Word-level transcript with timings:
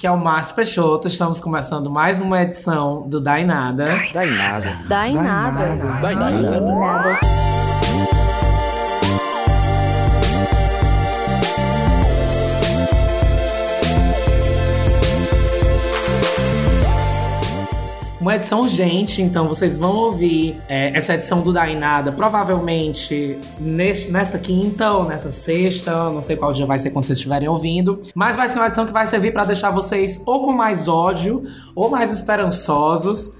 que 0.00 0.06
é 0.06 0.10
o 0.10 0.16
Márcio 0.16 0.54
Peixoto. 0.54 1.06
Estamos 1.06 1.40
começando 1.40 1.90
mais 1.90 2.22
uma 2.22 2.42
edição 2.42 3.02
do 3.06 3.20
Dai 3.20 3.44
Nada. 3.44 4.02
Dai 4.14 4.30
nada. 4.30 4.78
Dá 4.88 5.06
em 5.06 5.14
Uma 18.20 18.36
edição 18.36 18.60
urgente, 18.60 19.22
então 19.22 19.48
vocês 19.48 19.78
vão 19.78 19.96
ouvir 19.96 20.60
é, 20.68 20.94
essa 20.94 21.14
edição 21.14 21.40
do 21.40 21.54
Dai 21.54 21.74
Nada 21.74 22.12
provavelmente 22.12 23.38
neste, 23.58 24.10
nesta 24.10 24.38
quinta 24.38 24.92
ou 24.92 25.04
nessa 25.04 25.32
sexta, 25.32 26.10
não 26.10 26.20
sei 26.20 26.36
qual 26.36 26.52
dia 26.52 26.66
vai 26.66 26.78
ser 26.78 26.90
quando 26.90 27.06
vocês 27.06 27.16
estiverem 27.16 27.48
ouvindo. 27.48 28.02
Mas 28.14 28.36
vai 28.36 28.46
ser 28.50 28.58
uma 28.58 28.66
edição 28.66 28.84
que 28.84 28.92
vai 28.92 29.06
servir 29.06 29.32
para 29.32 29.46
deixar 29.46 29.70
vocês 29.70 30.20
ou 30.26 30.44
com 30.44 30.52
mais 30.52 30.86
ódio 30.86 31.44
ou 31.74 31.88
mais 31.88 32.12
esperançosos. 32.12 33.39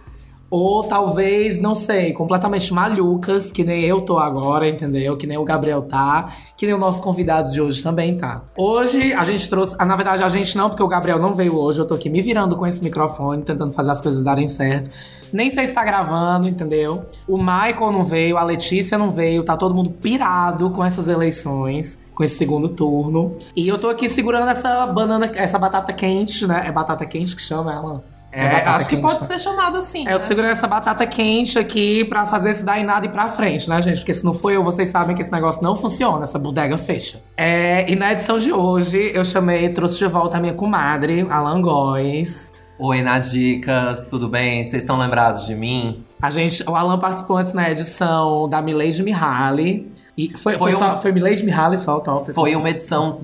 Ou 0.50 0.82
talvez, 0.82 1.60
não 1.60 1.76
sei, 1.76 2.12
completamente 2.12 2.74
malucas, 2.74 3.52
que 3.52 3.62
nem 3.62 3.84
eu 3.84 4.00
tô 4.00 4.18
agora, 4.18 4.68
entendeu? 4.68 5.16
Que 5.16 5.24
nem 5.24 5.38
o 5.38 5.44
Gabriel 5.44 5.82
tá, 5.82 6.30
que 6.56 6.66
nem 6.66 6.74
o 6.74 6.78
nosso 6.78 7.00
convidado 7.00 7.52
de 7.52 7.60
hoje 7.60 7.80
também 7.80 8.16
tá. 8.16 8.42
Hoje 8.56 9.12
a 9.12 9.24
gente 9.24 9.48
trouxe. 9.48 9.76
Ah, 9.78 9.86
na 9.86 9.94
verdade, 9.94 10.24
a 10.24 10.28
gente 10.28 10.56
não, 10.56 10.68
porque 10.68 10.82
o 10.82 10.88
Gabriel 10.88 11.20
não 11.20 11.34
veio 11.34 11.56
hoje. 11.56 11.78
Eu 11.78 11.86
tô 11.86 11.94
aqui 11.94 12.10
me 12.10 12.20
virando 12.20 12.56
com 12.56 12.66
esse 12.66 12.82
microfone, 12.82 13.44
tentando 13.44 13.72
fazer 13.72 13.92
as 13.92 14.00
coisas 14.00 14.24
darem 14.24 14.48
certo. 14.48 14.90
Nem 15.32 15.50
sei 15.50 15.68
se 15.68 15.72
tá 15.72 15.84
gravando, 15.84 16.48
entendeu? 16.48 17.02
O 17.28 17.38
Michael 17.38 17.92
não 17.92 18.02
veio, 18.02 18.36
a 18.36 18.42
Letícia 18.42 18.98
não 18.98 19.12
veio, 19.12 19.44
tá 19.44 19.56
todo 19.56 19.72
mundo 19.72 19.90
pirado 19.90 20.70
com 20.70 20.84
essas 20.84 21.06
eleições. 21.06 21.96
Com 22.12 22.24
esse 22.24 22.34
segundo 22.34 22.68
turno. 22.68 23.30
E 23.54 23.68
eu 23.68 23.78
tô 23.78 23.88
aqui 23.88 24.08
segurando 24.08 24.50
essa 24.50 24.84
banana, 24.86 25.30
essa 25.32 25.58
batata 25.58 25.92
quente, 25.92 26.44
né? 26.44 26.64
É 26.66 26.72
batata 26.72 27.06
quente 27.06 27.36
que 27.36 27.40
chama 27.40 27.72
ela? 27.72 28.04
É, 28.32 28.48
batata 28.48 28.70
acho 28.70 28.88
que 28.88 28.96
quente, 28.96 29.06
pode 29.06 29.20
né? 29.20 29.26
ser 29.26 29.38
chamado 29.38 29.76
assim. 29.76 30.06
É, 30.06 30.12
eu 30.12 30.16
tô 30.16 30.22
né? 30.22 30.28
segurando 30.28 30.50
essa 30.52 30.66
batata 30.66 31.06
quente 31.06 31.58
aqui 31.58 32.04
pra 32.04 32.26
fazer 32.26 32.50
esse 32.50 32.64
daí 32.64 32.84
nada 32.84 33.06
e 33.06 33.08
pra 33.08 33.28
frente, 33.28 33.68
né, 33.68 33.82
gente? 33.82 33.98
Porque 33.98 34.14
se 34.14 34.24
não 34.24 34.32
for 34.32 34.52
eu, 34.52 34.62
vocês 34.62 34.88
sabem 34.88 35.16
que 35.16 35.22
esse 35.22 35.32
negócio 35.32 35.62
não 35.62 35.74
funciona, 35.74 36.22
essa 36.22 36.38
bodega 36.38 36.78
fecha. 36.78 37.20
É, 37.36 37.90
e 37.90 37.96
na 37.96 38.12
edição 38.12 38.38
de 38.38 38.52
hoje, 38.52 39.10
eu 39.12 39.24
chamei, 39.24 39.68
trouxe 39.70 39.98
de 39.98 40.06
volta 40.06 40.36
a 40.36 40.40
minha 40.40 40.54
comadre, 40.54 41.26
Alan 41.28 41.60
Góes. 41.60 42.52
Oi, 42.78 43.02
na 43.02 43.18
Dicas, 43.18 44.06
tudo 44.06 44.26
bem? 44.26 44.64
Vocês 44.64 44.82
estão 44.82 44.96
lembrados 44.98 45.44
de 45.44 45.54
mim? 45.54 46.02
A 46.22 46.30
gente, 46.30 46.62
o 46.66 46.74
Alan 46.74 46.98
participou 46.98 47.36
antes 47.36 47.52
na 47.52 47.70
edição 47.70 48.48
da 48.48 48.62
Milady 48.62 49.02
Mihaly. 49.02 49.90
E 50.18 50.28
foi, 50.36 50.58
foi, 50.58 50.72
Foi 50.72 50.88
um- 50.88 50.96
foi 50.98 51.12
Milady 51.12 51.44
Mihaly 51.44 51.78
só 51.78 51.96
o 51.96 52.00
top. 52.00 52.32
Foi 52.32 52.54
uma 52.56 52.68
edição 52.68 53.18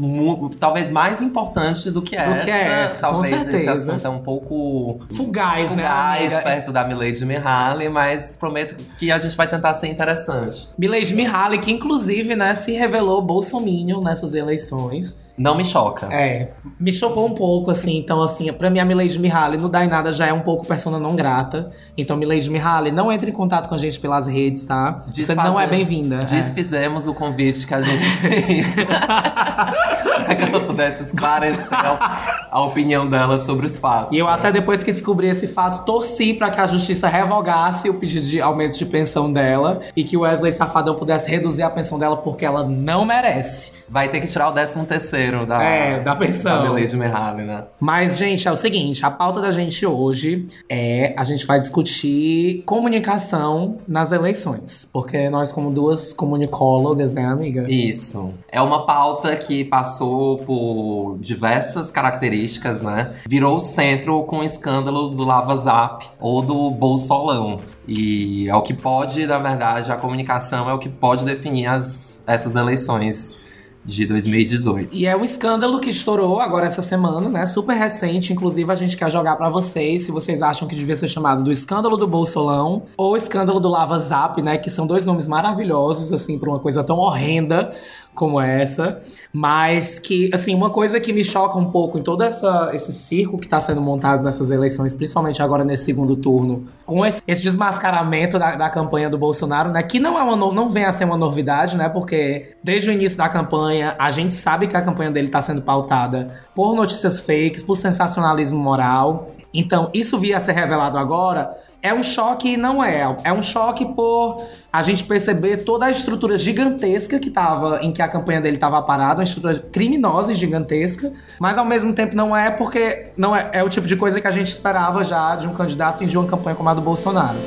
talvez 0.58 0.90
mais 0.90 1.20
importante 1.20 1.90
do 1.90 2.00
que 2.00 2.16
essa. 2.16 2.44
que 2.44 2.50
essa, 2.50 3.06
com 3.08 3.12
talvez 3.14 3.34
esse 3.34 3.50
certeza. 3.50 3.92
assunto 3.92 4.06
é 4.06 4.10
um 4.10 4.20
pouco 4.20 5.00
Fugaz, 5.14 5.70
né, 5.72 5.82
fugaz 5.82 6.32
amiga? 6.34 6.42
perto 6.42 6.72
da 6.72 6.84
Milady 6.84 7.24
Mihaly, 7.24 7.88
mas 7.88 8.36
prometo 8.36 8.76
que 8.98 9.10
a 9.10 9.18
gente 9.18 9.36
vai 9.36 9.48
tentar 9.48 9.74
ser 9.74 9.88
interessante. 9.88 10.68
Milady 10.78 11.14
Mihaly, 11.14 11.58
que 11.58 11.70
inclusive, 11.72 12.34
né, 12.36 12.54
se 12.54 12.72
revelou 12.72 13.20
bolsominion 13.20 14.00
nessas 14.02 14.32
eleições. 14.34 15.18
Não 15.38 15.54
me 15.54 15.64
choca. 15.64 16.06
É, 16.10 16.52
me 16.80 16.90
chocou 16.92 17.26
um 17.26 17.34
pouco, 17.34 17.70
assim. 17.70 17.98
Então, 17.98 18.22
assim, 18.22 18.50
pra 18.54 18.70
mim, 18.70 18.78
a 18.78 18.84
Milady 18.84 19.18
Mihaly 19.18 19.58
no 19.58 19.68
Dai 19.68 19.86
Nada 19.86 20.10
já 20.12 20.26
é 20.26 20.32
um 20.32 20.40
pouco 20.40 20.66
persona 20.66 20.98
não 20.98 21.14
grata. 21.14 21.66
Então, 21.96 22.16
Milady 22.16 22.48
Mihaly, 22.48 22.90
não 22.90 23.12
entre 23.12 23.30
em 23.30 23.34
contato 23.34 23.68
com 23.68 23.74
a 23.74 23.78
gente 23.78 24.00
pelas 24.00 24.26
redes, 24.26 24.64
tá? 24.64 25.02
Você 25.06 25.12
Desfazer- 25.26 25.50
não 25.50 25.60
é 25.60 25.66
bem-vinda. 25.66 26.22
É. 26.22 26.24
Desfizemos 26.24 27.06
o 27.06 27.12
convite 27.14 27.66
que 27.66 27.74
a 27.74 27.82
gente 27.82 28.04
fez. 28.18 28.76
pra 30.26 30.34
que 30.36 30.42
ela 30.42 30.60
pudesse 30.60 31.04
esclarecer 31.04 31.78
a, 31.78 32.60
opinião 32.60 33.06
dela 33.08 33.40
sobre 33.40 33.66
os 33.66 33.78
fatos. 33.78 34.16
E 34.16 34.18
eu 34.18 34.28
até 34.28 34.50
depois 34.50 34.82
que 34.82 34.92
descobri 34.92 35.28
esse 35.28 35.46
fato, 35.46 35.84
torci 35.84 36.34
pra 36.34 36.50
que 36.50 36.60
a 36.60 36.66
justiça 36.66 37.08
revogasse 37.08 37.88
o 37.88 37.94
pedido 37.94 38.26
de 38.26 38.40
aumento 38.40 38.76
de 38.76 38.84
pensão 38.84 39.32
dela 39.32 39.80
e 39.96 40.04
que 40.04 40.16
o 40.16 40.20
Wesley 40.20 40.52
Safadão 40.52 40.94
pudesse 40.94 41.30
reduzir 41.30 41.62
a 41.62 41.70
pensão 41.70 41.98
dela 41.98 42.16
porque 42.16 42.44
ela 42.44 42.64
não 42.64 43.04
merece. 43.04 43.72
Vai 43.88 44.08
ter 44.08 44.20
que 44.20 44.26
tirar 44.26 44.48
o 44.48 44.52
13 44.52 44.84
terceiro 44.86 45.46
da, 45.46 45.62
É, 45.62 46.00
da 46.00 46.14
pensão. 46.14 46.64
Da 46.64 46.70
Milady 46.70 46.96
Mihaly, 46.96 47.44
né? 47.44 47.64
Mas, 47.80 48.18
gente, 48.18 48.46
é 48.48 48.50
o 48.50 48.56
seguinte: 48.56 49.04
a 49.04 49.10
pauta 49.10 49.40
da 49.40 49.52
gente 49.52 49.86
hoje 49.86 50.46
é 50.68 51.14
a 51.16 51.24
gente 51.24 51.46
vai 51.46 51.60
discutir 51.60 52.62
comunicação 52.66 53.78
nas 53.86 54.12
eleições. 54.12 54.88
Porque 54.92 55.28
nós, 55.28 55.52
como 55.52 55.70
duas 55.70 56.12
comunicólogas, 56.12 57.14
né, 57.14 57.24
amiga? 57.24 57.66
Isso. 57.68 58.32
É 58.50 58.60
uma 58.60 58.86
pauta 58.86 59.34
que 59.36 59.64
passou 59.64 60.15
por 60.44 61.18
diversas 61.20 61.90
características, 61.90 62.80
né? 62.80 63.14
Virou 63.26 63.56
o 63.56 63.60
centro 63.60 64.22
com 64.24 64.38
o 64.38 64.44
escândalo 64.44 65.08
do 65.08 65.24
Lava 65.24 65.56
Zap 65.56 66.06
ou 66.20 66.42
do 66.42 66.70
Bolsolão. 66.70 67.58
E 67.86 68.48
é 68.48 68.54
o 68.54 68.62
que 68.62 68.74
pode, 68.74 69.26
na 69.26 69.38
verdade, 69.38 69.92
a 69.92 69.96
comunicação 69.96 70.68
é 70.68 70.74
o 70.74 70.78
que 70.78 70.88
pode 70.88 71.24
definir 71.24 71.66
as, 71.66 72.22
essas 72.26 72.56
eleições 72.56 73.45
de 73.86 74.04
2018. 74.04 74.90
E 74.92 75.06
é 75.06 75.16
um 75.16 75.24
escândalo 75.24 75.78
que 75.78 75.90
estourou 75.90 76.40
agora 76.40 76.66
essa 76.66 76.82
semana, 76.82 77.28
né? 77.28 77.46
Super 77.46 77.74
recente. 77.74 78.32
Inclusive, 78.32 78.70
a 78.70 78.74
gente 78.74 78.96
quer 78.96 79.10
jogar 79.10 79.36
pra 79.36 79.48
vocês 79.48 80.02
se 80.02 80.10
vocês 80.10 80.42
acham 80.42 80.66
que 80.66 80.74
devia 80.74 80.96
ser 80.96 81.06
chamado 81.06 81.44
do 81.44 81.52
escândalo 81.52 81.96
do 81.96 82.06
Bolsolão 82.06 82.82
ou 82.96 83.16
escândalo 83.16 83.60
do 83.60 83.68
Lava 83.68 83.98
Zap, 84.00 84.42
né? 84.42 84.58
Que 84.58 84.68
são 84.68 84.86
dois 84.86 85.06
nomes 85.06 85.28
maravilhosos, 85.28 86.12
assim, 86.12 86.36
pra 86.36 86.50
uma 86.50 86.58
coisa 86.58 86.82
tão 86.82 86.98
horrenda 86.98 87.72
como 88.14 88.40
essa. 88.40 89.00
Mas 89.32 89.98
que, 90.00 90.30
assim, 90.32 90.54
uma 90.54 90.70
coisa 90.70 90.98
que 90.98 91.12
me 91.12 91.22
choca 91.22 91.56
um 91.56 91.70
pouco 91.70 91.98
em 91.98 92.02
todo 92.02 92.22
essa, 92.22 92.70
esse 92.74 92.92
circo 92.92 93.38
que 93.38 93.46
tá 93.46 93.60
sendo 93.60 93.80
montado 93.80 94.24
nessas 94.24 94.50
eleições, 94.50 94.94
principalmente 94.94 95.40
agora 95.42 95.62
nesse 95.62 95.84
segundo 95.84 96.16
turno, 96.16 96.66
com 96.84 97.04
esse, 97.06 97.22
esse 97.26 97.42
desmascaramento 97.42 98.38
da, 98.38 98.56
da 98.56 98.70
campanha 98.70 99.08
do 99.08 99.18
Bolsonaro, 99.18 99.70
né? 99.70 99.82
Que 99.82 100.00
não 100.00 100.18
é 100.18 100.22
uma 100.22 100.36
não 100.36 100.70
vem 100.70 100.84
a 100.84 100.92
ser 100.92 101.04
uma 101.04 101.16
novidade, 101.16 101.76
né? 101.76 101.88
Porque 101.88 102.54
desde 102.64 102.88
o 102.88 102.92
início 102.92 103.18
da 103.18 103.28
campanha, 103.28 103.75
a 103.82 104.10
gente 104.10 104.34
sabe 104.34 104.66
que 104.66 104.76
a 104.76 104.82
campanha 104.82 105.10
dele 105.10 105.28
tá 105.28 105.40
sendo 105.42 105.62
pautada 105.62 106.42
por 106.54 106.74
notícias 106.74 107.20
fakes, 107.20 107.62
por 107.62 107.76
sensacionalismo 107.76 108.58
moral. 108.58 109.30
Então, 109.52 109.90
isso 109.94 110.18
via 110.18 110.36
a 110.36 110.40
ser 110.40 110.52
revelado 110.52 110.98
agora. 110.98 111.56
É 111.82 111.94
um 111.94 112.02
choque 112.02 112.54
e 112.54 112.56
não 112.56 112.82
é. 112.82 113.16
É 113.22 113.32
um 113.32 113.42
choque 113.42 113.86
por 113.86 114.42
a 114.72 114.82
gente 114.82 115.04
perceber 115.04 115.58
toda 115.58 115.86
a 115.86 115.90
estrutura 115.90 116.36
gigantesca 116.36 117.18
que 117.18 117.30
tava, 117.30 117.78
em 117.80 117.92
que 117.92 118.02
a 118.02 118.08
campanha 118.08 118.40
dele 118.40 118.56
estava 118.56 118.82
parada, 118.82 119.20
uma 119.20 119.24
estrutura 119.24 119.58
criminosa 119.72 120.32
e 120.32 120.34
gigantesca, 120.34 121.12
mas 121.40 121.56
ao 121.56 121.64
mesmo 121.64 121.92
tempo 121.92 122.16
não 122.16 122.36
é 122.36 122.50
porque 122.50 123.12
não 123.16 123.36
é, 123.36 123.50
é 123.52 123.62
o 123.62 123.68
tipo 123.68 123.86
de 123.86 123.94
coisa 123.94 124.20
que 124.20 124.26
a 124.26 124.32
gente 124.32 124.48
esperava 124.48 125.04
já 125.04 125.36
de 125.36 125.46
um 125.46 125.52
candidato 125.52 126.02
e 126.02 126.06
de 126.06 126.18
uma 126.18 126.26
campanha 126.26 126.56
como 126.56 126.68
a 126.68 126.74
do 126.74 126.80
Bolsonaro. 126.80 127.38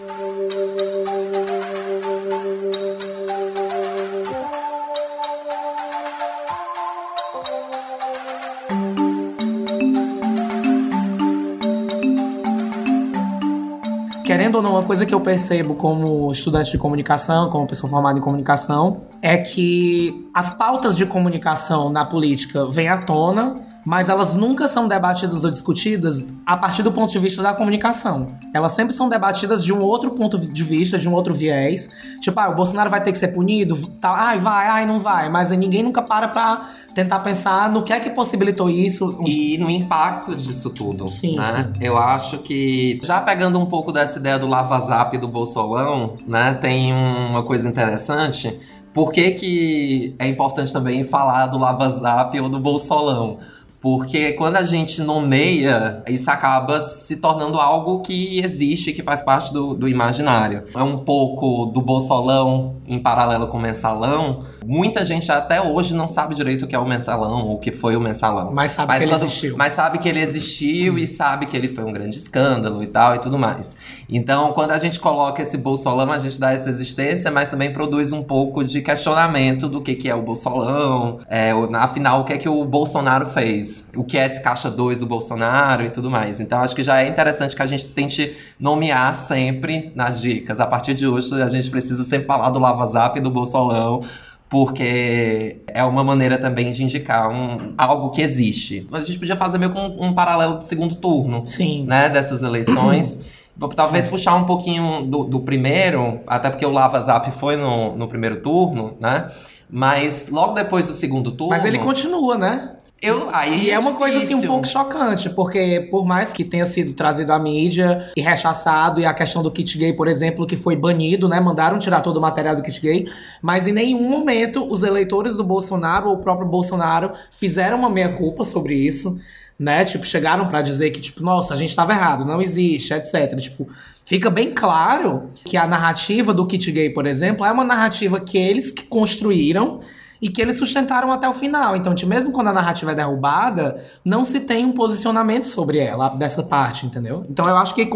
Querendo 14.35 14.57
ou 14.57 14.63
não, 14.63 14.73
uma 14.73 14.83
coisa 14.83 15.07
que 15.07 15.15
eu 15.15 15.21
percebo 15.21 15.77
como 15.77 16.29
estudante 16.33 16.73
de 16.73 16.77
comunicação, 16.77 17.49
como 17.49 17.69
pessoa 17.69 17.89
formada 17.89 18.19
em 18.19 18.21
comunicação, 18.21 19.03
é 19.23 19.39
que 19.39 20.29
as 20.35 20.51
pautas 20.51 20.97
de 20.97 21.07
comunicação 21.07 21.89
na 21.89 22.05
política 22.05 22.69
vêm 22.69 22.89
à 22.89 22.99
tona 22.99 23.55
mas 23.85 24.09
elas 24.09 24.35
nunca 24.35 24.67
são 24.67 24.89
debatidas 24.89 25.45
ou 25.45 25.51
discutidas 25.51 26.25
a 26.47 26.57
partir 26.57 26.83
do 26.83 26.91
ponto 26.91 27.13
de 27.13 27.19
vista 27.19 27.43
da 27.43 27.53
comunicação. 27.53 28.29
Elas 28.55 28.73
sempre 28.73 28.95
são 28.95 29.09
debatidas 29.09 29.63
de 29.63 29.73
um 29.73 29.81
outro 29.81 30.13
ponto 30.13 30.39
de 30.39 30.65
vista, 30.65 30.99
de 30.99 31.09
um 31.09 31.13
outro 31.13 31.35
viés. 31.35 31.91
Tipo, 32.21 32.41
ah, 32.41 32.49
o 32.49 32.55
Bolsonaro 32.55 32.89
vai 32.89 33.03
ter 33.03 33.13
que 33.13 33.19
ser 33.19 33.29
punido, 33.29 33.77
tal, 34.01 34.15
ai, 34.15 34.39
vai, 34.39 34.67
ai, 34.67 34.87
não 34.87 34.99
vai. 35.01 35.29
Mas 35.29 35.51
ninguém 35.51 35.83
nunca 35.83 36.01
para 36.01 36.29
pra 36.29 36.71
tentar 36.95 37.19
pensar 37.21 37.71
no 37.71 37.83
que 37.83 37.93
é 37.93 38.01
que 38.01 38.09
possibilitou 38.11 38.71
isso. 38.71 39.19
E 39.27 39.59
no 39.59 39.69
impacto 39.69 40.35
disso 40.35 40.71
tudo. 40.71 41.09
Sim, 41.09 41.37
né? 41.37 41.45
sim. 41.45 41.85
Eu 41.85 41.99
acho 41.99 42.39
que, 42.39 42.99
já 43.03 43.21
pegando 43.21 43.59
um 43.59 43.67
pouco 43.67 43.93
dessa 43.93 44.19
ideia 44.19 44.39
do 44.39 44.47
Lava 44.47 44.81
Zap 44.81 45.15
e 45.15 45.19
do 45.19 45.29
Bolsolão, 45.29 46.17
né, 46.27 46.55
tem 46.55 46.93
uma 46.93 47.43
coisa 47.43 47.69
interessante. 47.69 48.59
Por 48.95 49.13
que, 49.13 49.33
que 49.33 50.15
é 50.21 50.29
importante 50.29 50.73
também 50.73 51.03
falar 51.03 51.49
do 51.49 51.59
Lava 51.59 51.89
Zap 51.89 52.39
ou 52.39 52.49
do 52.49 52.61
Bolsolão? 52.61 53.39
Porque 53.85 54.33
quando 54.33 54.57
a 54.57 54.63
gente 54.63 55.03
nomeia, 55.03 56.03
isso 56.09 56.31
acaba 56.31 56.81
se 56.81 57.17
tornando 57.17 57.61
algo 57.61 58.01
que 58.01 58.43
existe, 58.43 58.95
que 58.95 59.03
faz 59.03 59.21
parte 59.21 59.53
do, 59.53 59.75
do 59.75 59.87
imaginário. 59.87 60.65
É 60.75 60.83
um 60.83 60.97
pouco 60.97 61.67
do 61.67 61.83
bolsolão 61.83 62.77
em 62.89 62.99
paralelo 62.99 63.47
com 63.47 63.59
o 63.59 63.61
mensalão. 63.61 64.45
Muita 64.65 65.05
gente 65.05 65.31
até 65.31 65.61
hoje 65.61 65.95
não 65.95 66.09
sabe 66.09 66.35
direito 66.35 66.65
o 66.65 66.67
que 66.67 66.75
é 66.75 66.79
o 66.79 66.89
mensalão 66.89 67.47
ou 67.47 67.57
o 67.57 67.59
que 67.59 67.71
foi 67.71 67.95
o 67.95 68.01
mensalão. 68.01 68.51
Mas 68.55 68.71
sabe 68.71 68.89
mas 68.89 69.03
que 69.03 69.05
ele 69.11 69.15
existiu. 69.17 69.57
Mas 69.59 69.73
sabe 69.75 69.99
que 69.99 70.09
ele 70.09 70.21
existiu 70.21 70.95
hum. 70.95 70.99
e 70.99 71.07
sabe 71.07 71.45
que 71.45 71.55
ele 71.55 71.69
foi 71.69 71.85
um 71.85 71.93
grande 71.93 72.17
escândalo 72.17 72.83
e 72.83 72.87
tal 72.87 73.17
e 73.17 73.19
tudo 73.19 73.39
mais. 73.39 73.77
Então, 74.09 74.55
quando 74.55 74.71
a 74.71 74.79
gente 74.79 74.99
coloca 74.99 75.43
esse 75.43 75.59
bolsolão, 75.59 76.11
a 76.11 76.19
gente 76.19 76.41
dá 76.41 76.53
essa 76.53 76.71
existência, 76.71 77.31
mas 77.31 77.51
também 77.51 77.71
produz 77.71 78.13
um 78.13 78.23
pouco 78.23 78.65
de 78.65 78.81
questionamento 78.81 79.69
do 79.69 79.83
que, 79.83 79.95
que 79.95 80.09
é 80.09 80.15
o 80.15 80.23
bolsolão. 80.23 81.19
É, 81.29 81.53
afinal, 81.75 82.23
o 82.23 82.25
que 82.25 82.33
é 82.33 82.39
que 82.39 82.49
o 82.49 82.65
Bolsonaro 82.65 83.27
fez? 83.27 83.74
O 83.97 84.05
que 84.05 84.19
é 84.19 84.27
esse 84.27 84.43
caixa 84.43 84.71
2 84.71 84.99
do 84.99 85.07
Bolsonaro 85.07 85.85
e 85.85 85.91
tudo 85.91 86.11
mais. 86.11 86.41
Então 86.41 86.61
acho 86.61 86.75
que 86.75 86.83
já 86.83 87.03
é 87.03 87.09
interessante 87.09 87.57
que 87.57 87.63
a 87.63 87.67
gente 87.67 87.87
tente 87.87 88.37
nomear 88.59 89.15
sempre 89.15 89.93
nas 89.95 90.21
dicas. 90.21 90.61
A 90.61 90.67
partir 90.67 90.95
de 90.95 91.07
hoje 91.07 91.41
a 91.43 91.49
gente 91.49 91.71
precisa 91.71 92.05
sempre 92.05 92.27
falar 92.27 92.51
do 92.51 92.59
Lava 92.59 92.87
Zap 92.87 93.19
e 93.19 93.21
do 93.21 93.31
Bolsolão, 93.31 94.03
porque 94.49 95.63
é 95.67 95.83
uma 95.83 96.05
maneira 96.05 96.39
também 96.39 96.71
de 96.71 96.85
indicar 96.85 97.29
um, 97.29 97.57
algo 97.77 98.11
que 98.11 98.23
existe. 98.23 98.87
A 98.93 99.01
gente 99.01 99.19
podia 99.19 99.37
fazer 99.37 99.59
meio 99.59 99.73
com 99.73 99.81
um, 99.81 100.09
um 100.09 100.15
paralelo 100.15 100.59
do 100.59 100.65
segundo 100.65 100.95
turno, 100.95 101.45
Sim. 101.45 101.85
né, 101.87 102.09
dessas 102.09 102.43
eleições. 102.43 103.43
Talvez 103.77 104.07
puxar 104.07 104.35
um 104.35 104.45
pouquinho 104.45 105.03
do, 105.07 105.25
do, 105.25 105.41
primeiro, 105.41 106.21
até 106.27 106.51
porque 106.51 106.67
o 106.67 106.71
Lava 106.71 107.01
Zap 107.01 107.31
foi 107.33 107.57
no, 107.57 107.97
no 107.97 108.09
primeiro 108.09 108.41
turno, 108.41 108.97
né? 109.01 109.31
Mas 109.71 110.29
logo 110.29 110.55
depois 110.55 110.89
do 110.89 110.93
segundo 110.93 111.31
turno. 111.31 111.51
Mas 111.51 111.65
ele 111.65 111.79
continua, 111.79 112.37
né? 112.37 112.74
Eu, 113.03 113.29
aí 113.35 113.67
e 113.67 113.71
é, 113.71 113.75
é 113.75 113.79
uma 113.79 113.93
coisa 113.93 114.17
assim 114.17 114.35
um 114.35 114.43
pouco 114.43 114.67
chocante, 114.67 115.29
porque 115.29 115.89
por 115.91 116.07
mais 116.07 116.33
que 116.33 116.43
tenha 116.43 116.65
sido 116.65 116.95
trazido 116.95 117.33
à 117.33 117.39
mídia 117.39 118.11
e 118.17 118.23
rechaçado, 118.23 118.99
e 118.99 119.05
a 119.05 119.13
questão 119.13 119.43
do 119.43 119.51
kit 119.51 119.77
gay, 119.77 119.93
por 119.93 120.09
exemplo, 120.09 120.47
que 120.47 120.57
foi 120.57 120.75
banido, 120.75 121.29
né? 121.29 121.39
Mandaram 121.39 121.79
tirar 121.79 122.01
todo 122.01 122.17
o 122.17 122.21
material 122.21 122.57
do 122.57 122.63
kit 122.63 122.81
gay, 122.81 123.07
mas 123.43 123.67
em 123.67 123.73
nenhum 123.73 124.09
momento 124.09 124.67
os 124.67 124.83
eleitores 124.83 125.37
do 125.37 125.45
Bolsonaro 125.45 126.09
ou 126.09 126.15
o 126.15 126.19
próprio 126.19 126.49
Bolsonaro 126.49 127.13
fizeram 127.31 127.79
uma 127.79 127.91
meia-culpa 127.91 128.45
sobre 128.45 128.75
isso. 128.75 129.19
Né? 129.57 129.85
Tipo, 129.85 130.05
chegaram 130.05 130.49
para 130.49 130.63
dizer 130.63 130.91
que, 130.91 131.01
tipo, 131.01 131.23
nossa, 131.23 131.55
a 131.55 131.57
gente 131.57 131.77
tava 131.77 131.93
errado, 131.93 132.25
não 132.25 132.43
existe, 132.43 132.93
etc. 132.93 133.37
Tipo, 133.39 133.69
fica 134.05 134.29
bem 134.29 134.51
claro 134.51 135.31
que 135.45 135.57
a 135.57 135.65
narrativa 135.65 136.35
do 136.35 136.45
kit 136.45 136.73
gay, 136.73 136.91
por 136.91 137.07
exemplo, 137.07 137.47
é 137.47 137.53
uma 137.53 137.63
narrativa 137.63 138.19
que 138.19 138.37
eles 138.37 138.73
que 138.73 138.83
construíram 138.83 139.79
e 140.21 140.29
que 140.29 140.41
eles 140.41 140.57
sustentaram 140.57 141.13
até 141.13 141.29
o 141.29 141.33
final. 141.33 141.77
Então, 141.77 141.95
mesmo 142.07 142.33
quando 142.33 142.49
a 142.49 142.53
narrativa 142.53 142.93
é 142.93 142.95
derrubada, 142.95 143.83
não 144.05 144.25
se 144.25 144.41
tem 144.41 144.65
um 144.65 144.73
posicionamento 144.73 145.47
sobre 145.47 145.79
ela, 145.79 146.09
dessa 146.09 146.43
parte, 146.43 146.87
entendeu? 146.87 147.25
Então, 147.29 147.49
eu 147.49 147.57
acho 147.57 147.75
que, 147.75 147.89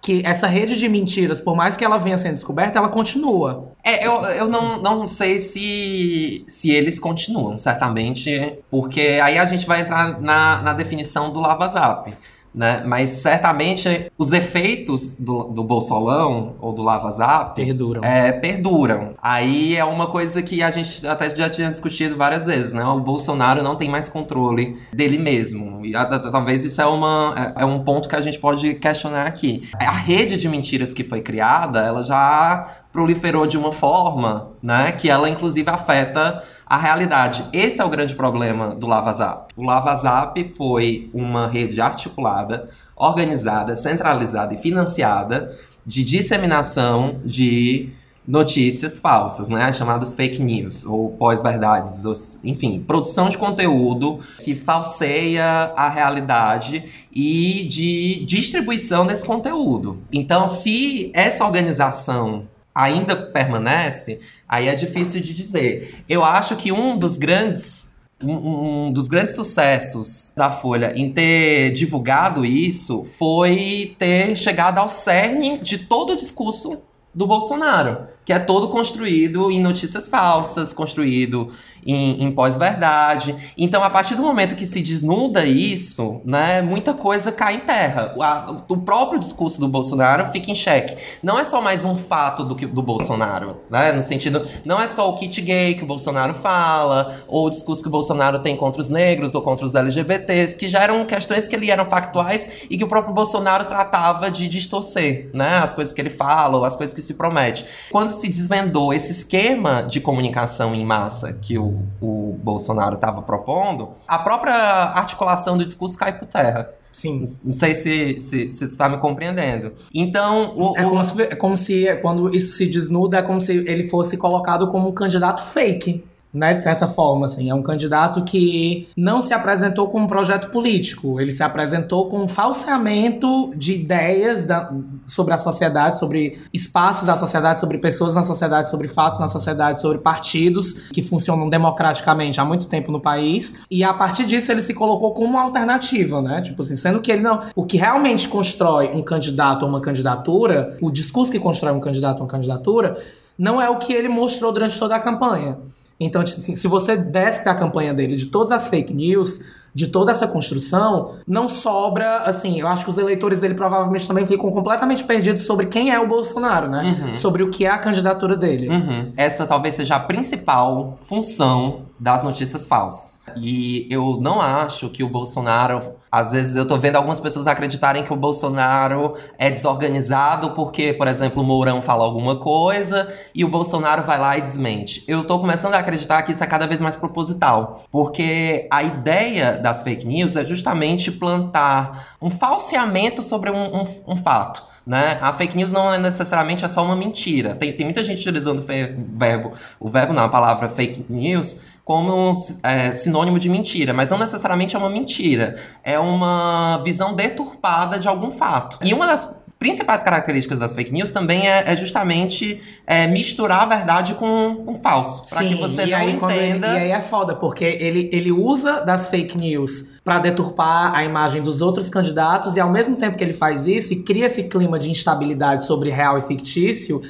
que 0.00 0.22
essa 0.24 0.46
rede 0.46 0.78
de 0.78 0.88
mentiras, 0.88 1.40
por 1.40 1.56
mais 1.56 1.76
que 1.76 1.84
ela 1.84 1.98
venha 1.98 2.18
sendo 2.18 2.34
descoberta, 2.34 2.78
ela 2.78 2.88
continua. 2.88 3.72
É, 3.82 4.06
eu, 4.06 4.22
eu 4.22 4.48
não, 4.48 4.80
não 4.80 5.06
sei 5.06 5.38
se, 5.38 6.44
se 6.46 6.70
eles 6.70 6.98
continuam, 6.98 7.56
certamente, 7.58 8.58
porque 8.70 9.20
aí 9.22 9.38
a 9.38 9.44
gente 9.44 9.66
vai 9.66 9.80
entrar 9.80 10.20
na, 10.20 10.62
na 10.62 10.72
definição 10.72 11.32
do 11.32 11.40
Lava 11.40 11.68
Zap 11.68 12.12
né? 12.54 12.82
Mas 12.86 13.10
certamente 13.10 14.10
os 14.16 14.32
efeitos 14.32 15.16
do, 15.16 15.44
do 15.44 15.64
Bolsolão 15.64 16.54
ou 16.60 16.72
do 16.72 16.82
Lava 16.82 17.10
Zap 17.10 17.56
perduram. 17.56 18.02
É, 18.04 18.30
perduram. 18.32 19.14
Aí 19.20 19.76
é 19.76 19.84
uma 19.84 20.06
coisa 20.06 20.42
que 20.42 20.62
a 20.62 20.70
gente 20.70 21.06
até 21.06 21.28
já 21.34 21.50
tinha 21.50 21.70
discutido 21.70 22.16
várias 22.16 22.46
vezes, 22.46 22.72
né? 22.72 22.84
O 22.84 23.00
Bolsonaro 23.00 23.62
não 23.62 23.76
tem 23.76 23.90
mais 23.90 24.08
controle 24.08 24.76
dele 24.92 25.18
mesmo. 25.18 25.84
E 25.84 25.96
a, 25.96 26.04
talvez 26.04 26.64
isso 26.64 26.80
é, 26.80 26.86
uma, 26.86 27.34
é, 27.56 27.62
é 27.62 27.64
um 27.64 27.82
ponto 27.82 28.08
que 28.08 28.16
a 28.16 28.20
gente 28.20 28.38
pode 28.38 28.74
questionar 28.74 29.26
aqui. 29.26 29.68
A 29.78 29.90
rede 29.90 30.36
de 30.36 30.48
mentiras 30.48 30.94
que 30.94 31.02
foi 31.02 31.20
criada, 31.20 31.80
ela 31.80 32.02
já 32.02 32.83
proliferou 32.94 33.44
de 33.44 33.58
uma 33.58 33.72
forma, 33.72 34.52
né, 34.62 34.92
que 34.92 35.10
ela 35.10 35.28
inclusive 35.28 35.68
afeta 35.68 36.44
a 36.64 36.76
realidade. 36.78 37.44
Esse 37.52 37.80
é 37.80 37.84
o 37.84 37.88
grande 37.88 38.14
problema 38.14 38.72
do 38.72 38.86
Lava 38.86 39.12
Zap. 39.12 39.52
O 39.56 39.64
Lava 39.64 39.96
Zap 39.96 40.42
foi 40.56 41.10
uma 41.12 41.48
rede 41.48 41.80
articulada, 41.80 42.68
organizada, 42.94 43.74
centralizada 43.74 44.54
e 44.54 44.58
financiada 44.58 45.58
de 45.84 46.04
disseminação 46.04 47.16
de 47.24 47.90
notícias 48.26 48.96
falsas, 48.96 49.48
né, 49.48 49.64
as 49.64 49.76
chamadas 49.76 50.14
fake 50.14 50.40
news 50.40 50.86
ou 50.86 51.10
pós-verdades, 51.10 52.38
enfim, 52.44 52.78
produção 52.78 53.28
de 53.28 53.36
conteúdo 53.36 54.20
que 54.38 54.54
falseia 54.54 55.72
a 55.76 55.88
realidade 55.88 56.84
e 57.12 57.64
de 57.64 58.24
distribuição 58.24 59.04
desse 59.04 59.26
conteúdo. 59.26 59.98
Então, 60.12 60.46
se 60.46 61.10
essa 61.12 61.44
organização 61.44 62.46
ainda 62.74 63.14
permanece, 63.14 64.20
aí 64.48 64.68
é 64.68 64.74
difícil 64.74 65.20
de 65.20 65.32
dizer. 65.32 66.04
Eu 66.08 66.24
acho 66.24 66.56
que 66.56 66.72
um 66.72 66.98
dos 66.98 67.16
grandes 67.16 67.94
um, 68.22 68.86
um, 68.86 68.92
dos 68.92 69.08
grandes 69.08 69.34
sucessos 69.34 70.32
da 70.36 70.50
Folha 70.50 70.92
em 70.96 71.12
ter 71.12 71.72
divulgado 71.72 72.44
isso 72.44 73.04
foi 73.04 73.94
ter 73.98 74.36
chegado 74.36 74.78
ao 74.78 74.88
cerne 74.88 75.58
de 75.58 75.78
todo 75.78 76.12
o 76.14 76.16
discurso 76.16 76.82
do 77.14 77.26
Bolsonaro, 77.26 78.08
que 78.24 78.32
é 78.32 78.38
todo 78.38 78.68
construído 78.68 79.50
em 79.50 79.62
notícias 79.62 80.08
falsas, 80.08 80.72
construído 80.72 81.50
em, 81.86 82.22
em 82.22 82.32
pós-verdade. 82.32 83.34
Então, 83.56 83.82
a 83.82 83.90
partir 83.90 84.14
do 84.14 84.22
momento 84.22 84.56
que 84.56 84.66
se 84.66 84.80
desnuda 84.80 85.44
isso, 85.44 86.20
né, 86.24 86.62
muita 86.62 86.94
coisa 86.94 87.30
cai 87.30 87.56
em 87.56 87.60
terra. 87.60 88.14
O, 88.16 88.74
o 88.74 88.76
próprio 88.78 89.18
discurso 89.18 89.60
do 89.60 89.68
Bolsonaro 89.68 90.26
fica 90.26 90.50
em 90.50 90.54
xeque. 90.54 90.96
Não 91.22 91.38
é 91.38 91.44
só 91.44 91.60
mais 91.60 91.84
um 91.84 91.94
fato 91.94 92.44
do, 92.44 92.54
que, 92.54 92.66
do 92.66 92.82
Bolsonaro, 92.82 93.58
né? 93.70 93.92
No 93.92 94.02
sentido, 94.02 94.46
não 94.64 94.80
é 94.80 94.86
só 94.86 95.08
o 95.08 95.14
kit 95.14 95.40
gay 95.40 95.74
que 95.74 95.84
o 95.84 95.86
Bolsonaro 95.86 96.34
fala, 96.34 97.24
ou 97.26 97.46
o 97.46 97.50
discurso 97.50 97.82
que 97.82 97.88
o 97.88 97.92
Bolsonaro 97.92 98.38
tem 98.38 98.56
contra 98.56 98.80
os 98.80 98.88
negros 98.88 99.34
ou 99.34 99.42
contra 99.42 99.66
os 99.66 99.74
LGBTs, 99.74 100.56
que 100.56 100.68
já 100.68 100.80
eram 100.80 101.04
questões 101.04 101.46
que 101.48 101.54
ele 101.54 101.70
eram 101.70 101.84
factuais 101.84 102.66
e 102.68 102.76
que 102.76 102.84
o 102.84 102.88
próprio 102.88 103.14
Bolsonaro 103.14 103.64
tratava 103.64 104.30
de 104.30 104.48
distorcer, 104.48 105.30
né? 105.32 105.58
As 105.58 105.72
coisas 105.72 105.92
que 105.94 106.00
ele 106.00 106.10
fala, 106.10 106.58
ou 106.58 106.64
as 106.64 106.76
coisas 106.76 106.94
que 106.94 107.02
se 107.02 107.14
promete. 107.14 107.64
Quando 107.90 108.10
se 108.10 108.28
desvendou 108.28 108.92
esse 108.92 109.12
esquema 109.12 109.82
de 109.82 110.00
comunicação 110.00 110.74
em 110.74 110.84
massa 110.84 111.32
que 111.32 111.58
o, 111.58 111.73
o 112.00 112.38
Bolsonaro 112.42 112.94
estava 112.94 113.22
propondo, 113.22 113.90
a 114.06 114.18
própria 114.18 114.54
articulação 114.54 115.56
do 115.56 115.64
discurso 115.64 115.98
cai 115.98 116.18
por 116.18 116.26
terra. 116.26 116.70
Sim. 116.92 117.24
Não 117.42 117.52
sei 117.52 117.74
se, 117.74 118.20
se, 118.20 118.52
se 118.52 118.66
tu 118.66 118.70
está 118.70 118.88
me 118.88 118.98
compreendendo. 118.98 119.72
Então. 119.92 120.54
O, 120.56 120.78
é, 120.78 120.84
como 120.84 121.00
o... 121.00 121.04
se, 121.04 121.22
é 121.22 121.34
como 121.34 121.56
se, 121.56 121.96
quando 121.96 122.34
isso 122.34 122.56
se 122.56 122.66
desnuda, 122.66 123.18
é 123.18 123.22
como 123.22 123.40
se 123.40 123.52
ele 123.52 123.88
fosse 123.88 124.16
colocado 124.16 124.68
como 124.68 124.88
um 124.88 124.92
candidato 124.92 125.42
fake 125.42 126.04
né, 126.34 126.52
de 126.52 126.62
certa 126.64 126.88
forma, 126.88 127.26
assim. 127.26 127.48
É 127.48 127.54
um 127.54 127.62
candidato 127.62 128.24
que 128.24 128.88
não 128.96 129.20
se 129.20 129.32
apresentou 129.32 129.86
com 129.86 130.00
um 130.00 130.06
projeto 130.06 130.50
político, 130.50 131.20
ele 131.20 131.30
se 131.30 131.44
apresentou 131.44 132.08
com 132.08 132.22
um 132.22 132.28
falseamento 132.28 133.52
de 133.56 133.74
ideias 133.74 134.44
da, 134.44 134.72
sobre 135.06 135.32
a 135.32 135.38
sociedade, 135.38 135.98
sobre 135.98 136.40
espaços 136.52 137.06
da 137.06 137.14
sociedade, 137.14 137.60
sobre 137.60 137.78
pessoas 137.78 138.14
na 138.14 138.24
sociedade, 138.24 138.68
sobre 138.68 138.88
fatos 138.88 139.20
na 139.20 139.28
sociedade, 139.28 139.80
sobre 139.80 139.98
partidos 139.98 140.72
que 140.92 141.02
funcionam 141.02 141.48
democraticamente 141.48 142.40
há 142.40 142.44
muito 142.44 142.66
tempo 142.66 142.90
no 142.90 143.00
país. 143.00 143.54
E 143.70 143.84
a 143.84 143.94
partir 143.94 144.26
disso 144.26 144.50
ele 144.50 144.62
se 144.62 144.74
colocou 144.74 145.14
como 145.14 145.28
uma 145.28 145.42
alternativa, 145.42 146.20
né? 146.20 146.42
Tipo 146.42 146.62
assim, 146.62 146.76
sendo 146.76 147.00
que 147.00 147.12
ele 147.12 147.22
não. 147.22 147.42
O 147.54 147.64
que 147.64 147.76
realmente 147.76 148.28
constrói 148.28 148.90
um 148.92 149.02
candidato 149.02 149.62
ou 149.62 149.68
uma 149.68 149.80
candidatura, 149.80 150.76
o 150.80 150.90
discurso 150.90 151.30
que 151.30 151.38
constrói 151.38 151.72
um 151.72 151.80
candidato 151.80 152.16
ou 152.16 152.22
uma 152.22 152.28
candidatura, 152.28 152.98
não 153.38 153.60
é 153.60 153.68
o 153.68 153.78
que 153.78 153.92
ele 153.92 154.08
mostrou 154.08 154.52
durante 154.52 154.78
toda 154.78 154.96
a 154.96 155.00
campanha. 155.00 155.58
Então, 155.98 156.24
tipo 156.24 156.40
assim, 156.40 156.54
se 156.54 156.66
você 156.66 156.96
desce 156.96 157.48
a 157.48 157.54
campanha 157.54 157.94
dele 157.94 158.16
de 158.16 158.26
todas 158.26 158.52
as 158.52 158.68
fake 158.68 158.92
news, 158.92 159.40
de 159.74 159.88
toda 159.88 160.12
essa 160.12 160.26
construção, 160.26 161.16
não 161.26 161.48
sobra, 161.48 162.18
assim, 162.18 162.60
eu 162.60 162.68
acho 162.68 162.84
que 162.84 162.90
os 162.90 162.98
eleitores 162.98 163.40
dele 163.40 163.54
provavelmente 163.54 164.06
também 164.06 164.26
ficam 164.26 164.50
completamente 164.50 165.02
perdidos 165.02 165.44
sobre 165.44 165.66
quem 165.66 165.90
é 165.90 165.98
o 165.98 166.06
Bolsonaro, 166.06 166.68
né? 166.68 166.82
Uhum. 166.82 167.14
Sobre 167.14 167.42
o 167.42 167.50
que 167.50 167.66
é 167.66 167.70
a 167.70 167.78
candidatura 167.78 168.36
dele. 168.36 168.68
Uhum. 168.68 169.12
Essa 169.16 169.46
talvez 169.46 169.74
seja 169.74 169.96
a 169.96 170.00
principal 170.00 170.94
função 170.98 171.86
das 171.98 172.22
notícias 172.22 172.66
falsas. 172.66 173.14
E 173.36 173.86
eu 173.90 174.18
não 174.20 174.40
acho 174.40 174.90
que 174.90 175.02
o 175.02 175.08
Bolsonaro. 175.08 175.80
Às 176.12 176.30
vezes 176.30 176.54
eu 176.54 176.66
tô 176.66 176.76
vendo 176.76 176.96
algumas 176.96 177.18
pessoas 177.18 177.46
acreditarem 177.46 178.04
que 178.04 178.12
o 178.12 178.16
Bolsonaro 178.16 179.14
é 179.36 179.50
desorganizado 179.50 180.50
porque, 180.50 180.92
por 180.92 181.08
exemplo, 181.08 181.42
o 181.42 181.44
Mourão 181.44 181.82
fala 181.82 182.04
alguma 182.04 182.36
coisa 182.36 183.08
e 183.34 183.44
o 183.44 183.48
Bolsonaro 183.48 184.04
vai 184.04 184.18
lá 184.18 184.36
e 184.38 184.40
desmente. 184.40 185.02
Eu 185.08 185.24
tô 185.24 185.40
começando 185.40 185.74
a 185.74 185.78
acreditar 185.78 186.22
que 186.22 186.30
isso 186.30 186.44
é 186.44 186.46
cada 186.46 186.66
vez 186.66 186.80
mais 186.80 186.94
proposital. 186.94 187.84
Porque 187.90 188.68
a 188.70 188.82
ideia 188.82 189.58
das 189.64 189.82
fake 189.82 190.06
news 190.06 190.36
é 190.36 190.44
justamente 190.44 191.10
plantar 191.10 192.16
um 192.20 192.28
falseamento 192.28 193.22
sobre 193.22 193.50
um, 193.50 193.80
um, 193.80 193.84
um 194.08 194.16
fato. 194.16 194.62
Né? 194.86 195.18
A 195.22 195.32
fake 195.32 195.56
news 195.56 195.72
não 195.72 195.90
é 195.90 195.96
necessariamente 195.96 196.66
é 196.66 196.68
só 196.68 196.84
uma 196.84 196.94
mentira. 196.94 197.54
Tem, 197.54 197.72
tem 197.72 197.86
muita 197.86 198.04
gente 198.04 198.20
utilizando 198.20 198.58
o 198.58 198.62
verbo, 198.62 199.52
o 199.80 199.88
verbo 199.88 200.12
não, 200.12 200.24
a 200.24 200.28
palavra 200.28 200.68
fake 200.68 201.06
news 201.08 201.62
como 201.82 202.14
um 202.14 202.32
é, 202.62 202.92
sinônimo 202.92 203.38
de 203.38 203.48
mentira, 203.48 203.94
mas 203.94 204.10
não 204.10 204.18
necessariamente 204.18 204.76
é 204.76 204.78
uma 204.78 204.90
mentira. 204.90 205.58
É 205.82 205.98
uma 205.98 206.82
visão 206.84 207.14
deturpada 207.14 207.98
de 207.98 208.06
algum 208.06 208.30
fato. 208.30 208.78
E 208.82 208.92
uma 208.92 209.06
das 209.06 209.34
principais 209.64 210.02
características 210.02 210.58
das 210.58 210.74
fake 210.74 210.92
news 210.92 211.10
também 211.10 211.48
é, 211.48 211.72
é 211.72 211.74
justamente 211.74 212.60
é, 212.86 213.06
misturar 213.06 213.62
a 213.62 213.64
verdade 213.64 214.12
com, 214.12 214.56
com 214.56 214.74
falso. 214.74 215.26
Para 215.30 215.42
que 215.42 215.54
você 215.54 215.86
não 215.86 215.96
aí, 215.96 216.10
entenda. 216.10 216.68
Ele, 216.68 216.76
e 216.76 216.80
aí 216.80 216.90
é 216.90 217.00
foda, 217.00 217.34
porque 217.34 217.64
ele, 217.64 218.10
ele 218.12 218.30
usa 218.30 218.82
das 218.82 219.08
fake 219.08 219.38
news 219.38 219.86
para 220.04 220.18
deturpar 220.18 220.94
a 220.94 221.02
imagem 221.02 221.40
dos 221.40 221.62
outros 221.62 221.88
candidatos, 221.88 222.56
e 222.56 222.60
ao 222.60 222.70
mesmo 222.70 222.96
tempo 222.96 223.16
que 223.16 223.24
ele 223.24 223.32
faz 223.32 223.66
isso 223.66 223.94
e 223.94 224.02
cria 224.02 224.26
esse 224.26 224.42
clima 224.42 224.78
de 224.78 224.90
instabilidade 224.90 225.64
sobre 225.64 225.88
real 225.88 226.18
e 226.18 226.22
fictício 226.22 227.00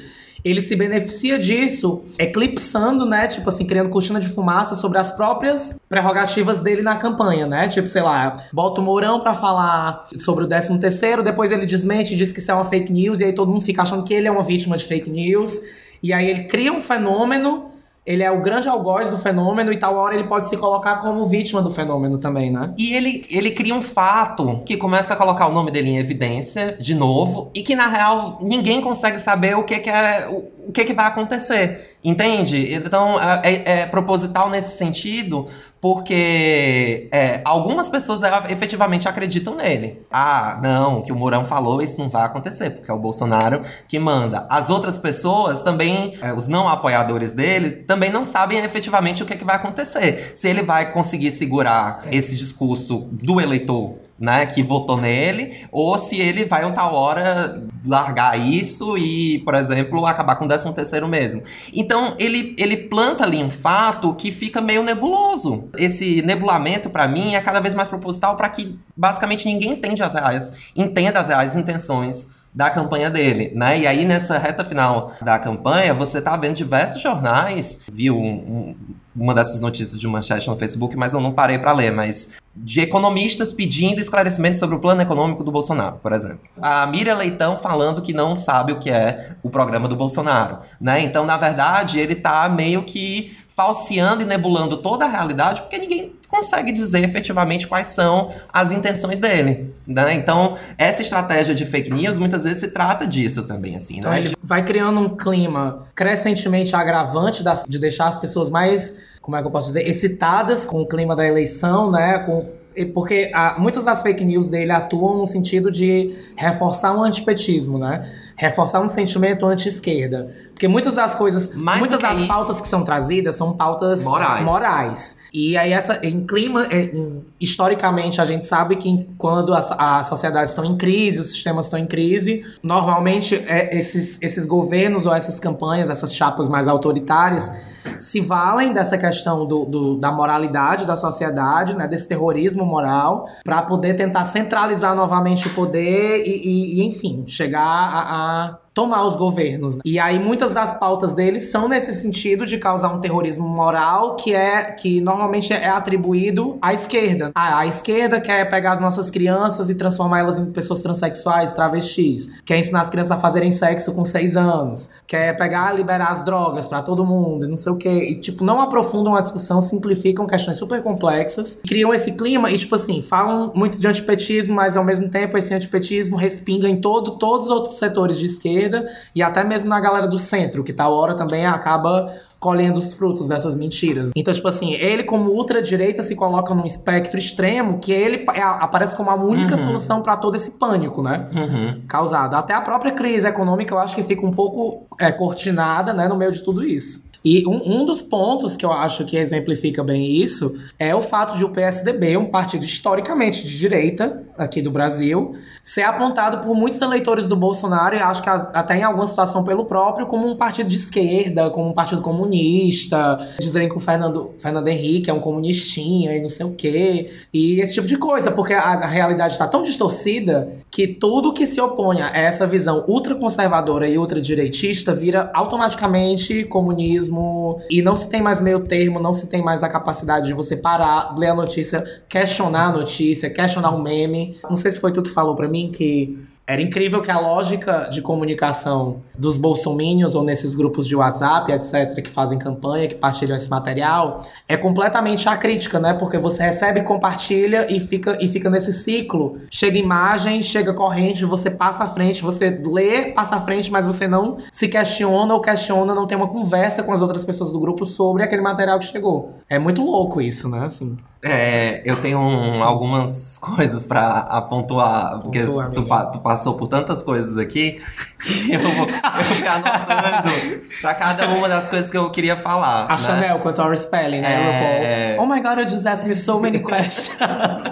ele 0.45 0.61
se 0.61 0.75
beneficia 0.75 1.39
disso, 1.39 2.03
eclipsando, 2.19 3.03
né? 3.03 3.25
Tipo 3.25 3.49
assim, 3.49 3.65
criando 3.65 3.89
cortina 3.89 4.19
de 4.19 4.29
fumaça 4.29 4.75
sobre 4.75 4.99
as 4.99 5.09
próprias 5.09 5.79
prerrogativas 5.89 6.59
dele 6.59 6.83
na 6.83 6.97
campanha, 6.97 7.47
né? 7.47 7.67
Tipo, 7.67 7.87
sei 7.87 8.03
lá, 8.03 8.35
bota 8.53 8.79
o 8.79 8.83
Mourão 8.83 9.19
pra 9.19 9.33
falar 9.33 10.05
sobre 10.19 10.43
o 10.43 10.47
13 10.47 10.77
terceiro, 10.77 11.23
depois 11.23 11.51
ele 11.51 11.65
desmente, 11.65 12.15
diz 12.15 12.31
que 12.31 12.39
isso 12.39 12.51
é 12.51 12.53
uma 12.53 12.65
fake 12.65 12.93
news, 12.93 13.21
e 13.21 13.23
aí 13.23 13.33
todo 13.33 13.51
mundo 13.51 13.63
fica 13.63 13.81
achando 13.81 14.03
que 14.03 14.13
ele 14.13 14.27
é 14.27 14.31
uma 14.31 14.43
vítima 14.43 14.77
de 14.77 14.85
fake 14.85 15.09
news. 15.09 15.59
E 16.03 16.13
aí 16.13 16.29
ele 16.29 16.43
cria 16.43 16.71
um 16.71 16.79
fenômeno 16.79 17.71
ele 18.05 18.21
é 18.21 18.31
o 18.31 18.41
grande 18.41 18.69
algoz 18.69 19.09
do 19.09 19.17
fenômeno 19.17 19.73
e 19.73 19.77
tal 19.77 19.95
hora 19.95 20.13
ele 20.13 20.25
pode 20.25 20.47
se 20.47 20.55
colocar 20.57 20.97
como 20.97 21.25
vítima 21.25 21.61
do 21.61 21.71
fenômeno 21.71 22.19
também, 22.19 22.51
né? 22.51 22.73
E 22.77 22.93
ele, 22.93 23.25
ele 23.29 23.51
cria 23.51 23.73
um 23.73 23.81
fato 23.81 24.61
que 24.65 24.77
começa 24.77 25.13
a 25.13 25.17
colocar 25.17 25.47
o 25.47 25.53
nome 25.53 25.71
dele 25.71 25.89
em 25.89 25.97
evidência 25.97 26.77
de 26.79 26.93
novo 26.93 27.49
e 27.55 27.63
que 27.63 27.75
na 27.75 27.87
real 27.87 28.37
ninguém 28.41 28.79
consegue 28.79 29.17
saber 29.17 29.55
o 29.55 29.63
que, 29.63 29.79
que 29.79 29.89
é 29.89 30.27
o 30.67 30.71
que, 30.71 30.85
que 30.85 30.93
vai 30.93 31.05
acontecer, 31.05 31.97
entende? 32.03 32.73
Então 32.73 33.19
é, 33.19 33.41
é, 33.43 33.71
é 33.81 33.85
proposital 33.85 34.49
nesse 34.49 34.77
sentido 34.77 35.47
porque 35.79 37.07
é, 37.11 37.41
algumas 37.45 37.87
pessoas 37.87 38.21
efetivamente 38.49 39.07
acreditam 39.07 39.55
nele. 39.55 40.01
Ah, 40.11 40.59
não, 40.59 41.03
que 41.03 41.11
o 41.11 41.15
Mourão 41.15 41.45
falou, 41.45 41.79
isso 41.79 41.99
não 41.99 42.09
vai 42.09 42.23
acontecer, 42.23 42.71
porque 42.71 42.89
é 42.89 42.93
o 42.93 42.97
Bolsonaro 42.97 43.61
que 43.87 43.99
manda. 43.99 44.47
As 44.49 44.71
outras 44.71 44.97
pessoas 44.97 45.59
também, 45.59 46.13
é, 46.23 46.33
os 46.33 46.47
não 46.47 46.67
apoiadores 46.67 47.33
dele, 47.33 47.69
também 47.69 48.11
não 48.11 48.25
sabem 48.25 48.57
efetivamente 48.57 49.21
o 49.21 49.27
que, 49.27 49.33
é 49.33 49.37
que 49.37 49.45
vai 49.45 49.57
acontecer. 49.57 50.31
Se 50.33 50.49
ele 50.49 50.63
vai 50.63 50.91
conseguir 50.91 51.29
segurar 51.29 52.03
esse 52.11 52.35
discurso 52.35 53.07
do 53.11 53.39
eleitor 53.39 54.04
né, 54.19 54.45
que 54.45 54.63
votou 54.63 54.99
nele, 54.99 55.67
ou 55.71 55.97
se 55.97 56.19
ele 56.19 56.45
vai 56.45 56.65
um 56.65 56.71
tal 56.71 56.93
hora 56.93 57.63
largar 57.85 58.39
isso 58.39 58.97
e, 58.97 59.39
por 59.39 59.55
exemplo, 59.55 60.05
acabar 60.05 60.35
com 60.35 60.45
o 60.45 60.47
13 60.47 60.73
terceiro 60.73 61.07
mesmo. 61.07 61.43
Então, 61.73 62.15
ele, 62.17 62.55
ele 62.57 62.77
planta 62.77 63.23
ali 63.23 63.43
um 63.43 63.49
fato 63.49 64.13
que 64.15 64.31
fica 64.31 64.61
meio 64.61 64.83
nebuloso. 64.83 65.69
Esse 65.77 66.21
nebulamento, 66.21 66.89
para 66.89 67.07
mim, 67.07 67.35
é 67.35 67.41
cada 67.41 67.59
vez 67.59 67.75
mais 67.75 67.89
proposital 67.89 68.35
para 68.35 68.49
que, 68.49 68.79
basicamente, 68.95 69.45
ninguém 69.45 69.71
entende 69.71 70.01
as 70.01 70.13
reais, 70.13 70.71
entenda 70.75 71.19
as 71.19 71.27
reais 71.27 71.55
intenções 71.55 72.29
da 72.53 72.69
campanha 72.69 73.09
dele, 73.09 73.51
né? 73.53 73.77
E 73.77 73.85
aí, 73.85 74.05
nessa 74.05 74.37
reta 74.37 74.63
final 74.63 75.11
da 75.21 75.37
campanha, 75.37 75.93
você 75.93 76.21
tá 76.21 76.37
vendo 76.37 76.55
diversos 76.55 77.01
jornais, 77.01 77.81
viu 77.91 78.17
um, 78.17 78.33
um, 78.33 78.75
uma 79.13 79.33
dessas 79.33 79.59
notícias 79.59 79.99
de 79.99 80.07
manchete 80.07 80.47
no 80.47 80.55
Facebook, 80.55 80.95
mas 80.95 81.11
eu 81.11 81.19
não 81.19 81.33
parei 81.33 81.59
para 81.59 81.73
ler, 81.73 81.91
mas 81.91 82.31
de 82.55 82.79
economistas 82.79 83.51
pedindo 83.51 83.99
esclarecimento 83.99 84.57
sobre 84.57 84.75
o 84.75 84.79
plano 84.79 85.01
econômico 85.01 85.43
do 85.43 85.51
Bolsonaro, 85.51 85.97
por 86.01 86.13
exemplo. 86.13 86.39
A 86.61 86.87
Miriam 86.87 87.17
Leitão 87.17 87.57
falando 87.57 88.01
que 88.01 88.13
não 88.13 88.37
sabe 88.37 88.71
o 88.71 88.79
que 88.79 88.89
é 88.89 89.35
o 89.43 89.49
programa 89.49 89.87
do 89.87 89.95
Bolsonaro, 89.95 90.59
né? 90.79 91.01
Então, 91.01 91.25
na 91.25 91.35
verdade, 91.35 91.99
ele 91.99 92.15
tá 92.15 92.47
meio 92.47 92.83
que 92.83 93.37
falseando 93.49 94.21
e 94.21 94.25
nebulando 94.25 94.77
toda 94.77 95.05
a 95.05 95.09
realidade, 95.09 95.61
porque 95.61 95.77
ninguém 95.77 96.13
consegue 96.35 96.71
dizer 96.71 97.03
efetivamente 97.03 97.67
quais 97.67 97.87
são 97.87 98.31
as 98.51 98.71
intenções 98.71 99.19
dele, 99.19 99.73
né? 99.87 100.13
Então, 100.13 100.57
essa 100.77 101.01
estratégia 101.01 101.55
de 101.55 101.65
fake 101.65 101.91
news 101.91 102.17
muitas 102.17 102.43
vezes 102.43 102.59
se 102.59 102.67
trata 102.69 103.07
disso 103.07 103.43
também, 103.43 103.75
assim, 103.75 103.99
então, 103.99 104.11
né? 104.11 104.19
Ele 104.19 104.35
vai 104.43 104.63
criando 104.63 104.99
um 104.99 105.09
clima 105.09 105.87
crescentemente 105.95 106.75
agravante 106.75 107.43
das, 107.43 107.63
de 107.67 107.79
deixar 107.79 108.07
as 108.07 108.19
pessoas 108.19 108.49
mais, 108.49 108.95
como 109.21 109.37
é 109.37 109.41
que 109.41 109.47
eu 109.47 109.51
posso 109.51 109.67
dizer, 109.67 109.87
excitadas 109.87 110.65
com 110.65 110.81
o 110.81 110.87
clima 110.87 111.15
da 111.15 111.25
eleição, 111.25 111.89
né? 111.89 112.19
Com 112.19 112.65
porque 112.93 113.31
a, 113.33 113.57
muitas 113.57 113.85
das 113.85 114.01
fake 114.01 114.25
news 114.25 114.49
dele 114.49 114.71
atuam 114.71 115.19
no 115.19 115.25
sentido 115.25 115.71
de 115.71 116.13
reforçar 116.35 116.91
um 116.91 117.03
antipetismo, 117.03 117.79
né? 117.79 118.11
Reforçar 118.35 118.81
um 118.81 118.89
sentimento 118.89 119.45
anti-esquerda. 119.45 120.35
Porque 120.55 120.69
muitas 120.69 120.95
das 120.95 121.13
coisas, 121.13 121.53
Mais 121.53 121.81
muitas 121.81 122.01
das 122.01 122.17
isso. 122.17 122.27
pautas 122.29 122.61
que 122.61 122.67
são 122.69 122.81
trazidas 122.81 123.35
são 123.35 123.51
pautas 123.51 124.05
morais. 124.05 124.45
morais. 124.45 125.17
E 125.33 125.57
aí, 125.57 125.73
essa, 125.73 125.99
em 126.01 126.25
clima, 126.25 126.65
em, 126.71 127.21
historicamente, 127.41 128.21
a 128.21 128.25
gente 128.25 128.45
sabe 128.45 128.77
que 128.77 129.05
quando 129.17 129.53
as, 129.53 129.69
as 129.77 130.07
sociedades 130.07 130.51
estão 130.51 130.63
em 130.63 130.77
crise, 130.77 131.19
os 131.19 131.31
sistemas 131.31 131.65
estão 131.65 131.77
em 131.77 131.85
crise, 131.85 132.45
normalmente 132.63 133.35
é, 133.35 133.77
esses, 133.77 134.17
esses 134.21 134.45
governos 134.45 135.05
ou 135.05 135.13
essas 135.13 135.41
campanhas, 135.41 135.89
essas 135.89 136.15
chapas 136.15 136.47
mais 136.47 136.69
autoritárias, 136.69 137.51
se 137.99 138.21
valem 138.21 138.71
dessa 138.71 138.97
questão 138.97 139.45
do, 139.45 139.65
do 139.65 139.95
da 139.97 140.09
moralidade 140.09 140.85
da 140.85 140.95
sociedade, 140.95 141.75
né, 141.75 141.85
desse 141.85 142.07
terrorismo 142.07 142.65
moral, 142.65 143.27
para 143.43 143.61
poder 143.61 143.95
tentar 143.95 144.23
centralizar 144.23 144.95
novamente 144.95 145.47
o 145.47 145.49
poder 145.53 146.23
e, 146.25 146.31
e, 146.31 146.79
e 146.79 146.87
enfim, 146.87 147.25
chegar 147.27 147.61
a, 147.61 147.99
a 147.99 148.64
tomar 148.75 149.05
os 149.05 149.15
governos. 149.15 149.77
Né? 149.77 149.81
E 149.85 149.97
aí 149.97 150.19
muitas 150.19 150.53
das 150.53 150.77
pautas 150.77 151.13
deles 151.13 151.49
são 151.49 151.69
nesse 151.69 151.93
sentido 151.93 152.45
de 152.45 152.57
causar 152.57 152.93
um 152.93 152.99
terrorismo 152.99 153.47
moral 153.47 154.17
que 154.17 154.35
é 154.35 154.63
que 154.65 154.99
normalmente 154.99 155.53
é 155.53 155.69
atribuído 155.69 156.57
à 156.61 156.73
esquerda. 156.73 157.31
A, 157.33 157.59
a 157.59 157.65
esquerda 157.65 158.19
quer 158.19 158.47
pegar 158.49 158.73
as 158.73 158.81
nossas 158.81 159.09
crianças 159.09 159.69
e 159.69 159.75
transformar 159.75 160.19
elas 160.19 160.37
em 160.37 160.51
pessoas 160.51 160.81
transexuais, 160.81 161.53
travestis. 161.53 162.29
Quer 162.43 162.59
ensinar 162.59 162.81
as 162.81 162.89
crianças 162.89 163.11
a 163.11 163.17
fazerem 163.17 163.49
sexo 163.49 163.93
com 163.93 164.03
seis 164.03 164.35
anos. 164.35 164.89
Quer 165.07 165.35
pegar 165.37 165.71
liberar 165.71 166.11
as 166.11 166.25
drogas 166.25 166.67
para 166.67 166.81
todo 166.81 167.05
mundo, 167.05 167.47
não 167.47 167.57
sei 167.57 167.71
o 167.71 167.77
quê. 167.77 168.09
E 168.09 168.19
tipo, 168.19 168.43
não 168.43 168.59
aprofundam 168.59 169.15
a 169.15 169.21
discussão, 169.21 169.61
simplificam 169.61 170.27
questões 170.27 170.57
super 170.57 170.83
complexas, 170.83 171.57
criam 171.65 171.93
esse 171.93 172.11
clima 172.11 172.51
e 172.51 172.57
tipo 172.57 172.75
assim, 172.75 173.01
falam 173.01 173.53
muito 173.55 173.77
de 173.77 173.87
antipetismo, 173.87 174.53
mas 174.53 174.75
ao 174.75 174.83
mesmo 174.83 175.07
tempo 175.07 175.37
esse 175.37 175.53
antipetismo 175.53 176.17
respinga 176.17 176.67
em 176.67 176.81
todo 176.81 177.17
todos 177.17 177.47
os 177.47 177.53
outros 177.53 177.77
setores 177.77 178.17
de 178.17 178.25
esquerda 178.25 178.64
esquerda 178.65 178.85
e 179.13 179.21
até 179.21 179.43
mesmo 179.43 179.69
na 179.69 179.79
galera 179.79 180.07
do 180.07 180.17
centro, 180.17 180.63
que 180.63 180.73
tal 180.73 180.93
hora 180.93 181.15
também 181.15 181.45
acaba 181.45 182.11
colhendo 182.39 182.77
os 182.77 182.93
frutos 182.93 183.27
dessas 183.27 183.55
mentiras. 183.55 184.11
Então, 184.15 184.33
tipo 184.33 184.47
assim, 184.47 184.73
ele 184.73 185.03
como 185.03 185.31
ultradireita 185.31 186.03
se 186.03 186.15
coloca 186.15 186.53
num 186.53 186.65
espectro 186.65 187.17
extremo 187.17 187.79
que 187.79 187.91
ele 187.91 188.25
é, 188.33 188.41
aparece 188.41 188.95
como 188.95 189.09
a 189.09 189.15
única 189.15 189.55
uhum. 189.55 189.61
solução 189.61 190.01
para 190.01 190.15
todo 190.17 190.35
esse 190.35 190.51
pânico, 190.51 191.01
né? 191.01 191.27
Uhum. 191.33 191.81
Causado. 191.87 192.35
Até 192.35 192.53
a 192.53 192.61
própria 192.61 192.91
crise 192.91 193.25
econômica 193.25 193.73
eu 193.73 193.79
acho 193.79 193.95
que 193.95 194.03
fica 194.03 194.25
um 194.25 194.31
pouco 194.31 194.85
é, 194.99 195.11
cortinada, 195.11 195.93
né, 195.93 196.07
no 196.07 196.15
meio 196.15 196.31
de 196.31 196.43
tudo 196.43 196.63
isso. 196.63 197.03
E 197.25 197.43
um, 197.47 197.81
um 197.81 197.85
dos 197.87 198.03
pontos 198.03 198.55
que 198.55 198.63
eu 198.63 198.71
acho 198.71 199.03
que 199.03 199.17
exemplifica 199.17 199.83
bem 199.83 200.21
isso 200.21 200.55
é 200.77 200.95
o 200.95 201.01
fato 201.01 201.35
de 201.35 201.43
o 201.43 201.49
PSDB, 201.49 202.15
um 202.17 202.29
partido 202.29 202.63
historicamente 202.63 203.43
de 203.47 203.57
direita 203.57 204.23
aqui 204.37 204.61
do 204.61 204.69
Brasil, 204.69 205.35
ser 205.63 205.81
apontado 205.81 206.45
por 206.45 206.55
muitos 206.55 206.79
eleitores 206.81 207.27
do 207.27 207.35
Bolsonaro 207.35 207.95
e 207.95 207.99
acho 207.99 208.21
que 208.21 208.29
até 208.29 208.77
em 208.77 208.83
alguma 208.83 209.07
situação 209.07 209.43
pelo 209.43 209.65
próprio 209.65 210.05
como 210.05 210.29
um 210.29 210.35
partido 210.35 210.69
de 210.69 210.77
esquerda, 210.77 211.49
como 211.49 211.69
um 211.69 211.73
partido 211.73 212.01
comunista, 212.01 213.17
dizerem 213.39 213.69
que 213.69 213.75
o 213.75 213.79
Fernando, 213.79 214.35
Fernando 214.37 214.67
Henrique 214.67 215.09
é 215.09 215.13
um 215.13 215.19
comunistinha 215.19 216.15
e 216.15 216.21
não 216.21 216.29
sei 216.29 216.45
o 216.45 216.51
quê, 216.51 217.11
e 217.33 217.59
esse 217.59 217.73
tipo 217.73 217.87
de 217.87 217.97
coisa, 217.97 218.31
porque 218.31 218.53
a, 218.53 218.61
a 218.61 218.87
realidade 218.87 219.33
está 219.33 219.47
tão 219.47 219.63
distorcida 219.63 220.53
que 220.69 220.87
tudo 220.87 221.33
que 221.33 221.47
se 221.47 221.59
opõe 221.59 222.01
a 222.01 222.09
essa 222.15 222.45
visão 222.45 222.85
ultraconservadora 222.87 223.87
e 223.87 223.97
ultradireitista 223.97 224.93
vira 224.93 225.31
automaticamente 225.33 226.43
comunismo 226.43 227.14
mesmo. 227.15 227.61
E 227.69 227.81
não 227.81 227.95
se 227.95 228.09
tem 228.09 228.21
mais 228.21 228.41
meio 228.41 228.61
termo, 228.61 228.99
não 228.99 229.13
se 229.13 229.27
tem 229.27 229.43
mais 229.43 229.63
a 229.63 229.69
capacidade 229.69 230.27
de 230.27 230.33
você 230.33 230.55
parar, 230.55 231.15
ler 231.17 231.27
a 231.27 231.35
notícia, 231.35 231.83
questionar 232.07 232.69
a 232.69 232.71
notícia, 232.71 233.29
questionar 233.29 233.71
um 233.71 233.81
meme. 233.81 234.37
Não 234.49 234.57
sei 234.57 234.71
se 234.71 234.79
foi 234.79 234.91
tu 234.91 235.01
que 235.01 235.09
falou 235.09 235.35
pra 235.35 235.47
mim 235.47 235.71
que 235.71 236.17
era 236.47 236.61
incrível 236.61 237.01
que 237.01 237.09
a 237.09 237.19
lógica 237.19 237.89
de 237.91 238.01
comunicação 238.01 239.01
dos 239.17 239.35
bolsominions 239.35 240.13
ou 240.13 240.23
nesses 240.23 240.53
grupos 240.53 240.87
de 240.87 240.95
WhatsApp, 240.95 241.51
etc., 241.51 242.03
que 242.03 242.09
fazem 242.09 242.37
campanha, 242.37 242.87
que 242.87 242.95
partilham 242.95 243.35
esse 243.35 243.49
material, 243.49 244.21
é 244.47 244.55
completamente 244.55 245.27
acrítica, 245.27 245.79
né? 245.79 245.93
Porque 245.95 246.19
você 246.19 246.43
recebe, 246.43 246.83
compartilha 246.83 247.65
e 247.73 247.79
fica, 247.79 248.17
e 248.21 248.27
fica 248.27 248.47
nesse 248.49 248.73
ciclo. 248.73 249.39
Chega 249.49 249.79
imagem, 249.79 250.41
chega 250.43 250.71
corrente, 250.71 251.25
você 251.25 251.49
passa 251.49 251.83
à 251.83 251.87
frente, 251.87 252.21
você 252.21 252.49
lê, 252.63 253.11
passa 253.11 253.37
à 253.37 253.41
frente, 253.41 253.71
mas 253.71 253.87
você 253.87 254.07
não 254.07 254.37
se 254.51 254.67
questiona 254.67 255.33
ou 255.33 255.41
questiona, 255.41 255.95
não 255.95 256.05
tem 256.05 256.17
uma 256.17 256.27
conversa 256.27 256.83
com 256.83 256.91
as 256.91 257.01
outras 257.01 257.25
pessoas 257.25 257.51
do 257.51 257.59
grupo 257.59 257.85
sobre 257.85 258.21
aquele 258.21 258.43
material 258.43 258.77
que 258.77 258.85
chegou. 258.85 259.33
É 259.49 259.57
muito 259.57 259.83
louco 259.83 260.21
isso, 260.21 260.47
né? 260.47 260.65
Assim. 260.65 260.95
É, 261.27 261.81
eu 261.83 261.95
tenho 262.01 262.19
um, 262.19 262.63
algumas 262.63 263.37
coisas 263.41 263.87
pra 263.87 264.21
pontuar, 264.47 265.19
porque 265.21 265.39
Pontua, 265.39 266.05
tu, 266.05 266.11
tu 266.11 266.19
passou 266.19 266.53
por 266.53 266.67
tantas 266.67 267.01
coisas 267.01 267.35
aqui 267.39 267.81
que 268.23 268.53
eu, 268.53 268.61
vou- 268.61 268.85
eu 269.17 269.23
fui 269.23 269.47
anotando 269.47 270.61
pra 270.81 270.93
cada 270.93 271.27
uma 271.29 271.49
das 271.49 271.67
coisas 271.67 271.89
que 271.89 271.97
eu 271.97 272.11
queria 272.11 272.37
falar. 272.37 272.85
A 272.85 272.89
né? 272.91 272.97
Chanel 272.97 273.39
com 273.39 273.49
a 273.49 273.53
Tori 273.53 273.75
Spelling, 273.75 274.21
né, 274.21 275.15
É. 275.15 275.17
Oh 275.19 275.25
my 275.25 275.41
god, 275.41 275.57
you 275.57 275.67
just 275.67 275.85
asked 275.87 276.07
me 276.07 276.13
so 276.13 276.39
many 276.39 276.59
questions. 276.63 277.63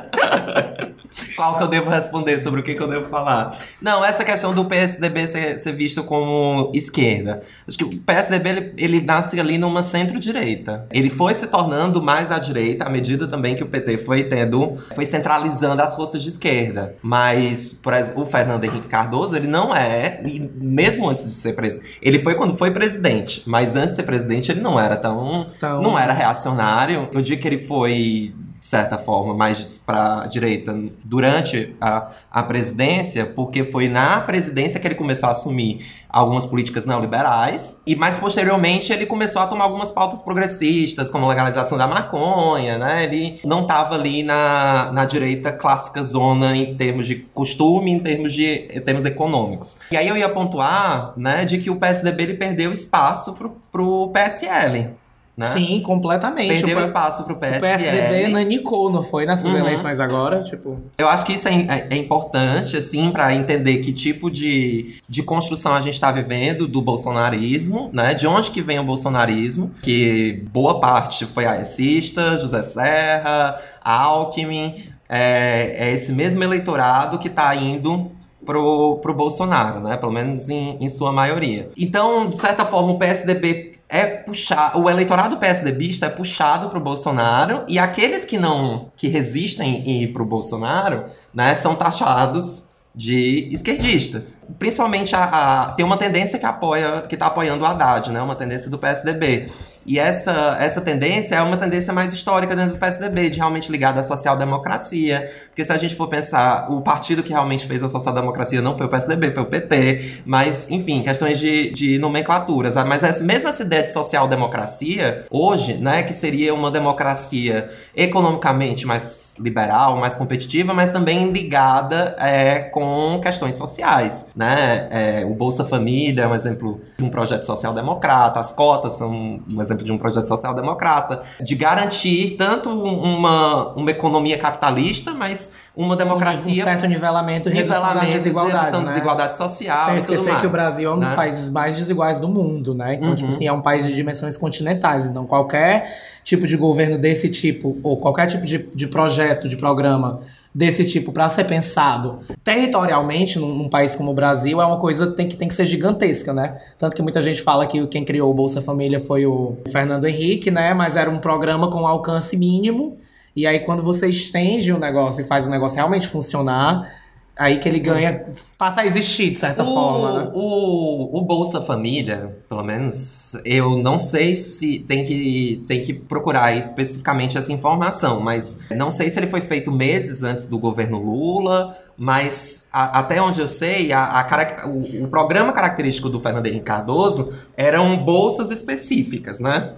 Qual 1.35 1.57
que 1.57 1.63
eu 1.63 1.67
devo 1.67 1.89
responder, 1.89 2.39
sobre 2.41 2.59
o 2.61 2.63
que, 2.63 2.73
que 2.75 2.81
eu 2.81 2.87
devo 2.87 3.09
falar? 3.09 3.57
Não, 3.81 4.03
essa 4.03 4.23
questão 4.23 4.53
do 4.53 4.65
PSDB 4.65 5.27
ser, 5.27 5.57
ser 5.57 5.71
visto 5.73 6.03
como 6.03 6.71
esquerda. 6.73 7.41
Acho 7.67 7.77
que 7.77 7.83
o 7.83 7.89
PSDB, 7.89 8.49
ele, 8.49 8.73
ele 8.77 9.01
nasce 9.01 9.39
ali 9.39 9.57
numa 9.57 9.81
centro-direita. 9.83 10.85
Ele 10.91 11.09
foi 11.09 11.33
se 11.33 11.47
tornando 11.47 12.01
mais 12.01 12.31
à 12.31 12.39
direita, 12.39 12.85
à 12.85 12.89
medida 12.89 13.27
também 13.27 13.55
que 13.55 13.63
o 13.63 13.67
PT 13.67 13.97
foi 13.99 14.23
tendo, 14.23 14.77
foi 14.95 15.05
centralizando 15.05 15.81
as 15.81 15.95
forças 15.95 16.21
de 16.21 16.29
esquerda. 16.29 16.95
Mas, 17.01 17.73
por 17.73 17.93
exemplo, 17.93 18.23
o 18.23 18.25
Fernando 18.25 18.63
Henrique 18.63 18.87
Cardoso, 18.87 19.35
ele 19.35 19.47
não 19.47 19.75
é, 19.75 20.21
mesmo 20.55 21.09
antes 21.09 21.27
de 21.27 21.33
ser 21.35 21.53
presidente, 21.53 21.97
ele 22.01 22.19
foi 22.19 22.35
quando 22.35 22.55
foi 22.55 22.71
presidente, 22.71 23.43
mas 23.45 23.75
antes 23.75 23.91
de 23.91 23.95
ser 23.97 24.03
presidente 24.03 24.51
ele 24.51 24.61
não 24.61 24.79
era 24.79 24.95
tão, 24.95 25.47
Então- 25.55 25.81
não 25.81 25.97
era 25.97 26.13
reacionário. 26.13 27.09
Eu 27.11 27.21
digo 27.21 27.41
que 27.41 27.47
ele 27.47 27.57
foi 27.59 28.33
de 28.63 28.67
certa 28.67 28.97
forma, 28.97 29.33
mais 29.33 29.77
para 29.77 30.25
direita 30.27 30.73
durante 31.03 31.75
a, 31.81 32.11
a 32.31 32.43
presidência, 32.43 33.25
porque 33.25 33.61
foi 33.61 33.89
na 33.89 34.21
presidência 34.21 34.79
que 34.79 34.87
ele 34.87 34.95
começou 34.95 35.27
a 35.27 35.33
assumir 35.33 35.85
algumas 36.07 36.45
políticas 36.45 36.85
neoliberais 36.85 37.81
e 37.85 37.93
mais 37.93 38.15
posteriormente 38.15 38.93
ele 38.93 39.05
começou 39.05 39.41
a 39.41 39.47
tomar 39.47 39.65
algumas 39.65 39.91
pautas 39.91 40.21
progressistas, 40.21 41.09
como 41.09 41.25
a 41.25 41.27
legalização 41.27 41.77
da 41.77 41.85
maconha, 41.85 42.77
né? 42.77 43.03
Ele 43.03 43.41
não 43.43 43.63
estava 43.63 43.95
ali 43.95 44.23
na, 44.23 44.93
na 44.93 45.03
direita 45.03 45.51
clássica 45.51 46.01
zona 46.01 46.55
em 46.55 46.73
termos 46.73 47.05
de 47.05 47.15
costume, 47.15 47.91
em 47.91 47.99
termos 47.99 48.31
de 48.31 48.69
em 48.73 48.79
termos 48.79 49.03
econômicos. 49.03 49.75
E 49.91 49.97
aí 49.97 50.07
eu 50.07 50.15
ia 50.15 50.29
pontuar, 50.29 51.11
né, 51.17 51.43
de 51.43 51.57
que 51.57 51.69
o 51.69 51.75
PSDB 51.75 52.23
ele 52.23 52.33
perdeu 52.35 52.71
espaço 52.71 53.33
pro, 53.33 53.57
pro 53.69 54.09
PSL. 54.13 55.02
Né? 55.35 55.47
Sim, 55.47 55.81
completamente. 55.81 56.59
Perdeu 56.61 56.77
o, 56.77 56.81
espaço 56.81 57.23
pro 57.23 57.33
o 57.33 57.39
PSL. 57.39 57.59
PSDB 57.59 58.27
nanicou, 58.27 58.91
não 58.91 59.01
foi? 59.01 59.25
Nessas 59.25 59.45
Uhum. 59.51 59.57
eleições 59.57 59.99
agora, 59.99 60.43
tipo... 60.43 60.79
Eu 60.95 61.09
acho 61.09 61.25
que 61.25 61.33
isso 61.33 61.47
é, 61.47 61.53
é- 61.53 61.87
é 61.89 61.95
importante, 61.97 62.77
assim, 62.77 63.09
para 63.09 63.33
entender 63.33 63.77
que 63.79 63.91
tipo 63.91 64.29
de, 64.29 64.95
de 65.09 65.23
construção 65.23 65.73
a 65.73 65.81
gente 65.81 65.95
está 65.95 66.11
vivendo 66.11 66.67
do 66.67 66.81
bolsonarismo, 66.83 67.89
né? 67.91 68.13
De 68.13 68.27
onde 68.27 68.51
que 68.51 68.61
vem 68.61 68.77
o 68.79 68.83
bolsonarismo, 68.83 69.71
que 69.81 70.43
boa 70.51 70.79
parte 70.79 71.25
foi 71.25 71.45
aecista, 71.47 72.37
José 72.37 72.61
Serra, 72.61 73.59
Alckmin, 73.83 74.83
é, 75.09 75.87
é 75.89 75.93
esse 75.93 76.11
mesmo 76.11 76.43
eleitorado 76.43 77.17
que 77.19 77.27
está 77.27 77.53
indo 77.55 78.11
pro, 78.45 78.99
pro 79.01 79.13
Bolsonaro, 79.13 79.79
né? 79.79 79.97
Pelo 79.97 80.11
menos 80.11 80.49
em, 80.49 80.77
em 80.79 80.89
sua 80.89 81.11
maioria. 81.11 81.69
Então, 81.77 82.29
de 82.29 82.37
certa 82.37 82.65
forma, 82.65 82.91
o 82.91 82.97
PSDB 82.97 83.73
é 83.89 84.05
puxar, 84.05 84.77
o 84.77 84.89
eleitorado 84.89 85.37
PSDBista 85.37 86.07
é 86.07 86.09
puxado 86.09 86.69
pro 86.69 86.79
Bolsonaro 86.79 87.63
e 87.67 87.77
aqueles 87.77 88.25
que 88.25 88.37
não, 88.37 88.87
que 88.95 89.07
resistem 89.07 89.83
em 89.85 90.03
ir 90.03 90.07
pro 90.13 90.25
Bolsonaro, 90.25 91.05
né, 91.33 91.53
são 91.53 91.75
taxados 91.75 92.72
de 92.95 93.49
esquerdistas. 93.51 94.37
Principalmente 94.59 95.15
a, 95.15 95.23
a- 95.23 95.71
tem 95.73 95.83
uma 95.85 95.97
tendência 95.97 96.37
que 96.37 96.45
apoia, 96.45 97.01
que 97.01 97.17
tá 97.17 97.25
apoiando 97.27 97.63
o 97.63 97.67
Haddad, 97.67 98.11
né, 98.11 98.21
uma 98.21 98.35
tendência 98.35 98.69
do 98.69 98.77
PSDB. 98.77 99.47
E 99.85 99.99
essa, 99.99 100.55
essa 100.61 100.79
tendência 100.79 101.35
é 101.35 101.41
uma 101.41 101.57
tendência 101.57 101.91
mais 101.91 102.13
histórica 102.13 102.55
dentro 102.55 102.75
do 102.75 102.79
PSDB, 102.79 103.29
de 103.29 103.37
realmente 103.39 103.69
ligada 103.69 103.99
à 103.99 104.03
social-democracia. 104.03 105.29
Porque 105.47 105.61
se 105.65 105.73
a 105.73 105.77
gente 105.77 105.93
for 105.95 106.07
pensar, 106.07 106.71
o 106.71 106.81
partido 106.81 107.21
que 107.21 107.31
realmente 107.33 107.67
fez 107.67 107.83
a 107.83 107.89
social-democracia 107.89 108.61
não 108.61 108.77
foi 108.77 108.85
o 108.85 108.89
PSDB, 108.89 109.31
foi 109.31 109.43
o 109.43 109.45
PT. 109.45 110.21
Mas, 110.25 110.69
enfim, 110.71 111.01
questões 111.03 111.37
de, 111.37 111.69
de 111.71 111.99
nomenclaturas. 111.99 112.77
Ah, 112.77 112.85
Mas 112.85 113.03
essa, 113.03 113.21
mesmo 113.25 113.49
essa 113.49 113.63
ideia 113.63 113.83
de 113.83 113.91
social-democracia, 113.91 115.25
hoje, 115.29 115.73
né, 115.73 116.03
que 116.03 116.13
seria 116.13 116.53
uma 116.53 116.71
democracia 116.71 117.69
economicamente 117.93 118.85
mais 118.87 119.35
liberal, 119.37 119.97
mais 119.97 120.15
competitiva, 120.15 120.73
mas 120.73 120.91
também 120.91 121.29
ligada 121.29 122.15
é, 122.19 122.59
com 122.59 122.82
questões 123.21 123.55
sociais, 123.55 124.31
né? 124.35 124.87
É, 124.91 125.25
o 125.25 125.33
Bolsa 125.33 125.63
Família 125.63 126.23
é 126.23 126.27
um 126.27 126.35
exemplo 126.35 126.79
de 126.97 127.03
um 127.03 127.09
projeto 127.09 127.43
social-democrata, 127.43 128.39
as 128.39 128.51
cotas 128.53 128.93
são 128.93 129.39
um 129.47 129.61
exemplo 129.61 129.83
de 129.83 129.91
um 129.91 129.97
projeto 129.97 130.25
social-democrata, 130.27 131.21
de 131.41 131.55
garantir 131.55 132.35
tanto 132.37 132.69
uma, 132.69 133.73
uma 133.73 133.91
economia 133.91 134.37
capitalista, 134.37 135.13
mas 135.13 135.53
uma 135.75 135.95
Um 135.95 135.97
democracia 135.97 136.63
certo 136.63 136.85
nivelamento 136.85 137.49
redução 137.49 137.81
das 137.81 137.87
nivelamento, 137.93 138.13
desigualdades, 138.13 138.59
redução 138.59 138.79
de 138.79 138.85
né? 138.85 138.91
desigualdade 138.93 139.35
social 139.37 139.85
Sem 139.85 139.97
esquecer 139.97 140.39
que 140.39 140.45
o 140.47 140.49
Brasil 140.49 140.89
é 140.91 140.93
um 140.93 140.99
dos 140.99 141.09
né? 141.09 141.15
países 141.15 141.49
mais 141.49 141.75
desiguais 141.77 142.19
do 142.19 142.27
mundo, 142.27 142.75
né? 142.75 142.95
Então, 142.95 143.09
Uhum. 143.09 143.15
tipo 143.15 143.29
assim, 143.29 143.47
é 143.47 143.51
um 143.53 143.61
país 143.61 143.85
de 143.85 143.93
dimensões 143.95 144.37
continentais. 144.37 145.05
Então, 145.05 145.25
qualquer 145.25 145.97
tipo 146.23 146.47
de 146.47 146.55
governo 146.55 146.97
desse 146.97 147.29
tipo, 147.29 147.77
ou 147.83 147.97
qualquer 147.97 148.27
tipo 148.27 148.45
de, 148.45 148.69
de 148.73 148.87
projeto, 148.87 149.47
de 149.49 149.57
programa 149.57 150.21
desse 150.53 150.85
tipo 150.85 151.11
para 151.11 151.27
ser 151.29 151.45
pensado 151.45 152.19
territorialmente 152.43 153.39
num, 153.39 153.55
num 153.55 153.69
país 153.69 153.95
como 153.95 154.11
o 154.11 154.13
Brasil 154.13 154.61
é 154.61 154.65
uma 154.65 154.79
coisa 154.79 155.07
tem 155.07 155.27
que, 155.27 155.35
tem 155.35 155.47
que 155.47 155.53
ser 155.53 155.65
gigantesca, 155.65 156.31
né? 156.31 156.59
Tanto 156.77 156.95
que 156.95 157.01
muita 157.01 157.21
gente 157.21 157.41
fala 157.41 157.65
que 157.65 157.85
quem 157.87 158.05
criou 158.05 158.29
o 158.29 158.33
Bolsa 158.33 158.61
Família 158.61 158.99
foi 158.99 159.25
o 159.25 159.57
Fernando 159.71 160.05
Henrique, 160.05 160.51
né? 160.51 160.73
Mas 160.73 160.95
era 160.95 161.09
um 161.09 161.19
programa 161.19 161.69
com 161.69 161.87
alcance 161.87 162.37
mínimo. 162.37 162.97
E 163.35 163.47
aí, 163.47 163.61
quando 163.61 163.81
você 163.81 164.07
estende 164.07 164.71
o 164.71 164.79
negócio 164.79 165.21
e 165.21 165.27
faz 165.27 165.47
o 165.47 165.49
negócio 165.49 165.75
realmente 165.77 166.07
funcionar, 166.07 167.02
aí 167.35 167.57
que 167.59 167.67
ele 167.67 167.79
ganha, 167.79 168.25
passa 168.57 168.81
a 168.81 168.85
existir, 168.85 169.31
de 169.31 169.39
certa 169.39 169.63
o, 169.63 169.65
forma, 169.65 170.23
né? 170.23 170.31
o, 170.33 171.17
o 171.17 171.21
Bolsa 171.21 171.61
Família, 171.61 172.37
pelo 172.47 172.63
menos, 172.63 173.35
eu 173.43 173.77
não 173.77 173.97
sei 173.97 174.33
se 174.33 174.79
tem 174.79 175.03
que, 175.03 175.63
tem 175.67 175.81
que 175.81 175.93
procurar 175.93 176.55
especificamente 176.55 177.37
essa 177.37 177.51
informação, 177.51 178.19
mas 178.19 178.69
não 178.71 178.89
sei 178.89 179.09
se 179.09 179.19
ele 179.19 179.27
foi 179.27 179.41
feito 179.41 179.71
meses 179.71 180.23
antes 180.23 180.45
do 180.45 180.59
governo 180.59 180.97
Lula, 180.99 181.75
mas 181.97 182.67
a- 182.71 182.99
até 182.99 183.21
onde 183.21 183.41
eu 183.41 183.47
sei, 183.47 183.91
a, 183.91 184.03
a 184.03 184.67
o, 184.67 185.05
o 185.05 185.07
programa 185.07 185.51
característico 185.53 186.09
do 186.09 186.19
Fernando 186.19 186.45
Henrique 186.45 186.65
Cardoso 186.65 187.33
eram 187.57 187.97
bolsas 188.03 188.51
específicas, 188.51 189.39
né? 189.39 189.73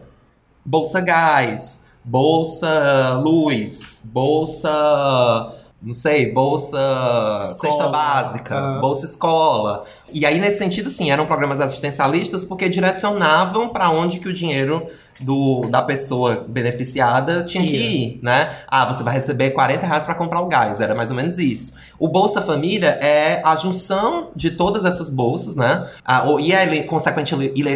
Bolsa 0.65 0.99
Gás, 0.99 1.83
Bolsa 2.03 3.19
Luz, 3.23 4.01
Bolsa. 4.05 4.71
Não 5.81 5.93
sei, 5.93 6.31
bolsa 6.33 6.77
Escola. 7.43 7.43
cesta 7.73 7.87
básica, 7.89 8.57
Ah. 8.57 8.79
bolsa 8.79 9.05
escola. 9.05 9.83
E 10.11 10.25
aí, 10.25 10.39
nesse 10.39 10.57
sentido, 10.57 10.89
sim, 10.89 11.11
eram 11.11 11.25
programas 11.27 11.61
assistencialistas 11.61 12.43
porque 12.43 12.67
direcionavam 12.67 13.69
para 13.69 13.89
onde 13.91 14.19
que 14.19 14.27
o 14.27 14.33
dinheiro 14.33 14.87
do, 15.19 15.61
da 15.69 15.81
pessoa 15.81 16.45
beneficiada 16.47 17.43
tinha 17.43 17.65
que 17.65 17.75
Ia. 17.75 17.89
ir, 17.89 18.19
né? 18.21 18.51
Ah, 18.67 18.85
você 18.85 19.01
vai 19.03 19.13
receber 19.13 19.51
40 19.51 19.85
reais 19.87 20.03
para 20.05 20.13
comprar 20.15 20.41
o 20.41 20.47
gás, 20.47 20.81
era 20.81 20.93
mais 20.93 21.09
ou 21.09 21.15
menos 21.15 21.37
isso. 21.37 21.73
O 21.97 22.07
Bolsa 22.07 22.41
Família 22.41 22.89
é 23.01 23.41
a 23.45 23.55
junção 23.55 24.29
de 24.35 24.51
todas 24.51 24.83
essas 24.85 25.09
bolsas, 25.09 25.55
né? 25.55 25.87
Ah, 26.03 26.23
ou- 26.25 26.39
e 26.39 26.53
a 26.53 26.63
ele- 26.63 26.83
consequente 26.83 27.33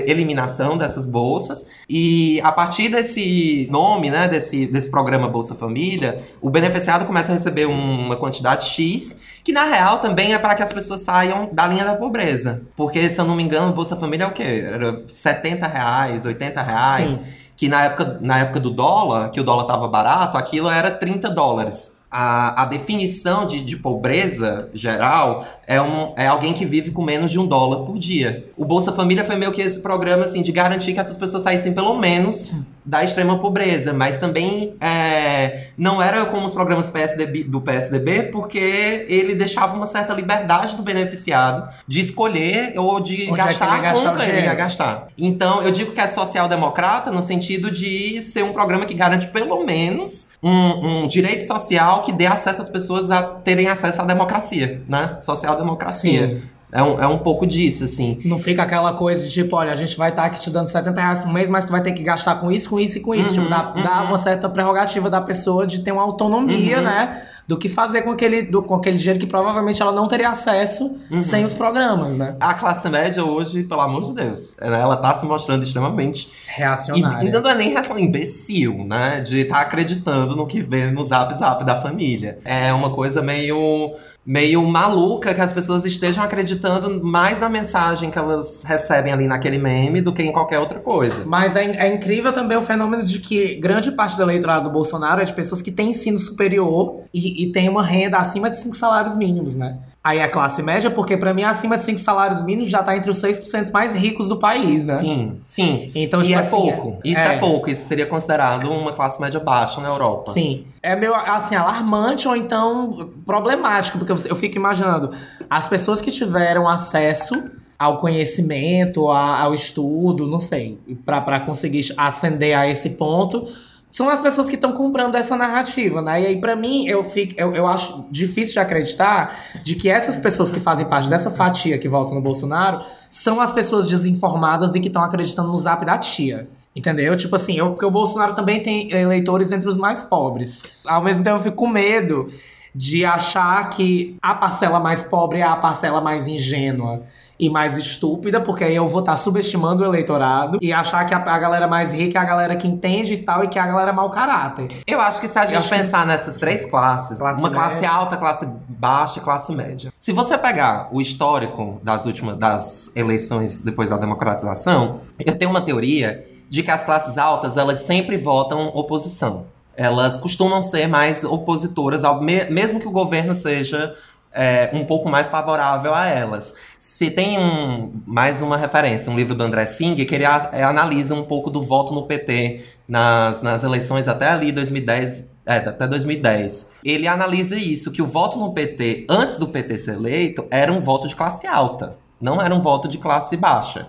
eliminação 0.08 0.78
dessas 0.78 1.08
bolsas. 1.08 1.65
E 1.89 2.39
a 2.43 2.52
partir 2.52 2.89
desse 2.89 3.67
nome, 3.71 4.10
né, 4.10 4.28
desse, 4.28 4.65
desse 4.67 4.89
programa 4.91 5.28
Bolsa 5.28 5.56
Família, 5.56 6.21
o 6.41 6.49
beneficiado 6.49 7.06
começa 7.06 7.32
a 7.32 7.36
receber 7.36 7.65
um- 7.67 8.06
uma 8.06 8.15
quantidade 8.17 8.65
X, 8.65 9.15
que 9.43 9.52
na 9.52 9.63
real 9.63 9.99
também 9.99 10.34
é 10.34 10.39
para 10.39 10.56
que 10.56 10.63
as 10.63 10.71
pessoas 10.73 11.02
saiam 11.02 11.49
da 11.52 11.65
linha 11.65 11.86
da 11.86 11.95
pobreza. 11.95 12.62
Porque, 12.75 13.10
se 13.10 13.19
eu 13.19 13.25
não 13.25 13.36
me 13.36 13.43
engano, 13.43 13.71
o 13.71 13.73
Bolsa 13.73 13.95
Família 13.95 14.25
é 14.25 14.28
o 14.28 14.32
quê? 14.32 14.63
Era 14.65 14.99
70 15.08 15.67
reais, 15.67 16.25
80 16.25 16.62
reais. 16.62 17.12
Sim. 17.12 17.25
Que 17.56 17.67
na 17.67 17.84
época, 17.84 18.17
na 18.21 18.39
época 18.39 18.60
do 18.60 18.69
dólar, 18.69 19.30
que 19.32 19.39
o 19.39 19.43
dólar 19.43 19.65
tava 19.65 19.88
barato, 19.88 20.38
aquilo 20.38 20.69
era 20.69 20.91
30 20.91 21.30
dólares. 21.30 21.99
a, 22.12 22.63
a 22.63 22.65
definição 22.65 23.45
de, 23.45 23.62
de 23.62 23.75
pobreza 23.75 24.69
geral 24.73 25.45
é, 25.67 25.80
um, 25.80 26.13
é 26.17 26.25
alguém 26.25 26.54
que 26.54 26.65
vive 26.65 26.91
com 26.91 27.04
menos 27.04 27.32
de 27.32 27.39
um 27.39 27.45
dólar 27.45 27.86
por 27.86 27.99
dia. 27.99 28.47
O 28.58 28.65
Bolsa 28.65 28.91
Família 28.91 29.23
foi 29.23 29.36
meio 29.36 29.52
que 29.52 29.62
esse 29.62 29.80
programa 29.80 30.23
assim, 30.23 30.41
de 30.41 30.52
garantir 30.52 30.93
que 30.93 30.99
essas 30.99 31.15
pessoas 31.15 31.43
saíssem 31.43 31.71
pelo 31.71 31.97
menos 31.99 32.52
da 32.89 33.04
extrema 33.04 33.38
pobreza, 33.38 33.93
mas 33.93 34.17
também 34.17 34.73
é, 34.82 35.67
não 35.78 36.02
era 36.02 36.25
como 36.25 36.47
os 36.47 36.54
programas 36.56 36.89
PSDB, 36.89 37.43
do 37.43 37.62
PSDB, 37.62 38.23
porque 38.23 39.06
ele 39.08 39.36
deixava 39.36 39.78
uma 39.78 39.86
certa 39.86 40.12
liberdade 40.12 40.75
do 40.75 40.82
beneficiado 40.82 41.71
de 41.88 41.99
escolher 41.99 42.73
ou 42.78 42.99
de 42.99 43.30
Onde 43.32 43.41
é 43.41 43.43
gastar 43.45 43.75
ia 43.75 43.82
gastar 43.84 44.28
ele 44.28 44.41
ia 44.41 44.56
gastar. 44.56 45.08
Então, 45.15 45.62
eu 45.62 45.69
digo 45.69 45.91
que 45.91 46.02
é 46.02 46.08
social-democrata 46.08 47.12
no 47.12 47.21
sentido 47.21 47.69
de 47.69 48.23
ser 48.23 48.43
um 48.43 48.54
programa 48.54 48.88
que 48.88 48.95
garante 48.95 49.28
pelo 49.28 49.63
menos 49.63 50.30
um, 50.41 51.04
um 51.04 51.08
direito 51.08 51.45
social 51.45 52.02
que 52.02 52.12
dê 52.12 52.25
acesso 52.25 52.60
às 52.60 52.69
pessoas 52.69 53.12
a 53.12 53.21
terem 53.21 53.67
acesso 53.67 54.02
à 54.02 54.06
democracia, 54.06 54.82
né? 54.89 55.15
Social-democracia. 55.19 56.41
É 56.72 56.84
um, 56.84 57.00
é 57.02 57.08
um 57.08 57.18
pouco 57.20 57.48
disso, 57.48 57.84
assim. 57.84 58.20
Não 58.24 58.38
fica 58.38 58.62
aquela 58.64 58.94
coisa 58.94 59.26
de 59.26 59.34
tipo, 59.34 59.56
olha, 59.56 59.72
a 59.72 59.76
gente 59.76 59.98
vai 59.98 60.10
estar 60.10 60.26
aqui 60.26 60.40
te 60.40 60.52
dando 60.52 60.68
70 60.70 61.02
reais 61.02 61.20
por 61.20 61.34
mês, 61.34 61.50
mas 61.50 61.66
tu 61.66 61.72
vai 61.72 61.82
ter 61.82 61.94
que 61.94 62.04
gastar 62.04 62.36
com 62.36 62.52
isso, 62.52 62.70
com 62.70 62.80
isso 62.80 62.98
e 62.98 63.02
com 63.02 63.16
isso. 63.16 63.40
Uhum, 63.40 63.48
tipo, 63.48 63.50
dá, 63.50 63.62
dá 63.82 64.02
uma 64.04 64.18
certa 64.20 64.48
prerrogativa 64.48 65.10
da 65.10 65.20
pessoa 65.20 65.66
de 65.66 65.80
ter 65.80 65.92
uma 65.92 66.04
autonomia, 66.04 66.78
Uhum. 66.78 66.84
né? 66.84 67.24
Do 67.48 67.58
que 67.58 67.68
fazer 67.68 68.04
com 68.04 68.12
aquele, 68.12 68.44
do- 68.44 68.62
com 68.62 68.76
aquele 68.76 69.00
dinheiro 69.00 69.20
que 69.20 69.26
provavelmente 69.26 69.82
ela 69.82 69.92
não 69.92 70.08
teria 70.08 70.30
acesso 70.30 70.96
Uhum. 71.10 71.20
sem 71.20 71.44
os 71.44 71.56
programas, 71.56 72.16
né? 72.16 72.36
A 72.40 72.54
classe 72.54 72.88
média 72.88 73.26
hoje, 73.26 73.64
pelo 73.64 73.82
amor 73.82 74.04
de 74.04 74.14
Deus, 74.14 74.56
ela 74.62 74.96
tá 74.96 75.16
se 75.16 75.26
mostrando 75.26 75.64
extremamente 75.64 76.28
E 76.28 76.60
Reacionária. 76.60 77.18
ainda 77.18 77.42
não 77.42 77.50
é 77.50 77.56
nem 77.56 77.70
reação 77.72 77.98
imbecil, 77.98 78.86
né? 78.86 79.22
De 79.22 79.40
estar 79.40 79.62
acreditando 79.62 80.36
no 80.36 80.46
que 80.46 80.62
vê 80.62 80.92
no 80.92 81.04
zap 81.04 81.34
zap 81.34 81.64
da 81.64 81.82
família. 81.82 82.38
É 82.46 82.72
uma 82.72 82.92
coisa 82.92 83.20
meio, 83.24 83.94
meio 84.24 84.64
maluca 84.68 85.34
que 85.34 85.42
as 85.42 85.52
pessoas 85.52 85.84
estejam 85.86 86.24
acreditando 86.24 86.59
mais 87.04 87.39
na 87.39 87.50
mensagem 87.50 88.10
que 88.10 88.17
elas 88.17 88.63
recebem 88.63 89.12
ali 89.12 89.28
naquele 89.28 89.58
meme 89.58 90.02
do 90.02 90.13
que 90.13 90.24
em 90.24 90.32
qualquer 90.32 90.60
outra 90.60 90.80
coisa. 90.80 91.26
Mas 91.26 91.56
é, 91.56 91.63
é 91.63 91.93
incrível 91.93 92.32
também 92.32 92.58
o 92.58 92.62
fenômeno 92.62 93.04
de 93.04 93.19
que 93.19 93.56
grande 93.56 93.91
parte 93.91 94.15
do 94.15 94.24
eleitorado 94.24 94.65
do 94.65 94.74
Bolsonaro 94.74 95.22
é 95.22 95.26
de 95.26 95.34
pessoas 95.34 95.62
que 95.62 95.72
têm 95.72 95.89
ensino 95.89 96.19
superior 96.19 97.02
e, 97.13 97.43
e 97.43 97.52
têm 97.52 97.69
uma 97.69 97.84
renda 97.84 98.17
acima 98.17 98.50
de 98.50 98.58
5 98.58 98.76
salários 98.76 99.15
mínimos, 99.15 99.56
né? 99.56 99.78
Aí 100.02 100.22
a 100.22 100.30
classe 100.30 100.64
média, 100.64 100.90
porque 100.90 101.18
pra 101.18 101.34
mim 101.34 101.44
acima 101.44 101.76
de 101.78 101.84
5 101.84 102.00
salários 102.00 102.42
mínimos 102.42 102.70
já 102.70 102.82
tá 102.82 102.96
entre 102.96 103.12
os 103.12 103.18
6% 103.22 103.70
mais 103.72 103.94
ricos 103.94 104.30
do 104.30 104.38
país, 104.38 104.86
né? 104.86 104.96
Sim, 104.96 105.42
sim. 105.44 105.92
Então, 105.94 106.22
e 106.22 106.26
tipo 106.26 106.36
é 106.38 106.40
assim, 106.40 106.50
pouco. 106.50 106.98
é- 107.04 107.10
Isso 107.10 107.20
é. 107.20 107.36
é. 107.36 107.38
pouco. 107.38 107.70
Isso 107.70 107.86
seria 107.86 108.06
considerado 108.06 108.72
uma 108.72 108.94
classe 108.94 109.20
média 109.20 109.42
baixa 109.42 109.82
na 109.82 109.90
Europa. 109.90 110.32
Sim. 110.32 110.66
É 110.82 110.96
meio, 110.96 111.14
assim, 111.14 111.54
alarmante 111.56 112.30
ou 112.30 112.36
então 112.36 113.10
problemático, 113.26 113.98
porque 113.98 114.14
eu 114.14 114.36
fico 114.38 114.56
imaginando 114.56 115.10
as 115.50 115.68
pessoas 115.68 116.00
que 116.00 116.12
tiveram 116.12 116.68
acesso 116.68 117.36
ao 117.78 117.98
conhecimento, 117.98 119.08
ao 119.10 119.54
estudo, 119.54 120.28
não 120.28 120.40
sei, 120.40 120.78
pra 121.06 121.40
conseguir 121.42 121.94
ascender 121.98 122.58
a 122.58 122.68
esse 122.68 122.92
ponto, 122.92 123.48
são 123.91 124.10
as 124.10 124.19
pessoas 124.19 124.47
que 124.47 124.56
estão 124.56 124.71
comprando 124.71 125.15
essa 125.15 125.36
narrativa, 125.36 126.02
né? 126.02 126.21
E 126.21 126.25
aí, 126.28 126.39
pra 126.39 126.56
mim, 126.56 126.88
eu, 126.88 127.04
fico, 127.04 127.34
eu, 127.38 127.56
eu 127.56 127.67
acho 127.67 128.06
difícil 128.12 128.54
de 128.54 128.60
acreditar 128.60 129.62
de 129.63 129.75
que 129.75 129.89
essas 129.89 130.15
pessoas 130.15 130.52
que 130.52 130.60
fazem 130.60 130.86
parte 130.86 131.10
dessa 131.10 131.32
fatia 131.32 131.78
que 131.78 131.89
votam 131.89 132.13
no 132.13 132.21
Bolsonaro 132.21 132.82
são 133.10 133.41
as 133.41 133.52
pessoas 133.52 133.88
desinformadas 133.88 134.75
e 134.75 134.80
que 134.80 134.88
estão 134.88 135.04
acreditando 135.04 135.49
no 135.49 135.58
zap 135.58 135.84
da 135.86 135.97
tia. 135.97 136.47
Entendeu? 136.75 137.17
Tipo 137.17 137.36
assim, 137.36 137.58
eu, 137.58 137.71
porque 137.71 137.86
o 137.86 137.91
Bolsonaro 137.91 138.36
também 138.36 138.62
tem 138.62 138.91
eleitores 138.91 139.52
entre 139.52 139.67
os 139.67 139.75
mais 139.75 140.04
pobres. 140.04 140.63
Ao 140.86 141.04
mesmo 141.04 141.23
tempo, 141.23 141.38
eu 141.38 141.41
fico 141.41 141.56
com 141.56 141.67
medo 141.67 142.28
de 142.73 143.04
achar 143.04 143.67
que 143.69 144.15
a 144.21 144.36
parcela 144.36 144.80
mais 144.80 145.04
pobre 145.04 145.39
é 145.39 145.43
a 145.43 145.56
parcela 145.56 145.99
mais 145.99 146.28
ingênua 146.28 147.04
e 147.39 147.49
mais 147.49 147.78
estúpida, 147.78 148.41
porque 148.41 148.65
aí 148.65 148.75
eu 148.75 148.88
vou 148.89 148.99
estar 148.99 149.15
subestimando 149.15 149.82
o 149.82 149.86
eleitorado 149.86 150.58
e 150.62 150.73
achar 150.73 151.06
que 151.06 151.13
a, 151.13 151.17
a 151.17 151.39
galera 151.39 151.67
mais 151.67 151.91
rica 151.93 152.19
é 152.19 152.21
a 152.21 152.25
galera 152.25 152.56
que 152.56 152.67
entende 152.67 153.13
e 153.13 153.17
tal, 153.17 153.43
e 153.43 153.47
que 153.47 153.58
é 153.58 153.62
a 153.62 153.67
galera 153.67 153.93
mau 153.93 154.10
caráter. 154.10 154.67
Eu 154.86 154.99
acho 154.99 155.21
que 155.21 155.28
se 155.28 155.39
a 155.39 155.45
gente 155.45 155.58
acho 155.58 155.69
que- 155.69 155.75
pensar 155.75 156.06
nessas 156.06 156.36
três 156.38 156.65
classes, 156.65 157.17
Classe 157.17 157.39
uma 157.39 157.49
classe 157.49 157.82
média. 157.82 157.91
alta, 157.91 158.17
classe 158.17 158.45
baixa 158.67 159.19
e 159.19 159.21
classe 159.23 159.56
média. 159.56 159.93
Se 159.97 160.12
você 160.12 160.38
pegar 160.38 160.89
o 160.91 160.99
histórico 160.99 161.80
das 161.82 162.06
últimas 162.06 162.36
das 162.36 162.91
eleições 162.95 163.62
depois 163.62 163.88
da 163.89 163.95
democratização, 163.97 165.02
eu 165.23 165.38
tenho 165.38 165.49
uma 165.52 165.62
teoria 165.62 166.25
de 166.49 166.62
que 166.63 166.71
as 166.71 166.84
classes 166.84 167.17
altas, 167.17 167.56
elas 167.58 167.84
sempre 167.84 168.17
votam 168.17 168.67
oposição. 168.73 169.45
Elas 169.78 170.19
costumam 170.19 170.62
ser 170.62 170.88
mais 170.88 171.23
opositoras, 171.23 172.04
ao 172.04 172.21
me- 172.21 172.49
mesmo 172.49 172.80
que 172.82 172.88
o 172.88 172.91
governo 172.91 173.34
seja 173.34 173.93
é, 174.34 174.70
um 174.74 174.86
pouco 174.86 175.10
mais 175.10 175.28
favorável 175.30 175.94
a 175.94 176.06
elas. 176.06 176.56
Se 176.78 177.10
tem 177.10 177.39
um, 177.39 177.92
mais 178.06 178.42
uma 178.42 178.58
referência, 178.58 179.12
um 179.12 179.15
livro 179.15 179.34
do 179.36 179.44
André 179.44 179.65
Singer, 179.65 180.06
que 180.08 180.15
ele 180.15 180.26
a- 180.26 180.50
é, 180.54 180.63
analisa 180.63 181.15
um 181.15 181.24
pouco 181.24 181.50
do 181.50 181.62
voto 181.62 181.94
no 181.94 182.06
PT 182.06 182.63
nas, 182.88 183.42
nas 183.42 183.63
eleições 183.63 184.08
até 184.08 184.30
ali 184.30 184.52
2010, 184.52 185.26
é, 185.46 185.56
até 185.58 185.88
2010. 185.88 186.80
Ele 186.84 187.08
analisa 187.08 187.56
isso, 187.58 187.92
que 187.92 188.02
o 188.02 188.08
voto 188.08 188.38
no 188.38 188.54
PT, 188.54 189.06
antes 189.10 189.36
do 189.36 189.48
PT 189.48 189.78
ser 189.78 189.94
eleito, 189.96 190.46
era 190.52 190.72
um 190.72 190.80
voto 190.80 191.08
de 191.08 191.15
classe 191.15 191.48
alta, 191.48 191.98
não 192.22 192.42
era 192.42 192.54
um 192.54 192.62
voto 192.62 192.88
de 192.88 192.98
classe 192.98 193.36
baixa. 193.36 193.88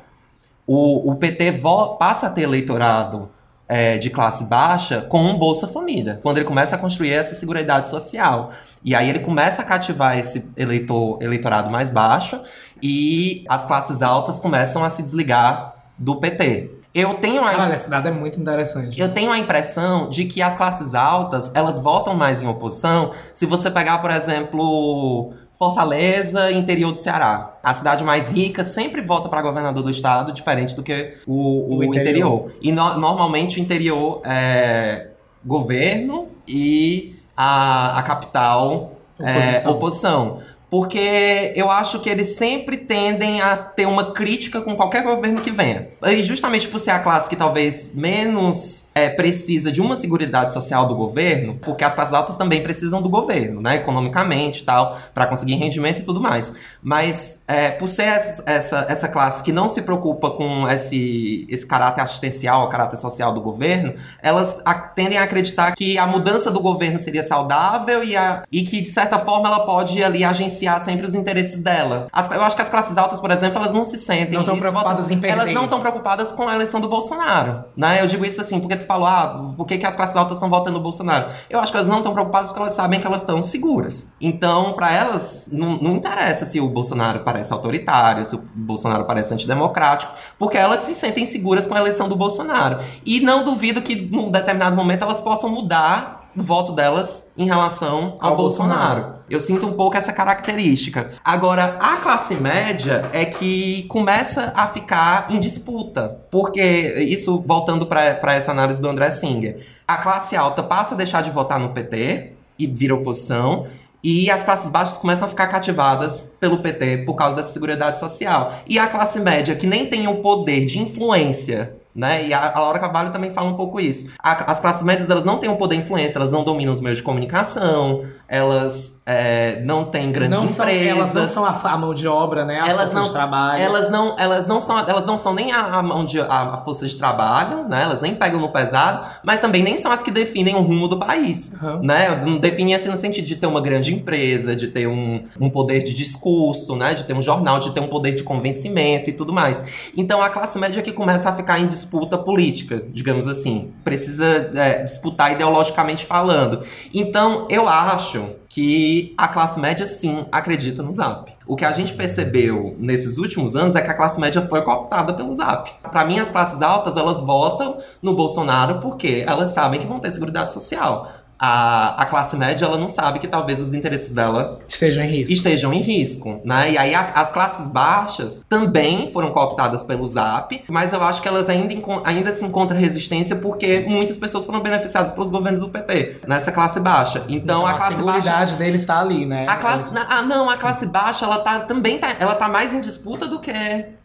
O, 0.66 1.10
o 1.10 1.16
PT 1.16 1.60
passa 1.98 2.28
a 2.28 2.30
ter 2.30 2.42
eleitorado 2.42 3.28
é, 3.70 3.96
de 3.98 4.10
classe 4.10 4.46
baixa 4.46 5.00
com 5.00 5.22
um 5.22 5.38
Bolsa 5.38 5.68
Família, 5.68 6.18
quando 6.24 6.38
ele 6.38 6.44
começa 6.44 6.74
a 6.74 6.78
construir 6.78 7.12
essa 7.12 7.36
seguridade 7.36 7.88
social. 7.88 8.50
E 8.84 8.96
aí 8.96 9.08
ele 9.08 9.20
começa 9.20 9.62
a 9.62 9.64
cativar 9.64 10.18
esse 10.18 10.50
eleitor, 10.56 11.22
eleitorado 11.22 11.70
mais 11.70 11.88
baixo 11.88 12.42
e 12.82 13.44
as 13.48 13.64
classes 13.64 14.02
altas 14.02 14.40
começam 14.40 14.84
a 14.84 14.90
se 14.90 15.04
desligar 15.04 15.76
do 15.96 16.16
PT. 16.16 16.80
Eu 16.92 17.14
tenho 17.14 17.44
a 17.44 17.50
Caralho, 17.52 17.72
esse 17.72 17.88
dado 17.88 18.08
é 18.08 18.10
muito 18.10 18.40
interessante. 18.40 19.00
eu 19.00 19.08
tenho 19.08 19.30
a 19.30 19.38
impressão 19.38 20.10
de 20.10 20.24
que 20.24 20.42
as 20.42 20.56
classes 20.56 20.92
altas, 20.92 21.52
elas 21.54 21.80
votam 21.80 22.14
mais 22.14 22.42
em 22.42 22.48
oposição 22.48 23.12
se 23.32 23.46
você 23.46 23.70
pegar, 23.70 23.98
por 23.98 24.10
exemplo, 24.10 25.32
Fortaleza, 25.60 26.50
interior 26.50 26.90
do 26.90 26.96
Ceará. 26.96 27.58
A 27.62 27.74
cidade 27.74 28.02
mais 28.02 28.32
rica 28.32 28.64
sempre 28.64 29.02
vota 29.02 29.28
para 29.28 29.42
governador 29.42 29.82
do 29.82 29.90
estado, 29.90 30.32
diferente 30.32 30.74
do 30.74 30.82
que 30.82 31.18
o, 31.26 31.74
o 31.74 31.78
O 31.80 31.84
interior. 31.84 32.46
interior. 32.46 32.52
E 32.62 32.72
no- 32.72 32.96
normalmente 32.98 33.60
o 33.60 33.62
interior 33.62 34.22
é 34.24 35.08
governo 35.44 36.28
e 36.48 37.14
a, 37.36 37.98
a 37.98 38.02
capital 38.02 38.92
é 39.18 39.68
Oposição. 39.68 40.38
Porque 40.70 41.52
eu 41.56 41.70
acho 41.70 41.98
que 41.98 42.08
eles 42.08 42.36
sempre 42.36 42.76
tendem 42.76 43.40
a 43.40 43.56
ter 43.56 43.86
uma 43.86 44.12
crítica 44.12 44.60
com 44.60 44.76
qualquer 44.76 45.02
governo 45.02 45.40
que 45.40 45.50
venha. 45.50 45.88
E 46.02 46.22
justamente 46.22 46.68
por 46.68 46.78
ser 46.78 46.92
a 46.92 47.00
classe 47.00 47.28
que 47.28 47.34
talvez 47.34 47.92
menos 47.94 48.86
é, 48.94 49.08
precisa 49.08 49.72
de 49.72 49.80
uma 49.80 49.96
seguridade 49.96 50.52
social 50.52 50.86
do 50.86 50.94
governo, 50.94 51.58
porque 51.60 51.82
as 51.82 51.92
classes 51.92 52.14
altas 52.14 52.36
também 52.36 52.62
precisam 52.62 53.02
do 53.02 53.08
governo, 53.08 53.60
né? 53.60 53.76
Economicamente 53.76 54.62
e 54.62 54.64
tal, 54.64 54.96
para 55.12 55.26
conseguir 55.26 55.54
rendimento 55.56 56.00
e 56.00 56.04
tudo 56.04 56.20
mais. 56.20 56.54
Mas 56.80 57.42
é, 57.48 57.70
por 57.70 57.88
ser 57.88 58.04
essa, 58.46 58.86
essa, 58.88 59.08
classe 59.08 59.42
que 59.42 59.52
não 59.52 59.66
se 59.66 59.82
preocupa 59.82 60.30
com 60.30 60.68
esse, 60.68 61.46
esse 61.48 61.66
caráter 61.66 62.00
assistencial, 62.02 62.64
o 62.64 62.68
caráter 62.68 62.96
social 62.96 63.32
do 63.32 63.40
governo, 63.40 63.94
elas 64.22 64.62
tendem 64.94 65.18
a 65.18 65.24
acreditar 65.24 65.72
que 65.72 65.98
a 65.98 66.06
mudança 66.06 66.48
do 66.48 66.60
governo 66.60 66.98
seria 67.00 67.24
saudável 67.24 68.04
e, 68.04 68.16
a- 68.16 68.42
e 68.52 68.62
que, 68.62 68.80
de 68.80 68.88
certa 68.88 69.18
forma, 69.18 69.48
ela 69.48 69.66
pode 69.66 70.02
ali 70.02 70.22
agenciar 70.22 70.59
sempre 70.80 71.06
os 71.06 71.14
interesses 71.14 71.62
dela. 71.62 72.08
As- 72.12 72.30
eu 72.30 72.42
acho 72.42 72.56
que 72.56 72.62
as 72.62 72.68
classes 72.68 72.96
altas, 72.98 73.18
por 73.20 73.30
exemplo, 73.30 73.58
elas 73.58 73.72
não 73.72 73.84
se 73.84 73.96
sentem. 73.98 74.36
Não 74.36 74.44
tão 74.44 74.54
isso 74.54 74.62
preocupadas 74.62 75.10
em 75.10 75.18
perder. 75.20 75.36
Elas 75.40 75.54
não 75.54 75.64
estão 75.64 75.80
preocupadas 75.80 76.32
com 76.32 76.48
a 76.48 76.54
eleição 76.54 76.80
do 76.80 76.88
Bolsonaro. 76.88 77.64
Né? 77.76 78.00
Eu 78.02 78.06
digo 78.06 78.24
isso 78.24 78.40
assim, 78.40 78.60
porque 78.60 78.76
tu 78.76 78.84
falou, 78.86 79.06
ah, 79.06 79.52
por 79.56 79.64
que, 79.66 79.78
que 79.78 79.86
as 79.86 79.96
classes 79.96 80.16
altas 80.16 80.36
estão 80.36 80.48
votando 80.50 80.76
no 80.78 80.82
Bolsonaro? 80.82 81.30
Eu 81.48 81.60
acho 81.60 81.70
que 81.72 81.78
elas 81.78 81.88
não 81.88 81.98
estão 81.98 82.12
preocupadas 82.12 82.48
porque 82.48 82.60
elas 82.60 82.74
sabem 82.74 83.00
que 83.00 83.06
elas 83.06 83.20
estão 83.22 83.42
seguras. 83.42 84.14
Então, 84.20 84.72
pra 84.74 84.92
elas, 84.92 85.48
não, 85.50 85.76
não 85.78 85.92
interessa 85.92 86.44
se 86.44 86.60
o 86.60 86.68
Bolsonaro 86.68 87.20
parece 87.20 87.52
autoritário, 87.52 88.24
se 88.24 88.34
o 88.36 88.42
Bolsonaro 88.54 89.04
parece 89.04 89.32
antidemocrático, 89.32 90.12
porque 90.38 90.56
elas 90.58 90.84
se 90.84 90.94
sentem 90.94 91.24
seguras 91.26 91.66
com 91.66 91.74
a 91.74 91.78
eleição 91.78 92.08
do 92.08 92.16
Bolsonaro. 92.16 92.78
E 93.04 93.20
não 93.20 93.44
duvido 93.44 93.80
que, 93.82 93.96
num 93.96 94.30
determinado 94.30 94.76
momento, 94.76 95.02
elas 95.02 95.20
possam 95.20 95.48
mudar 95.50 96.19
o 96.36 96.42
voto 96.42 96.72
delas 96.72 97.32
em 97.36 97.46
relação 97.46 98.16
ao, 98.20 98.30
Ao 98.30 98.36
Bolsonaro. 98.36 99.00
Bolsonaro. 99.00 99.20
Eu 99.28 99.40
sinto 99.40 99.66
um 99.66 99.72
pouco 99.72 99.96
essa 99.96 100.12
característica. 100.12 101.10
Agora, 101.24 101.76
a 101.80 101.96
classe 101.96 102.34
média 102.34 103.08
é 103.12 103.24
que 103.24 103.84
começa 103.84 104.52
a 104.54 104.66
ficar 104.66 105.26
em 105.30 105.38
disputa. 105.38 106.20
Porque, 106.30 106.60
isso 107.08 107.42
voltando 107.46 107.86
para 107.86 108.34
essa 108.34 108.50
análise 108.50 108.80
do 108.80 108.88
André 108.88 109.10
Singer, 109.10 109.66
a 109.86 109.96
classe 109.96 110.36
alta 110.36 110.62
passa 110.62 110.94
a 110.94 110.96
deixar 110.96 111.22
de 111.22 111.30
votar 111.30 111.58
no 111.58 111.70
PT 111.70 112.32
e 112.58 112.66
vira 112.66 112.94
oposição. 112.94 113.66
E 114.02 114.30
as 114.30 114.42
classes 114.42 114.70
baixas 114.70 114.96
começam 114.96 115.26
a 115.26 115.28
ficar 115.28 115.48
cativadas 115.48 116.32
pelo 116.40 116.62
PT 116.62 116.98
por 116.98 117.14
causa 117.14 117.36
dessa 117.36 117.52
seguridade 117.52 117.98
social. 117.98 118.54
E 118.66 118.78
a 118.78 118.86
classe 118.86 119.20
média, 119.20 119.54
que 119.54 119.66
nem 119.66 119.86
tem 119.86 120.08
o 120.08 120.16
poder 120.16 120.64
de 120.64 120.78
influência 120.78 121.79
né? 121.94 122.26
E 122.26 122.32
a, 122.34 122.52
a 122.54 122.60
Laura 122.60 122.78
Carvalho 122.78 123.10
também 123.10 123.30
fala 123.30 123.48
um 123.48 123.54
pouco 123.56 123.80
isso. 123.80 124.10
A, 124.22 124.50
as 124.50 124.60
classes 124.60 124.82
médias, 124.82 125.10
elas 125.10 125.24
não 125.24 125.38
têm 125.38 125.50
um 125.50 125.56
poder 125.56 125.76
de 125.76 125.82
influência, 125.82 126.18
elas 126.18 126.30
não 126.30 126.42
dominam 126.44 126.72
os 126.72 126.80
meios 126.80 126.98
de 126.98 127.04
comunicação, 127.04 128.04
elas 128.28 129.00
é, 129.06 129.60
não 129.60 129.84
têm 129.84 130.10
grandes 130.12 130.38
não 130.38 130.46
são, 130.46 130.64
empresas. 130.68 130.88
elas 130.96 131.14
não 131.14 131.26
são 131.26 131.44
a, 131.44 131.50
a 131.72 131.76
mão 131.78 131.94
de 131.94 132.06
obra, 132.08 132.44
né? 132.44 132.60
A 132.60 132.68
elas 132.68 132.92
força 132.92 132.94
não, 133.00 133.06
de 133.06 133.12
trabalho. 133.12 133.62
Elas 133.62 133.90
não, 133.90 134.16
elas 134.18 134.46
não 134.46 134.60
são, 134.60 134.78
elas 134.78 135.06
não 135.06 135.16
são 135.16 135.34
nem 135.34 135.52
a, 135.52 135.82
mão 135.82 136.04
de 136.04 136.20
a, 136.20 136.56
força 136.64 136.86
de 136.86 136.96
trabalho, 136.96 137.68
né? 137.68 137.82
Elas 137.82 138.00
nem 138.00 138.14
pegam 138.14 138.40
no 138.40 138.48
pesado, 138.50 139.06
mas 139.24 139.40
também 139.40 139.62
nem 139.62 139.76
são 139.76 139.90
as 139.90 140.02
que 140.02 140.10
definem 140.10 140.54
o 140.54 140.62
rumo 140.62 140.88
do 140.88 140.98
país, 140.98 141.52
Uhum. 141.60 141.80
né? 141.82 142.14
Definem 142.40 142.74
assim 142.74 142.88
no 142.88 142.96
sentido 142.96 143.26
de 143.26 143.36
ter 143.36 143.46
uma 143.46 143.60
grande 143.60 143.92
empresa, 143.94 144.54
de 144.54 144.68
ter 144.68 144.86
um, 144.86 145.22
um 145.40 145.50
poder 145.50 145.82
de 145.82 145.94
discurso, 145.94 146.76
né? 146.76 146.94
De 146.94 147.04
ter 147.04 147.14
um 147.14 147.20
jornal, 147.20 147.58
de 147.58 147.70
ter 147.72 147.80
um 147.80 147.88
poder 147.88 148.12
de 148.12 148.22
convencimento 148.22 149.10
e 149.10 149.12
tudo 149.12 149.32
mais. 149.32 149.64
Então 149.96 150.22
a 150.22 150.30
classe 150.30 150.58
média 150.58 150.82
que 150.82 150.92
começa 150.92 151.28
a 151.28 151.36
ficar 151.36 151.58
em 151.58 151.66
disputa 151.80 152.18
política, 152.18 152.82
digamos 152.92 153.26
assim, 153.26 153.72
precisa 153.82 154.50
é, 154.54 154.82
disputar 154.82 155.32
ideologicamente 155.32 156.04
falando. 156.04 156.64
Então 156.92 157.46
eu 157.50 157.68
acho 157.68 158.30
que 158.48 159.14
a 159.16 159.28
classe 159.28 159.60
média 159.60 159.86
sim 159.86 160.26
acredita 160.30 160.82
no 160.82 160.92
Zap. 160.92 161.32
O 161.46 161.54
que 161.54 161.64
a 161.64 161.70
gente 161.70 161.92
percebeu 161.92 162.74
nesses 162.78 163.16
últimos 163.16 163.54
anos 163.54 163.76
é 163.76 163.80
que 163.80 163.90
a 163.90 163.94
classe 163.94 164.20
média 164.20 164.42
foi 164.42 164.62
cooptada 164.62 165.14
pelo 165.14 165.32
Zap. 165.32 165.70
Para 165.82 166.04
mim, 166.04 166.18
as 166.18 166.30
classes 166.30 166.60
altas, 166.60 166.96
elas 166.96 167.20
votam 167.20 167.78
no 168.02 168.14
Bolsonaro 168.14 168.80
porque 168.80 169.24
elas 169.26 169.50
sabem 169.50 169.80
que 169.80 169.86
vão 169.86 170.00
ter 170.00 170.10
seguridade 170.10 170.52
social. 170.52 171.08
A, 171.40 172.02
a 172.02 172.04
classe 172.06 172.36
média, 172.36 172.66
ela 172.66 172.76
não 172.76 172.86
sabe 172.86 173.18
que 173.18 173.26
talvez 173.26 173.60
os 173.62 173.72
interesses 173.72 174.10
dela 174.10 174.58
Estejam 174.68 175.02
em 175.04 175.08
risco. 175.08 175.32
estejam 175.32 175.72
em 175.72 175.80
risco, 175.80 176.38
né? 176.44 176.72
E 176.72 176.76
aí 176.78 176.94
a- 176.94 177.12
as 177.14 177.30
classes 177.30 177.70
baixas 177.70 178.44
também 178.46 179.08
foram 179.08 179.30
cooptadas 179.32 179.82
pelo 179.82 180.04
Zap, 180.04 180.62
mas 180.68 180.92
eu 180.92 181.02
acho 181.02 181.22
que 181.22 181.28
elas 181.28 181.48
ainda, 181.48 181.74
ainda 182.04 182.30
se 182.32 182.44
encontram 182.44 182.78
resistência 182.78 183.36
porque 183.36 183.80
muitas 183.88 184.18
pessoas 184.18 184.44
foram 184.44 184.60
beneficiadas 184.60 185.12
pelos 185.12 185.30
governos 185.30 185.60
do 185.60 185.70
PT, 185.70 186.18
nessa 186.26 186.52
classe 186.52 186.78
baixa. 186.78 187.20
Então, 187.28 187.60
Então, 187.60 187.66
a 187.66 187.70
a 187.70 187.74
classe 187.74 188.02
baixa 188.02 188.56
deles 188.56 188.82
está 188.82 189.00
ali, 189.00 189.24
né? 189.24 189.46
a 189.48 189.56
classe, 189.56 189.96
ah, 189.96 190.20
não, 190.22 190.50
a 190.50 190.58
classe 190.58 190.84
baixa, 190.86 191.24
ela 191.24 191.38
tá 191.38 191.60
também 191.60 191.96
tá, 191.98 192.14
ela 192.18 192.34
tá 192.34 192.48
mais 192.48 192.74
em 192.74 192.80
disputa 192.82 193.26
do 193.26 193.38
que 193.40 193.50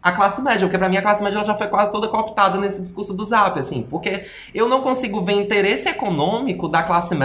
a 0.01 0.11
classe 0.13 0.41
média, 0.41 0.61
porque 0.61 0.77
pra 0.77 0.87
mim 0.87 0.95
a 0.97 1.01
classe 1.01 1.21
média 1.21 1.37
ela 1.37 1.45
já 1.45 1.55
foi 1.55 1.67
quase 1.67 1.91
toda 1.91 2.07
cooptada 2.07 2.57
nesse 2.57 2.81
discurso 2.81 3.13
do 3.13 3.25
Zap, 3.25 3.59
assim, 3.59 3.83
porque 3.89 4.23
eu 4.53 4.69
não 4.69 4.79
consigo 4.81 5.19
ver 5.21 5.33
interesse 5.33 5.89
econômico 5.89 6.67
da 6.69 6.81
classe 6.83 7.13
média 7.13 7.24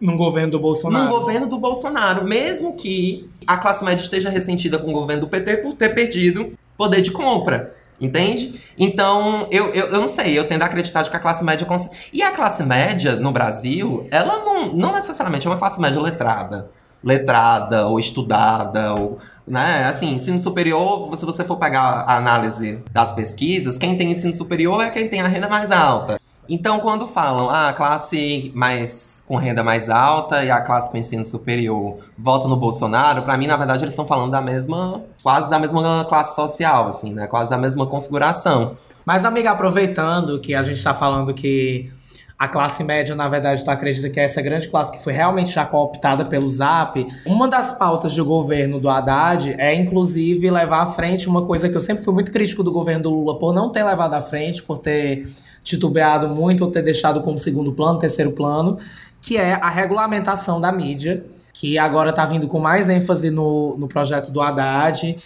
Num 0.00 0.16
governo 0.16 0.50
do 0.50 0.58
Bolsonaro. 0.58 1.04
no 1.04 1.10
governo 1.10 1.46
do 1.46 1.58
Bolsonaro, 1.58 2.24
mesmo 2.24 2.74
que 2.74 3.28
a 3.46 3.58
classe 3.58 3.84
média 3.84 4.02
esteja 4.02 4.30
ressentida 4.30 4.78
com 4.78 4.88
o 4.90 4.92
governo 4.92 5.22
do 5.22 5.28
PT 5.28 5.58
por 5.58 5.74
ter 5.74 5.90
perdido 5.94 6.52
poder 6.76 7.02
de 7.02 7.10
compra. 7.10 7.74
Entende? 8.00 8.58
Então, 8.78 9.46
eu, 9.50 9.66
eu, 9.72 9.88
eu 9.88 10.00
não 10.00 10.08
sei, 10.08 10.38
eu 10.38 10.48
tendo 10.48 10.62
a 10.62 10.64
acreditar 10.64 11.02
de 11.02 11.10
que 11.10 11.16
a 11.16 11.20
classe 11.20 11.44
média 11.44 11.66
consegue. 11.66 11.94
E 12.14 12.22
a 12.22 12.32
classe 12.32 12.64
média 12.64 13.14
no 13.16 13.30
Brasil, 13.30 14.06
ela 14.10 14.38
não, 14.38 14.72
não 14.72 14.94
necessariamente 14.94 15.46
é 15.46 15.50
uma 15.50 15.58
classe 15.58 15.78
média 15.78 16.00
letrada. 16.00 16.70
Letrada 17.04 17.86
ou 17.86 17.98
estudada, 17.98 18.94
ou. 18.94 19.18
Né? 19.46 19.84
Assim, 19.84 20.14
ensino 20.14 20.38
superior, 20.38 21.14
se 21.18 21.26
você 21.26 21.44
for 21.44 21.58
pegar 21.58 21.82
a 21.82 22.16
análise 22.16 22.82
das 22.90 23.12
pesquisas, 23.12 23.76
quem 23.76 23.96
tem 23.98 24.10
ensino 24.10 24.32
superior 24.32 24.82
é 24.82 24.88
quem 24.88 25.08
tem 25.08 25.20
a 25.20 25.28
renda 25.28 25.48
mais 25.48 25.70
alta. 25.70 26.18
Então, 26.52 26.80
quando 26.80 27.06
falam 27.06 27.48
ah, 27.48 27.68
a 27.68 27.72
classe 27.72 28.50
mais 28.56 29.22
com 29.24 29.36
renda 29.36 29.62
mais 29.62 29.88
alta 29.88 30.42
e 30.42 30.50
a 30.50 30.60
classe 30.60 30.90
com 30.90 30.96
ensino 30.96 31.24
superior 31.24 31.98
vota 32.18 32.48
no 32.48 32.56
Bolsonaro, 32.56 33.22
pra 33.22 33.36
mim, 33.36 33.46
na 33.46 33.56
verdade, 33.56 33.84
eles 33.84 33.92
estão 33.92 34.04
falando 34.04 34.32
da 34.32 34.42
mesma, 34.42 35.00
quase 35.22 35.48
da 35.48 35.60
mesma 35.60 36.04
classe 36.06 36.34
social, 36.34 36.88
assim, 36.88 37.14
né? 37.14 37.28
Quase 37.28 37.48
da 37.48 37.56
mesma 37.56 37.86
configuração. 37.86 38.74
Mas, 39.06 39.24
amiga, 39.24 39.52
aproveitando 39.52 40.40
que 40.40 40.52
a 40.52 40.64
gente 40.64 40.76
está 40.76 40.92
falando 40.92 41.32
que 41.32 41.92
a 42.40 42.48
classe 42.48 42.82
média, 42.82 43.14
na 43.14 43.28
verdade, 43.28 43.62
tu 43.62 43.70
acredita 43.70 44.08
que 44.08 44.18
é 44.18 44.24
essa 44.24 44.40
grande 44.40 44.66
classe 44.66 44.90
que 44.90 44.98
foi 45.04 45.12
realmente 45.12 45.50
já 45.50 45.66
cooptada 45.66 46.24
pelo 46.24 46.48
Zap, 46.48 47.06
uma 47.26 47.46
das 47.46 47.70
pautas 47.70 48.16
do 48.16 48.24
governo 48.24 48.80
do 48.80 48.88
Haddad 48.88 49.54
é, 49.58 49.74
inclusive, 49.74 50.50
levar 50.50 50.84
à 50.84 50.86
frente 50.86 51.28
uma 51.28 51.44
coisa 51.44 51.68
que 51.68 51.76
eu 51.76 51.82
sempre 51.82 52.02
fui 52.02 52.14
muito 52.14 52.32
crítico 52.32 52.62
do 52.62 52.72
governo 52.72 53.02
do 53.02 53.10
Lula 53.10 53.38
por 53.38 53.52
não 53.52 53.70
ter 53.70 53.84
levado 53.84 54.14
à 54.14 54.22
frente, 54.22 54.62
por 54.62 54.78
ter 54.78 55.28
titubeado 55.62 56.28
muito 56.28 56.64
ou 56.64 56.70
ter 56.70 56.80
deixado 56.80 57.20
como 57.20 57.36
segundo 57.36 57.72
plano, 57.72 57.98
terceiro 57.98 58.32
plano, 58.32 58.78
que 59.20 59.36
é 59.36 59.52
a 59.52 59.68
regulamentação 59.68 60.58
da 60.58 60.72
mídia, 60.72 61.22
que 61.52 61.76
agora 61.76 62.10
tá 62.10 62.24
vindo 62.24 62.48
com 62.48 62.58
mais 62.58 62.88
ênfase 62.88 63.28
no, 63.28 63.76
no 63.76 63.86
projeto 63.86 64.32
do 64.32 64.40
Haddad. 64.40 65.18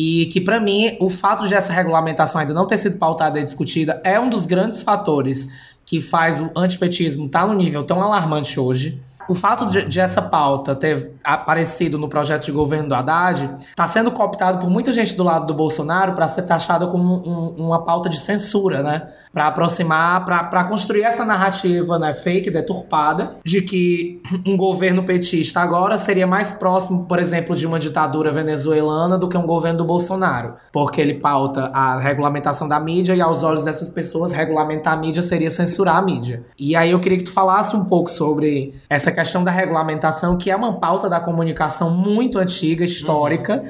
E 0.00 0.26
que, 0.26 0.40
pra 0.40 0.60
mim, 0.60 0.96
o 1.00 1.10
fato 1.10 1.48
de 1.48 1.54
essa 1.54 1.72
regulamentação 1.72 2.40
ainda 2.40 2.54
não 2.54 2.66
ter 2.68 2.76
sido 2.76 2.98
pautada 2.98 3.40
e 3.40 3.42
discutida 3.44 4.00
é 4.04 4.20
um 4.20 4.30
dos 4.30 4.46
grandes 4.46 4.80
fatores 4.82 5.48
que 5.84 6.00
faz 6.00 6.40
o 6.40 6.50
antipetismo 6.54 7.26
estar 7.26 7.46
no 7.48 7.54
nível 7.54 7.82
tão 7.82 8.00
alarmante 8.00 8.60
hoje. 8.60 9.02
O 9.28 9.34
fato 9.34 9.66
de, 9.66 9.82
de 9.86 10.00
essa 10.00 10.22
pauta 10.22 10.74
ter 10.74 11.12
aparecido 11.24 11.98
no 11.98 12.08
projeto 12.08 12.46
de 12.46 12.52
governo 12.52 12.88
do 12.88 12.94
Haddad 12.94 13.50
está 13.68 13.86
sendo 13.88 14.10
cooptado 14.12 14.58
por 14.58 14.70
muita 14.70 14.90
gente 14.92 15.16
do 15.16 15.22
lado 15.24 15.46
do 15.46 15.52
Bolsonaro 15.54 16.14
para 16.14 16.26
ser 16.28 16.42
taxada 16.42 16.86
como 16.86 17.16
um- 17.28 17.66
uma 17.66 17.84
pauta 17.84 18.08
de 18.08 18.18
censura, 18.20 18.82
né? 18.82 19.08
Para 19.38 19.46
aproximar, 19.46 20.24
para 20.24 20.64
construir 20.64 21.04
essa 21.04 21.24
narrativa 21.24 21.96
né, 21.96 22.12
fake, 22.12 22.50
deturpada, 22.50 23.36
de 23.44 23.62
que 23.62 24.20
um 24.44 24.56
governo 24.56 25.04
petista 25.04 25.60
agora 25.60 25.96
seria 25.96 26.26
mais 26.26 26.52
próximo, 26.52 27.04
por 27.04 27.20
exemplo, 27.20 27.54
de 27.54 27.64
uma 27.64 27.78
ditadura 27.78 28.32
venezuelana 28.32 29.16
do 29.16 29.28
que 29.28 29.38
um 29.38 29.46
governo 29.46 29.78
do 29.78 29.84
Bolsonaro. 29.84 30.54
Porque 30.72 31.00
ele 31.00 31.14
pauta 31.20 31.70
a 31.72 32.00
regulamentação 32.00 32.66
da 32.66 32.80
mídia 32.80 33.14
e, 33.14 33.20
aos 33.20 33.44
olhos 33.44 33.62
dessas 33.62 33.88
pessoas, 33.88 34.32
regulamentar 34.32 34.94
a 34.94 34.96
mídia 34.96 35.22
seria 35.22 35.52
censurar 35.52 35.94
a 35.94 36.02
mídia. 36.02 36.44
E 36.58 36.74
aí 36.74 36.90
eu 36.90 36.98
queria 36.98 37.18
que 37.18 37.24
tu 37.24 37.30
falasse 37.30 37.76
um 37.76 37.84
pouco 37.84 38.10
sobre 38.10 38.74
essa 38.90 39.12
questão 39.12 39.44
da 39.44 39.52
regulamentação, 39.52 40.36
que 40.36 40.50
é 40.50 40.56
uma 40.56 40.80
pauta 40.80 41.08
da 41.08 41.20
comunicação 41.20 41.92
muito 41.92 42.40
antiga, 42.40 42.82
histórica, 42.84 43.62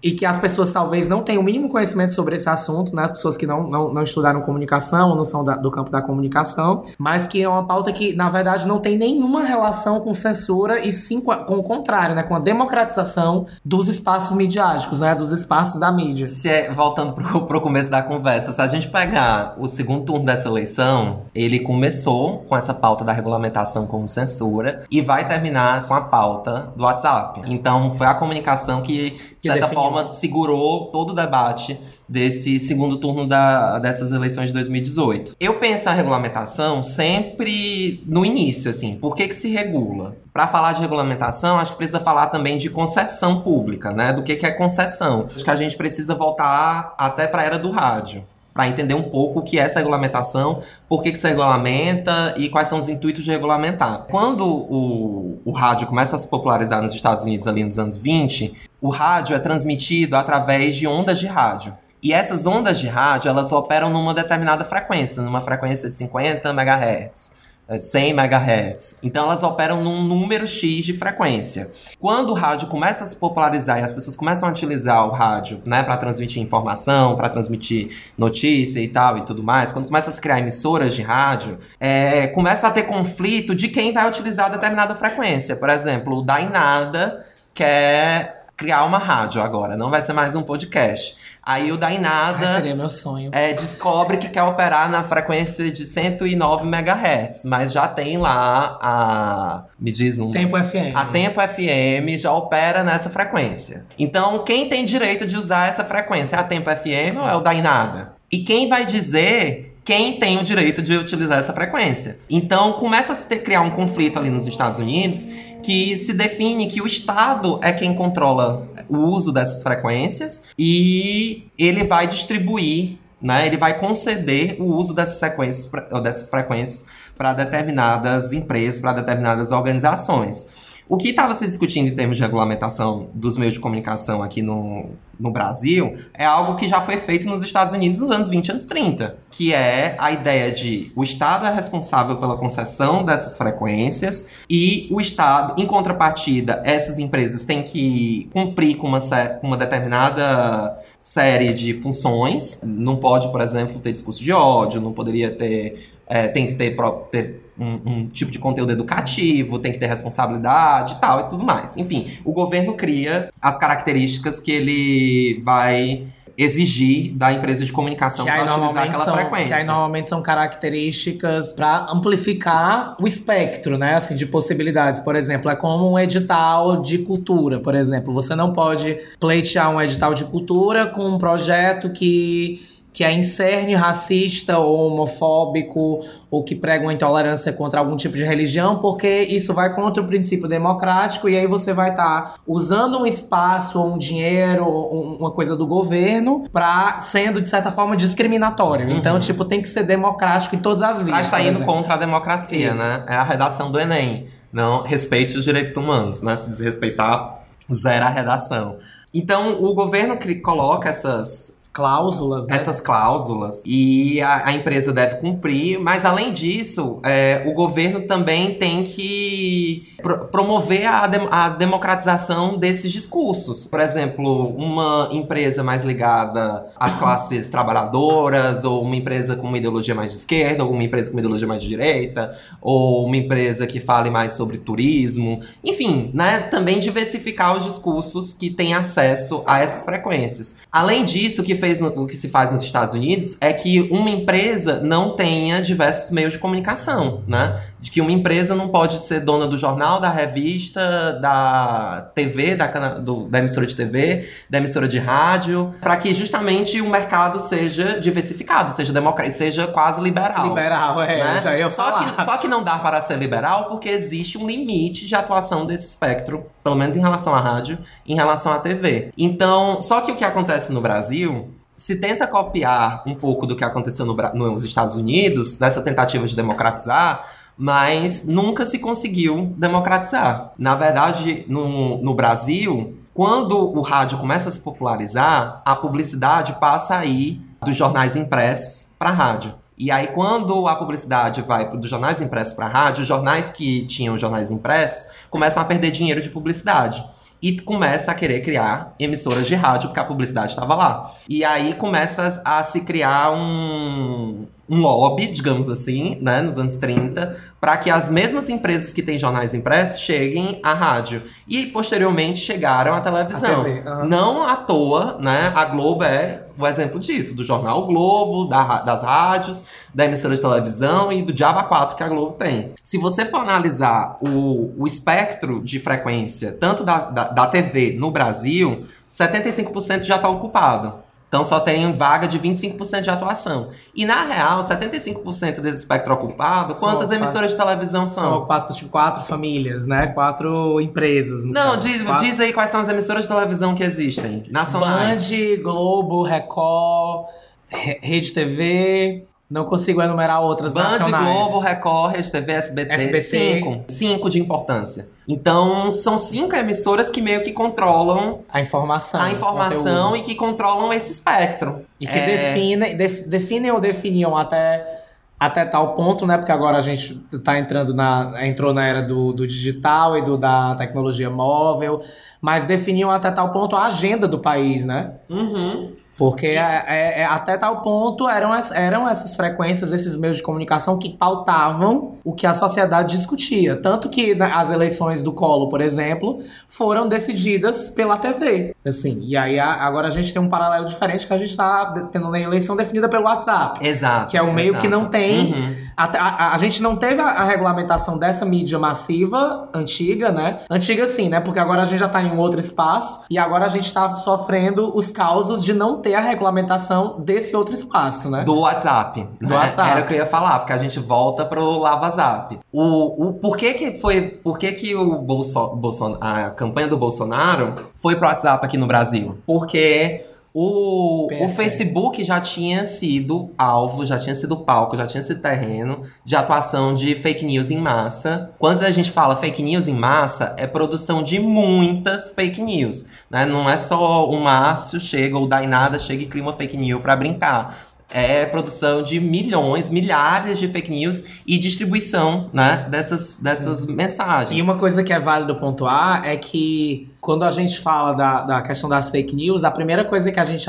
e 0.00 0.12
que 0.12 0.24
as 0.24 0.38
pessoas 0.38 0.70
talvez 0.70 1.08
não 1.08 1.22
tenham 1.22 1.42
o 1.42 1.44
mínimo 1.44 1.68
conhecimento 1.68 2.14
sobre 2.14 2.36
esse 2.36 2.48
assunto, 2.48 2.94
né? 2.94 3.02
As 3.02 3.10
pessoas 3.10 3.36
que 3.36 3.48
não, 3.48 3.68
não, 3.68 3.92
não 3.92 4.02
estudaram 4.04 4.40
comunicação, 4.42 5.07
não 5.14 5.24
são 5.24 5.44
da- 5.44 5.56
do 5.56 5.70
campo 5.70 5.90
da 5.90 6.00
comunicação, 6.02 6.82
mas 6.98 7.26
que 7.26 7.42
é 7.42 7.48
uma 7.48 7.66
pauta 7.66 7.92
que, 7.92 8.14
na 8.14 8.28
verdade, 8.30 8.66
não 8.66 8.78
tem 8.78 8.96
nenhuma 8.98 9.42
relação 9.44 10.00
com 10.00 10.14
censura 10.14 10.80
e 10.80 10.92
sim 10.92 11.20
com, 11.20 11.30
a- 11.30 11.38
com 11.44 11.54
o 11.56 11.62
contrário, 11.62 12.14
né? 12.14 12.22
Com 12.22 12.34
a 12.34 12.38
democratização 12.38 13.46
dos 13.64 13.88
espaços 13.88 14.36
midiáticos, 14.36 15.00
né? 15.00 15.14
Dos 15.14 15.30
espaços 15.32 15.80
da 15.80 15.90
mídia. 15.90 16.28
Se 16.28 16.48
é- 16.48 16.70
voltando 16.72 17.12
pro, 17.12 17.46
pro 17.46 17.60
começo 17.60 17.90
da 17.90 18.02
conversa, 18.02 18.52
se 18.52 18.60
a 18.62 18.66
gente 18.66 18.88
pegar 18.88 19.54
o 19.58 19.66
segundo 19.66 20.04
turno 20.04 20.24
dessa 20.24 20.48
eleição, 20.48 21.20
ele 21.34 21.60
começou 21.60 22.44
com 22.48 22.56
essa 22.56 22.72
pauta 22.74 23.04
da 23.04 23.12
regulamentação 23.12 23.86
como 23.86 24.06
censura 24.06 24.82
e 24.90 25.00
vai 25.00 25.26
terminar 25.26 25.86
com 25.86 25.94
a 25.94 26.00
pauta 26.02 26.72
do 26.76 26.84
WhatsApp. 26.84 27.42
Então 27.46 27.90
foi 27.92 28.06
a 28.06 28.14
comunicação 28.14 28.82
que, 28.82 29.10
de 29.10 29.18
certa 29.40 29.60
definiu. 29.66 29.82
forma, 29.82 30.12
segurou 30.12 30.86
todo 30.90 31.10
o 31.10 31.14
debate 31.14 31.78
desse 32.08 32.58
segundo 32.58 32.96
turno 32.96 33.26
da, 33.26 33.78
dessas 33.78 34.10
eleições 34.10 34.46
de 34.46 34.54
2018. 34.54 35.36
Eu 35.38 35.54
penso 35.54 35.88
a 35.88 35.92
regulamentação 35.92 36.82
sempre 36.82 38.02
no 38.06 38.24
início, 38.24 38.70
assim. 38.70 38.96
Por 38.96 39.14
que 39.14 39.28
que 39.28 39.34
se 39.34 39.48
regula? 39.50 40.16
Para 40.32 40.46
falar 40.46 40.72
de 40.72 40.80
regulamentação, 40.80 41.58
acho 41.58 41.72
que 41.72 41.78
precisa 41.78 42.00
falar 42.00 42.28
também 42.28 42.56
de 42.56 42.70
concessão 42.70 43.40
pública, 43.40 43.90
né? 43.90 44.12
Do 44.12 44.22
que 44.22 44.36
que 44.36 44.46
é 44.46 44.50
concessão. 44.52 45.26
Acho 45.34 45.44
que 45.44 45.50
a 45.50 45.56
gente 45.56 45.76
precisa 45.76 46.14
voltar 46.14 46.94
até 46.96 47.26
para 47.26 47.42
a 47.42 47.44
era 47.44 47.58
do 47.58 47.70
rádio. 47.70 48.24
Para 48.54 48.66
entender 48.66 48.94
um 48.94 49.04
pouco 49.04 49.38
o 49.38 49.42
que 49.42 49.56
é 49.56 49.62
essa 49.62 49.78
regulamentação, 49.78 50.60
por 50.88 51.00
que, 51.00 51.12
que 51.12 51.18
se 51.18 51.28
regulamenta 51.28 52.34
e 52.36 52.48
quais 52.48 52.66
são 52.66 52.78
os 52.78 52.88
intuitos 52.88 53.22
de 53.22 53.30
regulamentar. 53.30 54.06
Quando 54.10 54.44
o, 54.44 55.40
o 55.44 55.52
rádio 55.52 55.86
começa 55.86 56.16
a 56.16 56.18
se 56.18 56.26
popularizar 56.26 56.82
nos 56.82 56.92
Estados 56.92 57.22
Unidos 57.22 57.46
ali 57.46 57.62
nos 57.62 57.78
anos 57.78 57.96
20, 57.96 58.52
o 58.80 58.90
rádio 58.90 59.36
é 59.36 59.38
transmitido 59.38 60.16
através 60.16 60.74
de 60.74 60.88
ondas 60.88 61.20
de 61.20 61.26
rádio. 61.26 61.72
E 62.02 62.12
essas 62.12 62.46
ondas 62.46 62.78
de 62.78 62.86
rádio, 62.86 63.28
elas 63.28 63.52
operam 63.52 63.90
numa 63.90 64.14
determinada 64.14 64.64
frequência, 64.64 65.20
numa 65.22 65.40
frequência 65.40 65.88
de 65.88 65.96
50 65.96 66.48
MHz, 66.50 67.32
eh, 67.68 67.78
100 67.78 68.10
MHz. 68.10 68.98
Então 69.02 69.24
elas 69.24 69.42
operam 69.42 69.82
num 69.82 70.02
número 70.02 70.46
X 70.46 70.84
de 70.84 70.92
frequência. 70.92 71.72
Quando 71.98 72.30
o 72.30 72.34
rádio 72.34 72.68
começa 72.68 73.02
a 73.02 73.06
se 73.06 73.16
popularizar 73.16 73.80
e 73.80 73.82
as 73.82 73.90
pessoas 73.90 74.14
começam 74.14 74.48
a 74.48 74.52
utilizar 74.52 75.04
o 75.06 75.10
rádio, 75.10 75.60
né, 75.66 75.82
para 75.82 75.96
transmitir 75.96 76.40
informação, 76.40 77.16
para 77.16 77.28
transmitir 77.28 77.90
notícia 78.16 78.78
e 78.80 78.86
tal 78.86 79.18
e 79.18 79.22
tudo 79.22 79.42
mais, 79.42 79.72
quando 79.72 79.86
começa 79.86 80.10
a 80.10 80.12
se 80.12 80.20
criar 80.20 80.38
emissoras 80.38 80.94
de 80.94 81.02
rádio, 81.02 81.58
é, 81.80 82.28
começa 82.28 82.68
a 82.68 82.70
ter 82.70 82.84
conflito 82.84 83.56
de 83.56 83.66
quem 83.66 83.92
vai 83.92 84.06
utilizar 84.08 84.50
determinada 84.52 84.94
frequência. 84.94 85.56
Por 85.56 85.68
exemplo, 85.68 86.18
o 86.18 86.22
Dainada 86.22 87.26
quer 87.52 88.37
criar 88.58 88.84
uma 88.84 88.98
rádio 88.98 89.40
agora, 89.40 89.76
não 89.76 89.88
vai 89.88 90.00
ser 90.00 90.12
mais 90.12 90.34
um 90.34 90.42
podcast. 90.42 91.16
Aí 91.40 91.70
o 91.70 91.76
Dainada 91.76 92.44
Ai, 92.44 92.54
seria 92.54 92.74
meu 92.74 92.90
sonho. 92.90 93.30
é, 93.32 93.52
descobre 93.52 94.16
que 94.16 94.28
quer 94.28 94.42
operar 94.42 94.90
na 94.90 95.04
frequência 95.04 95.70
de 95.70 95.84
109 95.84 96.66
MHz, 96.66 97.44
mas 97.44 97.72
já 97.72 97.86
tem 97.86 98.18
lá 98.18 98.76
a. 98.82 99.64
Me 99.78 99.92
diz 99.92 100.18
um. 100.18 100.32
Tempo 100.32 100.58
FM. 100.58 100.92
A 100.92 101.04
Tempo 101.04 101.40
FM 101.40 102.18
já 102.18 102.32
opera 102.32 102.82
nessa 102.82 103.08
frequência. 103.08 103.86
Então, 103.96 104.42
quem 104.42 104.68
tem 104.68 104.84
direito 104.84 105.24
de 105.24 105.36
usar 105.36 105.68
essa 105.68 105.84
frequência? 105.84 106.34
É 106.34 106.40
a 106.40 106.42
Tempo 106.42 106.68
FM 106.68 107.16
ou 107.22 107.28
é 107.28 107.36
o 107.36 107.40
Dainada? 107.40 108.12
E 108.30 108.40
quem 108.40 108.68
vai 108.68 108.84
dizer 108.84 109.67
quem 109.88 110.18
tem 110.18 110.36
o 110.36 110.44
direito 110.44 110.82
de 110.82 110.94
utilizar 110.98 111.38
essa 111.38 111.54
frequência. 111.54 112.18
Então 112.28 112.74
começa 112.74 113.12
a 113.12 113.14
se 113.14 113.24
ter, 113.24 113.38
criar 113.38 113.62
um 113.62 113.70
conflito 113.70 114.18
ali 114.18 114.28
nos 114.28 114.46
Estados 114.46 114.78
Unidos 114.78 115.26
que 115.62 115.96
se 115.96 116.12
define 116.12 116.66
que 116.66 116.82
o 116.82 116.86
Estado 116.86 117.58
é 117.62 117.72
quem 117.72 117.94
controla 117.94 118.68
o 118.86 118.98
uso 118.98 119.32
dessas 119.32 119.62
frequências 119.62 120.42
e 120.58 121.46
ele 121.56 121.84
vai 121.84 122.06
distribuir, 122.06 122.98
né, 123.20 123.46
ele 123.46 123.56
vai 123.56 123.80
conceder 123.80 124.60
o 124.60 124.76
uso 124.76 124.92
dessas, 124.92 125.18
sequências, 125.18 125.70
dessas 126.02 126.28
frequências 126.28 126.84
para 127.16 127.32
determinadas 127.32 128.34
empresas, 128.34 128.82
para 128.82 128.92
determinadas 128.92 129.52
organizações. 129.52 130.67
O 130.88 130.96
que 130.96 131.10
estava 131.10 131.34
se 131.34 131.46
discutindo 131.46 131.88
em 131.88 131.94
termos 131.94 132.16
de 132.16 132.22
regulamentação 132.22 133.10
dos 133.12 133.36
meios 133.36 133.52
de 133.52 133.60
comunicação 133.60 134.22
aqui 134.22 134.40
no, 134.40 134.86
no 135.20 135.30
Brasil 135.30 135.92
é 136.14 136.24
algo 136.24 136.56
que 136.56 136.66
já 136.66 136.80
foi 136.80 136.96
feito 136.96 137.28
nos 137.28 137.42
Estados 137.42 137.74
Unidos 137.74 138.00
nos 138.00 138.10
anos 138.10 138.28
20 138.30 138.46
e 138.46 138.50
anos 138.52 138.64
30, 138.64 139.18
que 139.30 139.52
é 139.52 139.96
a 139.98 140.10
ideia 140.10 140.50
de 140.50 140.90
o 140.96 141.02
Estado 141.02 141.44
é 141.44 141.52
responsável 141.52 142.16
pela 142.16 142.38
concessão 142.38 143.04
dessas 143.04 143.36
frequências 143.36 144.30
e 144.48 144.88
o 144.90 144.98
Estado, 144.98 145.60
em 145.60 145.66
contrapartida, 145.66 146.62
essas 146.64 146.98
empresas 146.98 147.44
têm 147.44 147.62
que 147.62 148.30
cumprir 148.32 148.76
com 148.76 148.86
uma, 148.86 148.98
uma 149.42 149.58
determinada 149.58 150.78
série 150.98 151.52
de 151.52 151.74
funções. 151.74 152.62
Não 152.64 152.96
pode, 152.96 153.30
por 153.30 153.42
exemplo, 153.42 153.78
ter 153.78 153.92
discurso 153.92 154.24
de 154.24 154.32
ódio, 154.32 154.80
não 154.80 154.92
poderia 154.94 155.30
ter. 155.30 155.92
É, 156.06 156.26
tem 156.28 156.46
que 156.46 156.54
ter, 156.54 156.74
ter 157.10 157.47
um, 157.58 157.80
um, 157.84 158.06
tipo 158.06 158.30
de 158.30 158.38
conteúdo 158.38 158.72
educativo, 158.72 159.58
tem 159.58 159.72
que 159.72 159.78
ter 159.78 159.86
responsabilidade 159.86 160.94
e 160.94 161.00
tal 161.00 161.20
e 161.20 161.28
tudo 161.28 161.44
mais. 161.44 161.76
Enfim, 161.76 162.18
o 162.24 162.32
governo 162.32 162.74
cria 162.74 163.30
as 163.40 163.58
características 163.58 164.38
que 164.38 164.50
ele 164.50 165.40
vai 165.42 166.06
exigir 166.38 167.12
da 167.14 167.32
empresa 167.32 167.64
de 167.64 167.72
comunicação 167.72 168.24
para 168.24 168.44
utilizar 168.44 168.84
aquela 168.84 169.04
são, 169.04 169.14
frequência. 169.14 169.46
Que 169.48 169.52
aí 169.54 169.64
normalmente 169.64 170.08
são 170.08 170.22
características 170.22 171.52
para 171.52 171.88
amplificar 171.90 172.96
o 173.00 173.08
espectro, 173.08 173.76
né, 173.76 173.96
assim, 173.96 174.14
de 174.14 174.24
possibilidades. 174.24 175.00
Por 175.00 175.16
exemplo, 175.16 175.50
é 175.50 175.56
como 175.56 175.92
um 175.92 175.98
edital 175.98 176.80
de 176.80 176.98
cultura, 176.98 177.58
por 177.58 177.74
exemplo. 177.74 178.14
Você 178.14 178.36
não 178.36 178.52
pode 178.52 178.96
pleitear 179.18 179.68
um 179.68 179.82
edital 179.82 180.14
de 180.14 180.24
cultura 180.26 180.86
com 180.86 181.08
um 181.08 181.18
projeto 181.18 181.90
que 181.90 182.77
que 182.98 183.04
é 183.04 183.12
incerne 183.12 183.76
racista 183.76 184.58
ou 184.58 184.88
homofóbico 184.88 186.04
ou 186.28 186.42
que 186.42 186.56
prega 186.56 186.84
uma 186.84 186.92
intolerância 186.92 187.52
contra 187.52 187.78
algum 187.78 187.96
tipo 187.96 188.16
de 188.16 188.24
religião, 188.24 188.80
porque 188.80 189.22
isso 189.22 189.54
vai 189.54 189.72
contra 189.72 190.02
o 190.02 190.06
princípio 190.08 190.48
democrático 190.48 191.28
e 191.28 191.36
aí 191.36 191.46
você 191.46 191.72
vai 191.72 191.90
estar 191.90 192.22
tá 192.22 192.34
usando 192.44 192.98
um 192.98 193.06
espaço 193.06 193.78
ou 193.78 193.94
um 193.94 193.98
dinheiro 193.98 194.66
ou 194.66 195.16
uma 195.16 195.30
coisa 195.30 195.54
do 195.54 195.64
governo 195.64 196.42
para 196.52 196.98
sendo 196.98 197.40
de 197.40 197.48
certa 197.48 197.70
forma 197.70 197.96
discriminatório. 197.96 198.88
Uhum. 198.88 198.96
Então, 198.96 199.16
tipo, 199.20 199.44
tem 199.44 199.62
que 199.62 199.68
ser 199.68 199.84
democrático 199.84 200.56
em 200.56 200.58
todas 200.58 200.82
as 200.82 201.00
vias. 201.00 201.18
Mas 201.18 201.26
está 201.26 201.40
indo 201.40 201.64
contra 201.64 201.94
a 201.94 201.96
democracia, 201.96 202.72
isso. 202.72 202.82
né? 202.82 203.04
É 203.06 203.14
a 203.14 203.22
redação 203.22 203.70
do 203.70 203.78
ENEM. 203.78 204.26
Não 204.52 204.82
respeite 204.82 205.36
os 205.36 205.44
direitos 205.44 205.76
humanos, 205.76 206.20
né? 206.20 206.36
Se 206.36 206.50
desrespeitar, 206.50 207.44
zera 207.72 208.06
a 208.06 208.10
redação. 208.10 208.78
Então, 209.14 209.62
o 209.62 209.72
governo 209.72 210.18
coloca 210.42 210.88
essas 210.88 211.57
cláusulas, 211.78 212.48
né? 212.48 212.56
Essas 212.56 212.80
cláusulas. 212.80 213.62
E 213.64 214.20
a, 214.20 214.48
a 214.48 214.52
empresa 214.52 214.92
deve 214.92 215.16
cumprir, 215.16 215.78
mas 215.78 216.04
além 216.04 216.32
disso, 216.32 217.00
é, 217.04 217.44
o 217.46 217.54
governo 217.54 218.00
também 218.00 218.54
tem 218.54 218.82
que 218.82 219.94
pro, 220.02 220.26
promover 220.26 220.86
a, 220.86 221.06
de, 221.06 221.18
a 221.30 221.48
democratização 221.50 222.58
desses 222.58 222.90
discursos. 222.90 223.64
Por 223.66 223.78
exemplo, 223.78 224.48
uma 224.56 225.08
empresa 225.12 225.62
mais 225.62 225.84
ligada 225.84 226.66
às 226.76 226.96
classes 226.96 227.48
trabalhadoras, 227.48 228.64
ou 228.64 228.82
uma 228.82 228.96
empresa 228.96 229.36
com 229.36 229.46
uma 229.46 229.58
ideologia 229.58 229.94
mais 229.94 230.12
de 230.12 230.18
esquerda, 230.18 230.64
ou 230.64 230.72
uma 230.72 230.82
empresa 230.82 231.10
com 231.10 231.16
uma 231.16 231.20
ideologia 231.20 231.46
mais 231.46 231.62
de 231.62 231.68
direita, 231.68 232.36
ou 232.60 233.06
uma 233.06 233.16
empresa 233.16 233.68
que 233.68 233.78
fale 233.78 234.10
mais 234.10 234.32
sobre 234.32 234.58
turismo. 234.58 235.40
Enfim, 235.62 236.10
né? 236.12 236.40
Também 236.40 236.80
diversificar 236.80 237.56
os 237.56 237.62
discursos 237.62 238.32
que 238.32 238.50
têm 238.50 238.74
acesso 238.74 239.44
a 239.46 239.60
essas 239.60 239.84
frequências. 239.84 240.56
Além 240.72 241.04
disso, 241.04 241.44
que 241.44 241.54
fez 241.54 241.67
fez 241.68 241.80
no, 241.80 241.88
o 241.88 242.06
que 242.06 242.16
se 242.16 242.28
faz 242.28 242.52
nos 242.52 242.62
Estados 242.62 242.94
Unidos 242.94 243.36
é 243.40 243.52
que 243.52 243.82
uma 243.90 244.08
empresa 244.08 244.80
não 244.80 245.14
tenha 245.14 245.60
diversos 245.60 246.10
meios 246.10 246.32
de 246.32 246.38
comunicação, 246.38 247.22
né? 247.26 247.60
De 247.78 247.90
que 247.90 248.00
uma 248.00 248.10
empresa 248.10 248.54
não 248.54 248.68
pode 248.68 248.98
ser 248.98 249.20
dona 249.20 249.46
do 249.46 249.56
jornal, 249.56 250.00
da 250.00 250.10
revista, 250.10 251.12
da 251.12 252.10
TV, 252.14 252.56
da, 252.56 252.66
do, 252.98 253.28
da 253.28 253.38
emissora 253.38 253.66
de 253.66 253.76
TV, 253.76 254.28
da 254.48 254.58
emissora 254.58 254.88
de 254.88 254.98
rádio, 254.98 255.74
para 255.80 255.96
que 255.96 256.12
justamente 256.12 256.80
o 256.80 256.88
mercado 256.88 257.38
seja 257.38 258.00
diversificado, 258.00 258.70
seja 258.70 258.92
democrático, 258.92 259.36
seja 259.36 259.66
quase 259.66 260.00
liberal. 260.00 260.48
Liberal, 260.48 261.02
é, 261.02 261.34
né? 261.34 261.40
já 261.40 261.56
ia 261.56 261.68
só 261.68 261.92
Que, 261.92 262.24
só 262.24 262.36
que 262.38 262.48
não 262.48 262.64
dá 262.64 262.78
para 262.78 263.00
ser 263.00 263.18
liberal 263.18 263.66
porque 263.68 263.88
existe 263.88 264.38
um 264.38 264.46
limite 264.46 265.06
de 265.06 265.14
atuação 265.14 265.66
desse 265.66 265.86
espectro, 265.86 266.46
pelo 266.68 266.76
menos 266.76 266.98
em 266.98 267.00
relação 267.00 267.34
à 267.34 267.40
rádio, 267.40 267.78
em 268.06 268.14
relação 268.14 268.52
à 268.52 268.58
TV. 268.58 269.10
Então, 269.16 269.80
só 269.80 270.02
que 270.02 270.12
o 270.12 270.16
que 270.16 270.24
acontece 270.24 270.70
no 270.70 270.82
Brasil 270.82 271.48
se 271.74 271.96
tenta 271.96 272.26
copiar 272.26 273.02
um 273.06 273.14
pouco 273.14 273.46
do 273.46 273.56
que 273.56 273.64
aconteceu 273.64 274.04
no, 274.04 274.14
nos 274.34 274.64
Estados 274.64 274.94
Unidos, 274.94 275.58
nessa 275.58 275.80
tentativa 275.80 276.26
de 276.26 276.36
democratizar, 276.36 277.26
mas 277.56 278.26
nunca 278.26 278.66
se 278.66 278.78
conseguiu 278.78 279.54
democratizar. 279.56 280.52
Na 280.58 280.74
verdade, 280.74 281.46
no, 281.48 282.02
no 282.02 282.14
Brasil, 282.14 282.98
quando 283.14 283.56
o 283.56 283.80
rádio 283.80 284.18
começa 284.18 284.50
a 284.50 284.52
se 284.52 284.60
popularizar, 284.60 285.62
a 285.64 285.74
publicidade 285.74 286.52
passa 286.60 286.98
a 286.98 287.04
ir 287.06 287.40
dos 287.64 287.76
jornais 287.76 288.14
impressos 288.14 288.94
para 288.98 289.08
a 289.08 289.14
rádio. 289.14 289.54
E 289.78 289.90
aí, 289.90 290.08
quando 290.08 290.66
a 290.66 290.74
publicidade 290.74 291.40
vai 291.40 291.70
dos 291.76 291.88
jornais 291.88 292.20
impressos 292.20 292.52
para 292.52 292.66
a 292.66 292.68
rádio, 292.68 293.02
os 293.02 293.08
jornais 293.08 293.50
que 293.50 293.86
tinham 293.86 294.18
jornais 294.18 294.50
impressos 294.50 295.08
começam 295.30 295.62
a 295.62 295.66
perder 295.66 295.90
dinheiro 295.90 296.20
de 296.20 296.28
publicidade 296.28 297.04
e 297.40 297.60
começa 297.60 298.10
a 298.10 298.14
querer 298.14 298.40
criar 298.40 298.94
emissoras 298.98 299.46
de 299.46 299.54
rádio, 299.54 299.88
porque 299.88 300.00
a 300.00 300.04
publicidade 300.04 300.50
estava 300.50 300.74
lá. 300.74 301.12
E 301.28 301.44
aí 301.44 301.74
começa 301.74 302.42
a 302.44 302.62
se 302.64 302.80
criar 302.80 303.30
um, 303.30 304.46
um 304.68 304.80
lobby, 304.80 305.28
digamos 305.28 305.68
assim, 305.68 306.18
né, 306.20 306.40
nos 306.40 306.58
anos 306.58 306.74
30, 306.74 307.36
para 307.60 307.76
que 307.76 307.90
as 307.90 308.10
mesmas 308.10 308.50
empresas 308.50 308.92
que 308.92 309.02
têm 309.02 309.18
jornais 309.18 309.54
impressos 309.54 310.00
cheguem 310.00 310.58
à 310.64 310.74
rádio. 310.74 311.22
E 311.46 311.66
posteriormente 311.66 312.40
chegaram 312.40 312.92
à 312.92 313.00
televisão. 313.00 313.62
TV, 313.62 313.88
uhum. 313.88 314.08
Não 314.08 314.42
à 314.42 314.56
toa, 314.56 315.16
né? 315.20 315.52
A 315.54 315.64
Globo 315.66 316.02
é 316.02 316.42
o 316.58 316.66
exemplo 316.66 316.98
disso, 316.98 317.34
do 317.34 317.44
jornal 317.44 317.86
Globo, 317.86 318.48
da, 318.48 318.80
das 318.82 319.02
rádios, 319.02 319.64
da 319.94 320.04
emissora 320.04 320.34
de 320.34 320.40
televisão 320.40 321.12
e 321.12 321.22
do 321.22 321.32
Diaba 321.32 321.62
4 321.62 321.96
que 321.96 322.02
a 322.02 322.08
Globo 322.08 322.32
tem. 322.32 322.72
Se 322.82 322.98
você 322.98 323.24
for 323.24 323.40
analisar 323.40 324.18
o, 324.20 324.72
o 324.76 324.86
espectro 324.86 325.62
de 325.62 325.78
frequência, 325.78 326.52
tanto 326.52 326.84
da, 326.84 327.10
da, 327.10 327.28
da 327.28 327.46
TV 327.46 327.96
no 327.98 328.10
Brasil, 328.10 328.84
75% 329.12 330.02
já 330.02 330.16
está 330.16 330.28
ocupado. 330.28 331.07
Então 331.28 331.44
só 331.44 331.60
tem 331.60 331.92
vaga 331.92 332.26
de 332.26 332.38
25% 332.38 333.02
de 333.02 333.10
atuação. 333.10 333.68
E 333.94 334.06
na 334.06 334.24
real, 334.24 334.60
75% 334.60 335.60
desse 335.60 335.78
espectro 335.78 336.14
ocupado, 336.14 336.74
são 336.74 336.88
quantas 336.88 337.10
emissoras 337.10 337.50
de 337.50 337.56
televisão 337.56 338.06
são? 338.06 338.22
São 338.22 338.38
ocupadas 338.38 338.76
tipo, 338.76 338.90
quatro 338.90 339.22
famílias, 339.22 339.86
né? 339.86 340.06
Quatro 340.06 340.80
empresas. 340.80 341.44
Não, 341.44 341.76
diz, 341.76 342.00
quatro... 342.00 342.24
diz 342.24 342.40
aí 342.40 342.52
quais 342.52 342.70
são 342.70 342.80
as 342.80 342.88
emissoras 342.88 343.24
de 343.24 343.28
televisão 343.28 343.74
que 343.74 343.84
existem. 343.84 344.42
Nacionais. 344.50 345.30
Band, 345.30 345.62
Globo, 345.62 346.22
Record, 346.22 347.26
Rede 347.68 348.32
TV, 348.32 349.26
não 349.50 349.64
consigo 349.64 350.02
enumerar 350.02 350.42
outras 350.42 350.74
Band, 350.74 350.82
nacionais. 350.82 351.24
Globo, 351.24 351.58
Record, 351.58 352.30
TV, 352.30 352.52
SBT. 352.52 352.92
SBT. 352.92 353.20
Cinco. 353.20 353.84
Cinco 353.88 354.28
de 354.28 354.38
importância. 354.38 355.08
Então, 355.26 355.94
são 355.94 356.18
cinco 356.18 356.54
emissoras 356.54 357.10
que 357.10 357.20
meio 357.22 357.42
que 357.42 357.52
controlam... 357.52 358.40
A 358.52 358.60
informação. 358.60 359.20
A 359.20 359.30
informação 359.30 360.14
e 360.14 360.22
que 360.22 360.34
controlam 360.34 360.92
esse 360.92 361.12
espectro. 361.12 361.82
E 361.98 362.06
que 362.06 362.18
é... 362.18 362.26
definem, 362.26 362.96
def, 362.96 363.22
definem 363.26 363.70
ou 363.70 363.80
definiam 363.80 364.36
até 364.36 364.98
até 365.40 365.64
tal 365.64 365.94
ponto, 365.94 366.26
né? 366.26 366.36
Porque 366.36 366.50
agora 366.50 366.78
a 366.78 366.80
gente 366.80 367.14
tá 367.44 367.58
entrando 367.58 367.94
na. 367.94 368.44
entrou 368.44 368.74
na 368.74 368.84
era 368.84 369.00
do, 369.00 369.32
do 369.32 369.46
digital 369.46 370.18
e 370.18 370.22
do, 370.22 370.36
da 370.36 370.74
tecnologia 370.74 371.30
móvel, 371.30 372.02
mas 372.40 372.64
definiam 372.64 373.08
até 373.10 373.30
tal 373.30 373.52
ponto 373.52 373.76
a 373.76 373.84
agenda 373.84 374.26
do 374.26 374.40
país, 374.40 374.84
né? 374.84 375.12
Uhum. 375.30 375.92
Porque 376.18 376.48
é, 376.48 376.84
é, 376.88 377.20
é, 377.20 377.24
até 377.24 377.56
tal 377.56 377.80
ponto 377.80 378.28
eram, 378.28 378.52
eram 378.74 379.08
essas 379.08 379.36
frequências, 379.36 379.92
esses 379.92 380.16
meios 380.16 380.38
de 380.38 380.42
comunicação 380.42 380.98
que 380.98 381.08
pautavam 381.08 382.16
o 382.24 382.34
que 382.34 382.44
a 382.44 382.52
sociedade 382.52 383.16
discutia. 383.16 383.76
Tanto 383.76 384.08
que 384.08 384.34
né, 384.34 384.50
as 384.52 384.72
eleições 384.72 385.22
do 385.22 385.32
Colo, 385.32 385.68
por 385.68 385.80
exemplo, 385.80 386.42
foram 386.66 387.08
decididas 387.08 387.88
pela 387.88 388.16
TV. 388.16 388.74
Assim, 388.84 389.20
e 389.22 389.36
aí 389.36 389.60
agora 389.60 390.08
a 390.08 390.10
gente 390.10 390.32
tem 390.32 390.42
um 390.42 390.48
paralelo 390.48 390.86
diferente 390.86 391.24
que 391.24 391.32
a 391.32 391.38
gente 391.38 391.50
está 391.50 391.86
tendo 392.12 392.26
uma 392.26 392.38
eleição 392.38 392.76
definida 392.76 393.08
pelo 393.08 393.24
WhatsApp. 393.24 393.86
Exato. 393.86 394.32
Que 394.32 394.36
é 394.36 394.42
um 394.42 394.52
meio 394.52 394.70
exato. 394.70 394.82
que 394.82 394.88
não 394.88 395.06
tem. 395.06 395.52
Uhum 395.52 395.88
A, 395.98 396.04
a, 396.04 396.54
a 396.54 396.58
gente 396.58 396.80
não 396.80 396.94
teve 396.94 397.20
a, 397.20 397.26
a, 397.26 397.44
regulamentação 397.44 398.16
dessa 398.16 398.44
mídia 398.44 398.78
massiva 398.78 399.68
antiga, 399.74 400.30
né? 400.30 400.60
Antiga 400.70 401.08
sim, 401.08 401.28
né? 401.28 401.40
Porque 401.40 401.58
agora 401.58 401.82
a 401.82 401.84
gente 401.84 401.98
já 401.98 402.08
tá 402.08 402.22
em 402.22 402.30
um 402.30 402.38
outro 402.38 402.60
espaço 402.60 403.24
e 403.28 403.36
agora 403.36 403.64
a 403.64 403.68
gente 403.68 403.92
tá 403.92 404.14
sofrendo 404.14 404.96
os 404.96 405.10
causos 405.10 405.64
de 405.64 405.74
não 405.74 406.00
ter 406.00 406.07
a 406.14 406.20
regulamentação 406.20 407.20
desse 407.20 407.56
outro 407.56 407.74
espaço, 407.74 408.30
né? 408.30 408.44
Do 408.44 408.60
WhatsApp. 408.60 409.28
Do 409.40 409.48
né? 409.48 409.56
WhatsApp. 409.56 409.90
Era 409.90 410.00
o 410.02 410.06
que 410.06 410.14
eu 410.14 410.18
ia 410.18 410.26
falar, 410.26 410.58
porque 410.60 410.72
a 410.72 410.76
gente 410.76 410.98
volta 410.98 411.44
pro 411.44 411.78
Lava 411.78 412.10
Zap. 412.10 412.58
O, 412.72 413.28
o, 413.28 413.32
por 413.34 413.56
que 413.56 413.74
que 413.74 413.92
foi. 413.98 414.22
Por 414.22 414.58
que 414.58 414.72
que 414.72 414.94
o 414.94 415.16
Bolso, 415.16 415.76
Bolson, 415.76 416.16
a 416.20 416.50
campanha 416.50 416.88
do 416.88 416.96
Bolsonaro 416.96 417.74
foi 417.94 418.16
pro 418.16 418.26
WhatsApp 418.26 418.64
aqui 418.64 418.76
no 418.76 418.86
Brasil? 418.86 419.38
Porque 419.46 420.24
o, 420.60 421.28
o, 421.44 421.48
Facebook 421.48 422.24
já 422.24 422.40
tinha 422.40 422.84
sido 422.84 423.52
alvo, 423.56 424.04
já 424.04 424.18
tinha 424.18 424.34
sido 424.34 424.56
palco, 424.56 424.96
já 424.96 425.06
tinha 425.06 425.22
sido 425.22 425.40
terreno 425.40 426.02
de 426.24 426.34
atuação 426.34 426.96
de 426.96 427.14
fake 427.14 427.46
news 427.46 427.70
em 427.70 427.78
massa. 427.78 428.50
Quando 428.58 428.82
a 428.82 428.90
gente 428.90 429.08
fala 429.12 429.36
fake 429.36 429.62
news 429.62 429.86
em 429.86 429.94
massa, 429.94 430.56
é 430.56 430.66
produção 430.66 431.22
de 431.22 431.38
muitas 431.38 432.30
fake 432.30 432.60
news. 432.60 433.06
Né? 433.30 433.46
Não 433.46 433.70
é 433.70 433.76
só 433.76 434.28
o 434.28 434.40
Márcio 434.40 434.98
chega 434.98 435.38
ou 435.38 435.44
o 435.44 435.46
Dainada 435.46 435.96
chega 435.96 436.24
e 436.24 436.26
cria 436.26 436.42
uma 436.42 436.52
fake 436.52 436.76
news 436.76 437.00
para 437.00 437.14
brincar 437.14 437.87
é 438.10 438.46
produção 438.46 439.02
de 439.02 439.20
milhões, 439.20 439.90
milhares 439.90 440.58
de 440.58 440.66
fake 440.68 440.90
news 440.90 441.24
e 441.46 441.58
distribuição, 441.58 442.48
né, 442.52 442.86
dessas, 442.90 443.36
dessas 443.36 443.84
mensagens. 443.86 444.58
E 444.58 444.62
uma 444.62 444.76
coisa 444.76 445.02
que 445.04 445.12
é 445.12 445.20
válido 445.20 445.54
pontuar 445.56 446.24
é 446.24 446.36
que 446.36 447.10
quando 447.20 447.44
a 447.44 447.50
gente 447.50 447.78
fala 447.78 448.12
da, 448.12 448.42
da 448.42 448.62
questão 448.62 448.88
das 448.88 449.10
fake 449.10 449.34
news, 449.34 449.64
a 449.64 449.70
primeira 449.70 450.04
coisa 450.04 450.32
que 450.32 450.40
a 450.40 450.44
gente 450.44 450.66